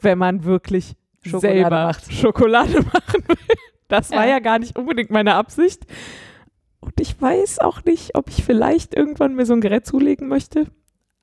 wenn 0.00 0.18
man 0.18 0.42
wirklich 0.42 0.96
Schokolade 1.20 1.40
selber 1.54 1.84
macht. 1.86 2.12
Schokolade 2.12 2.72
machen 2.92 3.28
will. 3.28 3.36
Das 3.86 4.10
war 4.10 4.24
Ja. 4.24 4.32
ja 4.32 4.38
gar 4.40 4.58
nicht 4.58 4.76
unbedingt 4.76 5.10
meine 5.10 5.34
Absicht. 5.36 5.86
Und 6.82 7.00
ich 7.00 7.20
weiß 7.20 7.60
auch 7.60 7.84
nicht, 7.84 8.16
ob 8.16 8.28
ich 8.28 8.44
vielleicht 8.44 8.94
irgendwann 8.94 9.34
mir 9.34 9.46
so 9.46 9.54
ein 9.54 9.60
Gerät 9.60 9.86
zulegen 9.86 10.28
möchte. 10.28 10.66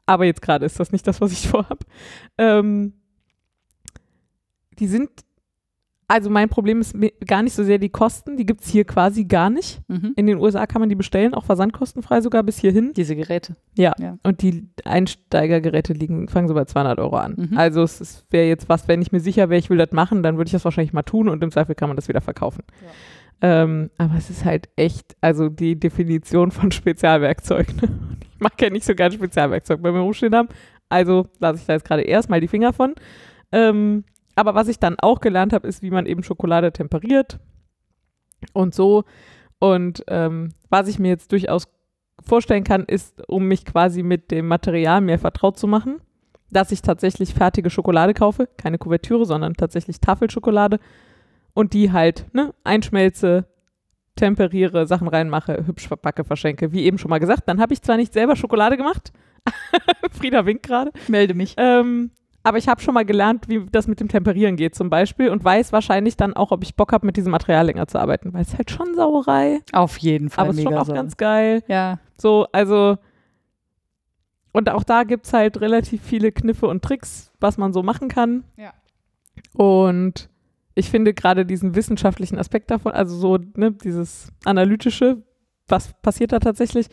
Aber 0.05 0.25
jetzt 0.25 0.41
gerade 0.41 0.65
ist 0.65 0.79
das 0.79 0.91
nicht 0.91 1.05
das, 1.05 1.21
was 1.21 1.33
ich 1.33 1.47
vorhab. 1.49 1.85
Ähm, 2.37 2.93
die 4.79 4.87
sind, 4.87 5.09
also 6.07 6.29
mein 6.29 6.47
Problem 6.47 6.79
ist 6.79 6.95
gar 7.27 7.43
nicht 7.43 7.53
so 7.53 7.65
sehr 7.65 7.77
die 7.77 7.89
Kosten, 7.89 8.37
die 8.37 8.45
gibt 8.45 8.61
es 8.61 8.69
hier 8.69 8.85
quasi 8.85 9.25
gar 9.25 9.49
nicht. 9.49 9.81
Mhm. 9.89 10.13
In 10.15 10.27
den 10.27 10.37
USA 10.37 10.65
kann 10.65 10.79
man 10.79 10.87
die 10.87 10.95
bestellen, 10.95 11.33
auch 11.33 11.43
versandkostenfrei 11.43 12.21
sogar 12.21 12.41
bis 12.43 12.57
hierhin. 12.57 12.93
Diese 12.93 13.17
Geräte. 13.17 13.57
Ja. 13.77 13.93
Ja. 13.99 14.17
Und 14.23 14.41
die 14.41 14.69
Einsteigergeräte 14.85 15.91
liegen, 15.91 16.29
fangen 16.29 16.47
so 16.47 16.53
bei 16.53 16.63
200 16.63 16.99
Euro 16.99 17.17
an. 17.17 17.49
Mhm. 17.49 17.57
Also 17.57 17.83
es 17.83 18.25
wäre 18.29 18.47
jetzt 18.47 18.69
was, 18.69 18.87
wenn 18.87 19.01
ich 19.01 19.11
mir 19.11 19.19
sicher 19.19 19.49
wäre, 19.49 19.59
ich 19.59 19.69
will 19.69 19.77
das 19.77 19.91
machen, 19.91 20.23
dann 20.23 20.37
würde 20.37 20.47
ich 20.47 20.53
das 20.53 20.63
wahrscheinlich 20.63 20.93
mal 20.93 21.03
tun 21.03 21.27
und 21.27 21.43
im 21.43 21.51
Zweifel 21.51 21.75
kann 21.75 21.89
man 21.89 21.97
das 21.97 22.07
wieder 22.07 22.21
verkaufen. 22.21 22.63
Ähm, 23.41 23.89
aber 23.97 24.15
es 24.17 24.29
ist 24.29 24.43
halt 24.43 24.69
echt, 24.75 25.15
also 25.21 25.49
die 25.49 25.79
Definition 25.79 26.51
von 26.51 26.71
Spezialwerkzeug. 26.71 27.81
Ne? 27.81 27.89
Ich 28.33 28.39
mag 28.39 28.61
ja 28.61 28.69
nicht 28.69 28.85
so 28.85 28.95
gerne 28.95 29.13
Spezialwerkzeug 29.13 29.81
bei 29.81 29.91
mir 29.91 29.99
rumstehen 29.99 30.35
haben. 30.35 30.49
Also 30.89 31.27
lasse 31.39 31.59
ich 31.59 31.65
da 31.65 31.73
jetzt 31.73 31.85
gerade 31.85 32.03
erstmal 32.03 32.41
die 32.41 32.47
Finger 32.47 32.73
von. 32.73 32.95
Ähm, 33.51 34.03
aber 34.35 34.55
was 34.55 34.67
ich 34.67 34.79
dann 34.79 34.95
auch 34.99 35.19
gelernt 35.19 35.53
habe, 35.53 35.67
ist, 35.67 35.81
wie 35.81 35.91
man 35.91 36.05
eben 36.05 36.23
Schokolade 36.23 36.71
temperiert 36.71 37.39
und 38.53 38.73
so. 38.73 39.03
Und 39.59 40.03
ähm, 40.07 40.53
was 40.69 40.87
ich 40.87 40.99
mir 40.99 41.09
jetzt 41.09 41.31
durchaus 41.31 41.67
vorstellen 42.25 42.63
kann, 42.63 42.85
ist, 42.85 43.21
um 43.27 43.45
mich 43.47 43.65
quasi 43.65 44.03
mit 44.03 44.31
dem 44.31 44.47
Material 44.47 45.01
mehr 45.01 45.19
vertraut 45.19 45.57
zu 45.57 45.67
machen, 45.67 46.01
dass 46.49 46.71
ich 46.71 46.81
tatsächlich 46.81 47.33
fertige 47.33 47.69
Schokolade 47.69 48.13
kaufe, 48.13 48.47
keine 48.57 48.77
Kuvertüre, 48.77 49.25
sondern 49.25 49.53
tatsächlich 49.53 49.99
Tafelschokolade 49.99 50.79
und 51.53 51.73
die 51.73 51.91
halt 51.91 52.25
ne, 52.33 52.53
einschmelze, 52.63 53.45
temperiere, 54.15 54.85
Sachen 54.87 55.07
reinmache, 55.07 55.65
hübsch 55.65 55.87
verpacke, 55.87 56.23
verschenke, 56.23 56.71
wie 56.71 56.83
eben 56.83 56.97
schon 56.97 57.09
mal 57.09 57.19
gesagt. 57.19 57.43
Dann 57.47 57.59
habe 57.61 57.73
ich 57.73 57.81
zwar 57.81 57.97
nicht 57.97 58.13
selber 58.13 58.35
Schokolade 58.35 58.75
gemacht, 58.77 59.11
Frieda 60.11 60.45
winkt 60.45 60.63
gerade, 60.63 60.91
Ich 61.03 61.09
melde 61.09 61.33
mich. 61.33 61.55
ähm, 61.57 62.11
aber 62.43 62.57
ich 62.57 62.67
habe 62.69 62.81
schon 62.81 62.93
mal 62.93 63.05
gelernt, 63.05 63.49
wie 63.49 63.65
das 63.71 63.87
mit 63.87 63.99
dem 63.99 64.07
Temperieren 64.07 64.55
geht 64.55 64.73
zum 64.73 64.89
Beispiel 64.89 65.29
und 65.29 65.43
weiß 65.43 65.73
wahrscheinlich 65.73 66.15
dann 66.17 66.33
auch, 66.33 66.51
ob 66.51 66.63
ich 66.63 66.75
Bock 66.75 66.93
habe, 66.93 67.05
mit 67.05 67.17
diesem 67.17 67.31
Material 67.31 67.65
länger 67.65 67.87
zu 67.87 67.99
arbeiten, 67.99 68.33
weil 68.33 68.41
es 68.43 68.57
halt 68.57 68.71
schon 68.71 68.95
Sauerei, 68.95 69.59
Auf 69.73 69.97
jeden 69.97 70.29
Fall. 70.29 70.43
aber 70.43 70.51
es 70.51 70.57
ist 70.57 70.63
schon 70.63 70.73
auch 70.75 70.85
Sauer. 70.85 70.95
ganz 70.95 71.17
geil. 71.17 71.63
Ja. 71.67 71.99
So, 72.17 72.47
also 72.53 72.97
und 74.51 74.69
auch 74.69 74.83
da 74.83 75.03
gibt 75.03 75.25
es 75.25 75.33
halt 75.33 75.61
relativ 75.61 76.01
viele 76.01 76.31
Kniffe 76.31 76.67
und 76.67 76.81
Tricks, 76.83 77.31
was 77.39 77.57
man 77.57 77.71
so 77.71 77.83
machen 77.83 78.07
kann. 78.07 78.43
Ja. 78.57 78.73
Und 79.53 80.29
ich 80.79 80.89
finde 80.89 81.13
gerade 81.13 81.45
diesen 81.45 81.75
wissenschaftlichen 81.75 82.37
Aspekt 82.39 82.71
davon, 82.71 82.91
also 82.93 83.15
so, 83.15 83.37
ne, 83.55 83.71
dieses 83.71 84.31
analytische, 84.45 85.23
was 85.67 85.93
passiert 86.01 86.31
da 86.31 86.39
tatsächlich, 86.39 86.87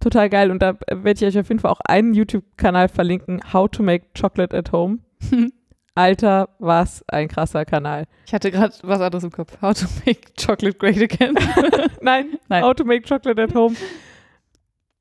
total 0.00 0.28
geil. 0.30 0.50
Und 0.50 0.62
da 0.62 0.76
werde 0.90 1.12
ich 1.12 1.24
euch 1.24 1.38
auf 1.38 1.48
jeden 1.48 1.60
Fall 1.60 1.70
auch 1.72 1.80
einen 1.86 2.14
YouTube-Kanal 2.14 2.88
verlinken, 2.88 3.40
How 3.52 3.68
to 3.70 3.82
Make 3.82 4.06
Chocolate 4.18 4.56
at 4.56 4.72
Home. 4.72 4.98
Alter, 5.96 6.48
was 6.58 7.04
ein 7.08 7.28
krasser 7.28 7.64
Kanal. 7.64 8.06
Ich 8.26 8.34
hatte 8.34 8.50
gerade 8.50 8.74
was 8.82 9.00
anderes 9.00 9.22
im 9.22 9.30
Kopf. 9.30 9.56
How 9.62 9.72
to 9.78 9.86
make 10.04 10.22
chocolate 10.36 10.76
great 10.76 11.00
again. 11.00 11.34
Nein, 12.00 12.36
Nein. 12.48 12.64
How 12.64 12.74
to 12.74 12.84
Make 12.84 13.02
Chocolate 13.08 13.40
at 13.40 13.54
Home 13.54 13.76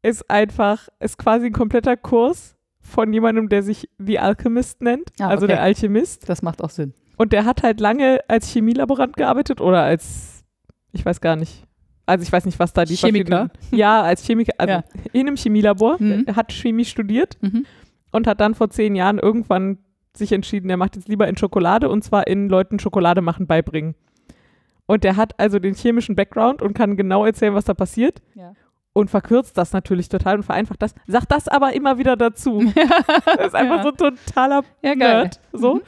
ist 0.03 0.29
einfach, 0.29 0.87
ist 0.99 1.17
quasi 1.17 1.47
ein 1.47 1.53
kompletter 1.53 1.97
Kurs 1.97 2.55
von 2.79 3.11
jemandem, 3.11 3.49
der 3.49 3.63
sich 3.63 3.89
The 3.97 4.19
Alchemist 4.19 4.81
nennt, 4.81 5.09
Ah, 5.19 5.29
also 5.29 5.45
okay. 5.45 5.53
der 5.55 5.63
Alchemist. 5.63 6.29
Das 6.29 6.41
macht 6.43 6.61
auch 6.61 6.69
Sinn. 6.69 6.93
Und 7.23 7.31
der 7.31 7.45
hat 7.45 7.63
halt 7.63 7.79
lange 7.79 8.19
als 8.27 8.49
Chemielaborant 8.51 9.15
gearbeitet 9.15 9.61
oder 9.61 9.81
als, 9.81 10.43
ich 10.91 11.05
weiß 11.05 11.21
gar 11.21 11.37
nicht, 11.37 11.63
also 12.05 12.21
ich 12.21 12.29
weiß 12.33 12.43
nicht, 12.43 12.59
was 12.59 12.73
da 12.73 12.83
die 12.83 12.95
Chemiker? 12.97 13.49
verschiedenen- 13.49 13.79
Ja, 13.79 14.01
als 14.01 14.25
Chemiker, 14.27 14.51
also 14.57 14.73
Ja. 14.73 14.83
in 15.13 15.21
einem 15.27 15.37
Chemielabor, 15.37 15.95
Mhm. 16.01 16.25
Er 16.27 16.35
hat 16.35 16.51
Chemie 16.51 16.83
studiert 16.83 17.37
Mhm. 17.39 17.65
und 18.11 18.27
hat 18.27 18.41
dann 18.41 18.55
vor 18.55 18.69
zehn 18.71 18.93
Jahren 18.93 19.19
irgendwann 19.19 19.77
sich 20.13 20.33
entschieden, 20.33 20.69
er 20.69 20.75
macht 20.75 20.97
jetzt 20.97 21.07
lieber 21.07 21.25
in 21.29 21.37
Schokolade 21.37 21.87
und 21.87 22.03
zwar 22.03 22.27
in 22.27 22.49
Leuten 22.49 22.77
Schokolade 22.79 23.21
machen 23.21 23.47
beibringen. 23.47 23.95
Und 24.85 25.05
der 25.05 25.15
hat 25.15 25.39
also 25.39 25.59
den 25.59 25.75
chemischen 25.75 26.17
Background 26.17 26.61
und 26.61 26.73
kann 26.73 26.97
genau 26.97 27.25
erzählen, 27.25 27.53
was 27.55 27.63
da 27.63 27.73
passiert. 27.73 28.21
Ja. 28.35 28.51
Und 28.91 29.09
verkürzt 29.09 29.57
das 29.57 29.71
natürlich 29.71 30.09
total 30.09 30.35
und 30.35 30.43
vereinfacht 30.43 30.81
das. 30.81 30.93
Sagt 31.07 31.31
das 31.31 31.47
aber 31.47 31.71
immer 31.73 31.97
wieder 31.99 32.17
dazu. 32.17 32.59
Das 33.25 33.47
ist 33.47 33.55
einfach 33.55 33.77
Ja. 33.77 33.83
so 33.83 33.89
ein 33.89 33.95
totaler 33.95 34.63
Ja, 34.81 34.93
geil. 34.95 34.97
Nerd. 35.21 35.39
So. 35.53 35.75
Mhm. 35.75 35.81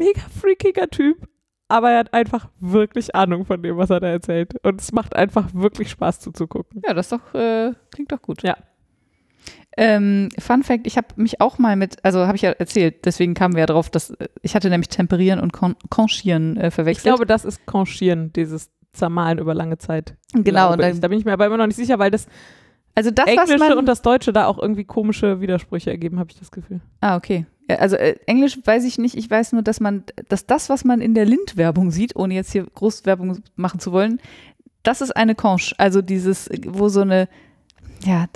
Mega 0.00 0.20
freakiger 0.40 0.88
Typ. 0.88 1.28
Aber 1.68 1.90
er 1.92 1.98
hat 2.00 2.12
einfach 2.14 2.48
wirklich 2.58 3.14
Ahnung 3.14 3.44
von 3.44 3.62
dem, 3.62 3.76
was 3.76 3.90
er 3.90 4.00
da 4.00 4.08
erzählt. 4.08 4.54
Und 4.64 4.80
es 4.80 4.90
macht 4.90 5.14
einfach 5.14 5.50
wirklich 5.54 5.90
Spaß 5.90 6.18
zuzugucken. 6.18 6.82
Ja, 6.84 6.94
das 6.94 7.10
doch, 7.10 7.32
äh, 7.32 7.72
klingt 7.92 8.10
doch 8.10 8.20
gut. 8.22 8.42
Ja. 8.42 8.56
Ähm, 9.76 10.30
Fun 10.38 10.64
Fact, 10.64 10.86
ich 10.88 10.96
habe 10.96 11.08
mich 11.14 11.40
auch 11.40 11.58
mal 11.58 11.76
mit, 11.76 12.04
also 12.04 12.26
habe 12.26 12.34
ich 12.34 12.42
ja 12.42 12.50
erzählt, 12.50 13.04
deswegen 13.04 13.34
kamen 13.34 13.54
wir 13.54 13.60
ja 13.60 13.66
drauf, 13.66 13.88
dass 13.88 14.10
äh, 14.10 14.28
ich 14.42 14.56
hatte 14.56 14.68
nämlich 14.68 14.88
Temperieren 14.88 15.38
und 15.38 15.52
Con 15.52 15.76
Conchieren 15.90 16.56
äh, 16.56 16.68
Ich 16.68 16.74
verwechselt. 16.74 17.04
glaube, 17.04 17.24
das 17.24 17.44
ist 17.44 17.66
Conchieren, 17.66 18.32
dieses 18.32 18.70
Zermahlen 18.92 19.38
über 19.38 19.54
lange 19.54 19.78
Zeit. 19.78 20.16
genau, 20.32 20.72
und 20.72 20.80
dann, 20.80 20.94
ich. 20.94 21.00
Da 21.00 21.06
bin 21.06 21.18
ich 21.18 21.24
mir 21.24 21.32
aber 21.32 21.46
immer 21.46 21.56
noch 21.56 21.68
nicht 21.68 21.76
sicher, 21.76 22.00
weil 22.00 22.10
das 22.10 22.26
also 22.96 23.12
das, 23.12 23.26
was 23.26 23.48
Englische 23.48 23.76
und 23.76 23.86
das 23.86 24.02
Deutsche 24.02 24.32
da 24.32 24.46
auch 24.46 24.58
irgendwie 24.58 24.84
komische 24.84 25.40
Widersprüche 25.40 25.90
ergeben, 25.90 26.18
habe 26.18 26.30
ich 26.30 26.38
das 26.38 26.50
Gefühl. 26.50 26.80
ah, 27.00 27.16
okay. 27.16 27.46
Ja, 27.70 27.76
also 27.76 27.96
äh, 27.96 28.16
Englisch 28.26 28.58
weiß 28.64 28.84
ich 28.84 28.98
nicht, 28.98 29.16
ich 29.16 29.30
weiß 29.30 29.52
nur, 29.52 29.62
dass 29.62 29.80
man, 29.80 30.04
dass 30.28 30.46
das, 30.46 30.68
was 30.68 30.84
man 30.84 31.00
in 31.00 31.14
der 31.14 31.24
Lind-Werbung 31.24 31.90
sieht, 31.90 32.16
ohne 32.16 32.34
jetzt 32.34 32.52
hier 32.52 32.64
Großwerbung 32.74 33.42
machen 33.56 33.80
zu 33.80 33.92
wollen, 33.92 34.20
das 34.82 35.00
ist 35.00 35.16
eine 35.16 35.34
Conche, 35.34 35.74
also 35.78 36.02
dieses, 36.02 36.48
wo 36.66 36.88
so 36.88 37.02
eine, 37.02 37.28
ja, 38.04 38.26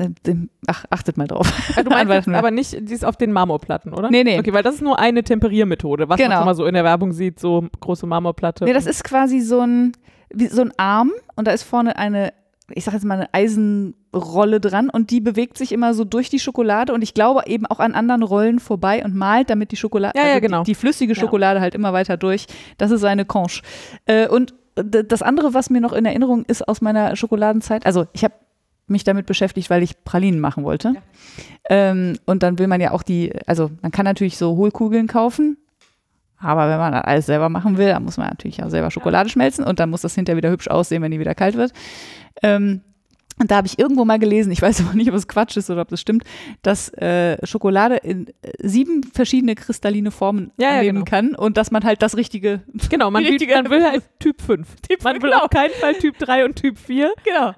ach, 0.66 0.84
achtet 0.90 1.16
mal 1.16 1.26
drauf. 1.26 1.50
Ah, 1.74 1.82
du 1.82 1.90
meinst 1.90 2.28
aber 2.32 2.50
nicht, 2.50 2.76
die 2.88 2.92
ist 2.92 3.04
auf 3.04 3.16
den 3.16 3.32
Marmorplatten, 3.32 3.92
oder? 3.94 4.10
Nee, 4.10 4.22
nee. 4.24 4.38
Okay, 4.38 4.52
weil 4.52 4.62
das 4.62 4.76
ist 4.76 4.82
nur 4.82 4.98
eine 4.98 5.22
Temperiermethode, 5.24 6.08
was 6.08 6.18
man 6.18 6.28
Genau. 6.28 6.38
schon 6.40 6.46
mal 6.46 6.54
so 6.54 6.66
in 6.66 6.74
der 6.74 6.84
Werbung 6.84 7.12
sieht, 7.12 7.40
so 7.40 7.66
große 7.80 8.06
Marmorplatte. 8.06 8.64
Nee, 8.64 8.72
das 8.74 8.86
ist 8.86 9.04
quasi 9.04 9.40
so 9.40 9.60
ein, 9.60 9.92
wie, 10.30 10.46
so 10.48 10.60
ein 10.62 10.72
Arm 10.76 11.12
und 11.34 11.48
da 11.48 11.52
ist 11.52 11.62
vorne 11.62 11.96
eine, 11.96 12.32
ich 12.70 12.84
sag 12.84 12.94
jetzt 12.94 13.04
mal, 13.04 13.14
eine 13.14 13.34
Eisenrolle 13.34 14.60
dran 14.60 14.88
und 14.90 15.10
die 15.10 15.20
bewegt 15.20 15.58
sich 15.58 15.72
immer 15.72 15.94
so 15.94 16.04
durch 16.04 16.30
die 16.30 16.38
Schokolade 16.38 16.92
und 16.94 17.02
ich 17.02 17.14
glaube 17.14 17.42
eben 17.46 17.66
auch 17.66 17.78
an 17.80 17.92
anderen 17.94 18.22
Rollen 18.22 18.58
vorbei 18.58 19.04
und 19.04 19.14
malt 19.14 19.50
damit 19.50 19.70
die 19.72 19.76
Schokolade, 19.76 20.18
Ja, 20.18 20.24
ja, 20.26 20.28
also 20.34 20.40
genau. 20.40 20.62
die, 20.62 20.70
die 20.72 20.74
flüssige 20.74 21.12
Ja. 21.12 21.20
Schokolade 21.20 21.60
halt 21.60 21.74
immer 21.74 21.92
weiter 21.92 22.16
durch. 22.16 22.46
Das 22.78 22.90
ist 22.90 23.04
eine 23.04 23.24
Conche. 23.24 23.62
Äh, 24.06 24.28
und 24.28 24.54
das 24.76 25.22
andere, 25.22 25.54
was 25.54 25.70
mir 25.70 25.80
noch 25.80 25.92
in 25.92 26.04
Erinnerung 26.04 26.44
ist 26.46 26.66
aus 26.66 26.80
meiner 26.80 27.14
Schokoladenzeit, 27.16 27.86
also 27.86 28.06
ich 28.12 28.24
habe 28.24 28.34
mich 28.86 29.04
damit 29.04 29.26
beschäftigt, 29.26 29.70
weil 29.70 29.82
ich 29.82 30.04
Pralinen 30.04 30.40
machen 30.40 30.64
wollte. 30.64 30.94
Ähm, 31.70 32.18
und 32.26 32.42
dann 32.42 32.58
will 32.58 32.66
man 32.66 32.80
ja 32.80 32.90
auch 32.90 33.02
die, 33.02 33.32
also 33.46 33.70
man 33.82 33.92
kann 33.92 34.04
natürlich 34.04 34.36
so 34.36 34.56
Hohlkugeln 34.56 35.06
kaufen, 35.06 35.56
aber 36.44 36.68
wenn 36.68 36.78
man 36.78 36.92
das 36.92 37.04
alles 37.04 37.26
selber 37.26 37.48
machen 37.48 37.78
will, 37.78 37.88
dann 37.88 38.04
muss 38.04 38.16
man 38.16 38.28
natürlich 38.28 38.62
auch 38.62 38.68
selber 38.70 38.90
Schokolade 38.90 39.28
schmelzen 39.28 39.64
und 39.64 39.80
dann 39.80 39.90
muss 39.90 40.02
das 40.02 40.14
hinterher 40.14 40.36
wieder 40.36 40.50
hübsch 40.50 40.68
aussehen, 40.68 41.02
wenn 41.02 41.10
die 41.10 41.18
wieder 41.20 41.34
kalt 41.34 41.56
wird. 41.56 41.72
Ähm, 42.42 42.82
und 43.38 43.50
da 43.50 43.56
habe 43.56 43.66
ich 43.66 43.78
irgendwo 43.78 44.04
mal 44.04 44.18
gelesen, 44.18 44.52
ich 44.52 44.62
weiß 44.62 44.80
aber 44.86 44.94
nicht, 44.94 45.08
ob 45.08 45.14
es 45.14 45.28
Quatsch 45.28 45.56
ist 45.56 45.70
oder 45.70 45.82
ob 45.82 45.88
das 45.88 46.00
stimmt, 46.00 46.24
dass 46.62 46.88
äh, 46.94 47.44
Schokolade 47.46 47.96
in 47.96 48.28
äh, 48.28 48.32
sieben 48.62 49.02
verschiedene 49.02 49.54
kristalline 49.54 50.10
Formen 50.10 50.52
Ja, 50.56 50.70
ja, 50.70 50.78
annehmen 50.78 51.04
genau. 51.04 51.10
kann 51.10 51.34
und 51.34 51.56
dass 51.56 51.70
man 51.70 51.84
halt 51.84 52.02
das 52.02 52.16
richtige, 52.16 52.62
Genau, 52.90 53.10
man, 53.10 53.24
will, 53.24 53.38
man 53.48 53.70
will 53.70 53.84
halt 53.84 54.02
Typ 54.20 54.40
5. 54.40 54.68
man 55.02 55.14
will 55.14 55.30
genau. 55.30 55.44
auf 55.44 55.50
keinen 55.50 55.72
Fall 55.72 55.94
Typ 55.94 56.18
3 56.18 56.44
und 56.44 56.56
Typ 56.56 56.78
4. 56.78 57.12
genau, 57.24 57.52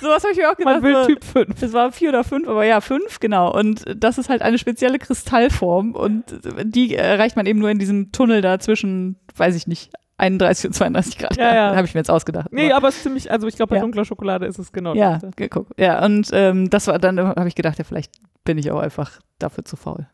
sowas 0.00 0.22
habe 0.22 0.32
ich 0.32 0.38
mir 0.38 0.50
auch 0.50 0.56
gedacht. 0.56 0.82
Man 0.82 0.82
will 0.82 1.06
Typ 1.06 1.24
5. 1.24 1.60
Das 1.60 1.72
war 1.72 1.92
vier 1.92 2.08
oder 2.10 2.24
fünf, 2.24 2.48
aber 2.48 2.64
ja, 2.64 2.80
fünf, 2.80 3.20
genau. 3.20 3.52
Und 3.52 3.84
das 3.96 4.18
ist 4.18 4.28
halt 4.28 4.42
eine 4.42 4.58
spezielle 4.58 4.98
Kristallform 4.98 5.92
und 5.94 6.24
die 6.64 6.94
erreicht 6.94 7.36
man 7.36 7.46
eben 7.46 7.58
nur 7.58 7.70
in 7.70 7.78
diesem 7.78 8.12
Tunnel 8.12 8.40
da 8.40 8.58
zwischen, 8.58 9.16
weiß 9.36 9.54
ich 9.56 9.66
nicht, 9.66 9.92
31 10.20 10.66
und 10.66 10.72
32 10.74 11.18
Grad. 11.18 11.36
Ja, 11.36 11.54
ja. 11.54 11.70
Habe 11.76 11.86
ich 11.86 11.94
mir 11.94 12.00
jetzt 12.00 12.10
ausgedacht. 12.10 12.52
Nee, 12.52 12.66
aber, 12.66 12.76
aber 12.76 12.88
es 12.88 12.96
ist 12.98 13.02
ziemlich, 13.02 13.30
also 13.30 13.46
ich 13.48 13.56
glaube, 13.56 13.70
bei 13.70 13.76
Ja. 13.76 13.82
dunkler 13.82 14.04
Schokolade 14.04 14.46
ist 14.46 14.58
es 14.58 14.72
genau 14.72 14.94
ja, 14.94 15.18
das. 15.18 15.34
geguckt. 15.36 15.72
Ja, 15.78 16.04
und 16.04 16.28
ähm, 16.32 16.70
das 16.70 16.86
war 16.86 16.98
dann, 16.98 17.18
habe 17.18 17.48
ich 17.48 17.54
gedacht, 17.54 17.78
ja, 17.78 17.84
vielleicht 17.84 18.12
bin 18.44 18.58
ich 18.58 18.70
auch 18.70 18.80
einfach 18.80 19.20
dafür 19.38 19.64
zu 19.64 19.76
faul. 19.76 20.06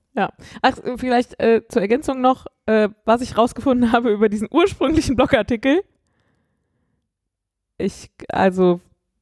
Ach, 0.63 0.79
vielleicht 0.97 1.39
äh, 1.43 1.61
zur 1.69 1.83
Ergänzung 1.83 2.23
noch, 2.23 2.47
äh, 2.65 2.89
was 3.05 3.21
ich 3.21 3.37
rausgefunden 3.37 3.93
habe 3.93 4.11
über 4.11 4.31
diesen 4.31 4.49
ursprünglichen 4.51 5.15
Blogartikel. 5.15 5.83
Ich, 7.79 8.11
also, 8.31 8.81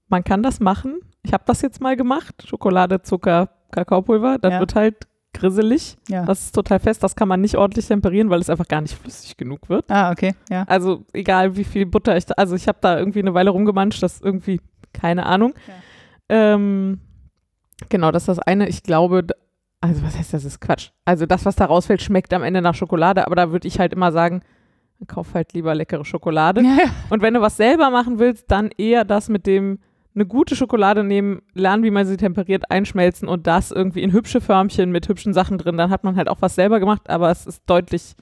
man 0.08 0.22
kann 0.22 0.42
das 0.44 0.60
machen. 0.60 1.00
Ich 1.24 1.32
habe 1.32 1.42
das 1.46 1.62
jetzt 1.62 1.80
mal 1.80 1.96
gemacht. 1.96 2.44
Schokolade, 2.46 3.02
Zucker, 3.02 3.48
Kakaopulver. 3.72 4.38
Das 4.38 4.52
Ja. 4.52 4.60
wird 4.60 4.74
halt 4.76 5.08
grisselig. 5.34 5.96
Ja. 6.08 6.24
Das 6.24 6.40
ist 6.46 6.54
total 6.54 6.80
fest. 6.80 7.02
Das 7.02 7.14
kann 7.16 7.28
man 7.28 7.40
nicht 7.40 7.56
ordentlich 7.56 7.86
temperieren, 7.86 8.30
weil 8.30 8.40
es 8.40 8.48
einfach 8.48 8.68
gar 8.68 8.80
nicht 8.80 8.94
flüssig 8.94 9.36
genug 9.36 9.68
wird. 9.68 9.90
Ah, 9.90 10.10
okay, 10.10 10.34
ja. 10.48 10.64
Also, 10.66 11.04
egal 11.12 11.56
wie 11.56 11.64
viel 11.64 11.86
Butter 11.86 12.16
ich 12.16 12.26
da, 12.26 12.34
also 12.34 12.56
ich 12.56 12.68
habe 12.68 12.78
da 12.80 12.98
irgendwie 12.98 13.20
eine 13.20 13.34
Weile 13.34 13.50
rumgemanscht, 13.50 14.02
das 14.02 14.20
irgendwie, 14.20 14.60
keine 14.92 15.26
Ahnung. 15.26 15.54
Ähm, 16.28 17.00
genau, 17.88 18.10
das 18.10 18.22
ist 18.22 18.28
das 18.28 18.38
eine. 18.38 18.68
Ich 18.68 18.82
glaube, 18.82 19.26
also 19.80 20.02
was 20.02 20.16
heißt 20.16 20.32
das 20.32 20.44
ist 20.44 20.60
Quatsch. 20.60 20.90
Also 21.04 21.26
das, 21.26 21.44
was 21.44 21.56
da 21.56 21.66
rausfällt, 21.66 22.00
schmeckt 22.00 22.32
am 22.32 22.42
Ende 22.42 22.62
nach 22.62 22.74
Schokolade, 22.74 23.26
aber 23.26 23.36
da 23.36 23.52
würde 23.52 23.68
ich 23.68 23.78
halt 23.78 23.92
immer 23.92 24.12
sagen, 24.12 24.42
kauf 25.06 25.34
halt 25.34 25.52
lieber 25.52 25.74
leckere 25.74 26.04
Schokolade. 26.04 26.62
Ja, 26.62 26.76
ja. 26.84 26.90
Und 27.10 27.20
wenn 27.20 27.34
du 27.34 27.42
was 27.42 27.58
selber 27.58 27.90
machen 27.90 28.18
willst, 28.18 28.50
dann 28.50 28.70
eher 28.78 29.04
das 29.04 29.28
mit 29.28 29.46
dem 29.46 29.80
eine 30.14 30.26
gute 30.26 30.54
Schokolade 30.56 31.02
nehmen, 31.02 31.42
lernen, 31.54 31.82
wie 31.82 31.90
man 31.90 32.06
sie 32.06 32.16
temperiert, 32.16 32.70
einschmelzen 32.70 33.28
und 33.28 33.46
das 33.46 33.70
irgendwie 33.70 34.02
in 34.02 34.12
hübsche 34.12 34.40
Förmchen 34.40 34.92
mit 34.92 35.08
hübschen 35.08 35.32
Sachen 35.32 35.58
drin. 35.58 35.76
Dann 35.76 35.90
hat 35.90 36.04
man 36.04 36.16
halt 36.16 36.28
auch 36.28 36.40
was 36.40 36.54
selber 36.54 36.78
gemacht, 36.80 37.10
aber 37.10 37.30
es 37.30 37.46
ist 37.46 37.62
deutlich, 37.66 38.14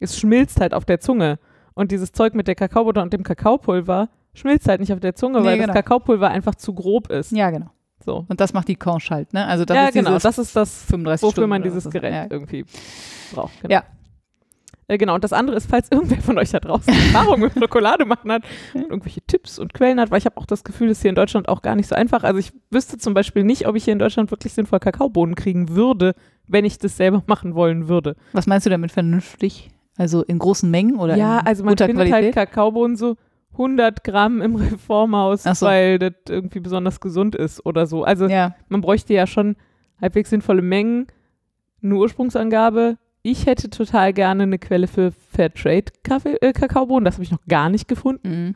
es 0.00 0.18
schmilzt 0.18 0.60
halt 0.60 0.72
auf 0.74 0.84
der 0.84 1.00
Zunge. 1.00 1.38
Und 1.74 1.92
dieses 1.92 2.12
Zeug 2.12 2.34
mit 2.34 2.48
der 2.48 2.54
Kakaobutter 2.54 3.02
und 3.02 3.12
dem 3.12 3.22
Kakaopulver 3.22 4.08
schmilzt 4.32 4.68
halt 4.68 4.80
nicht 4.80 4.92
auf 4.92 5.00
der 5.00 5.14
Zunge, 5.14 5.40
Nee, 5.40 5.46
weil 5.46 5.56
genau. 5.56 5.66
das 5.68 5.76
Kakaopulver 5.76 6.30
einfach 6.30 6.54
zu 6.54 6.72
grob 6.72 7.10
ist. 7.10 7.32
Ja, 7.32 7.50
genau. 7.50 7.70
So. 8.04 8.24
Und 8.28 8.40
das 8.40 8.52
macht 8.54 8.68
die 8.68 8.76
Conch 8.76 9.10
halt, 9.10 9.32
ne? 9.32 9.46
Also 9.46 9.64
das 9.64 9.76
ja, 9.76 9.86
ist 9.88 9.94
genau. 9.94 10.18
Das 10.18 10.38
ist 10.38 10.54
das, 10.54 10.84
35 10.84 11.22
wofür 11.22 11.32
Stunden 11.32 11.50
man 11.50 11.62
dieses. 11.62 11.90
Gerät 11.90 12.12
Ja. 12.12 12.26
irgendwie 12.30 12.64
braucht. 13.34 13.60
Genau. 13.60 13.74
Ja. 13.74 13.84
Äh, 14.88 14.98
genau, 14.98 15.14
und 15.14 15.24
das 15.24 15.32
andere 15.32 15.56
ist, 15.56 15.68
falls 15.68 15.88
irgendwer 15.90 16.20
von 16.22 16.38
euch 16.38 16.50
da 16.50 16.60
draußen 16.60 16.92
Erfahrung 16.92 17.40
mit 17.40 17.52
Schokolade 17.54 18.04
machen 18.04 18.30
hat 18.30 18.42
und 18.74 18.82
irgendwelche 18.82 19.20
Tipps 19.22 19.58
und 19.58 19.74
Quellen 19.74 20.00
hat, 20.00 20.10
weil 20.10 20.18
ich 20.18 20.26
habe 20.26 20.36
auch 20.36 20.46
das 20.46 20.64
Gefühl, 20.64 20.88
das 20.88 20.98
ist 20.98 21.02
hier 21.02 21.08
in 21.10 21.16
Deutschland 21.16 21.48
auch 21.48 21.62
gar 21.62 21.74
nicht 21.74 21.88
so 21.88 21.94
einfach. 21.94 22.22
Also 22.22 22.38
ich 22.38 22.52
wüsste 22.70 22.98
zum 22.98 23.14
Beispiel 23.14 23.42
nicht, 23.44 23.66
ob 23.66 23.76
ich 23.76 23.84
hier 23.84 23.92
in 23.92 23.98
Deutschland 23.98 24.30
wirklich 24.30 24.52
sinnvoll 24.52 24.78
Kakaobohnen 24.78 25.34
kriegen 25.34 25.70
würde, 25.70 26.14
wenn 26.46 26.64
ich 26.64 26.78
das 26.78 26.96
selber 26.96 27.22
machen 27.26 27.54
wollen 27.54 27.88
würde. 27.88 28.16
Was 28.32 28.46
meinst 28.46 28.66
du 28.66 28.70
damit 28.70 28.92
vernünftig? 28.92 29.70
Also 29.96 30.22
in 30.22 30.38
großen 30.38 30.70
Mengen 30.70 30.96
oder 30.96 31.16
ja, 31.16 31.40
in 31.40 31.46
also 31.46 31.64
man 31.64 31.72
guter 31.72 31.86
findet 31.86 32.08
Qualität? 32.08 32.36
halt 32.36 32.50
Kakaobohnen 32.50 32.96
so 32.96 33.16
100 33.52 34.04
Gramm 34.04 34.42
im 34.42 34.54
Reformhaus, 34.56 35.44
so. 35.44 35.66
weil 35.66 35.98
das 35.98 36.12
irgendwie 36.28 36.60
besonders 36.60 37.00
gesund 37.00 37.34
ist 37.34 37.64
oder 37.64 37.86
so. 37.86 38.04
Also 38.04 38.26
ja, 38.26 38.54
man 38.68 38.82
bräuchte 38.82 39.14
ja 39.14 39.26
schon 39.26 39.56
halbwegs 40.00 40.30
sinnvolle 40.30 40.62
Mengen, 40.62 41.06
eine 41.82 41.94
Ursprungsangabe. 41.96 42.98
Ich 43.28 43.46
hätte 43.46 43.70
total 43.70 44.12
gerne 44.12 44.44
eine 44.44 44.58
Quelle 44.58 44.86
für 44.86 45.12
Fairtrade 45.32 45.86
Kaffee, 46.04 46.36
äh, 46.40 46.52
Kakaobohnen. 46.52 47.04
Das 47.04 47.14
habe 47.14 47.24
ich 47.24 47.30
noch 47.32 47.44
gar 47.48 47.68
nicht 47.68 47.88
gefunden. 47.88 48.28
mhm. 48.48 48.54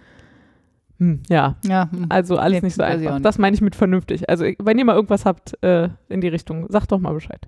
Hm, 0.99 1.23
ja, 1.31 1.57
ja. 1.65 1.89
hm. 1.91 2.07
also 2.11 2.37
alles 2.37 2.61
Nee, 2.61 2.67
nicht 2.67 2.75
so 2.77 2.83
einfach. 2.83 3.15
nicht. 3.15 3.25
Das 3.25 3.39
meine 3.39 3.55
ich 3.55 3.63
mit 3.63 3.75
vernünftig. 3.75 4.29
Also 4.29 4.45
wenn 4.59 4.79
ihr 4.79 4.85
mal 4.85 4.95
irgendwas 4.95 5.25
habt 5.25 5.57
äh, 5.65 5.89
in 6.11 6.21
die 6.21 6.29
Richtung, 6.29 6.67
sagt 6.69 6.93
doch 6.93 6.99
mal 6.99 7.15
Bescheid. 7.15 7.41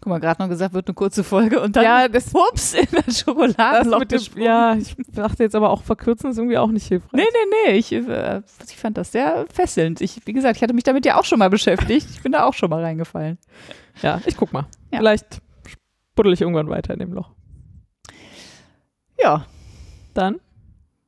Guck 0.00 0.10
mal, 0.10 0.20
gerade 0.20 0.40
noch 0.40 0.48
gesagt, 0.48 0.74
wird 0.74 0.86
eine 0.86 0.94
kurze 0.94 1.24
Folge 1.24 1.60
und 1.60 1.74
dann 1.74 1.82
Ja, 1.82 2.06
das- 2.12 2.30
Pups 2.30 2.74
in 2.74 2.86
der 2.92 3.02
Das 3.02 3.18
Schokoladenloch 3.20 3.98
mit 3.98 4.12
dem, 4.12 4.20
ja, 4.36 4.76
ich 4.76 4.94
dachte 5.12 5.42
jetzt 5.42 5.56
aber 5.56 5.70
auch 5.70 5.82
verkürzen 5.82 6.30
ist 6.30 6.38
irgendwie 6.38 6.56
auch 6.58 6.70
nicht 6.70 6.86
hilfreich. 6.86 7.10
Nee, 7.14 7.22
nee, 7.22 7.72
nee, 7.72 7.78
ich, 7.78 7.90
äh, 7.92 8.42
ich 8.68 8.76
fand 8.76 8.96
das 8.96 9.10
sehr 9.10 9.46
fesselnd. 9.52 10.00
Ich, 10.00 10.20
wie 10.24 10.32
gesagt, 10.32 10.56
ich 10.56 10.62
hatte 10.62 10.74
mich 10.74 10.84
damit 10.84 11.04
ja 11.04 11.18
auch 11.18 11.24
schon 11.24 11.40
mal 11.40 11.50
beschäftigt. 11.50 12.06
Ich 12.12 12.22
bin 12.22 12.30
da 12.30 12.44
auch 12.44 12.54
schon 12.54 12.70
mal 12.70 12.82
reingefallen. 12.84 13.38
Ja, 14.02 14.20
ich 14.26 14.36
guck 14.36 14.52
mal. 14.52 14.66
Ja. 14.92 14.98
Vielleicht 14.98 15.40
buddel 16.18 16.32
ich 16.32 16.40
irgendwann 16.40 16.68
weiter 16.68 16.92
in 16.92 16.98
dem 16.98 17.12
Loch. 17.12 17.30
Ja, 19.20 19.46
Dann? 20.14 20.40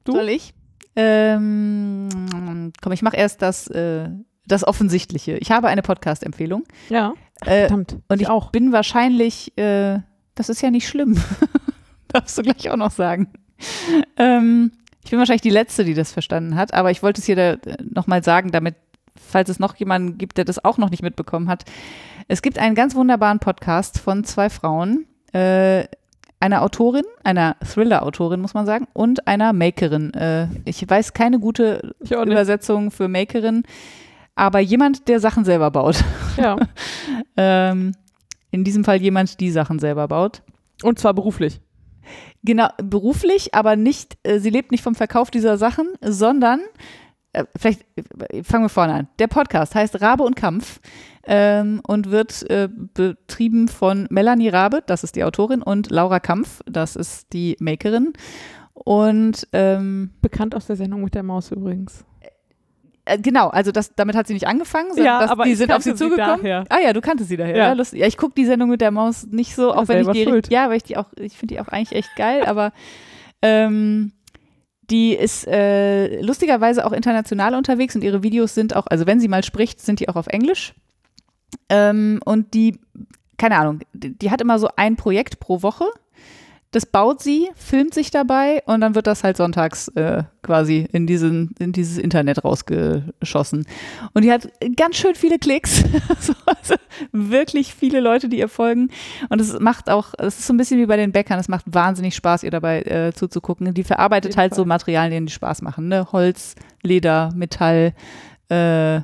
Du? 0.04 0.12
soll 0.12 0.28
ich? 0.28 0.54
Ähm, 0.94 2.72
komm, 2.80 2.92
ich 2.92 3.02
mache 3.02 3.16
erst 3.16 3.42
das, 3.42 3.66
äh, 3.66 4.08
das 4.46 4.64
Offensichtliche. 4.64 5.36
Ich 5.38 5.50
habe 5.50 5.66
eine 5.66 5.82
Podcast-Empfehlung. 5.82 6.62
Ja. 6.90 7.14
Äh, 7.40 7.66
Verdammt. 7.66 7.96
und 8.06 8.22
ich 8.22 8.28
auch. 8.28 8.52
bin 8.52 8.70
wahrscheinlich, 8.70 9.56
äh, 9.58 9.98
das 10.36 10.48
ist 10.48 10.62
ja 10.62 10.70
nicht 10.70 10.86
schlimm. 10.88 11.16
Darfst 12.08 12.38
du 12.38 12.42
gleich 12.42 12.70
auch 12.70 12.76
noch 12.76 12.92
sagen. 12.92 13.32
Ähm, 14.16 14.70
ich 15.02 15.10
bin 15.10 15.18
wahrscheinlich 15.18 15.42
die 15.42 15.50
Letzte, 15.50 15.84
die 15.84 15.94
das 15.94 16.12
verstanden 16.12 16.54
hat, 16.54 16.72
aber 16.72 16.92
ich 16.92 17.02
wollte 17.02 17.20
es 17.20 17.26
hier 17.26 17.36
äh, 17.36 17.58
nochmal 17.82 18.22
sagen, 18.22 18.52
damit, 18.52 18.76
falls 19.16 19.48
es 19.48 19.58
noch 19.58 19.74
jemanden 19.74 20.18
gibt, 20.18 20.38
der 20.38 20.44
das 20.44 20.64
auch 20.64 20.78
noch 20.78 20.90
nicht 20.90 21.02
mitbekommen 21.02 21.48
hat. 21.48 21.64
Es 22.30 22.42
gibt 22.42 22.60
einen 22.60 22.76
ganz 22.76 22.94
wunderbaren 22.94 23.40
Podcast 23.40 23.98
von 23.98 24.22
zwei 24.22 24.50
Frauen, 24.50 25.04
äh, 25.32 25.82
einer 26.38 26.62
Autorin, 26.62 27.02
einer 27.24 27.56
Thriller-Autorin, 27.58 28.40
muss 28.40 28.54
man 28.54 28.66
sagen, 28.66 28.86
und 28.92 29.26
einer 29.26 29.52
Makerin. 29.52 30.14
Äh, 30.14 30.46
ich 30.64 30.88
weiß 30.88 31.12
keine 31.12 31.40
gute. 31.40 31.92
Übersetzung 31.98 32.92
für 32.92 33.08
Makerin, 33.08 33.64
aber 34.36 34.60
jemand, 34.60 35.08
der 35.08 35.18
Sachen 35.18 35.44
selber 35.44 35.72
baut. 35.72 36.04
Ja. 36.36 36.56
Ähm, 37.36 37.96
in 38.52 38.62
diesem 38.62 38.84
Fall 38.84 39.02
jemand, 39.02 39.40
die 39.40 39.50
Sachen 39.50 39.80
selber 39.80 40.06
baut. 40.06 40.42
Und 40.82 41.00
zwar 41.00 41.14
beruflich. 41.14 41.60
Genau, 42.44 42.68
beruflich, 42.80 43.54
aber 43.54 43.74
nicht, 43.74 44.18
äh, 44.22 44.38
sie 44.38 44.50
lebt 44.50 44.70
nicht 44.70 44.84
vom 44.84 44.94
Verkauf 44.94 45.32
dieser 45.32 45.58
Sachen, 45.58 45.88
sondern, 46.00 46.60
vielleicht 47.56 47.82
äh, 48.30 48.42
fangen 48.42 48.64
wir 48.64 48.68
vorne 48.68 48.94
an. 48.94 49.08
Der 49.18 49.26
Podcast 49.28 49.74
heißt 49.74 50.00
Rabe 50.00 50.22
und 50.24 50.36
Kampf 50.36 50.80
ähm, 51.24 51.80
und 51.86 52.10
wird 52.10 52.48
äh, 52.50 52.68
betrieben 52.94 53.68
von 53.68 54.06
Melanie 54.10 54.48
Rabe, 54.48 54.82
das 54.86 55.04
ist 55.04 55.16
die 55.16 55.24
Autorin, 55.24 55.62
und 55.62 55.90
Laura 55.90 56.18
Kampf, 56.20 56.60
das 56.66 56.96
ist 56.96 57.32
die 57.32 57.56
Makerin. 57.60 58.12
Und 58.74 59.46
ähm, 59.52 60.10
Bekannt 60.22 60.54
aus 60.54 60.66
der 60.66 60.76
Sendung 60.76 61.02
mit 61.04 61.14
der 61.14 61.22
Maus 61.22 61.50
übrigens. 61.52 62.04
äh, 63.04 63.18
genau, 63.18 63.48
also 63.48 63.72
das, 63.72 63.94
damit 63.94 64.16
hat 64.16 64.26
sie 64.26 64.32
nicht 64.34 64.46
angefangen, 64.46 64.88
sondern 64.88 65.04
Ja, 65.04 65.20
das, 65.20 65.30
aber 65.30 65.44
die 65.44 65.54
sind 65.54 65.70
auf 65.72 65.82
sie 65.82 65.90
sie 65.90 65.96
zugekommen. 65.96 66.40
daher. 66.42 66.64
Ah 66.70 66.78
ja, 66.82 66.92
du 66.92 67.00
kanntest 67.02 67.28
sie 67.28 67.36
daher. 67.36 67.56
Ja. 67.56 67.74
Ja, 67.74 67.82
ja 67.92 68.06
ich 68.06 68.16
gucke 68.16 68.34
die 68.34 68.46
Sendung 68.46 68.70
mit 68.70 68.80
der 68.80 68.90
Maus 68.90 69.26
nicht 69.26 69.54
so, 69.54 69.72
auch 69.74 69.82
Ja, 69.82 69.88
wenn 69.88 70.02
ich 70.06 70.12
die, 70.12 70.24
schuld. 70.24 70.50
ja, 70.50 70.68
weil 70.70 70.78
ich 70.78 70.84
die 70.84 70.96
auch, 70.96 71.06
ich 71.18 71.36
finde 71.36 71.54
die 71.54 71.60
auch 71.60 71.68
eigentlich 71.68 71.92
echt 71.92 72.16
geil, 72.16 72.44
aber 72.46 72.72
ähm, 73.42 74.12
die 74.90 75.14
ist 75.14 75.46
äh, 75.46 76.20
lustigerweise 76.20 76.84
auch 76.84 76.92
international 76.92 77.54
unterwegs 77.54 77.94
und 77.94 78.02
ihre 78.02 78.22
Videos 78.22 78.54
sind 78.54 78.74
auch, 78.74 78.86
also 78.88 79.06
wenn 79.06 79.20
sie 79.20 79.28
mal 79.28 79.44
spricht, 79.44 79.80
sind 79.80 80.00
die 80.00 80.08
auch 80.08 80.16
auf 80.16 80.26
Englisch. 80.26 80.74
Ähm, 81.68 82.20
und 82.24 82.54
die, 82.54 82.78
keine 83.38 83.56
Ahnung, 83.56 83.80
die, 83.92 84.16
die 84.16 84.30
hat 84.30 84.40
immer 84.40 84.58
so 84.58 84.68
ein 84.76 84.96
Projekt 84.96 85.40
pro 85.40 85.62
Woche. 85.62 85.86
Das 86.72 86.86
baut 86.86 87.20
sie, 87.20 87.48
filmt 87.56 87.94
sich 87.94 88.12
dabei 88.12 88.62
und 88.64 88.80
dann 88.80 88.94
wird 88.94 89.08
das 89.08 89.24
halt 89.24 89.36
sonntags 89.36 89.88
äh, 89.88 90.22
quasi 90.42 90.86
in, 90.92 91.06
diesen, 91.06 91.52
in 91.58 91.72
dieses 91.72 91.98
Internet 91.98 92.44
rausgeschossen. 92.44 93.66
Und 94.14 94.22
die 94.22 94.30
hat 94.30 94.48
ganz 94.76 94.96
schön 94.96 95.14
viele 95.14 95.38
Klicks. 95.38 95.84
So, 96.20 96.34
also 96.44 96.74
wirklich 97.12 97.74
viele 97.74 98.00
Leute, 98.00 98.28
die 98.28 98.38
ihr 98.38 98.48
folgen. 98.48 98.90
Und 99.30 99.40
es 99.40 99.58
macht 99.58 99.88
auch, 99.88 100.12
es 100.18 100.38
ist 100.38 100.46
so 100.46 100.52
ein 100.52 100.58
bisschen 100.58 100.78
wie 100.78 100.86
bei 100.86 100.96
den 100.96 101.12
Bäckern, 101.12 101.38
es 101.38 101.48
macht 101.48 101.64
wahnsinnig 101.66 102.14
Spaß, 102.14 102.42
ihr 102.42 102.50
dabei 102.50 102.82
äh, 102.82 103.12
zuzugucken. 103.14 103.72
Die 103.72 103.84
verarbeitet 103.84 104.36
halt 104.36 104.54
so 104.54 104.62
Fall. 104.62 104.68
Materialien, 104.68 105.24
die 105.24 105.32
Spaß 105.32 105.62
machen. 105.62 105.88
Ne? 105.88 106.08
Holz, 106.12 106.56
Leder, 106.82 107.30
Metall, 107.34 107.94
äh, 108.50 109.00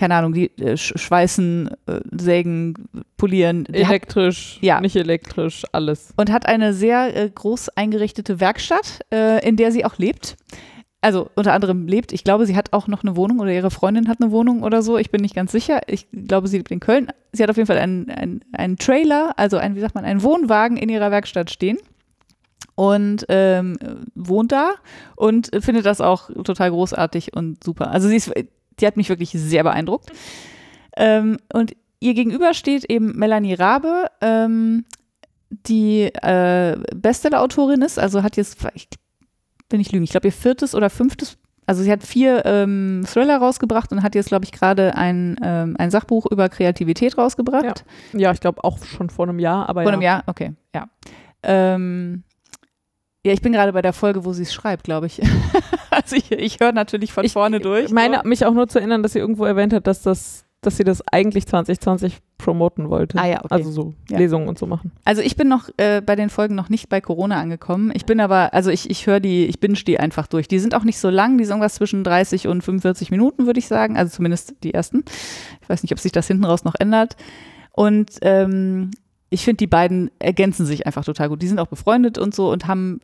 keine 0.00 0.14
Ahnung, 0.16 0.32
die 0.32 0.46
äh, 0.58 0.72
sch- 0.72 0.98
schweißen, 0.98 1.70
äh, 1.86 2.00
sägen, 2.18 2.74
polieren. 3.16 3.64
Die 3.64 3.84
hat, 3.84 3.90
Elektrisch, 3.90 4.58
Ja. 4.62 4.80
nicht 4.80 4.96
elektrisch, 4.96 5.62
alles. 5.72 6.12
und 6.16 6.32
hat 6.32 6.46
eine 6.46 6.72
sehr 6.72 7.14
äh, 7.16 7.30
groß 7.30 7.68
eingerichtete 7.76 8.40
Werkstatt, 8.40 9.00
äh, 9.12 9.46
in 9.46 9.56
der 9.56 9.70
sie 9.72 9.84
auch 9.84 9.98
lebt. 9.98 10.36
Also 11.02 11.30
unter 11.34 11.52
anderem 11.54 11.86
lebt. 11.86 12.12
Ich 12.12 12.24
glaube, 12.24 12.44
sie 12.46 12.56
hat 12.56 12.72
auch 12.74 12.86
noch 12.86 13.02
eine 13.04 13.16
Wohnung 13.16 13.40
oder 13.40 13.50
ihre 13.52 13.70
Freundin 13.70 14.08
hat 14.08 14.20
eine 14.20 14.30
Wohnung 14.32 14.62
oder 14.62 14.82
so. 14.82 14.98
Ich 14.98 15.10
bin 15.10 15.22
nicht 15.22 15.34
ganz 15.34 15.50
sicher. 15.52 15.80
Ich 15.86 16.06
glaube, 16.12 16.46
sie 16.48 16.58
lebt 16.58 16.70
in 16.70 16.80
Köln. 16.80 17.08
Sie 17.32 17.42
hat 17.42 17.48
auf 17.48 17.56
jeden 17.56 17.66
Fall 17.68 17.78
einen, 17.78 18.10
einen, 18.10 18.40
einen 18.52 18.76
Trailer, 18.76 19.32
also 19.38 19.56
ein, 19.56 19.76
wie 19.76 19.80
sagt 19.80 19.94
man, 19.94 20.04
einen 20.04 20.22
Wohnwagen 20.22 20.76
in 20.76 20.88
ihrer 20.90 21.10
Werkstatt 21.10 21.50
stehen 21.50 21.78
und 22.74 23.24
ähm, 23.28 23.78
wohnt 24.14 24.52
da 24.52 24.72
und 25.16 25.50
findet 25.60 25.86
das 25.86 26.00
auch 26.00 26.30
total 26.44 26.70
großartig 26.70 27.34
und 27.34 27.62
super. 27.64 27.90
Also 27.90 28.08
sie 28.08 28.16
ist, 28.16 28.30
die 28.80 28.86
hat 28.86 28.96
mich 28.96 29.08
wirklich 29.08 29.30
sehr 29.30 29.62
beeindruckt. 29.62 30.10
Ähm, 30.96 31.38
und 31.52 31.74
ihr 32.00 32.14
gegenüber 32.14 32.54
steht 32.54 32.84
eben 32.84 33.16
Melanie 33.16 33.54
Rabe, 33.54 34.06
ähm, 34.20 34.84
die 35.50 36.02
äh, 36.02 36.76
Bestseller-Autorin 36.94 37.82
ist, 37.82 37.98
also 37.98 38.22
hat 38.22 38.36
jetzt, 38.36 38.58
ich 38.74 38.88
will 39.68 39.78
nicht 39.78 39.92
lügen, 39.92 40.04
ich 40.04 40.10
glaube 40.10 40.28
ihr 40.28 40.32
viertes 40.32 40.74
oder 40.74 40.90
fünftes, 40.90 41.38
also 41.66 41.82
sie 41.82 41.92
hat 41.92 42.02
vier 42.02 42.44
ähm, 42.46 43.04
Thriller 43.06 43.38
rausgebracht 43.38 43.92
und 43.92 44.02
hat 44.02 44.14
jetzt, 44.14 44.28
glaube 44.28 44.44
ich, 44.44 44.52
gerade 44.52 44.96
ein, 44.96 45.36
ähm, 45.42 45.76
ein 45.78 45.90
Sachbuch 45.90 46.26
über 46.26 46.48
Kreativität 46.48 47.16
rausgebracht. 47.16 47.84
Ja, 48.12 48.32
ich 48.32 48.40
glaube 48.40 48.64
auch 48.64 48.84
schon 48.84 49.10
vor 49.10 49.28
einem 49.28 49.38
Jahr, 49.38 49.68
aber 49.68 49.82
Vor 49.82 49.90
ja. 49.90 49.94
einem 49.94 50.02
Jahr, 50.02 50.22
okay, 50.26 50.54
ja. 50.74 50.88
Ähm, 51.42 52.24
ja, 53.24 53.32
ich 53.32 53.42
bin 53.42 53.52
gerade 53.52 53.72
bei 53.72 53.82
der 53.82 53.92
Folge, 53.92 54.24
wo 54.24 54.32
sie 54.32 54.42
es 54.44 54.52
schreibt, 54.52 54.84
glaube 54.84 55.06
ich. 55.06 55.20
also 55.90 56.16
ich, 56.16 56.32
ich 56.32 56.58
höre 56.60 56.72
natürlich 56.72 57.12
von 57.12 57.24
Ich 57.24 57.32
vorne 57.32 57.60
durch. 57.60 57.86
Ich 57.86 57.92
meine, 57.92 58.22
mich 58.24 58.44
auch 58.46 58.54
nur 58.54 58.68
zu 58.68 58.78
erinnern, 58.78 59.02
dass 59.02 59.12
sie 59.12 59.18
irgendwo 59.18 59.44
erwähnt 59.44 59.72
hat, 59.74 59.86
dass 59.86 60.02
das, 60.02 60.44
dass 60.62 60.78
sie 60.78 60.84
das 60.84 61.02
eigentlich 61.12 61.46
2020 61.46 62.18
promoten 62.38 62.88
wollte. 62.88 63.18
Ah 63.18 63.26
ja, 63.26 63.44
okay. 63.44 63.48
Also 63.54 63.70
so 63.70 63.94
Ja. 64.08 64.16
Lesungen 64.16 64.48
und 64.48 64.58
so 64.58 64.66
machen. 64.66 64.92
Also 65.04 65.20
ich 65.20 65.36
bin 65.36 65.48
noch 65.48 65.68
äh, 65.76 66.00
bei 66.00 66.16
den 66.16 66.30
Folgen 66.30 66.54
noch 66.54 66.70
nicht 66.70 66.88
bei 66.88 67.02
Corona 67.02 67.38
angekommen. 67.38 67.92
Ich 67.94 68.06
bin 68.06 68.20
aber, 68.20 68.54
also 68.54 68.70
ich, 68.70 68.88
ich 68.88 69.06
höre 69.06 69.20
die, 69.20 69.44
ich 69.44 69.60
binge 69.60 69.74
die 69.74 70.00
einfach 70.00 70.26
durch. 70.26 70.48
Die 70.48 70.58
sind 70.58 70.74
auch 70.74 70.84
nicht 70.84 70.98
so 70.98 71.10
lang, 71.10 71.36
die 71.36 71.44
sind 71.44 71.52
irgendwas 71.52 71.74
zwischen 71.74 72.02
30 72.04 72.48
und 72.48 72.62
45 72.62 73.10
Minuten, 73.10 73.44
würde 73.44 73.58
ich 73.58 73.68
sagen. 73.68 73.98
Also 73.98 74.16
zumindest 74.16 74.54
die 74.62 74.72
ersten. 74.72 75.04
Ich 75.60 75.68
weiß 75.68 75.82
nicht, 75.82 75.92
ob 75.92 75.98
sich 75.98 76.12
das 76.12 76.26
hinten 76.26 76.44
raus 76.46 76.64
noch 76.64 76.74
ändert. 76.78 77.16
Und 77.72 78.12
ähm, 78.22 78.90
ich 79.30 79.44
finde, 79.44 79.58
die 79.58 79.66
beiden 79.66 80.10
ergänzen 80.18 80.66
sich 80.66 80.86
einfach 80.86 81.04
total 81.04 81.28
gut. 81.28 81.40
Die 81.40 81.48
sind 81.48 81.60
auch 81.60 81.68
befreundet 81.68 82.18
und 82.18 82.34
so 82.34 82.50
und 82.50 82.66
haben, 82.66 83.00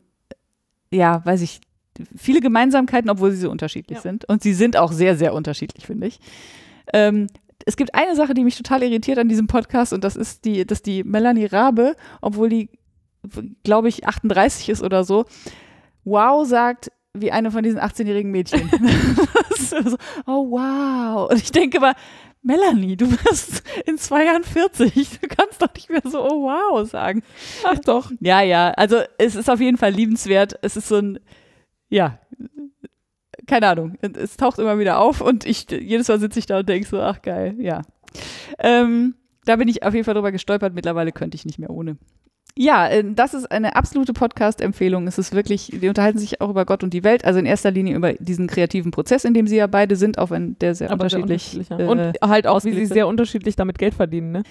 ja, 0.91 1.25
weiß 1.25 1.41
ich, 1.41 1.61
viele 2.15 2.41
Gemeinsamkeiten, 2.41 3.09
obwohl 3.09 3.31
sie 3.31 3.37
so 3.37 3.49
unterschiedlich 3.49 3.97
Ja. 3.97 4.01
sind. 4.01 4.25
Und 4.25 4.43
sie 4.43 4.53
sind 4.53 4.77
auch 4.77 4.91
sehr, 4.91 5.17
sehr 5.17 5.33
unterschiedlich, 5.33 5.85
finde 5.85 6.07
ich. 6.07 6.19
Ähm, 6.93 7.27
es 7.65 7.75
gibt 7.75 7.95
eine 7.95 8.15
Sache, 8.15 8.33
die 8.33 8.43
mich 8.43 8.55
total 8.55 8.83
irritiert 8.83 9.17
an 9.17 9.27
diesem 9.27 9.47
Podcast 9.47 9.91
und 9.93 10.03
das 10.03 10.15
ist 10.15 10.45
die, 10.45 10.65
dass 10.65 10.81
die 10.81 11.03
Melanie 11.03 11.45
Rabe, 11.45 11.95
obwohl 12.21 12.49
die, 12.49 12.69
glaube 13.63 13.89
ich, 13.89 14.07
38 14.07 14.69
ist 14.69 14.83
oder 14.83 15.03
so, 15.03 15.25
wow 16.05 16.47
sagt, 16.47 16.91
wie 17.13 17.31
eine 17.31 17.49
von 17.51 17.63
diesen 17.63 17.79
18-jährigen 17.79 18.31
Mädchen. 18.31 18.69
so, 19.57 19.97
oh 20.27 20.51
wow. 20.51 21.29
Und 21.31 21.37
ich 21.41 21.51
denke 21.51 21.79
mal, 21.79 21.93
Melanie, 22.47 22.95
du 22.95 23.11
wirst 23.11 23.61
in 23.85 23.97
zwei 23.97 24.23
Jahren 24.25 24.43
40. 24.43 25.19
Du 25.19 25.27
kannst 25.27 25.61
doch 25.61 25.73
nicht 25.75 25.89
mehr 25.89 26.01
so, 26.05 26.23
oh 26.23 26.43
wow, 26.43 26.89
sagen. 26.89 27.21
Ach 27.65 27.77
doch. 27.79 28.09
Ja, 28.21 28.41
ja. 28.41 28.71
Also 28.71 29.01
es 29.17 29.35
ist 29.35 29.49
auf 29.49 29.59
jeden 29.59 29.77
Fall 29.77 29.91
liebenswert. 29.91 30.57
Es 30.61 30.77
ist 30.77 30.87
so 30.87 30.95
ein, 30.95 31.19
ja, 31.89 32.19
keine 33.47 33.67
Ahnung. 33.67 33.97
Es 34.01 34.37
taucht 34.37 34.59
immer 34.59 34.79
wieder 34.79 34.99
auf 34.99 35.19
und 35.19 35.45
ich 35.45 35.69
jedes 35.69 36.07
Mal 36.07 36.19
sitze 36.19 36.39
ich 36.39 36.45
da 36.45 36.59
und 36.59 36.69
denke 36.69 36.87
so, 36.87 37.01
ach 37.01 37.21
geil, 37.21 37.55
ja. 37.59 37.81
Ähm, 38.59 39.15
da 39.45 39.57
bin 39.57 39.67
ich 39.67 39.83
auf 39.83 39.93
jeden 39.93 40.05
Fall 40.05 40.13
drüber 40.13 40.31
gestolpert. 40.31 40.73
Mittlerweile 40.73 41.11
könnte 41.11 41.35
ich 41.35 41.45
nicht 41.45 41.59
mehr 41.59 41.69
ohne. 41.69 41.97
Ja, 42.57 42.87
äh, 42.87 43.03
das 43.05 43.33
ist 43.33 43.51
eine 43.51 43.75
absolute 43.75 44.13
Podcast-Empfehlung. 44.13 45.07
Es 45.07 45.17
ist 45.17 45.33
wirklich, 45.33 45.71
die 45.73 45.87
unterhalten 45.87 46.17
sich 46.17 46.41
auch 46.41 46.49
über 46.49 46.65
Gott 46.65 46.83
und 46.83 46.93
die 46.93 47.03
Welt, 47.03 47.23
also 47.23 47.39
in 47.39 47.45
erster 47.45 47.71
Linie 47.71 47.95
über 47.95 48.13
diesen 48.13 48.47
kreativen 48.47 48.91
Prozess, 48.91 49.25
in 49.25 49.33
dem 49.33 49.47
sie 49.47 49.57
ja 49.57 49.67
beide 49.67 49.95
sind, 49.95 50.17
auch 50.17 50.31
wenn 50.31 50.57
der 50.59 50.73
sehr 50.73 50.89
Aber 50.89 51.03
unterschiedlich 51.03 51.43
sehr 51.43 51.61
unterschiedlich 51.61 51.69
ja. 51.69 52.01
äh, 52.01 52.19
Und 52.19 52.29
halt 52.29 52.47
auch, 52.47 52.63
wie 52.63 52.73
sie 52.73 52.85
sehr 52.87 53.07
unterschiedlich 53.07 53.55
damit 53.55 53.77
Geld 53.77 53.93
verdienen, 53.93 54.31
ne? 54.31 54.43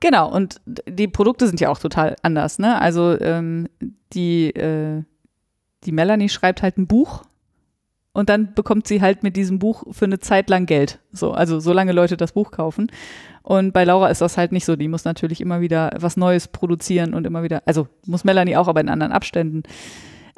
Genau, 0.00 0.30
und 0.30 0.60
die 0.66 1.08
Produkte 1.08 1.46
sind 1.46 1.60
ja 1.60 1.70
auch 1.70 1.78
total 1.78 2.16
anders, 2.22 2.58
ne? 2.58 2.78
Also 2.78 3.18
ähm, 3.20 3.68
die, 4.12 4.50
äh, 4.50 5.02
die 5.84 5.92
Melanie 5.92 6.28
schreibt 6.28 6.62
halt 6.62 6.76
ein 6.76 6.86
Buch 6.86 7.22
und 8.14 8.28
dann 8.28 8.54
bekommt 8.54 8.86
sie 8.86 9.02
halt 9.02 9.24
mit 9.24 9.36
diesem 9.36 9.58
Buch 9.58 9.84
für 9.90 10.04
eine 10.04 10.20
Zeit 10.20 10.48
lang 10.48 10.66
Geld. 10.66 11.00
So, 11.12 11.32
also 11.32 11.58
solange 11.58 11.92
Leute 11.92 12.16
das 12.16 12.32
Buch 12.32 12.52
kaufen. 12.52 12.86
Und 13.42 13.72
bei 13.72 13.84
Laura 13.84 14.08
ist 14.08 14.20
das 14.20 14.38
halt 14.38 14.52
nicht 14.52 14.64
so. 14.64 14.76
Die 14.76 14.88
muss 14.88 15.04
natürlich 15.04 15.40
immer 15.40 15.60
wieder 15.60 15.90
was 15.98 16.16
Neues 16.16 16.46
produzieren 16.46 17.12
und 17.12 17.26
immer 17.26 17.42
wieder, 17.42 17.62
also 17.66 17.88
muss 18.06 18.22
Melanie 18.22 18.56
auch, 18.56 18.68
aber 18.68 18.80
in 18.80 18.88
anderen 18.88 19.12
Abständen. 19.12 19.64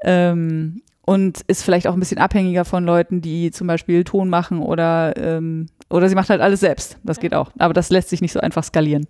Ähm, 0.02 0.82
und 1.02 1.42
ist 1.42 1.62
vielleicht 1.62 1.86
auch 1.86 1.92
ein 1.92 2.00
bisschen 2.00 2.18
abhängiger 2.18 2.64
von 2.64 2.84
Leuten, 2.84 3.20
die 3.20 3.50
zum 3.50 3.66
Beispiel 3.66 4.04
Ton 4.04 4.30
machen 4.30 4.60
oder, 4.60 5.14
ähm, 5.18 5.66
oder 5.90 6.08
sie 6.08 6.14
macht 6.14 6.30
halt 6.30 6.40
alles 6.40 6.60
selbst. 6.60 6.98
Das 7.04 7.20
geht 7.20 7.34
auch. 7.34 7.52
Aber 7.58 7.74
das 7.74 7.90
lässt 7.90 8.08
sich 8.08 8.22
nicht 8.22 8.32
so 8.32 8.40
einfach 8.40 8.64
skalieren. 8.64 9.06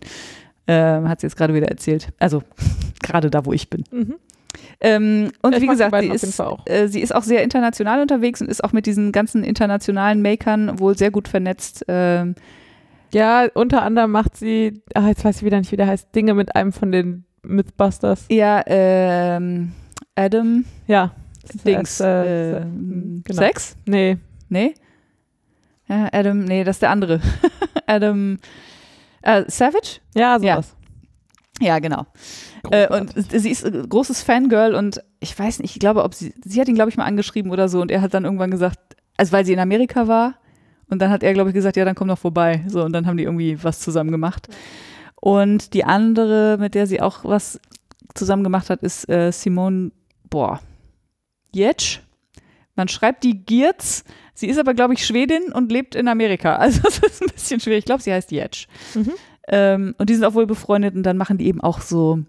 Ähm, 0.66 1.08
hat 1.08 1.20
sie 1.20 1.28
jetzt 1.28 1.36
gerade 1.36 1.54
wieder 1.54 1.68
erzählt. 1.68 2.08
Also 2.18 2.42
gerade 3.02 3.30
da, 3.30 3.46
wo 3.46 3.52
ich 3.52 3.70
bin. 3.70 3.84
Mhm. 3.92 4.16
Ähm, 4.80 5.30
und 5.42 5.54
Ich 5.54 5.62
wie 5.62 5.66
gesagt, 5.66 5.94
sie 6.00 6.08
ist, 6.08 6.40
äh, 6.66 6.86
sie 6.88 7.00
ist 7.00 7.14
auch 7.14 7.22
sehr 7.22 7.42
international 7.42 8.00
unterwegs 8.00 8.40
und 8.40 8.48
ist 8.48 8.62
auch 8.64 8.72
mit 8.72 8.86
diesen 8.86 9.12
ganzen 9.12 9.44
internationalen 9.44 10.22
Makern 10.22 10.78
wohl 10.78 10.96
sehr 10.96 11.10
gut 11.10 11.28
vernetzt. 11.28 11.84
Ähm, 11.88 12.34
Ja, 13.12 13.46
unter 13.54 13.82
anderem 13.82 14.10
macht 14.10 14.36
sie, 14.36 14.82
ach, 14.94 15.06
jetzt 15.06 15.24
weiß 15.24 15.36
ich 15.38 15.42
wieder 15.44 15.58
nicht, 15.58 15.72
wie 15.72 15.76
der 15.76 15.86
heißt, 15.86 16.14
Dinge 16.14 16.34
mit 16.34 16.54
einem 16.56 16.72
von 16.72 16.90
den 16.92 17.24
Mythbusters. 17.42 18.26
ja, 18.30 18.62
ähm, 18.66 19.72
Adam 20.16 20.64
Ja. 20.86 21.12
Dings. 21.64 22.00
Äh, 22.00 22.56
äh, 22.58 22.60
genau. 23.22 23.22
Sex? 23.42 23.76
Nee. 23.86 24.18
Nee? 24.48 24.74
Ja, 25.88 26.08
Adam, 26.12 26.40
nee, 26.44 26.64
das 26.64 26.76
ist 26.76 26.82
der 26.82 26.90
andere. 26.90 27.20
Adam 27.86 28.38
äh, 29.22 29.44
Savage? 29.46 30.00
Ja, 30.16 30.38
sowas. 30.40 30.44
Ja, 30.44 30.75
genau. 31.78 32.06
Äh, 32.70 32.88
und 32.88 33.12
sie 33.30 33.50
ist 33.50 33.64
ein 33.64 33.88
großes 33.88 34.22
Fangirl 34.22 34.74
und 34.74 35.02
ich 35.20 35.38
weiß 35.38 35.60
nicht, 35.60 35.74
ich 35.74 35.80
glaube, 35.80 36.04
ob 36.04 36.14
sie, 36.14 36.34
sie 36.44 36.60
hat 36.60 36.68
ihn, 36.68 36.74
glaube 36.74 36.90
ich, 36.90 36.96
mal 36.96 37.04
angeschrieben 37.04 37.50
oder 37.50 37.68
so 37.68 37.80
und 37.80 37.90
er 37.90 38.02
hat 38.02 38.14
dann 38.14 38.24
irgendwann 38.24 38.50
gesagt, 38.50 38.78
also 39.16 39.32
weil 39.32 39.46
sie 39.46 39.52
in 39.52 39.58
Amerika 39.58 40.08
war 40.08 40.34
und 40.88 41.00
dann 41.00 41.10
hat 41.10 41.22
er, 41.22 41.32
glaube 41.32 41.50
ich, 41.50 41.54
gesagt, 41.54 41.76
ja, 41.76 41.84
dann 41.84 41.94
komm 41.94 42.08
doch 42.08 42.18
vorbei. 42.18 42.64
So, 42.68 42.84
und 42.84 42.92
dann 42.92 43.06
haben 43.06 43.16
die 43.16 43.24
irgendwie 43.24 43.62
was 43.62 43.80
zusammen 43.80 44.10
gemacht. 44.10 44.48
Und 45.20 45.74
die 45.74 45.84
andere, 45.84 46.58
mit 46.58 46.74
der 46.74 46.86
sie 46.86 47.00
auch 47.00 47.24
was 47.24 47.60
zusammen 48.14 48.44
gemacht 48.44 48.70
hat, 48.70 48.82
ist 48.82 49.08
äh, 49.08 49.32
Simone, 49.32 49.90
boah, 50.30 50.60
Jetsch. 51.52 52.00
Man 52.76 52.88
schreibt 52.88 53.24
die 53.24 53.44
Giertz. 53.44 54.04
Sie 54.34 54.48
ist 54.48 54.58
aber, 54.58 54.74
glaube 54.74 54.94
ich, 54.94 55.06
Schwedin 55.06 55.50
und 55.52 55.72
lebt 55.72 55.94
in 55.94 56.08
Amerika. 56.08 56.56
Also 56.60 56.82
das 56.82 56.98
ist 56.98 57.22
ein 57.22 57.30
bisschen 57.30 57.60
schwierig. 57.60 57.80
Ich 57.80 57.84
glaube, 57.86 58.02
sie 58.02 58.12
heißt 58.12 58.30
Jetsch. 58.30 58.68
Mhm. 58.94 59.14
Ähm, 59.48 59.94
und 59.98 60.10
die 60.10 60.14
sind 60.14 60.24
auch 60.24 60.34
wohl 60.34 60.46
befreundet 60.46 60.94
und 60.94 61.02
dann 61.04 61.16
machen 61.16 61.38
die 61.38 61.46
eben 61.46 61.60
auch 61.60 61.80
so 61.80 62.20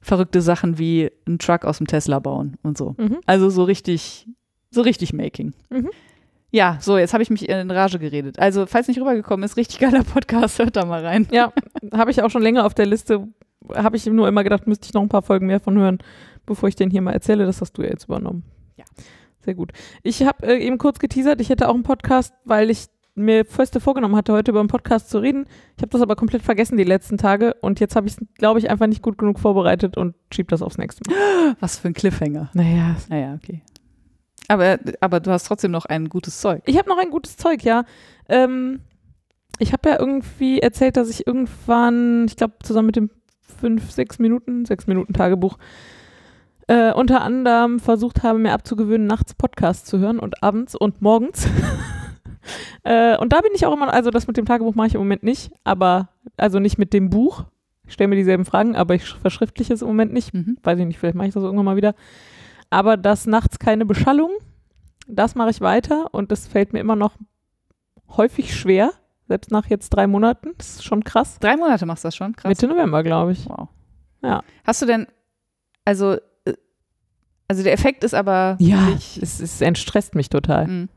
verrückte 0.00 0.40
Sachen 0.40 0.78
wie 0.78 1.10
einen 1.26 1.38
Truck 1.38 1.64
aus 1.64 1.78
dem 1.78 1.86
Tesla 1.86 2.18
bauen 2.18 2.56
und 2.62 2.78
so. 2.78 2.94
Mhm. 2.98 3.18
Also 3.26 3.50
so 3.50 3.64
richtig, 3.64 4.28
so 4.70 4.82
richtig 4.82 5.12
Making. 5.12 5.54
Mhm. 5.70 5.90
Ja, 6.50 6.78
so, 6.80 6.96
jetzt 6.96 7.12
habe 7.12 7.22
ich 7.22 7.28
mich 7.28 7.48
in 7.48 7.70
Rage 7.70 7.98
geredet. 7.98 8.38
Also, 8.38 8.64
falls 8.64 8.88
nicht 8.88 8.98
rübergekommen 8.98 9.44
ist, 9.44 9.58
richtig 9.58 9.80
geiler 9.80 10.02
Podcast, 10.02 10.58
hört 10.58 10.76
da 10.76 10.86
mal 10.86 11.04
rein. 11.04 11.28
Ja, 11.30 11.52
habe 11.92 12.10
ich 12.10 12.22
auch 12.22 12.30
schon 12.30 12.42
länger 12.42 12.64
auf 12.64 12.72
der 12.72 12.86
Liste. 12.86 13.28
Habe 13.74 13.96
ich 13.96 14.06
nur 14.06 14.28
immer 14.28 14.44
gedacht, 14.44 14.66
müsste 14.66 14.86
ich 14.86 14.94
noch 14.94 15.02
ein 15.02 15.10
paar 15.10 15.22
Folgen 15.22 15.46
mehr 15.46 15.60
von 15.60 15.76
hören, 15.76 15.98
bevor 16.46 16.68
ich 16.68 16.76
den 16.76 16.90
hier 16.90 17.02
mal 17.02 17.12
erzähle. 17.12 17.44
Das 17.44 17.60
hast 17.60 17.72
du 17.72 17.82
ja 17.82 17.90
jetzt 17.90 18.04
übernommen. 18.04 18.44
Ja. 18.76 18.84
Sehr 19.44 19.54
gut. 19.54 19.72
Ich 20.02 20.22
habe 20.22 20.46
äh, 20.46 20.58
eben 20.58 20.78
kurz 20.78 20.98
geteasert, 20.98 21.40
ich 21.40 21.50
hätte 21.50 21.68
auch 21.68 21.74
einen 21.74 21.82
Podcast, 21.82 22.32
weil 22.44 22.70
ich 22.70 22.86
mir 23.18 23.44
feste 23.44 23.80
vorgenommen 23.80 24.16
hatte, 24.16 24.32
heute 24.32 24.50
über 24.50 24.60
einen 24.60 24.68
Podcast 24.68 25.10
zu 25.10 25.18
reden. 25.18 25.46
Ich 25.76 25.82
habe 25.82 25.90
das 25.90 26.00
aber 26.00 26.16
komplett 26.16 26.42
vergessen 26.42 26.76
die 26.76 26.84
letzten 26.84 27.18
Tage 27.18 27.54
und 27.60 27.80
jetzt 27.80 27.96
habe 27.96 28.06
ich 28.06 28.14
es, 28.14 28.26
glaube 28.36 28.58
ich, 28.58 28.70
einfach 28.70 28.86
nicht 28.86 29.02
gut 29.02 29.18
genug 29.18 29.38
vorbereitet 29.38 29.96
und 29.96 30.14
schieb 30.32 30.48
das 30.48 30.62
aufs 30.62 30.78
nächste 30.78 31.02
Mal. 31.08 31.56
Was 31.60 31.78
für 31.78 31.88
ein 31.88 31.94
Cliffhanger. 31.94 32.50
Naja, 32.54 32.96
Naja, 33.08 33.34
okay. 33.34 33.62
Aber, 34.48 34.78
aber 35.00 35.20
du 35.20 35.30
hast 35.30 35.44
trotzdem 35.44 35.70
noch 35.70 35.84
ein 35.84 36.08
gutes 36.08 36.40
Zeug. 36.40 36.62
Ich 36.64 36.78
habe 36.78 36.88
noch 36.88 36.98
ein 36.98 37.10
gutes 37.10 37.36
Zeug, 37.36 37.62
ja. 37.64 37.84
Ähm, 38.28 38.80
ich 39.58 39.72
habe 39.72 39.90
ja 39.90 39.98
irgendwie 39.98 40.60
erzählt, 40.60 40.96
dass 40.96 41.10
ich 41.10 41.26
irgendwann, 41.26 42.24
ich 42.26 42.36
glaube, 42.36 42.54
zusammen 42.62 42.86
mit 42.86 42.96
dem 42.96 43.10
5, 43.60 43.90
6 43.90 44.18
Minuten, 44.20 44.64
6 44.64 44.86
Minuten 44.86 45.12
Tagebuch, 45.12 45.58
äh, 46.68 46.92
unter 46.92 47.22
anderem 47.22 47.80
versucht 47.80 48.22
habe, 48.22 48.38
mir 48.38 48.52
abzugewöhnen, 48.52 49.06
nachts 49.06 49.34
Podcasts 49.34 49.88
zu 49.88 49.98
hören 49.98 50.18
und 50.18 50.42
abends 50.42 50.74
und 50.74 51.02
morgens. 51.02 51.48
äh, 52.84 53.16
und 53.16 53.32
da 53.32 53.40
bin 53.40 53.52
ich 53.54 53.66
auch 53.66 53.72
immer, 53.72 53.92
also 53.92 54.10
das 54.10 54.26
mit 54.26 54.36
dem 54.36 54.46
Tagebuch 54.46 54.74
mache 54.74 54.88
ich 54.88 54.94
im 54.94 55.00
Moment 55.00 55.22
nicht, 55.22 55.50
aber, 55.64 56.08
also 56.36 56.58
nicht 56.58 56.78
mit 56.78 56.92
dem 56.92 57.10
Buch. 57.10 57.44
Ich 57.86 57.94
stelle 57.94 58.08
mir 58.08 58.16
dieselben 58.16 58.44
Fragen, 58.44 58.76
aber 58.76 58.94
ich 58.94 59.04
verschriftliche 59.04 59.72
es 59.72 59.82
im 59.82 59.88
Moment 59.88 60.12
nicht. 60.12 60.34
Mhm. 60.34 60.58
Weiß 60.62 60.78
ich 60.78 60.86
nicht, 60.86 60.98
vielleicht 60.98 61.16
mache 61.16 61.28
ich 61.28 61.34
das 61.34 61.42
irgendwann 61.42 61.64
mal 61.64 61.76
wieder. 61.76 61.94
Aber 62.70 62.96
das 62.96 63.26
nachts 63.26 63.58
keine 63.58 63.86
Beschallung, 63.86 64.30
das 65.06 65.34
mache 65.34 65.50
ich 65.50 65.60
weiter 65.60 66.12
und 66.12 66.30
das 66.30 66.46
fällt 66.46 66.74
mir 66.74 66.80
immer 66.80 66.96
noch 66.96 67.16
häufig 68.16 68.54
schwer, 68.54 68.92
selbst 69.26 69.50
nach 69.50 69.66
jetzt 69.66 69.90
drei 69.90 70.06
Monaten. 70.06 70.52
Das 70.58 70.76
ist 70.76 70.84
schon 70.84 71.04
krass. 71.04 71.38
Drei 71.40 71.56
Monate 71.56 71.86
machst 71.86 72.04
du 72.04 72.08
das 72.08 72.16
schon? 72.16 72.36
Krass. 72.36 72.48
Mitte 72.48 72.66
November, 72.66 73.02
glaube 73.02 73.32
ich. 73.32 73.48
Wow. 73.48 73.68
Ja. 74.22 74.42
Hast 74.64 74.82
du 74.82 74.86
denn, 74.86 75.06
also, 75.84 76.16
äh, 76.44 76.54
also 77.46 77.62
der 77.62 77.72
Effekt 77.72 78.04
ist 78.04 78.14
aber. 78.14 78.56
Ja, 78.58 78.88
es, 78.96 79.40
es 79.40 79.60
entstresst 79.60 80.14
mich 80.14 80.28
total. 80.28 80.66
Mhm. 80.66 80.88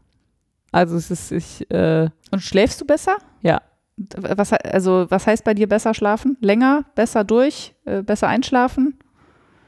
Also 0.72 0.95
es 0.95 1.11
ist, 1.11 1.32
ich, 1.32 1.69
äh, 1.72 2.09
Und 2.32 2.39
schläfst 2.41 2.80
du 2.82 2.86
besser? 2.86 3.17
Ja. 3.41 3.61
Was, 4.17 4.53
also, 4.53 5.05
was 5.09 5.28
heißt 5.28 5.43
bei 5.43 5.53
dir 5.53 5.67
besser 5.67 5.93
schlafen? 5.93 6.38
Länger, 6.39 6.86
besser 6.95 7.24
durch, 7.24 7.76
äh, 7.86 8.01
besser 8.03 8.28
einschlafen? 8.28 8.97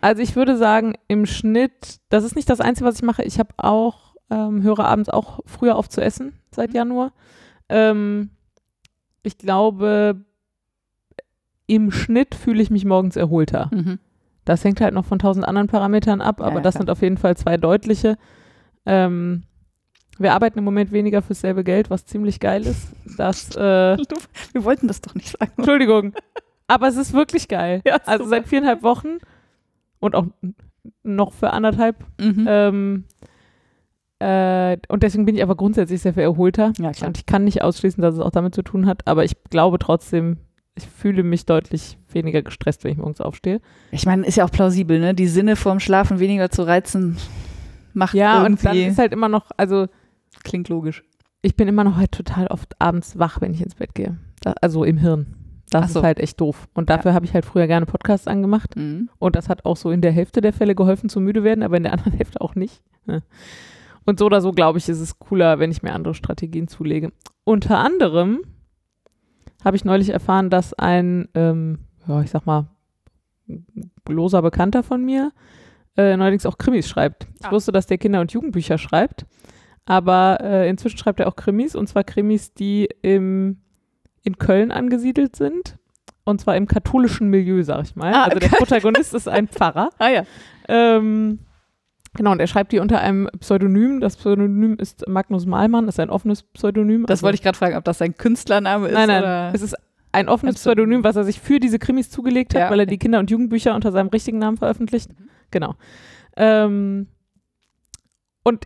also 0.01 0.21
ich 0.21 0.35
würde 0.35 0.57
sagen, 0.57 0.95
im 1.07 1.25
Schnitt, 1.25 1.99
das 2.09 2.23
ist 2.25 2.35
nicht 2.35 2.49
das 2.49 2.59
Einzige, 2.59 2.87
was 2.89 2.95
ich 2.95 3.03
mache. 3.03 3.23
Ich 3.23 3.39
habe 3.39 3.51
auch, 3.57 4.15
ähm, 4.29 4.61
höre 4.61 4.79
abends 4.79 5.09
auch 5.09 5.39
früher 5.45 5.77
auf 5.77 5.87
zu 5.87 6.01
essen 6.01 6.33
seit 6.51 6.71
Mhm. 6.71 6.75
Januar. 6.75 7.11
Ähm, 7.69 8.29
ich 9.21 9.37
glaube, 9.37 10.25
im 11.67 11.91
Schnitt 11.91 12.35
fühle 12.35 12.61
ich 12.61 12.69
mich 12.69 12.83
morgens 12.85 13.15
erholter. 13.15 13.69
Das 14.43 14.63
hängt 14.65 14.81
halt 14.81 14.93
noch 14.93 15.05
von 15.05 15.19
tausend 15.19 15.47
anderen 15.47 15.67
Parametern 15.67 16.19
ab, 16.19 16.39
Ja, 16.39 16.45
aber 16.47 16.55
ja, 16.57 16.61
das 16.61 16.73
klar. 16.73 16.81
sind 16.81 16.89
auf 16.89 17.01
jeden 17.01 17.17
Fall 17.17 17.37
zwei 17.37 17.55
deutliche. 17.55 18.17
Ähm, 18.85 19.43
wir 20.19 20.33
arbeiten 20.33 20.59
im 20.59 20.65
Moment 20.65 20.91
weniger 20.91 21.21
fürs 21.21 21.41
selbe 21.41 21.63
Geld, 21.63 21.89
was 21.89 22.05
ziemlich 22.05 22.39
geil 22.39 22.63
ist. 22.63 22.93
Das, 23.17 23.55
äh, 23.55 23.97
Wir 24.53 24.63
wollten 24.63 24.87
das 24.87 25.01
doch 25.01 25.15
nicht 25.15 25.29
sagen. 25.37 25.51
Entschuldigung, 25.57 26.13
aber 26.67 26.87
es 26.87 26.97
ist 26.97 27.13
wirklich 27.13 27.47
geil. 27.47 27.81
Ja, 27.85 27.97
also 28.05 28.25
seit 28.25 28.47
viereinhalb 28.47 28.83
Wochen 28.83 29.17
und 29.99 30.15
auch 30.15 30.25
noch 31.03 31.33
für 31.33 31.51
anderthalb. 31.51 31.97
Mhm. 32.19 32.45
Ähm, 32.47 33.03
äh, 34.19 34.77
und 34.87 35.03
deswegen 35.03 35.25
bin 35.25 35.35
ich 35.35 35.43
aber 35.43 35.55
grundsätzlich 35.55 36.01
sehr 36.01 36.13
viel 36.13 36.23
erholter. 36.23 36.73
ja, 36.79 36.91
klar. 36.91 37.07
Und 37.07 37.17
ich 37.17 37.25
kann 37.25 37.43
nicht 37.43 37.61
ausschließen, 37.61 38.01
dass 38.01 38.15
es 38.15 38.21
auch 38.21 38.31
damit 38.31 38.55
zu 38.55 38.61
tun 38.61 38.85
hat, 38.85 39.07
aber 39.07 39.23
ich 39.25 39.35
glaube 39.49 39.79
trotzdem, 39.79 40.37
ich 40.75 40.87
fühle 40.87 41.23
mich 41.23 41.45
deutlich 41.45 41.97
weniger 42.11 42.41
gestresst, 42.41 42.83
wenn 42.83 42.91
ich 42.91 42.97
morgens 42.97 43.21
aufstehe. 43.21 43.61
Ich 43.91 44.05
meine, 44.05 44.25
ist 44.25 44.37
ja 44.37 44.45
auch 44.45 44.51
plausibel, 44.51 44.99
ne? 44.99 45.13
Die 45.13 45.27
Sinne 45.27 45.55
vorm 45.55 45.79
Schlafen 45.79 46.19
weniger 46.19 46.49
zu 46.49 46.63
reizen, 46.63 47.17
macht 47.93 48.15
Ja, 48.15 48.37
und 48.43 48.63
dann 48.63 48.75
irgendwie, 48.75 48.91
ist 48.91 48.97
halt 48.97 49.13
immer 49.13 49.29
noch, 49.29 49.51
also 49.57 49.87
klingt 50.43 50.69
logisch. 50.69 51.03
ich 51.41 51.55
bin 51.55 51.67
immer 51.67 51.83
noch 51.83 51.97
halt 51.97 52.11
total 52.11 52.47
oft 52.47 52.79
abends 52.79 53.17
wach, 53.19 53.41
wenn 53.41 53.53
ich 53.53 53.61
ins 53.61 53.75
Bett 53.75 53.93
gehe. 53.95 54.17
Da, 54.41 54.53
also 54.61 54.83
im 54.83 54.97
Hirn. 54.97 55.35
Das 55.69 55.93
so. 55.93 55.99
ist 55.99 56.05
halt 56.05 56.19
echt 56.19 56.39
doof. 56.39 56.67
Und 56.73 56.89
dafür 56.89 57.13
habe 57.13 57.25
ich 57.25 57.33
halt 57.33 57.45
früher 57.45 57.67
gerne 57.67 57.85
Podcasts 57.85 58.27
angemacht. 58.27 58.75
Mhm. 58.75 59.09
Und 59.19 59.35
das 59.35 59.49
hat 59.49 59.65
auch 59.65 59.75
so 59.75 59.89
in 59.91 60.01
der 60.01 60.11
Hälfte 60.11 60.39
der 60.41 60.53
Fälle 60.53 60.75
geholfen 60.75 61.09
zu 61.09 61.19
müde 61.19 61.43
werden, 61.43 61.63
aber 61.63 61.77
in 61.77 61.83
der 61.83 61.93
anderen 61.93 62.13
Hälfte 62.17 62.39
auch 62.41 62.55
nicht. 62.55 62.81
Ja. 63.07 63.19
Und 64.05 64.19
so 64.19 64.25
oder 64.25 64.39
so, 64.41 64.51
glaube 64.51 64.77
ich, 64.77 64.87
ist 64.89 64.99
es 64.99 65.17
cooler, 65.19 65.59
wenn 65.59 65.71
ich 65.71 65.81
mir 65.81 65.93
andere 65.93 66.13
Strategien 66.13 66.67
zulege. 66.67 67.11
Unter 67.43 67.79
anderem 67.79 68.41
habe 69.65 69.75
ich 69.77 69.85
neulich 69.85 70.09
erfahren, 70.09 70.49
dass 70.49 70.73
ein, 70.73 71.27
ähm, 71.33 71.79
ja, 72.07 72.21
ich 72.21 72.29
sag 72.29 72.45
mal, 72.45 72.67
loser 74.07 74.41
Bekannter 74.41 74.83
von 74.83 75.03
mir 75.03 75.31
äh, 75.97 76.17
neuerdings 76.17 76.45
auch 76.45 76.57
Krimis 76.57 76.87
schreibt. 76.89 77.27
Ich 77.39 77.45
Ah. 77.45 77.51
wusste, 77.51 77.71
dass 77.71 77.85
der 77.87 77.97
Kinder- 77.97 78.21
und 78.21 78.31
Jugendbücher 78.31 78.77
schreibt, 78.77 79.25
aber 79.85 80.37
äh, 80.41 80.69
inzwischen 80.69 80.97
schreibt 80.97 81.19
er 81.19 81.27
auch 81.27 81.35
Krimis 81.35 81.75
und 81.75 81.87
zwar 81.87 82.03
Krimis, 82.03 82.53
die 82.53 82.89
im, 83.01 83.57
in 84.23 84.37
Köln 84.37 84.71
angesiedelt 84.71 85.35
sind. 85.35 85.77
Und 86.25 86.39
zwar 86.39 86.55
im 86.55 86.67
katholischen 86.67 87.27
Milieu, 87.29 87.63
sag 87.63 87.83
ich 87.83 87.97
mal. 87.97 88.13
Ah, 88.13 88.23
also 88.23 88.39
der 88.39 88.47
Protagonist 88.47 89.13
ist 89.13 89.27
ein 89.27 89.49
Pfarrer. 89.49 89.89
Ah 89.99 90.07
ja. 90.09 90.23
Ähm, 90.69 91.39
genau, 92.13 92.31
und 92.31 92.39
er 92.39 92.47
schreibt 92.47 92.71
die 92.71 92.79
unter 92.79 93.01
einem 93.01 93.27
Pseudonym. 93.39 93.99
Das 93.99 94.15
Pseudonym 94.15 94.75
ist 94.79 95.05
Magnus 95.09 95.45
Malmann, 95.45 95.89
ist 95.89 95.99
ein 95.99 96.09
offenes 96.09 96.43
Pseudonym. 96.43 97.05
Das 97.07 97.23
wollte 97.23 97.35
ich 97.35 97.41
gerade 97.41 97.57
fragen, 97.57 97.75
ob 97.75 97.83
das 97.83 97.97
sein 97.97 98.15
Künstlername 98.15 98.87
ist 98.87 98.93
Nein, 98.93 99.09
nein, 99.09 99.21
oder. 99.21 99.51
es 99.53 99.61
ist 99.61 99.75
ein 100.13 100.29
offenes 100.29 100.55
Pseudonym. 100.55 101.03
Was 101.03 101.17
er 101.17 101.25
sich 101.25 101.41
für 101.41 101.59
diese 101.59 101.77
Krimis 101.77 102.09
zugelegt 102.09 102.53
hat, 102.53 102.61
Ja, 102.61 102.69
weil 102.69 102.79
er 102.79 102.83
okay. 102.83 102.91
die 102.91 102.99
Kinder- 102.99 103.19
und 103.19 103.29
Jugendbücher 103.29 103.75
unter 103.75 103.91
seinem 103.91 104.07
richtigen 104.07 104.37
Namen 104.39 104.55
veröffentlicht. 104.55 105.11
Genau. 105.51 105.75
Ähm, 106.37 107.07
und 108.43 108.65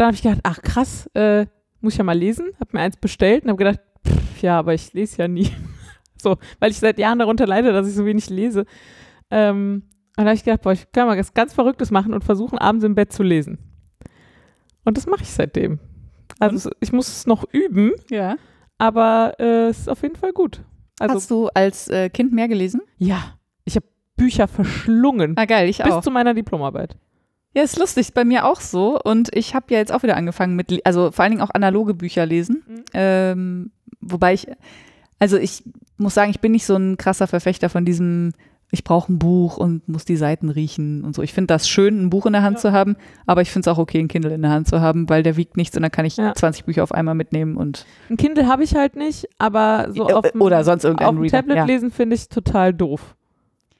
dann 0.00 0.06
habe 0.08 0.14
ich 0.16 0.22
gedacht, 0.22 0.40
ach 0.44 0.62
krass, 0.62 1.08
äh, 1.14 1.46
muss 1.80 1.94
ich 1.94 1.98
ja 1.98 2.04
mal 2.04 2.16
lesen. 2.16 2.46
Habe 2.58 2.70
mir 2.72 2.80
eins 2.80 2.96
bestellt 2.96 3.44
und 3.44 3.50
habe 3.50 3.58
gedacht, 3.58 3.80
pff, 4.06 4.42
ja, 4.42 4.58
aber 4.58 4.74
ich 4.74 4.92
lese 4.92 5.18
ja 5.18 5.28
nie. 5.28 5.50
so, 6.16 6.36
weil 6.58 6.70
ich 6.70 6.78
seit 6.78 6.98
Jahren 6.98 7.18
darunter 7.18 7.46
leide, 7.46 7.72
dass 7.72 7.86
ich 7.88 7.94
so 7.94 8.04
wenig 8.06 8.28
lese. 8.30 8.64
Ähm, 9.30 9.82
und 10.16 10.24
da 10.24 10.30
habe 10.30 10.34
ich 10.34 10.44
gedacht, 10.44 10.62
boah, 10.62 10.72
ich 10.72 10.90
kann 10.92 11.06
mal 11.06 11.18
was 11.18 11.34
ganz 11.34 11.54
Verrücktes 11.54 11.90
machen 11.90 12.12
und 12.14 12.24
versuchen, 12.24 12.58
abends 12.58 12.84
im 12.84 12.94
Bett 12.94 13.12
zu 13.12 13.22
lesen. 13.22 13.58
Und 14.84 14.96
das 14.96 15.06
mache 15.06 15.22
ich 15.22 15.30
seitdem. 15.30 15.78
Also 16.38 16.56
es- 16.70 16.76
ich 16.80 16.92
muss 16.92 17.08
es 17.08 17.26
noch 17.26 17.44
üben, 17.52 17.92
ja. 18.10 18.36
aber 18.78 19.34
äh, 19.38 19.68
es 19.68 19.80
ist 19.80 19.88
auf 19.88 20.02
jeden 20.02 20.16
Fall 20.16 20.32
gut. 20.32 20.62
Also 20.98 21.14
Hast 21.16 21.30
du 21.30 21.48
als 21.48 21.88
äh, 21.88 22.08
Kind 22.10 22.32
mehr 22.32 22.48
gelesen? 22.48 22.80
ja, 22.98 23.34
ich 23.64 23.76
habe 23.76 23.86
Bücher 24.16 24.48
verschlungen 24.48 25.34
Ah, 25.38 25.44
geil, 25.46 25.68
ich 25.68 25.78
bis 25.78 25.92
auch. 25.92 26.02
zu 26.02 26.10
meiner 26.10 26.34
Diplomarbeit. 26.34 26.96
Ja, 27.54 27.62
ist 27.62 27.78
lustig, 27.78 28.02
ist 28.02 28.14
bei 28.14 28.24
mir 28.24 28.46
auch 28.46 28.60
so. 28.60 29.00
Und 29.00 29.34
ich 29.34 29.54
habe 29.54 29.66
ja 29.70 29.78
jetzt 29.78 29.92
auch 29.92 30.02
wieder 30.04 30.16
angefangen 30.16 30.54
mit, 30.56 30.84
also 30.86 31.10
vor 31.10 31.22
allen 31.24 31.32
Dingen 31.32 31.42
auch 31.42 31.50
analoge 31.52 31.94
Bücher 31.94 32.24
lesen. 32.26 32.62
Mhm. 32.68 32.82
Ähm, 32.94 33.70
wobei 34.00 34.34
ich, 34.34 34.46
also 35.18 35.36
ich 35.36 35.64
muss 35.96 36.14
sagen, 36.14 36.30
ich 36.30 36.40
bin 36.40 36.52
nicht 36.52 36.64
so 36.66 36.76
ein 36.76 36.96
krasser 36.96 37.26
Verfechter 37.26 37.68
von 37.68 37.84
diesem, 37.84 38.32
ich 38.70 38.84
brauche 38.84 39.12
ein 39.12 39.18
Buch 39.18 39.56
und 39.56 39.88
muss 39.88 40.04
die 40.04 40.16
Seiten 40.16 40.48
riechen 40.48 41.02
und 41.04 41.16
so. 41.16 41.22
Ich 41.22 41.32
finde 41.34 41.48
das 41.48 41.68
schön, 41.68 42.00
ein 42.04 42.08
Buch 42.10 42.24
in 42.24 42.32
der 42.34 42.42
Hand 42.42 42.58
Ja. 42.58 42.60
zu 42.60 42.72
haben, 42.72 42.96
aber 43.26 43.42
ich 43.42 43.50
finde 43.50 43.68
es 43.68 43.74
auch 43.74 43.78
okay, 43.78 43.98
ein 43.98 44.06
Kindle 44.06 44.32
in 44.32 44.42
der 44.42 44.52
Hand 44.52 44.68
zu 44.68 44.80
haben, 44.80 45.08
weil 45.08 45.24
der 45.24 45.36
wiegt 45.36 45.56
nichts 45.56 45.76
und 45.76 45.82
dann 45.82 45.90
kann 45.90 46.04
ich 46.04 46.16
Ja. 46.16 46.32
20 46.32 46.66
Bücher 46.66 46.84
auf 46.84 46.92
einmal 46.92 47.16
mitnehmen 47.16 47.56
und 47.56 47.84
Ein 48.08 48.16
Kindle 48.16 48.46
habe 48.46 48.62
ich 48.62 48.76
halt 48.76 48.94
nicht, 48.94 49.28
aber 49.38 49.88
so 49.92 50.08
Äh, 50.08 50.12
auf 50.12 50.30
dem, 50.30 50.40
oder 50.40 50.62
sonst 50.62 50.84
auf 50.84 50.90
irgendein 50.92 51.16
dem 51.16 51.22
Reader. 51.22 51.38
Tablet 51.38 51.56
ja. 51.56 51.64
lesen 51.64 51.90
finde 51.90 52.14
ich 52.14 52.28
total 52.28 52.72
doof. 52.72 53.16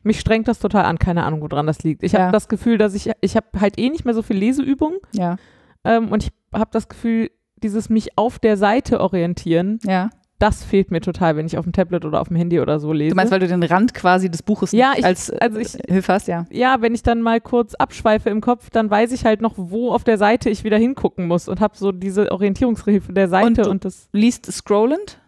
Mich 0.02 0.20
strengt 0.20 0.48
das 0.48 0.58
total 0.58 0.84
an, 0.86 0.98
keine 0.98 1.24
Ahnung, 1.24 1.42
woran 1.42 1.66
das 1.66 1.82
liegt. 1.82 2.02
Ich 2.02 2.12
Ja. 2.12 2.20
habe 2.20 2.32
das 2.32 2.48
Gefühl, 2.48 2.78
dass 2.78 2.94
ich, 2.94 3.10
ich 3.20 3.36
habe 3.36 3.46
halt 3.60 3.78
eh 3.78 3.90
nicht 3.90 4.04
mehr 4.04 4.14
so 4.14 4.22
viel 4.22 4.36
Leseübung 4.36 4.94
ja, 5.12 5.36
ähm, 5.84 6.08
und 6.08 6.24
ich 6.24 6.30
habe 6.54 6.70
das 6.72 6.88
Gefühl, 6.88 7.30
dieses 7.62 7.90
mich 7.90 8.16
auf 8.16 8.38
der 8.38 8.56
Seite 8.56 9.00
orientieren, 9.00 9.78
ja. 9.84 10.08
das 10.38 10.64
fehlt 10.64 10.90
mir 10.90 11.02
total, 11.02 11.36
wenn 11.36 11.44
ich 11.44 11.58
auf 11.58 11.64
dem 11.64 11.74
Tablet 11.74 12.06
oder 12.06 12.22
auf 12.22 12.28
dem 12.28 12.36
Handy 12.38 12.58
oder 12.60 12.80
so 12.80 12.94
lese. 12.94 13.10
Du 13.10 13.16
meinst, 13.16 13.30
weil 13.30 13.40
du 13.40 13.46
den 13.46 13.62
Rand 13.62 13.92
quasi 13.92 14.30
des 14.30 14.42
Buches 14.42 14.72
Ja, 14.72 14.94
ich- 14.96 15.04
als 15.04 15.28
also 15.30 15.58
ich- 15.58 15.74
äh, 15.78 15.92
Hilfe 15.92 16.14
hast, 16.14 16.28
ja. 16.28 16.46
ja, 16.50 16.80
wenn 16.80 16.94
ich 16.94 17.02
dann 17.02 17.20
mal 17.20 17.38
kurz 17.42 17.74
abschweife 17.74 18.30
im 18.30 18.40
Kopf, 18.40 18.70
dann 18.70 18.88
weiß 18.90 19.12
ich 19.12 19.26
halt 19.26 19.42
noch, 19.42 19.52
wo 19.58 19.92
auf 19.92 20.02
der 20.02 20.16
Seite 20.16 20.48
ich 20.48 20.64
wieder 20.64 20.78
hingucken 20.78 21.28
muss 21.28 21.46
und 21.46 21.60
habe 21.60 21.76
so 21.76 21.92
diese 21.92 22.32
Orientierungshilfe 22.32 23.12
der 23.12 23.28
Seite 23.28 23.62
du- 23.62 23.70
und, 23.70 23.84
das. 23.84 24.08
Liest 24.12 24.50
scrollend? 24.50 25.19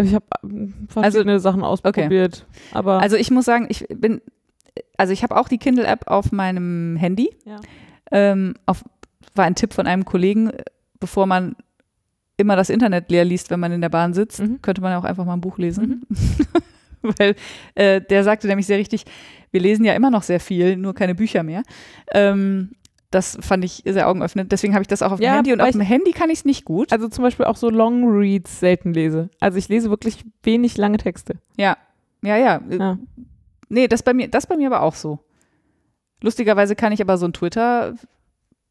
Ich 0.00 0.14
habe 0.14 0.24
verschiedene 0.88 1.40
Sachen 1.40 1.62
ausprobiert, 1.64 2.46
aber 2.72 3.00
Also 3.00 3.16
ich 3.16 3.30
muss 3.30 3.44
sagen, 3.44 3.66
ich 3.68 3.86
bin, 3.88 4.20
also 4.96 5.12
ich 5.12 5.22
habe 5.22 5.36
auch 5.36 5.48
die 5.48 5.58
Kindle-App 5.58 6.06
auf 6.06 6.32
meinem 6.32 6.96
Handy. 6.96 7.30
Ja. 7.44 7.60
Ähm, 8.10 8.54
auf, 8.66 8.84
war 9.34 9.44
ein 9.44 9.54
Tipp 9.54 9.74
von 9.74 9.86
einem 9.86 10.04
Kollegen, 10.04 10.50
bevor 11.00 11.26
man 11.26 11.56
immer 12.36 12.54
das 12.56 12.70
Internet 12.70 13.10
leer 13.10 13.24
liest, 13.24 13.50
wenn 13.50 13.60
man 13.60 13.72
in 13.72 13.80
der 13.80 13.88
Bahn 13.88 14.14
sitzt, 14.14 14.40
Mhm. 14.40 14.62
könnte 14.62 14.80
man 14.80 14.94
auch 14.94 15.04
einfach 15.04 15.24
mal 15.24 15.34
ein 15.34 15.40
Buch 15.40 15.58
lesen. 15.58 16.02
Weil 17.02 17.34
äh, 17.74 18.00
der 18.00 18.24
sagte 18.24 18.46
nämlich 18.48 18.66
sehr 18.66 18.78
richtig, 18.78 19.04
wir 19.50 19.60
lesen 19.60 19.84
ja 19.84 19.94
immer 19.94 20.10
noch 20.10 20.22
sehr 20.22 20.40
viel, 20.40 20.76
nur 20.76 20.94
keine 20.94 21.14
Bücher 21.14 21.42
mehr. 21.42 21.62
Ähm, 22.12 22.72
das 23.10 23.38
fand 23.40 23.64
ich 23.64 23.82
sehr 23.86 24.08
augenöffnend. 24.08 24.52
Deswegen 24.52 24.74
habe 24.74 24.82
ich 24.82 24.88
das 24.88 25.02
auch 25.02 25.12
auf 25.12 25.18
dem 25.20 25.24
Ja, 25.24 25.36
Handy 25.36 25.52
und 25.52 25.60
auf 25.60 25.70
dem 25.70 25.80
Handy 25.80 26.10
kann 26.12 26.30
ich 26.30 26.40
es 26.40 26.44
nicht 26.44 26.64
gut. 26.64 26.92
also 26.92 27.08
zum 27.08 27.22
Beispiel 27.24 27.46
auch 27.46 27.56
so 27.56 27.70
Long 27.70 28.04
Reads 28.08 28.60
selten 28.60 28.92
lese. 28.92 29.30
Also 29.40 29.56
ich 29.58 29.68
lese 29.68 29.90
wirklich 29.90 30.24
wenig 30.42 30.76
lange 30.76 30.98
Texte. 30.98 31.36
Ja, 31.56 31.76
ja, 32.22 32.36
ja. 32.36 32.60
Ja. 32.68 32.98
Nee, 33.68 33.88
das 33.88 34.02
bei 34.02 34.12
mir, 34.14 34.28
das 34.28 34.46
bei 34.46 34.56
mir 34.56 34.66
aber 34.68 34.82
auch 34.82 34.94
so. 34.94 35.20
Lustigerweise 36.22 36.74
kann 36.74 36.92
ich 36.92 37.00
aber 37.00 37.16
so 37.16 37.26
ein 37.26 37.32
Twitter 37.32 37.94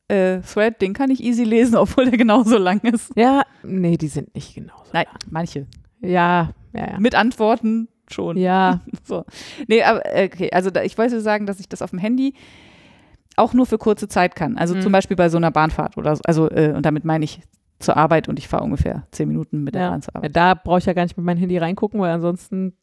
äh, 0.09 0.39
Thread, 0.41 0.81
den 0.81 0.93
kann 0.93 1.09
ich 1.11 1.23
easy 1.23 1.43
lesen, 1.43 1.75
obwohl 1.77 2.05
der 2.09 2.17
genauso 2.17 2.57
lang 2.57 2.79
ist. 2.81 3.11
Ja, 3.15 3.43
nee, 3.63 3.97
die 3.97 4.07
sind 4.07 4.33
nicht 4.35 4.55
genauso. 4.55 4.85
Nein, 4.93 5.05
manche. 5.29 5.67
Ja, 6.01 6.51
ja, 6.73 6.91
ja. 6.91 6.99
Mit 6.99 7.15
Antworten 7.15 7.87
schon. 8.09 8.37
Ja, 8.37 8.81
So. 9.03 9.25
Nee, 9.67 9.83
aber 9.83 10.05
äh, 10.05 10.29
okay, 10.31 10.49
also 10.51 10.69
da, 10.69 10.83
ich 10.83 10.97
wollte 10.97 11.21
sagen, 11.21 11.45
dass 11.45 11.59
ich 11.59 11.67
das 11.69 11.81
auf 11.81 11.89
dem 11.89 11.99
Handy 11.99 12.33
auch 13.37 13.53
nur 13.53 13.65
für 13.65 13.77
kurze 13.77 14.07
Zeit 14.07 14.35
kann. 14.35 14.57
Also 14.57 14.75
Mhm. 14.75 14.81
zum 14.81 14.91
Beispiel 14.91 15.15
bei 15.15 15.29
so 15.29 15.37
einer 15.37 15.51
Bahnfahrt 15.51 15.97
oder 15.97 16.15
so. 16.15 16.21
Also, 16.25 16.49
äh, 16.49 16.73
und 16.75 16.85
damit 16.85 17.05
meine 17.05 17.23
ich 17.23 17.41
zur 17.79 17.95
Arbeit 17.95 18.27
und 18.27 18.39
ich 18.39 18.47
fahre 18.47 18.63
ungefähr 18.63 19.05
zehn 19.11 19.27
Minuten 19.27 19.63
mit 19.63 19.75
der 19.75 19.83
ja. 19.83 19.89
Bahn 19.91 20.01
zur 20.01 20.13
ja. 20.13 20.17
Arbeit. 20.17 20.35
Da 20.35 20.53
brauche 20.55 20.79
ich 20.79 20.85
ja 20.85 20.93
gar 20.93 21.03
nicht 21.03 21.15
mit 21.15 21.25
meinem 21.25 21.37
Handy 21.37 21.57
reingucken, 21.57 21.99
weil 21.99 22.11
ansonsten 22.11 22.73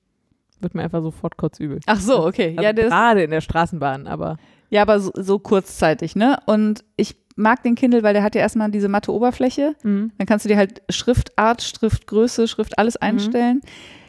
wird 0.61 0.75
mir 0.75 0.83
einfach 0.85 1.03
sofort 1.03 1.37
kotzübel. 1.37 1.81
Ach 1.87 1.99
so, 2.01 2.25
okay. 2.25 2.55
Also 2.57 2.63
ja, 2.63 2.73
gerade 2.73 3.25
in 3.25 3.31
der 3.31 3.41
Straßenbahn, 3.41 4.07
aber 4.07 4.37
Ja, 4.71 4.83
aber 4.83 5.01
so, 5.01 5.11
so 5.15 5.39
kurzzeitig, 5.39 6.17
ne? 6.17 6.39
Und 6.47 6.85
ich 6.97 7.17
mag 7.37 7.63
den 7.65 7.75
Kindle, 7.75 8.03
weil 8.05 8.15
der 8.15 8.23
hat 8.23 8.37
ja 8.37 8.41
erstmal 8.41 8.71
diese 8.71 8.89
matte 8.89 9.13
Oberfläche. 9.13 9.75
mhm. 9.83 10.13
Dann 10.17 10.27
kannst 10.29 10.45
du 10.45 10.49
dir 10.49 10.57
halt 10.57 10.83
Schriftart, 10.89 11.63
Schriftgröße, 11.63 12.47
Schrift 12.47 12.79
alles 12.79 12.95
Mhm. 12.95 12.99
einstellen. 13.09 13.61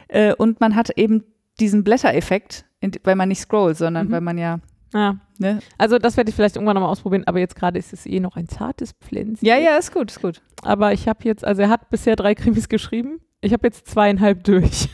Äh, 0.08 0.34
und 0.34 0.60
man 0.60 0.76
hat 0.76 0.90
eben 0.96 1.24
diesen 1.58 1.82
Blättereffekt, 1.82 2.64
weil 3.02 3.16
man 3.16 3.28
nicht 3.28 3.40
scrollt, 3.40 3.76
sondern 3.76 4.06
Mhm. 4.06 4.12
weil 4.12 4.20
man 4.20 4.38
ja, 4.38 4.60
ja. 4.94 5.16
ne? 5.38 5.60
Also 5.78 5.98
das 5.98 6.16
werde 6.16 6.30
ich 6.30 6.36
vielleicht 6.36 6.56
irgendwann 6.56 6.74
nochmal 6.74 6.90
ausprobieren, 6.90 7.24
aber 7.26 7.38
jetzt 7.38 7.56
gerade 7.56 7.78
ist 7.78 7.92
es 7.92 8.06
eh 8.06 8.20
noch 8.20 8.36
ein 8.36 8.48
zartes 8.48 8.92
Pflänzchen. 8.92 9.46
Ja, 9.46 9.56
ja, 9.56 9.76
ist 9.76 9.92
gut, 9.92 10.10
ist 10.10 10.22
gut. 10.22 10.42
Aber 10.62 10.92
ich 10.92 11.08
habe 11.08 11.20
jetzt, 11.24 11.44
also 11.44 11.62
er 11.62 11.68
hat 11.70 11.90
bisher 11.90 12.16
drei 12.16 12.34
Krimis 12.34 12.68
geschrieben. 12.68 13.20
Ich 13.40 13.52
habe 13.52 13.66
jetzt 13.66 13.86
zweieinhalb 13.88 14.44
durch 14.44 14.88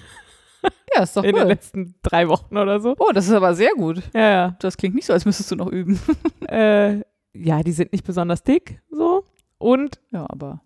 Ja, 0.94 1.02
ist 1.02 1.16
doch 1.16 1.24
in 1.24 1.34
den 1.34 1.42
cool. 1.42 1.48
letzten 1.48 1.94
drei 2.02 2.28
Wochen 2.28 2.56
oder 2.56 2.78
so. 2.80 2.94
Oh, 2.98 3.10
das 3.12 3.26
ist 3.26 3.32
aber 3.32 3.54
sehr 3.54 3.72
gut. 3.76 4.02
Ja, 4.14 4.30
ja. 4.30 4.56
Das 4.60 4.76
klingt 4.76 4.94
nicht 4.94 5.06
so, 5.06 5.12
als 5.12 5.24
müsstest 5.24 5.50
du 5.50 5.56
noch 5.56 5.68
üben. 5.70 5.98
Äh, 6.48 7.00
ja, 7.34 7.62
die 7.62 7.72
sind 7.72 7.92
nicht 7.92 8.04
besonders 8.04 8.42
dick, 8.42 8.82
so. 8.90 9.24
Und 9.58 10.00
Ja, 10.10 10.26
aber. 10.28 10.60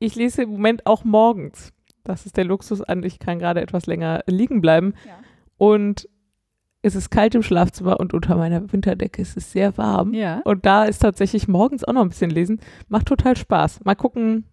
ich 0.00 0.16
lese 0.16 0.42
im 0.42 0.50
Moment 0.50 0.84
auch 0.86 1.04
morgens. 1.04 1.72
Das 2.02 2.26
ist 2.26 2.36
der 2.36 2.44
Luxus 2.44 2.82
an, 2.82 3.02
ich 3.04 3.18
kann 3.20 3.38
gerade 3.38 3.60
etwas 3.60 3.86
länger 3.86 4.24
liegen 4.26 4.60
bleiben. 4.60 4.94
Ja. 5.06 5.12
Und 5.58 6.08
es 6.82 6.94
ist 6.94 7.10
kalt 7.10 7.34
im 7.34 7.42
Schlafzimmer 7.42 7.98
und 8.00 8.14
unter 8.14 8.36
meiner 8.36 8.72
Winterdecke 8.72 9.20
ist 9.20 9.36
es 9.36 9.50
sehr 9.52 9.76
warm. 9.78 10.14
Ja. 10.14 10.40
Und 10.44 10.64
da 10.64 10.84
ist 10.84 11.00
tatsächlich 11.00 11.48
morgens 11.48 11.84
auch 11.84 11.92
noch 11.92 12.02
ein 12.02 12.08
bisschen 12.10 12.30
lesen. 12.30 12.60
Macht 12.88 13.06
total 13.06 13.36
Spaß. 13.36 13.80
Mal 13.84 13.96
gucken, 13.96 14.44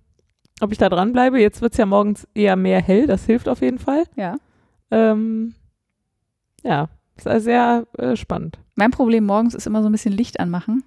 ob 0.62 0.72
ich 0.72 0.78
da 0.78 0.90
dranbleibe. 0.90 1.40
Jetzt 1.40 1.62
wird 1.62 1.74
es 1.74 1.78
ja 1.78 1.86
morgens 1.86 2.28
eher 2.34 2.56
mehr 2.56 2.82
hell. 2.82 3.06
Das 3.08 3.26
hilft 3.26 3.48
auf 3.48 3.62
jeden 3.62 3.78
Fall. 3.80 4.04
Ja. 4.16 4.38
Ähm, 4.92 5.54
ja, 6.64 6.90
ist 7.16 7.28
also 7.28 7.44
sehr 7.44 7.86
äh, 7.98 8.16
spannend. 8.16 8.58
Mein 8.76 8.92
Problem 8.92 9.26
morgens 9.26 9.54
ist 9.54 9.68
immer 9.68 9.82
so 9.84 9.90
ein 9.90 9.92
bisschen 9.92 10.14
Licht 10.14 10.40
anmachen, 10.40 10.84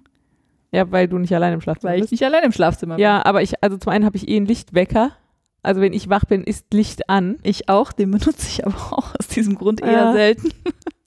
Ja, 0.71 0.91
weil 0.91 1.07
du 1.07 1.17
nicht 1.17 1.33
allein 1.33 1.53
im 1.53 1.61
Schlafzimmer 1.61 1.91
weil 1.91 1.99
ich 1.99 2.03
bist. 2.03 2.11
nicht 2.11 2.23
allein 2.25 2.43
im 2.43 2.51
Schlafzimmer 2.51 2.95
bin. 2.95 3.01
Ja, 3.03 3.25
aber 3.25 3.41
ich, 3.41 3.63
also 3.63 3.77
zum 3.77 3.91
einen 3.93 4.05
habe 4.05 4.17
ich 4.17 4.27
eh 4.27 4.35
einen 4.37 4.45
Lichtwecker. 4.45 5.11
Also 5.63 5.81
wenn 5.81 5.93
ich 5.93 6.09
wach 6.09 6.25
bin, 6.25 6.43
ist 6.43 6.73
Licht 6.73 7.09
an. 7.09 7.37
Ich 7.43 7.67
auch, 7.69 7.91
den 7.91 8.11
benutze 8.11 8.47
ich 8.47 8.65
aber 8.65 8.75
auch 8.97 9.15
aus 9.17 9.27
diesem 9.27 9.55
Grund 9.55 9.81
eher 9.81 9.91
Ja. 9.91 10.13
selten. 10.13 10.49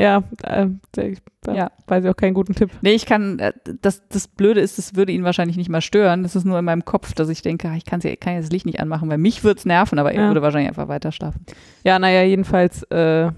Ja, 0.00 0.22
äh, 0.44 0.66
ich 0.98 1.18
da 1.42 1.54
Ja. 1.54 1.70
weiß 1.86 2.04
ich 2.04 2.10
auch 2.10 2.16
keinen 2.16 2.32
guten 2.34 2.54
Tipp. 2.54 2.70
Nee, 2.80 2.92
ich 2.94 3.04
kann, 3.04 3.38
äh, 3.38 3.52
das, 3.82 4.02
das 4.08 4.28
Blöde 4.28 4.60
ist, 4.60 4.78
das 4.78 4.94
würde 4.96 5.12
ihn 5.12 5.24
wahrscheinlich 5.24 5.56
nicht 5.58 5.68
mal 5.68 5.80
stören. 5.82 6.22
Das 6.22 6.34
ist 6.36 6.44
nur 6.44 6.58
in 6.58 6.64
meinem 6.64 6.84
Kopf, 6.86 7.12
dass 7.12 7.28
ich 7.28 7.42
denke, 7.42 7.68
ah, 7.68 7.76
ich 7.76 7.84
kann 7.84 8.00
ja 8.00 8.14
das 8.40 8.50
Licht 8.50 8.64
nicht 8.64 8.80
anmachen, 8.80 9.10
weil 9.10 9.18
mich 9.18 9.44
würde 9.44 9.58
es 9.58 9.66
nerven, 9.66 9.98
aber 9.98 10.12
er 10.12 10.22
Ja. 10.22 10.28
würde 10.28 10.40
wahrscheinlich 10.40 10.68
einfach 10.70 10.88
weiter 10.88 11.12
schlafen. 11.12 11.44
Ja, 11.84 11.98
naja, 11.98 12.22
jedenfalls, 12.22 12.82
äh, 12.84 13.30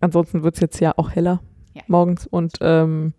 ansonsten 0.00 0.42
wird 0.42 0.54
es 0.54 0.60
jetzt 0.60 0.80
ja 0.80 0.94
auch 0.96 1.10
heller 1.10 1.40
Ja. 1.74 1.82
morgens 1.86 2.26
und 2.26 2.54
ähm, 2.62 3.12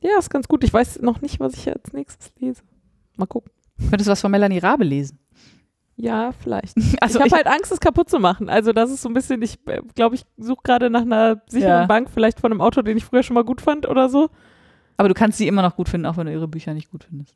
ja, 0.00 0.18
ist 0.18 0.30
ganz 0.30 0.48
gut. 0.48 0.64
Ich 0.64 0.72
weiß 0.72 1.02
noch 1.02 1.20
nicht, 1.20 1.38
was 1.38 1.54
ich 1.54 1.68
als 1.70 1.92
nächstes 1.92 2.32
lese. 2.40 2.62
Mal 3.16 3.26
gucken. 3.26 3.52
Könntest 3.78 4.08
du 4.08 4.12
was 4.12 4.20
von 4.20 4.32
Melanie 4.32 4.58
Rabe 4.58 4.82
lesen? 4.82 5.19
Ja, 6.00 6.32
vielleicht. 6.32 6.76
Also 7.00 7.18
ich 7.18 7.24
habe 7.24 7.36
halt 7.36 7.46
Angst, 7.46 7.70
es 7.72 7.80
kaputt 7.80 8.08
zu 8.10 8.18
machen. 8.18 8.48
Also 8.48 8.72
das 8.72 8.90
ist 8.90 9.02
so 9.02 9.08
ein 9.08 9.14
bisschen, 9.14 9.40
ich 9.42 9.58
äh, 9.66 9.80
glaube, 9.94 10.14
ich 10.14 10.24
suche 10.36 10.60
gerade 10.64 10.90
nach 10.90 11.02
einer 11.02 11.42
sicheren 11.46 11.82
Ja. 11.82 11.86
Bank, 11.86 12.08
vielleicht 12.12 12.40
von 12.40 12.50
einem 12.52 12.60
Autor, 12.60 12.82
den 12.82 12.96
ich 12.96 13.04
früher 13.04 13.22
schon 13.22 13.34
mal 13.34 13.44
gut 13.44 13.60
fand 13.60 13.88
oder 13.88 14.08
so. 14.08 14.28
aber 14.96 15.08
du 15.08 15.14
kannst 15.14 15.38
sie 15.38 15.48
immer 15.48 15.62
noch 15.62 15.76
gut 15.76 15.88
finden, 15.88 16.06
auch 16.06 16.16
wenn 16.16 16.26
du 16.26 16.32
ihre 16.32 16.48
Bücher 16.48 16.74
nicht 16.74 16.90
gut 16.90 17.04
findest. 17.04 17.34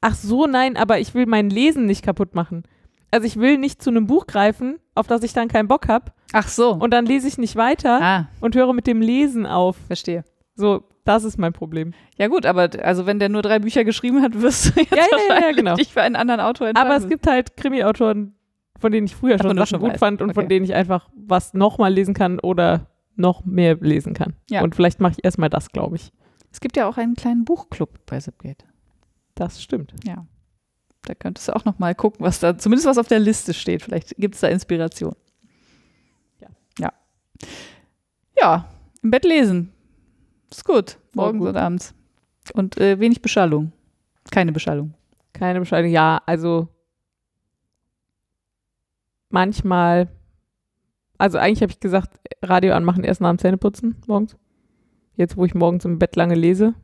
Ach 0.00 0.14
so, 0.14 0.46
nein, 0.46 0.76
aber 0.76 0.98
ich 0.98 1.14
will 1.14 1.26
mein 1.26 1.48
Lesen 1.50 1.86
nicht 1.86 2.04
kaputt 2.04 2.34
machen. 2.34 2.64
Also 3.10 3.26
ich 3.26 3.36
will 3.38 3.58
nicht 3.58 3.80
zu 3.82 3.90
einem 3.90 4.06
Buch 4.06 4.26
greifen, 4.26 4.78
auf 4.94 5.06
das 5.06 5.22
ich 5.22 5.32
dann 5.32 5.46
keinen 5.48 5.68
Bock 5.68 5.86
habe 5.88 6.12
Ach 6.32 6.48
so. 6.48 6.72
und 6.72 6.90
dann 6.92 7.06
lese 7.06 7.28
ich 7.28 7.38
nicht 7.38 7.54
weiter 7.56 8.00
ah, 8.02 8.28
und 8.40 8.56
höre 8.56 8.72
mit 8.72 8.86
dem 8.88 9.00
Lesen 9.00 9.46
auf. 9.46 9.76
verstehe. 9.86 10.24
So, 10.56 10.82
Das 11.04 11.24
ist 11.24 11.38
mein 11.38 11.52
Problem. 11.52 11.92
Ja 12.16 12.28
gut, 12.28 12.46
aber 12.46 12.70
also 12.82 13.04
wenn 13.06 13.18
der 13.18 13.28
nur 13.28 13.42
drei 13.42 13.58
Bücher 13.58 13.84
geschrieben 13.84 14.22
hat, 14.22 14.32
wirst 14.40 14.66
du 14.76 14.80
jetzt 14.80 14.90
Ja, 14.92 15.06
ja, 15.28 15.40
ja, 15.48 15.52
genau. 15.52 15.76
dich 15.76 15.92
für 15.92 16.02
einen 16.02 16.16
anderen 16.16 16.40
Autor 16.40 16.68
entscheiden. 16.68 16.90
Aber 16.90 16.96
es 17.02 17.08
gibt 17.08 17.26
halt 17.26 17.56
Krimi-Autoren, 17.56 18.34
von 18.78 18.90
denen 18.92 19.06
ich 19.06 19.14
früher 19.14 19.38
schon 19.38 19.66
schon 19.66 19.80
gut 19.80 19.90
weißt. 19.90 19.98
fand 20.00 20.22
und 20.22 20.32
von 20.34 20.44
Okay. 20.44 20.48
denen 20.54 20.64
ich 20.64 20.74
einfach 20.74 21.08
was 21.14 21.52
nochmal 21.54 21.92
lesen 21.92 22.14
kann 22.14 22.38
oder 22.40 22.86
noch 23.16 23.44
mehr 23.44 23.76
lesen 23.76 24.14
kann. 24.14 24.34
Ja. 24.50 24.62
Und 24.62 24.74
vielleicht 24.74 25.00
mache 25.00 25.12
ich 25.18 25.24
erstmal 25.24 25.50
das, 25.50 25.70
glaube 25.70 25.96
ich. 25.96 26.10
Es 26.50 26.60
gibt 26.60 26.76
ja 26.76 26.88
auch 26.88 26.96
einen 26.96 27.14
kleinen 27.14 27.44
Buchclub 27.44 27.90
bei 28.06 28.18
Zipgate. 28.18 28.64
Das 29.34 29.62
stimmt. 29.62 29.92
Ja. 30.04 30.24
Da 31.02 31.14
könntest 31.14 31.48
du 31.48 31.54
auch 31.54 31.64
noch 31.66 31.78
mal 31.78 31.94
gucken, 31.94 32.24
was 32.24 32.40
da, 32.40 32.56
zumindest 32.56 32.86
was 32.88 32.96
auf 32.96 33.08
der 33.08 33.18
Liste 33.18 33.52
steht. 33.52 33.82
Vielleicht 33.82 34.16
gibt 34.16 34.36
es 34.36 34.40
da 34.40 34.48
Inspiration. 34.48 35.14
Ja. 36.40 36.48
Ja. 36.78 36.92
Ja, 38.40 38.68
im 39.02 39.10
Bett 39.10 39.24
lesen. 39.24 39.70
Ist 40.56 40.64
gut. 40.64 40.98
Morgens 41.14 41.40
gut. 41.40 41.48
und 41.48 41.56
abends. 41.56 41.94
Und 42.54 42.78
äh, 42.78 43.00
wenig 43.00 43.22
Beschallung. 43.22 43.72
Keine 44.30 44.52
Beschallung. 44.52 44.94
Keine 45.32 45.58
Bescheidung. 45.60 45.90
Ja, 45.90 46.22
also 46.26 46.68
manchmal, 49.30 50.08
also 51.18 51.38
eigentlich 51.38 51.62
habe 51.62 51.72
ich 51.72 51.80
gesagt, 51.80 52.20
Radio 52.42 52.74
anmachen 52.74 53.04
erst 53.04 53.20
nach 53.20 53.30
dem 53.30 53.38
Zähneputzen 53.38 53.96
morgens. 54.06 54.36
Jetzt, 55.16 55.36
wo 55.36 55.44
ich 55.44 55.54
morgens 55.54 55.84
im 55.84 55.98
Bett 55.98 56.16
lange 56.16 56.34
lese, 56.34 56.74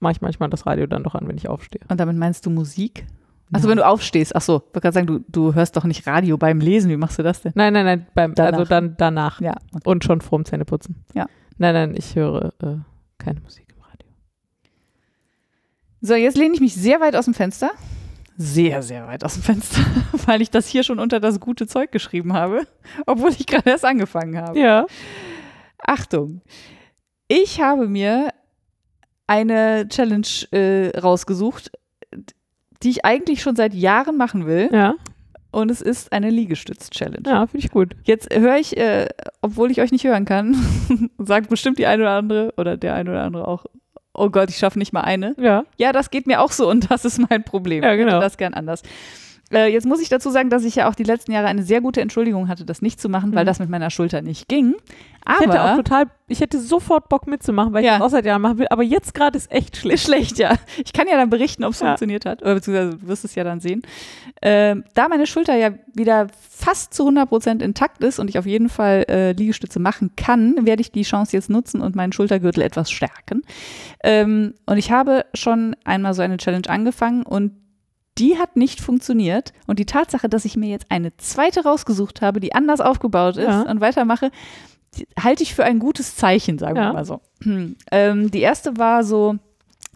mache 0.00 0.12
ich 0.12 0.20
manchmal 0.20 0.48
das 0.50 0.66
Radio 0.66 0.86
dann 0.86 1.02
doch 1.02 1.14
an, 1.14 1.26
wenn 1.28 1.36
ich 1.36 1.48
aufstehe. 1.48 1.80
Und 1.88 1.98
damit 1.98 2.16
meinst 2.16 2.46
du 2.46 2.50
Musik? 2.50 3.06
Achso, 3.52 3.68
wenn 3.68 3.76
du 3.76 3.86
aufstehst. 3.86 4.34
Achso, 4.34 4.56
ich 4.56 4.62
wollte 4.74 4.80
gerade 4.80 4.94
sagen, 4.94 5.06
du, 5.06 5.18
du 5.28 5.54
hörst 5.54 5.76
doch 5.76 5.84
nicht 5.84 6.06
Radio 6.06 6.36
beim 6.36 6.60
Lesen. 6.60 6.90
Wie 6.90 6.96
machst 6.96 7.18
du 7.18 7.22
das 7.22 7.42
denn? 7.42 7.52
Nein, 7.54 7.72
nein, 7.72 7.84
nein, 7.84 8.06
beim, 8.14 8.34
Danach. 8.34 8.52
also 8.58 8.64
dann 8.68 8.96
danach 8.96 9.40
Ja. 9.40 9.54
und 9.84 10.02
schon 10.04 10.20
vorm 10.20 10.44
Zähneputzen. 10.44 11.04
Ja. 11.14 11.26
Nein, 11.58 11.74
nein, 11.74 11.94
ich 11.96 12.16
höre 12.16 12.52
äh, 12.62 12.76
keine 13.24 13.40
Musik 13.40 13.66
im 13.74 13.82
Radio. 13.82 14.08
So, 16.00 16.14
jetzt 16.14 16.36
lehne 16.36 16.54
ich 16.54 16.60
mich 16.60 16.74
sehr 16.74 17.00
weit 17.00 17.16
aus 17.16 17.24
dem 17.24 17.34
Fenster. 17.34 17.70
Sehr, 18.36 18.82
sehr 18.82 19.06
weit 19.06 19.24
aus 19.24 19.34
dem 19.34 19.42
Fenster, 19.42 19.80
weil 20.26 20.42
ich 20.42 20.50
das 20.50 20.66
hier 20.66 20.82
schon 20.82 20.98
unter 20.98 21.20
das 21.20 21.40
gute 21.40 21.66
Zeug 21.66 21.92
geschrieben 21.92 22.32
habe, 22.32 22.66
obwohl 23.06 23.30
ich 23.30 23.46
gerade 23.46 23.70
erst 23.70 23.84
angefangen 23.84 24.36
habe. 24.36 24.58
Ja. 24.58 24.86
Achtung, 25.78 26.42
ich 27.28 27.60
habe 27.60 27.88
mir 27.88 28.32
eine 29.26 29.88
Challenge 29.88 30.26
äh, 30.50 30.98
rausgesucht, 30.98 31.70
die 32.82 32.90
ich 32.90 33.04
eigentlich 33.04 33.40
schon 33.40 33.56
seit 33.56 33.72
Jahren 33.72 34.16
machen 34.16 34.46
will. 34.46 34.68
Ja, 34.72 34.94
Und 35.54 35.70
es 35.70 35.80
ist 35.80 36.12
eine 36.12 36.30
Liegestütz-Challenge. 36.30 37.22
ja, 37.26 37.46
finde 37.46 37.64
ich 37.64 37.70
gut. 37.70 37.94
Jetzt 38.02 38.34
höre 38.34 38.56
ich, 38.56 38.76
äh, 38.76 39.06
obwohl 39.40 39.70
ich 39.70 39.80
euch 39.80 39.92
nicht 39.92 40.04
hören 40.04 40.24
kann, 40.24 40.56
sagt 41.18 41.48
bestimmt 41.48 41.78
die 41.78 41.86
eine 41.86 42.02
oder 42.02 42.12
andere 42.12 42.54
oder 42.56 42.76
der 42.76 42.94
eine 42.94 43.10
oder 43.10 43.22
andere 43.22 43.46
auch, 43.46 43.64
oh 44.14 44.30
Gott, 44.30 44.50
ich 44.50 44.56
schaffe 44.56 44.78
nicht 44.78 44.92
mal 44.92 45.02
eine. 45.02 45.34
Ja, 45.38 45.64
Ja, 45.78 45.92
das 45.92 46.10
geht 46.10 46.26
mir 46.26 46.40
auch 46.40 46.50
so 46.50 46.68
und 46.68 46.90
das 46.90 47.04
ist 47.04 47.18
mein 47.30 47.44
Problem. 47.44 47.84
Ja, 47.84 47.92
Ich 47.94 48.00
hätte 48.00 48.06
genau. 48.06 48.20
Das 48.20 48.36
gern 48.36 48.54
anders. 48.54 48.82
Äh, 49.54 49.72
jetzt 49.72 49.86
muss 49.86 50.00
ich 50.00 50.08
dazu 50.08 50.30
sagen, 50.30 50.50
dass 50.50 50.64
ich 50.64 50.74
ja 50.74 50.88
auch 50.88 50.94
die 50.94 51.04
letzten 51.04 51.32
Jahre 51.32 51.46
eine 51.46 51.62
sehr 51.62 51.80
gute 51.80 52.00
Entschuldigung 52.00 52.48
hatte, 52.48 52.64
das 52.64 52.82
nicht 52.82 53.00
zu 53.00 53.08
machen, 53.08 53.34
weil 53.34 53.44
Mhm. 53.44 53.46
das 53.46 53.58
mit 53.60 53.68
meiner 53.70 53.90
Schulter 53.90 54.20
nicht 54.22 54.48
ging. 54.48 54.74
ich 55.26 55.40
hätte 55.40 55.62
auch 55.62 55.66
Aber 55.68 55.76
total, 55.82 56.04
ich 56.28 56.40
hätte 56.40 56.60
sofort 56.60 57.08
Bock 57.08 57.26
mitzumachen, 57.26 57.72
weil 57.72 57.80
ich 57.82 57.86
Ja. 57.86 57.94
das 57.98 58.06
auch 58.06 58.10
seit 58.10 58.26
Jahren 58.26 58.42
machen 58.42 58.58
will, 58.58 58.66
aber 58.68 58.82
jetzt 58.82 59.14
gerade 59.14 59.38
ist 59.38 59.50
echt 59.50 59.76
schlecht. 59.78 60.04
schlecht, 60.04 60.38
ja. 60.38 60.54
Ich 60.84 60.92
kann 60.92 61.06
ja 61.08 61.16
dann 61.16 61.30
berichten, 61.30 61.64
ob 61.64 61.72
es 61.72 61.80
Ja. 61.80 61.86
funktioniert 61.86 62.26
hat. 62.26 62.42
Oder 62.42 62.54
beziehungsweise 62.56 62.98
du 62.98 63.08
wirst 63.08 63.24
es 63.24 63.34
ja 63.34 63.42
dann 63.44 63.60
sehen. 63.60 63.80
Ähm, 64.42 64.84
da 64.94 65.08
meine 65.08 65.26
Schulter 65.26 65.56
ja 65.56 65.70
wieder 65.94 66.26
fast 66.50 66.92
zu 66.92 67.04
100% 67.06 67.62
intakt 67.62 68.04
ist 68.04 68.18
und 68.18 68.28
ich 68.28 68.38
auf 68.38 68.44
jeden 68.46 68.68
Fall 68.68 69.04
äh, 69.08 69.32
Liegestütze 69.32 69.78
machen 69.80 70.10
kann, 70.16 70.66
werde 70.66 70.82
ich 70.82 70.92
die 70.92 71.02
Chance 71.02 71.34
jetzt 71.36 71.48
nutzen 71.48 71.80
und 71.80 71.96
meinen 71.96 72.12
Schultergürtel 72.12 72.62
etwas 72.62 72.90
stärken. 72.90 73.42
Ähm, 74.02 74.54
und 74.66 74.76
ich 74.76 74.90
habe 74.90 75.24
schon 75.34 75.74
einmal 75.84 76.12
so 76.14 76.20
eine 76.22 76.36
Challenge 76.36 76.68
angefangen 76.68 77.22
und 77.22 77.52
die 78.18 78.38
hat 78.38 78.56
nicht 78.56 78.80
funktioniert. 78.80 79.52
Und 79.66 79.78
die 79.78 79.86
Tatsache, 79.86 80.28
dass 80.28 80.44
ich 80.44 80.56
mir 80.56 80.68
jetzt 80.68 80.86
eine 80.90 81.16
zweite 81.16 81.64
rausgesucht 81.64 82.22
habe, 82.22 82.40
die 82.40 82.54
anders 82.54 82.80
aufgebaut 82.80 83.36
ist 83.36 83.46
Ja. 83.48 83.62
und 83.62 83.80
weitermache, 83.80 84.30
halte 85.20 85.42
ich 85.42 85.54
für 85.54 85.64
ein 85.64 85.78
gutes 85.80 86.14
Zeichen, 86.16 86.58
sagen 86.58 86.76
Ja. 86.76 86.88
wir 86.88 86.92
mal 86.92 87.04
so. 87.04 87.20
Hm. 87.42 87.76
Ähm, 87.90 88.30
die 88.30 88.40
erste 88.40 88.76
war 88.78 89.02
so, 89.04 89.36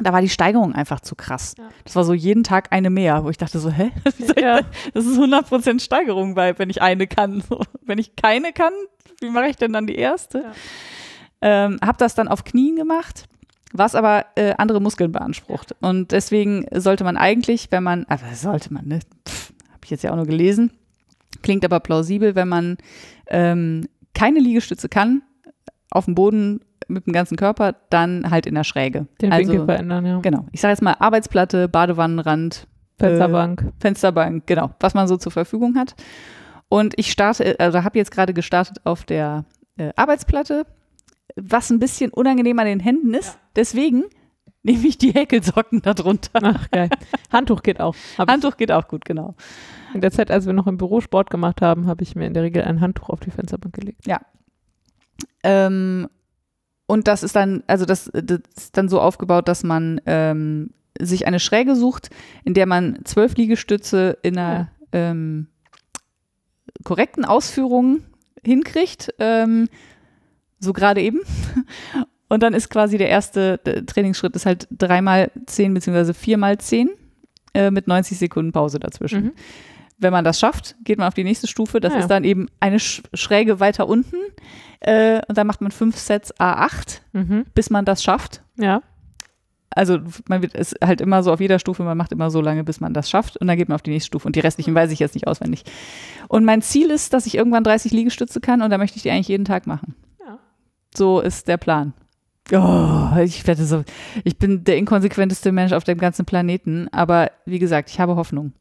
da 0.01 0.13
war 0.13 0.21
die 0.21 0.29
Steigerung 0.29 0.75
einfach 0.75 1.01
zu 1.01 1.15
krass. 1.15 1.55
Ja. 1.59 1.69
Das 1.85 1.95
war 1.97 2.05
so 2.05 2.15
jeden 2.15 2.45
Tag 2.45 2.69
eine 2.73 2.91
mehr, 2.91 3.25
wo 3.25 3.31
ich 3.31 3.37
dachte 3.39 3.59
so, 3.59 3.71
hä? 3.71 3.91
Ja. 4.41 4.61
das 4.95 5.07
ist 5.07 5.19
100% 5.19 5.81
Steigerung, 5.81 6.35
bei, 6.35 6.59
wenn 6.59 6.71
ich 6.71 6.83
eine 6.83 7.07
kann. 7.07 7.43
So, 7.49 7.61
Wenn 7.83 7.99
ich 7.99 8.17
keine 8.17 8.53
kann, 8.53 8.73
wie 9.21 9.31
mache 9.31 9.49
ich 9.49 9.57
denn 9.57 9.73
dann 9.73 9.87
die 9.87 9.97
erste? 9.97 10.39
Ja. 10.39 10.53
Ähm, 11.41 11.79
habe 11.85 11.99
das 11.99 12.15
dann 12.17 12.27
auf 12.29 12.43
Knien 12.45 12.75
gemacht, 12.77 13.27
was 13.73 13.95
aber 13.95 14.27
äh, 14.35 14.55
andere 14.59 14.81
Muskeln 14.81 15.13
beansprucht. 15.13 15.75
Und 15.81 16.13
deswegen 16.13 16.67
sollte 16.73 17.05
man 17.05 17.17
eigentlich, 17.17 17.69
wenn 17.71 17.83
man, 17.83 18.05
aber 18.09 18.35
sollte 18.35 18.73
man, 18.73 18.87
ne? 18.87 19.01
Habe 19.69 19.85
ich 19.85 19.91
jetzt 19.91 20.03
ja 20.03 20.13
auch 20.13 20.17
nur 20.17 20.27
gelesen, 20.27 20.71
klingt 21.43 21.65
aber 21.65 21.81
plausibel, 21.81 22.35
wenn 22.35 22.49
man 22.49 22.79
ähm, 23.29 23.89
keine 24.15 24.41
Liegestütze 24.41 24.89
kann, 24.89 25.23
auf 25.91 26.07
dem 26.07 26.15
Boden 26.15 26.61
mit 26.89 27.07
dem 27.07 27.13
ganzen 27.13 27.37
Körper, 27.37 27.77
dann 27.91 28.31
halt 28.31 28.47
in 28.47 28.55
der 28.55 28.65
Schräge. 28.65 29.07
Den 29.21 29.33
also, 29.33 29.53
Winkel 29.53 29.67
verändern, 29.67 30.07
ja. 30.07 30.21
Genau. 30.21 30.47
Ich 30.53 30.61
sage 30.61 30.73
jetzt 30.73 30.83
mal 30.83 30.97
Arbeitsplatte, 30.99 31.69
Badewannenrand, 31.69 32.67
Fensterbank. 32.99 33.73
Fensterbank, 33.79 34.47
genau, 34.47 34.71
was 34.81 34.95
man 34.95 35.07
so 35.07 35.17
zur 35.17 35.33
Verfügung 35.33 35.77
hat. 35.77 35.95
Und 36.69 36.95
ich 36.97 37.11
starte, 37.11 37.59
also 37.61 37.85
habe 37.85 37.99
jetzt 37.99 38.11
gerade 38.11 38.35
gestartet 38.35 38.81
auf 38.85 39.05
der 39.05 39.45
äh, 39.77 39.91
Arbeitsplatte, 39.97 40.67
was 41.41 41.71
ein 41.71 41.79
bisschen 41.79 42.11
unangenehm 42.11 42.59
an 42.59 42.67
den 42.67 42.81
Händen 42.81 43.15
ist. 43.15 43.39
Deswegen 43.57 44.05
nehme 44.63 44.87
ich 44.87 44.99
die 44.99 45.13
Häkelsocken 45.13 45.83
darunter. 45.83 46.41
Ach, 46.43 46.71
geil. 46.71 46.91
Handtuch 47.33 47.63
geht 47.63 47.81
auch. 47.81 47.95
Handtuch 48.19 48.57
geht 48.57 48.73
auch 48.73 48.89
gut, 48.89 49.05
genau. 49.05 49.35
in 49.95 50.01
der 50.01 50.11
Zeit, 50.11 50.31
als 50.31 50.47
wir 50.47 50.53
noch 50.53 50.67
im 50.67 50.77
Büro 50.77 51.01
Sport 51.01 51.31
gemacht 51.31 51.63
haben, 51.63 51.87
habe 51.87 52.03
ich 52.03 52.15
mir 52.17 52.27
in 52.27 52.35
der 52.35 52.43
Regel 52.43 52.63
ein 52.63 52.81
Handtuch 52.81 53.09
auf 53.09 53.21
die 53.21 53.31
Fensterbank 53.31 53.75
gelegt. 53.75 54.07
Ähm, 55.43 56.09
und 56.87 57.07
das 57.07 57.23
ist 57.23 57.37
dann, 57.37 57.63
also 57.67 57.85
das, 57.85 58.11
das 58.13 58.41
ist 58.57 58.77
dann 58.77 58.89
so 58.89 59.01
aufgebaut, 59.01 59.49
dass 59.49 59.63
man 59.63 60.01
ähm, 60.07 60.71
sich 61.01 61.27
eine 61.27 61.41
Schräge 61.41 61.77
sucht, 61.77 62.11
in 62.45 62.55
der 62.55 62.67
man 62.67 63.01
zwölf 63.05 63.37
Liegestütze 63.37 64.19
in 64.23 64.39
einer 64.39 64.71
ähm, 64.93 65.49
korrekten 66.85 67.25
Ausführung 67.25 68.01
hinkriegt, 68.45 69.15
ähm, 69.19 69.69
so 70.61 70.73
gerade 70.73 71.01
eben. 71.03 71.21
Und 72.31 72.43
dann 72.43 72.53
ist 72.53 72.69
quasi 72.69 72.99
der 72.99 73.09
erste 73.09 73.59
Trainingsschritt 73.87 74.37
ist 74.37 74.45
halt 74.45 74.69
dreimal 74.71 75.31
zehn 75.47 75.73
beziehungsweise 75.73 76.13
viermal 76.13 76.59
zehn 76.59 76.91
äh, 77.55 77.71
mit 77.71 77.89
90 77.89 78.19
Sekunden 78.19 78.53
Pause 78.53 78.79
dazwischen. 78.79 79.25
Mhm. 79.25 79.33
Wenn 79.97 80.13
man 80.13 80.25
das 80.25 80.39
schafft, 80.39 80.77
geht 80.85 80.99
man 80.99 81.09
auf 81.09 81.15
die 81.15 81.25
nächste 81.25 81.47
Stufe. 81.47 81.81
Das 81.81 81.93
Ah 81.93 81.97
ja. 81.97 82.01
ist 82.03 82.09
dann 82.09 82.25
eben 82.25 82.49
eine 82.61 82.79
Sch 82.81 83.03
Schräge 83.15 83.61
weiter 83.61 83.89
unten. 83.89 84.17
Äh, 84.81 85.23
und 85.27 85.39
dann 85.39 85.47
macht 85.47 85.61
man 85.63 85.71
fünf 85.73 85.97
Sets 85.97 86.35
A8, 86.39 87.01
Mhm. 87.15 87.47
bis 87.55 87.71
man 87.71 87.85
das 87.87 88.03
schafft. 88.05 88.43
Ja. 88.57 88.83
Also 89.71 89.99
man 90.29 90.43
wird 90.43 90.55
es 90.55 90.75
halt 90.85 91.01
immer 91.01 91.23
so 91.23 91.33
auf 91.33 91.41
jeder 91.41 91.59
Stufe, 91.59 91.83
man 91.83 91.97
macht 91.97 92.13
immer 92.13 92.31
so 92.31 92.41
lange, 92.41 92.63
bis 92.65 92.81
man 92.81 92.93
das 92.95 93.09
schafft. 93.09 93.37
Und 93.39 93.47
dann 93.47 93.57
geht 93.57 93.69
man 93.69 93.75
auf 93.77 93.83
die 93.83 93.91
nächste 93.91 94.07
Stufe. 94.09 94.27
Und 94.29 94.37
die 94.37 94.41
restlichen 94.41 94.75
weiß 94.75 94.91
ich 94.93 94.99
jetzt 94.99 95.15
nicht 95.15 95.27
auswendig. 95.27 95.65
Und 96.29 96.45
mein 96.45 96.61
Ziel 96.63 96.91
ist, 96.91 97.13
dass 97.15 97.27
ich 97.27 97.37
irgendwann 97.37 97.65
30 97.65 97.91
Liegestütze 97.93 98.41
kann 98.41 98.61
und 98.63 98.71
da 98.71 98.77
möchte 98.79 98.97
ich 98.99 99.03
die 99.03 99.11
eigentlich 99.11 99.29
jeden 99.29 99.45
Tag 99.47 99.67
machen. 99.67 99.95
So 100.97 101.21
ist 101.21 101.49
der 101.49 101.57
Plan. 101.57 101.93
Oh, 102.53 103.11
ich 103.23 103.47
werde 103.47 103.65
so, 103.65 103.85
ich 104.25 104.39
bin 104.39 104.65
der 104.65 104.79
inkonsequenteste 104.79 105.53
Mensch 105.53 105.73
auf 105.73 105.85
dem 105.85 105.99
ganzen 105.99 106.25
Planeten, 106.25 106.89
aber 106.93 107.31
wie 107.45 107.59
gesagt, 107.59 107.91
ich 107.91 108.01
habe 108.01 108.17
Hoffnung. 108.17 108.53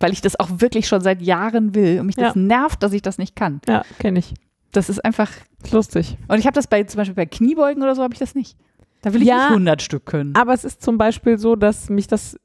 Weil 0.00 0.12
ich 0.12 0.20
das 0.20 0.38
auch 0.38 0.48
wirklich 0.58 0.88
schon 0.88 1.00
seit 1.00 1.22
Jahren 1.22 1.74
will 1.74 2.00
und 2.00 2.06
mich 2.06 2.16
das 2.16 2.34
Ja. 2.34 2.40
nervt, 2.40 2.82
dass 2.82 2.92
ich 2.92 3.02
das 3.02 3.18
nicht 3.18 3.36
kann. 3.36 3.60
Ja, 3.68 3.84
kenne 3.98 4.18
ich. 4.18 4.34
Das 4.72 4.88
ist 4.90 5.02
einfach, 5.04 5.30
lustig. 5.70 6.18
und 6.28 6.38
ich 6.38 6.46
habe 6.46 6.54
das 6.54 6.66
bei, 6.66 6.82
zum 6.82 6.98
Beispiel 6.98 7.14
bei 7.14 7.24
Kniebeugen 7.26 7.82
oder 7.82 7.94
so, 7.94 8.02
habe 8.02 8.12
ich 8.14 8.18
das 8.20 8.34
nicht. 8.34 8.58
Da 9.02 9.14
will 9.14 9.22
ich 9.22 9.28
Ja. 9.28 9.36
nicht 9.36 9.50
100 9.50 9.80
Stück 9.80 10.04
können. 10.06 10.34
Aber 10.34 10.52
es 10.52 10.64
ist 10.64 10.82
zum 10.82 10.98
Beispiel 10.98 11.38
so, 11.38 11.54
dass 11.54 11.88
mich 11.88 12.08
das, 12.08 12.36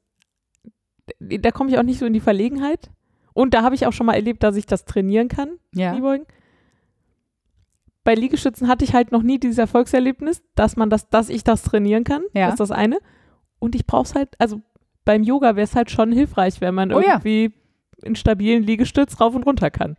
da 1.18 1.50
komme 1.50 1.68
ich 1.70 1.78
auch 1.78 1.82
nicht 1.82 1.98
so 1.98 2.06
in 2.06 2.12
die 2.12 2.20
Verlegenheit. 2.20 2.90
Und 3.34 3.54
da 3.54 3.62
habe 3.62 3.74
ich 3.74 3.86
auch 3.86 3.92
schon 3.92 4.06
mal 4.06 4.14
erlebt, 4.14 4.42
dass 4.44 4.56
ich 4.56 4.66
das 4.66 4.84
trainieren 4.84 5.28
kann, 5.28 5.50
Ja. 5.74 5.90
Kniebeugen. 5.92 6.26
Bei 8.04 8.14
Liegestützen 8.14 8.68
hatte 8.68 8.84
ich 8.84 8.94
halt 8.94 9.12
noch 9.12 9.22
nie 9.22 9.38
dieses 9.38 9.58
Erfolgserlebnis, 9.58 10.42
dass 10.54 10.76
man 10.76 10.90
das, 10.90 11.08
dass 11.08 11.28
ich 11.28 11.44
das 11.44 11.62
trainieren 11.62 12.04
kann. 12.04 12.22
Ja. 12.34 12.46
Das 12.46 12.54
ist 12.54 12.60
das 12.60 12.70
eine. 12.72 12.98
Und 13.58 13.74
ich 13.74 13.86
brauche 13.86 14.04
es 14.04 14.14
halt, 14.14 14.30
also 14.38 14.60
beim 15.04 15.22
Yoga 15.22 15.54
wäre 15.56 15.64
es 15.64 15.74
halt 15.76 15.90
schon 15.90 16.10
hilfreich, 16.12 16.60
wenn 16.60 16.74
man 16.74 16.92
Oh 16.92 17.00
ja. 17.00 17.14
irgendwie 17.14 17.52
in 18.02 18.16
stabilen 18.16 18.64
Liegestütz 18.64 19.20
rauf 19.20 19.34
und 19.34 19.44
runter 19.44 19.70
kann. 19.70 19.96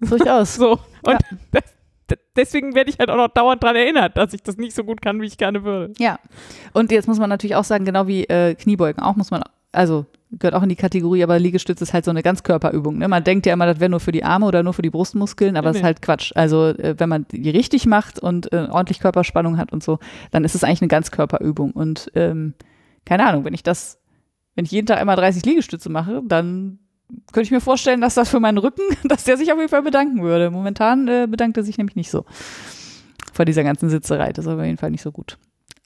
Durchaus. 0.00 0.54
So. 0.58 0.72
Und 0.72 1.12
Ja. 1.12 1.18
das, 1.52 2.18
deswegen 2.36 2.74
werde 2.74 2.88
ich 2.90 2.98
halt 2.98 3.10
auch 3.10 3.16
noch 3.16 3.28
dauernd 3.28 3.62
daran 3.62 3.76
erinnert, 3.76 4.16
dass 4.16 4.32
ich 4.32 4.42
das 4.42 4.56
nicht 4.56 4.74
so 4.74 4.84
gut 4.84 5.02
kann, 5.02 5.20
wie 5.20 5.26
ich 5.26 5.36
gerne 5.36 5.64
würde. 5.64 5.92
Ja. 5.98 6.18
Und 6.72 6.90
jetzt 6.92 7.08
muss 7.08 7.18
man 7.18 7.28
natürlich 7.28 7.56
auch 7.56 7.64
sagen, 7.64 7.84
genau 7.84 8.06
wie 8.06 8.24
äh, 8.24 8.54
Kniebeugen 8.54 9.02
auch, 9.02 9.16
muss 9.16 9.30
man, 9.30 9.42
also 9.72 10.06
gehört 10.30 10.54
auch 10.54 10.62
in 10.62 10.68
die 10.68 10.76
Kategorie, 10.76 11.22
aber 11.22 11.38
Liegestütz 11.38 11.80
ist 11.80 11.94
halt 11.94 12.04
so 12.04 12.10
eine 12.10 12.22
Ganzkörperübung. 12.22 12.98
Ne? 12.98 13.08
Man 13.08 13.24
denkt 13.24 13.46
ja 13.46 13.52
immer, 13.54 13.66
das 13.66 13.80
wäre 13.80 13.90
nur 13.90 14.00
für 14.00 14.12
die 14.12 14.24
Arme 14.24 14.46
oder 14.46 14.62
nur 14.62 14.74
für 14.74 14.82
die 14.82 14.90
Brustmuskeln, 14.90 15.56
aber 15.56 15.70
es 15.70 15.74
Nee, 15.74 15.80
ist 15.80 15.84
halt 15.84 16.02
Quatsch. 16.02 16.32
Also 16.34 16.66
äh, 16.66 16.94
wenn 16.98 17.08
man 17.08 17.26
die 17.30 17.50
richtig 17.50 17.86
macht 17.86 18.18
und 18.18 18.52
äh, 18.52 18.68
ordentlich 18.70 19.00
Körperspannung 19.00 19.56
hat 19.56 19.72
und 19.72 19.82
so, 19.82 19.98
dann 20.30 20.44
ist 20.44 20.54
es 20.54 20.64
eigentlich 20.64 20.82
eine 20.82 20.88
Ganzkörperübung. 20.88 21.72
Und 21.72 22.10
ähm, 22.14 22.54
keine 23.06 23.26
Ahnung, 23.26 23.44
wenn 23.44 23.54
ich 23.54 23.62
das, 23.62 23.98
wenn 24.54 24.66
ich 24.66 24.70
jeden 24.70 24.86
Tag 24.86 24.98
einmal 24.98 25.16
30 25.16 25.44
Liegestütze 25.46 25.88
mache, 25.88 26.22
dann 26.26 26.78
könnte 27.32 27.46
ich 27.46 27.50
mir 27.50 27.62
vorstellen, 27.62 28.02
dass 28.02 28.14
das 28.14 28.28
für 28.28 28.40
meinen 28.40 28.58
Rücken, 28.58 28.82
dass 29.04 29.24
der 29.24 29.38
sich 29.38 29.50
auf 29.50 29.58
jeden 29.58 29.70
Fall 29.70 29.82
bedanken 29.82 30.22
würde. 30.22 30.50
Momentan 30.50 31.08
äh, 31.08 31.26
bedankt 31.28 31.56
er 31.56 31.62
sich 31.62 31.78
nämlich 31.78 31.96
nicht 31.96 32.10
so 32.10 32.26
vor 33.32 33.44
dieser 33.46 33.64
ganzen 33.64 33.88
Sitzerei. 33.88 34.32
Das 34.32 34.44
ist 34.44 34.52
auf 34.52 34.62
jeden 34.62 34.76
Fall 34.76 34.90
nicht 34.90 35.02
so 35.02 35.12
gut. 35.12 35.38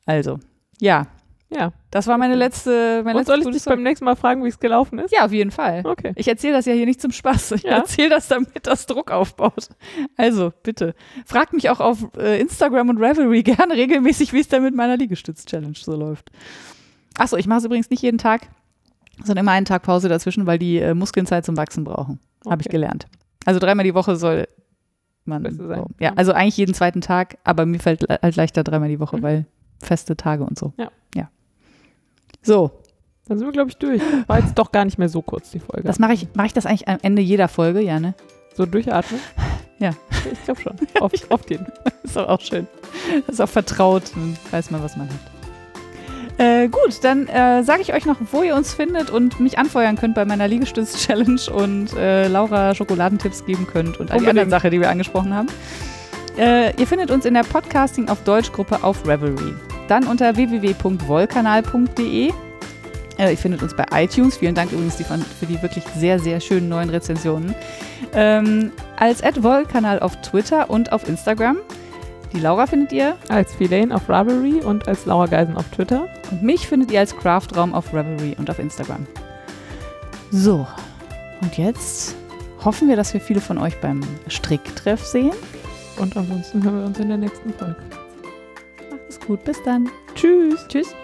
Also, 0.05 0.41
ja, 0.81 1.07
Ja. 1.55 1.73
das 1.91 2.07
war 2.07 2.17
meine 2.19 2.35
letzte, 2.35 3.03
meine 3.05 3.19
Und 3.19 3.27
soll 3.27 3.41
ich 3.41 3.49
dich 3.51 3.65
beim 3.65 3.83
nächsten 3.83 4.05
Mal 4.05 4.17
fragen, 4.17 4.43
wie 4.45 4.49
es 4.49 4.59
gelaufen 4.59 4.99
ist? 4.99 5.13
ja, 5.13 5.25
auf 5.25 5.33
jeden 5.33 5.51
Fall. 5.51 5.83
Okay. 5.85 6.13
Ich 6.17 6.27
erzähle 6.29 6.55
das 6.55 6.67
ja 6.67 6.73
hier 6.73 6.87
nicht 6.87 7.01
zum 7.01 7.13
Spaß. 7.13 7.53
Ich 7.53 7.63
Ja. 7.65 7.77
erzähle 7.79 8.11
das, 8.11 8.29
damit 8.29 8.67
das 8.67 8.87
Druck 8.87 9.11
aufbaut. 9.11 9.69
Also, 10.17 10.53
bitte. 10.63 10.95
Fragt 11.27 11.53
mich 11.53 11.69
auch 11.71 11.81
auf 11.81 12.09
äh, 12.17 12.41
Instagram 12.41 12.89
und 12.89 12.99
Ravelry 13.03 13.43
gerne 13.45 13.75
regelmäßig, 13.75 14.33
wie 14.33 14.41
es 14.41 14.49
da 14.49 14.61
mit 14.61 14.75
meiner 14.75 14.97
Liegestütz-Challenge 14.97 15.75
so 15.77 15.95
läuft. 15.97 16.31
Achso, 17.19 17.37
ich 17.37 17.47
mache 17.47 17.59
es 17.59 17.65
übrigens 17.65 17.91
nicht 17.91 18.03
jeden 18.03 18.19
Tag, 18.19 18.49
sondern 19.25 19.45
immer 19.45 19.53
einen 19.53 19.67
Tag 19.67 19.83
Pause 19.83 20.09
dazwischen, 20.09 20.47
weil 20.47 20.59
die 20.59 20.79
äh, 20.79 20.95
Muskeln 20.95 21.27
Zeit 21.27 21.45
zum 21.45 21.57
Wachsen 21.57 21.85
brauchen. 21.85 22.19
Habe 22.49 22.63
ich 22.63 22.67
Okay. 22.67 22.77
gelernt. 22.77 23.07
Also 23.45 23.61
dreimal 23.61 23.85
die 23.85 23.95
Woche 23.95 24.17
soll 24.17 24.49
man. 25.25 25.49
So. 25.55 25.87
Ja, 26.01 26.13
also 26.17 26.33
eigentlich 26.33 26.57
jeden 26.57 26.75
zweiten 26.75 27.01
Tag, 27.01 27.37
aber 27.45 27.67
mir 27.67 27.79
fällt 27.79 28.07
halt 28.09 28.37
leichter 28.37 28.65
dreimal 28.65 28.89
die 28.89 28.99
Woche, 29.01 29.19
Mhm. 29.19 29.23
weil 29.23 29.47
feste 29.83 30.17
Tage 30.17 30.45
und 30.45 30.59
so. 30.59 30.73
Ja. 30.79 30.91
Ja. 31.15 31.29
So, 32.43 32.71
Dann 33.29 33.39
sind 33.39 33.47
wir, 33.47 33.53
glaube 33.53 33.71
ich, 33.71 33.77
durch. 33.77 34.03
War 34.27 34.41
jetzt 34.41 34.59
doch 34.59 34.73
gar 34.73 34.85
nicht 34.85 34.99
mehr 34.99 35.09
so 35.09 35.23
kurz, 35.23 35.51
die 35.51 35.61
Folge. 35.61 35.87
das 35.87 35.99
mache 35.99 36.13
ich, 36.13 36.29
mache 36.35 36.49
ich 36.49 36.53
das 36.53 36.67
eigentlich 36.67 36.89
am 36.89 36.99
Ende 37.03 37.23
jeder 37.23 37.49
Folge, 37.49 37.81
ja, 37.81 38.01
ne? 38.01 38.15
so 38.55 38.67
durchatmen? 38.67 39.21
Ja. 39.79 39.93
Ich 40.31 40.45
glaube 40.45 40.61
schon. 40.61 40.77
Oft, 41.01 41.31
oft 41.31 41.51
jeden. 41.51 41.67
Ist 42.03 42.17
doch 42.17 42.29
auch 42.29 42.41
schön. 42.41 42.69
Das 43.27 43.35
ist 43.37 43.41
auch 43.41 43.49
vertraut, 43.49 44.05
dann 44.15 44.37
weiß 44.51 44.71
man, 44.71 44.83
was 44.83 44.97
man 44.97 45.09
hat. 45.09 45.17
Äh, 46.39 46.69
gut, 46.69 47.03
dann 47.03 47.27
äh, 47.29 47.63
sage 47.63 47.83
ich 47.83 47.93
euch 47.93 48.07
noch, 48.07 48.17
wo 48.31 48.43
ihr 48.43 48.55
uns 48.55 48.73
findet 48.73 49.11
und 49.11 49.39
mich 49.41 49.59
anfeuern 49.59 49.97
könnt 49.97 50.15
bei 50.15 50.25
meiner 50.25 50.49
Liegestütz-Challenge 50.49 51.41
und 51.55 51.93
äh, 51.95 52.29
Laura 52.29 52.75
Schokoladentipps 52.75 53.45
geben 53.45 53.67
könnt 53.67 53.99
und 53.99 54.11
all 54.11 54.21
die 54.21 54.29
anderen 54.29 54.51
Sachen, 54.51 54.71
die 54.71 54.81
wir 54.81 54.89
angesprochen 54.89 55.35
haben. 55.35 55.49
Äh, 56.39 56.75
ihr 56.81 56.87
findet 56.87 57.11
uns 57.11 57.27
in 57.27 57.35
der 57.35 57.43
Podcasting 57.43 58.09
auf 58.09 58.23
Deutsch-Gruppe 58.25 58.83
auf 58.83 59.07
Revelry. 59.07 59.55
Dann 59.93 60.07
unter 60.07 60.35
www.wollkanal.de. 60.37 62.33
Äh, 63.19 63.31
ihr 63.31 63.37
findet 63.37 63.63
uns 63.63 63.77
bei 63.77 63.85
iTunes. 63.93 64.39
Vielen 64.39 64.55
Dank 64.55 64.73
übrigens 64.73 64.97
für 64.97 65.45
die 65.45 65.61
wirklich 65.61 65.85
sehr, 65.95 66.19
sehr 66.19 66.41
schönen 66.41 66.71
neuen 66.71 66.89
Rezensionen. 66.89 67.55
Ähm, 68.15 68.73
als 68.97 69.23
Wollkanal 69.43 70.01
auf 70.01 70.19
Twitter 70.23 70.71
und 70.71 70.93
auf 70.93 71.07
Instagram. 71.07 71.59
Die 72.33 72.41
Laura 72.41 72.67
findet 72.67 72.93
ihr 72.93 73.19
Als 73.29 73.53
Filane 73.55 73.95
auf 73.95 74.09
Ravelry 74.09 74.63
und 74.65 74.89
als 74.89 75.05
Laura 75.05 75.27
Geisen 75.27 75.59
auf 75.59 75.69
Twitter. 75.69 76.09
und 76.31 76.43
mich 76.43 76.67
findet 76.67 76.91
ihr 76.91 77.01
als 77.01 77.15
Craftraum 77.15 77.75
auf 77.75 77.93
Revelry 77.93 78.35
und 78.39 78.49
auf 78.49 78.59
Instagram. 78.59 79.07
So, 80.31 80.67
und 81.43 81.59
jetzt 81.59 82.17
hoffen 82.65 82.89
wir, 82.89 82.97
dass 82.97 83.13
wir 83.13 83.21
viele 83.21 83.43
von 83.43 83.59
euch 83.59 83.79
beim 83.83 84.01
Stricktreff 84.29 85.05
sehen. 85.05 85.33
Und 85.99 86.17
ansonsten 86.17 86.65
hören 86.65 86.79
wir 86.79 86.87
uns 86.87 86.99
in 86.99 87.09
der 87.09 87.19
nächsten 87.19 87.53
Folge. 87.53 87.77
Macht 89.13 89.21
es 89.21 89.27
gut, 89.27 89.45
bis 89.45 89.63
dann. 89.63 89.91
Tschüss. 90.15 90.67
Tschüss. 90.69 90.95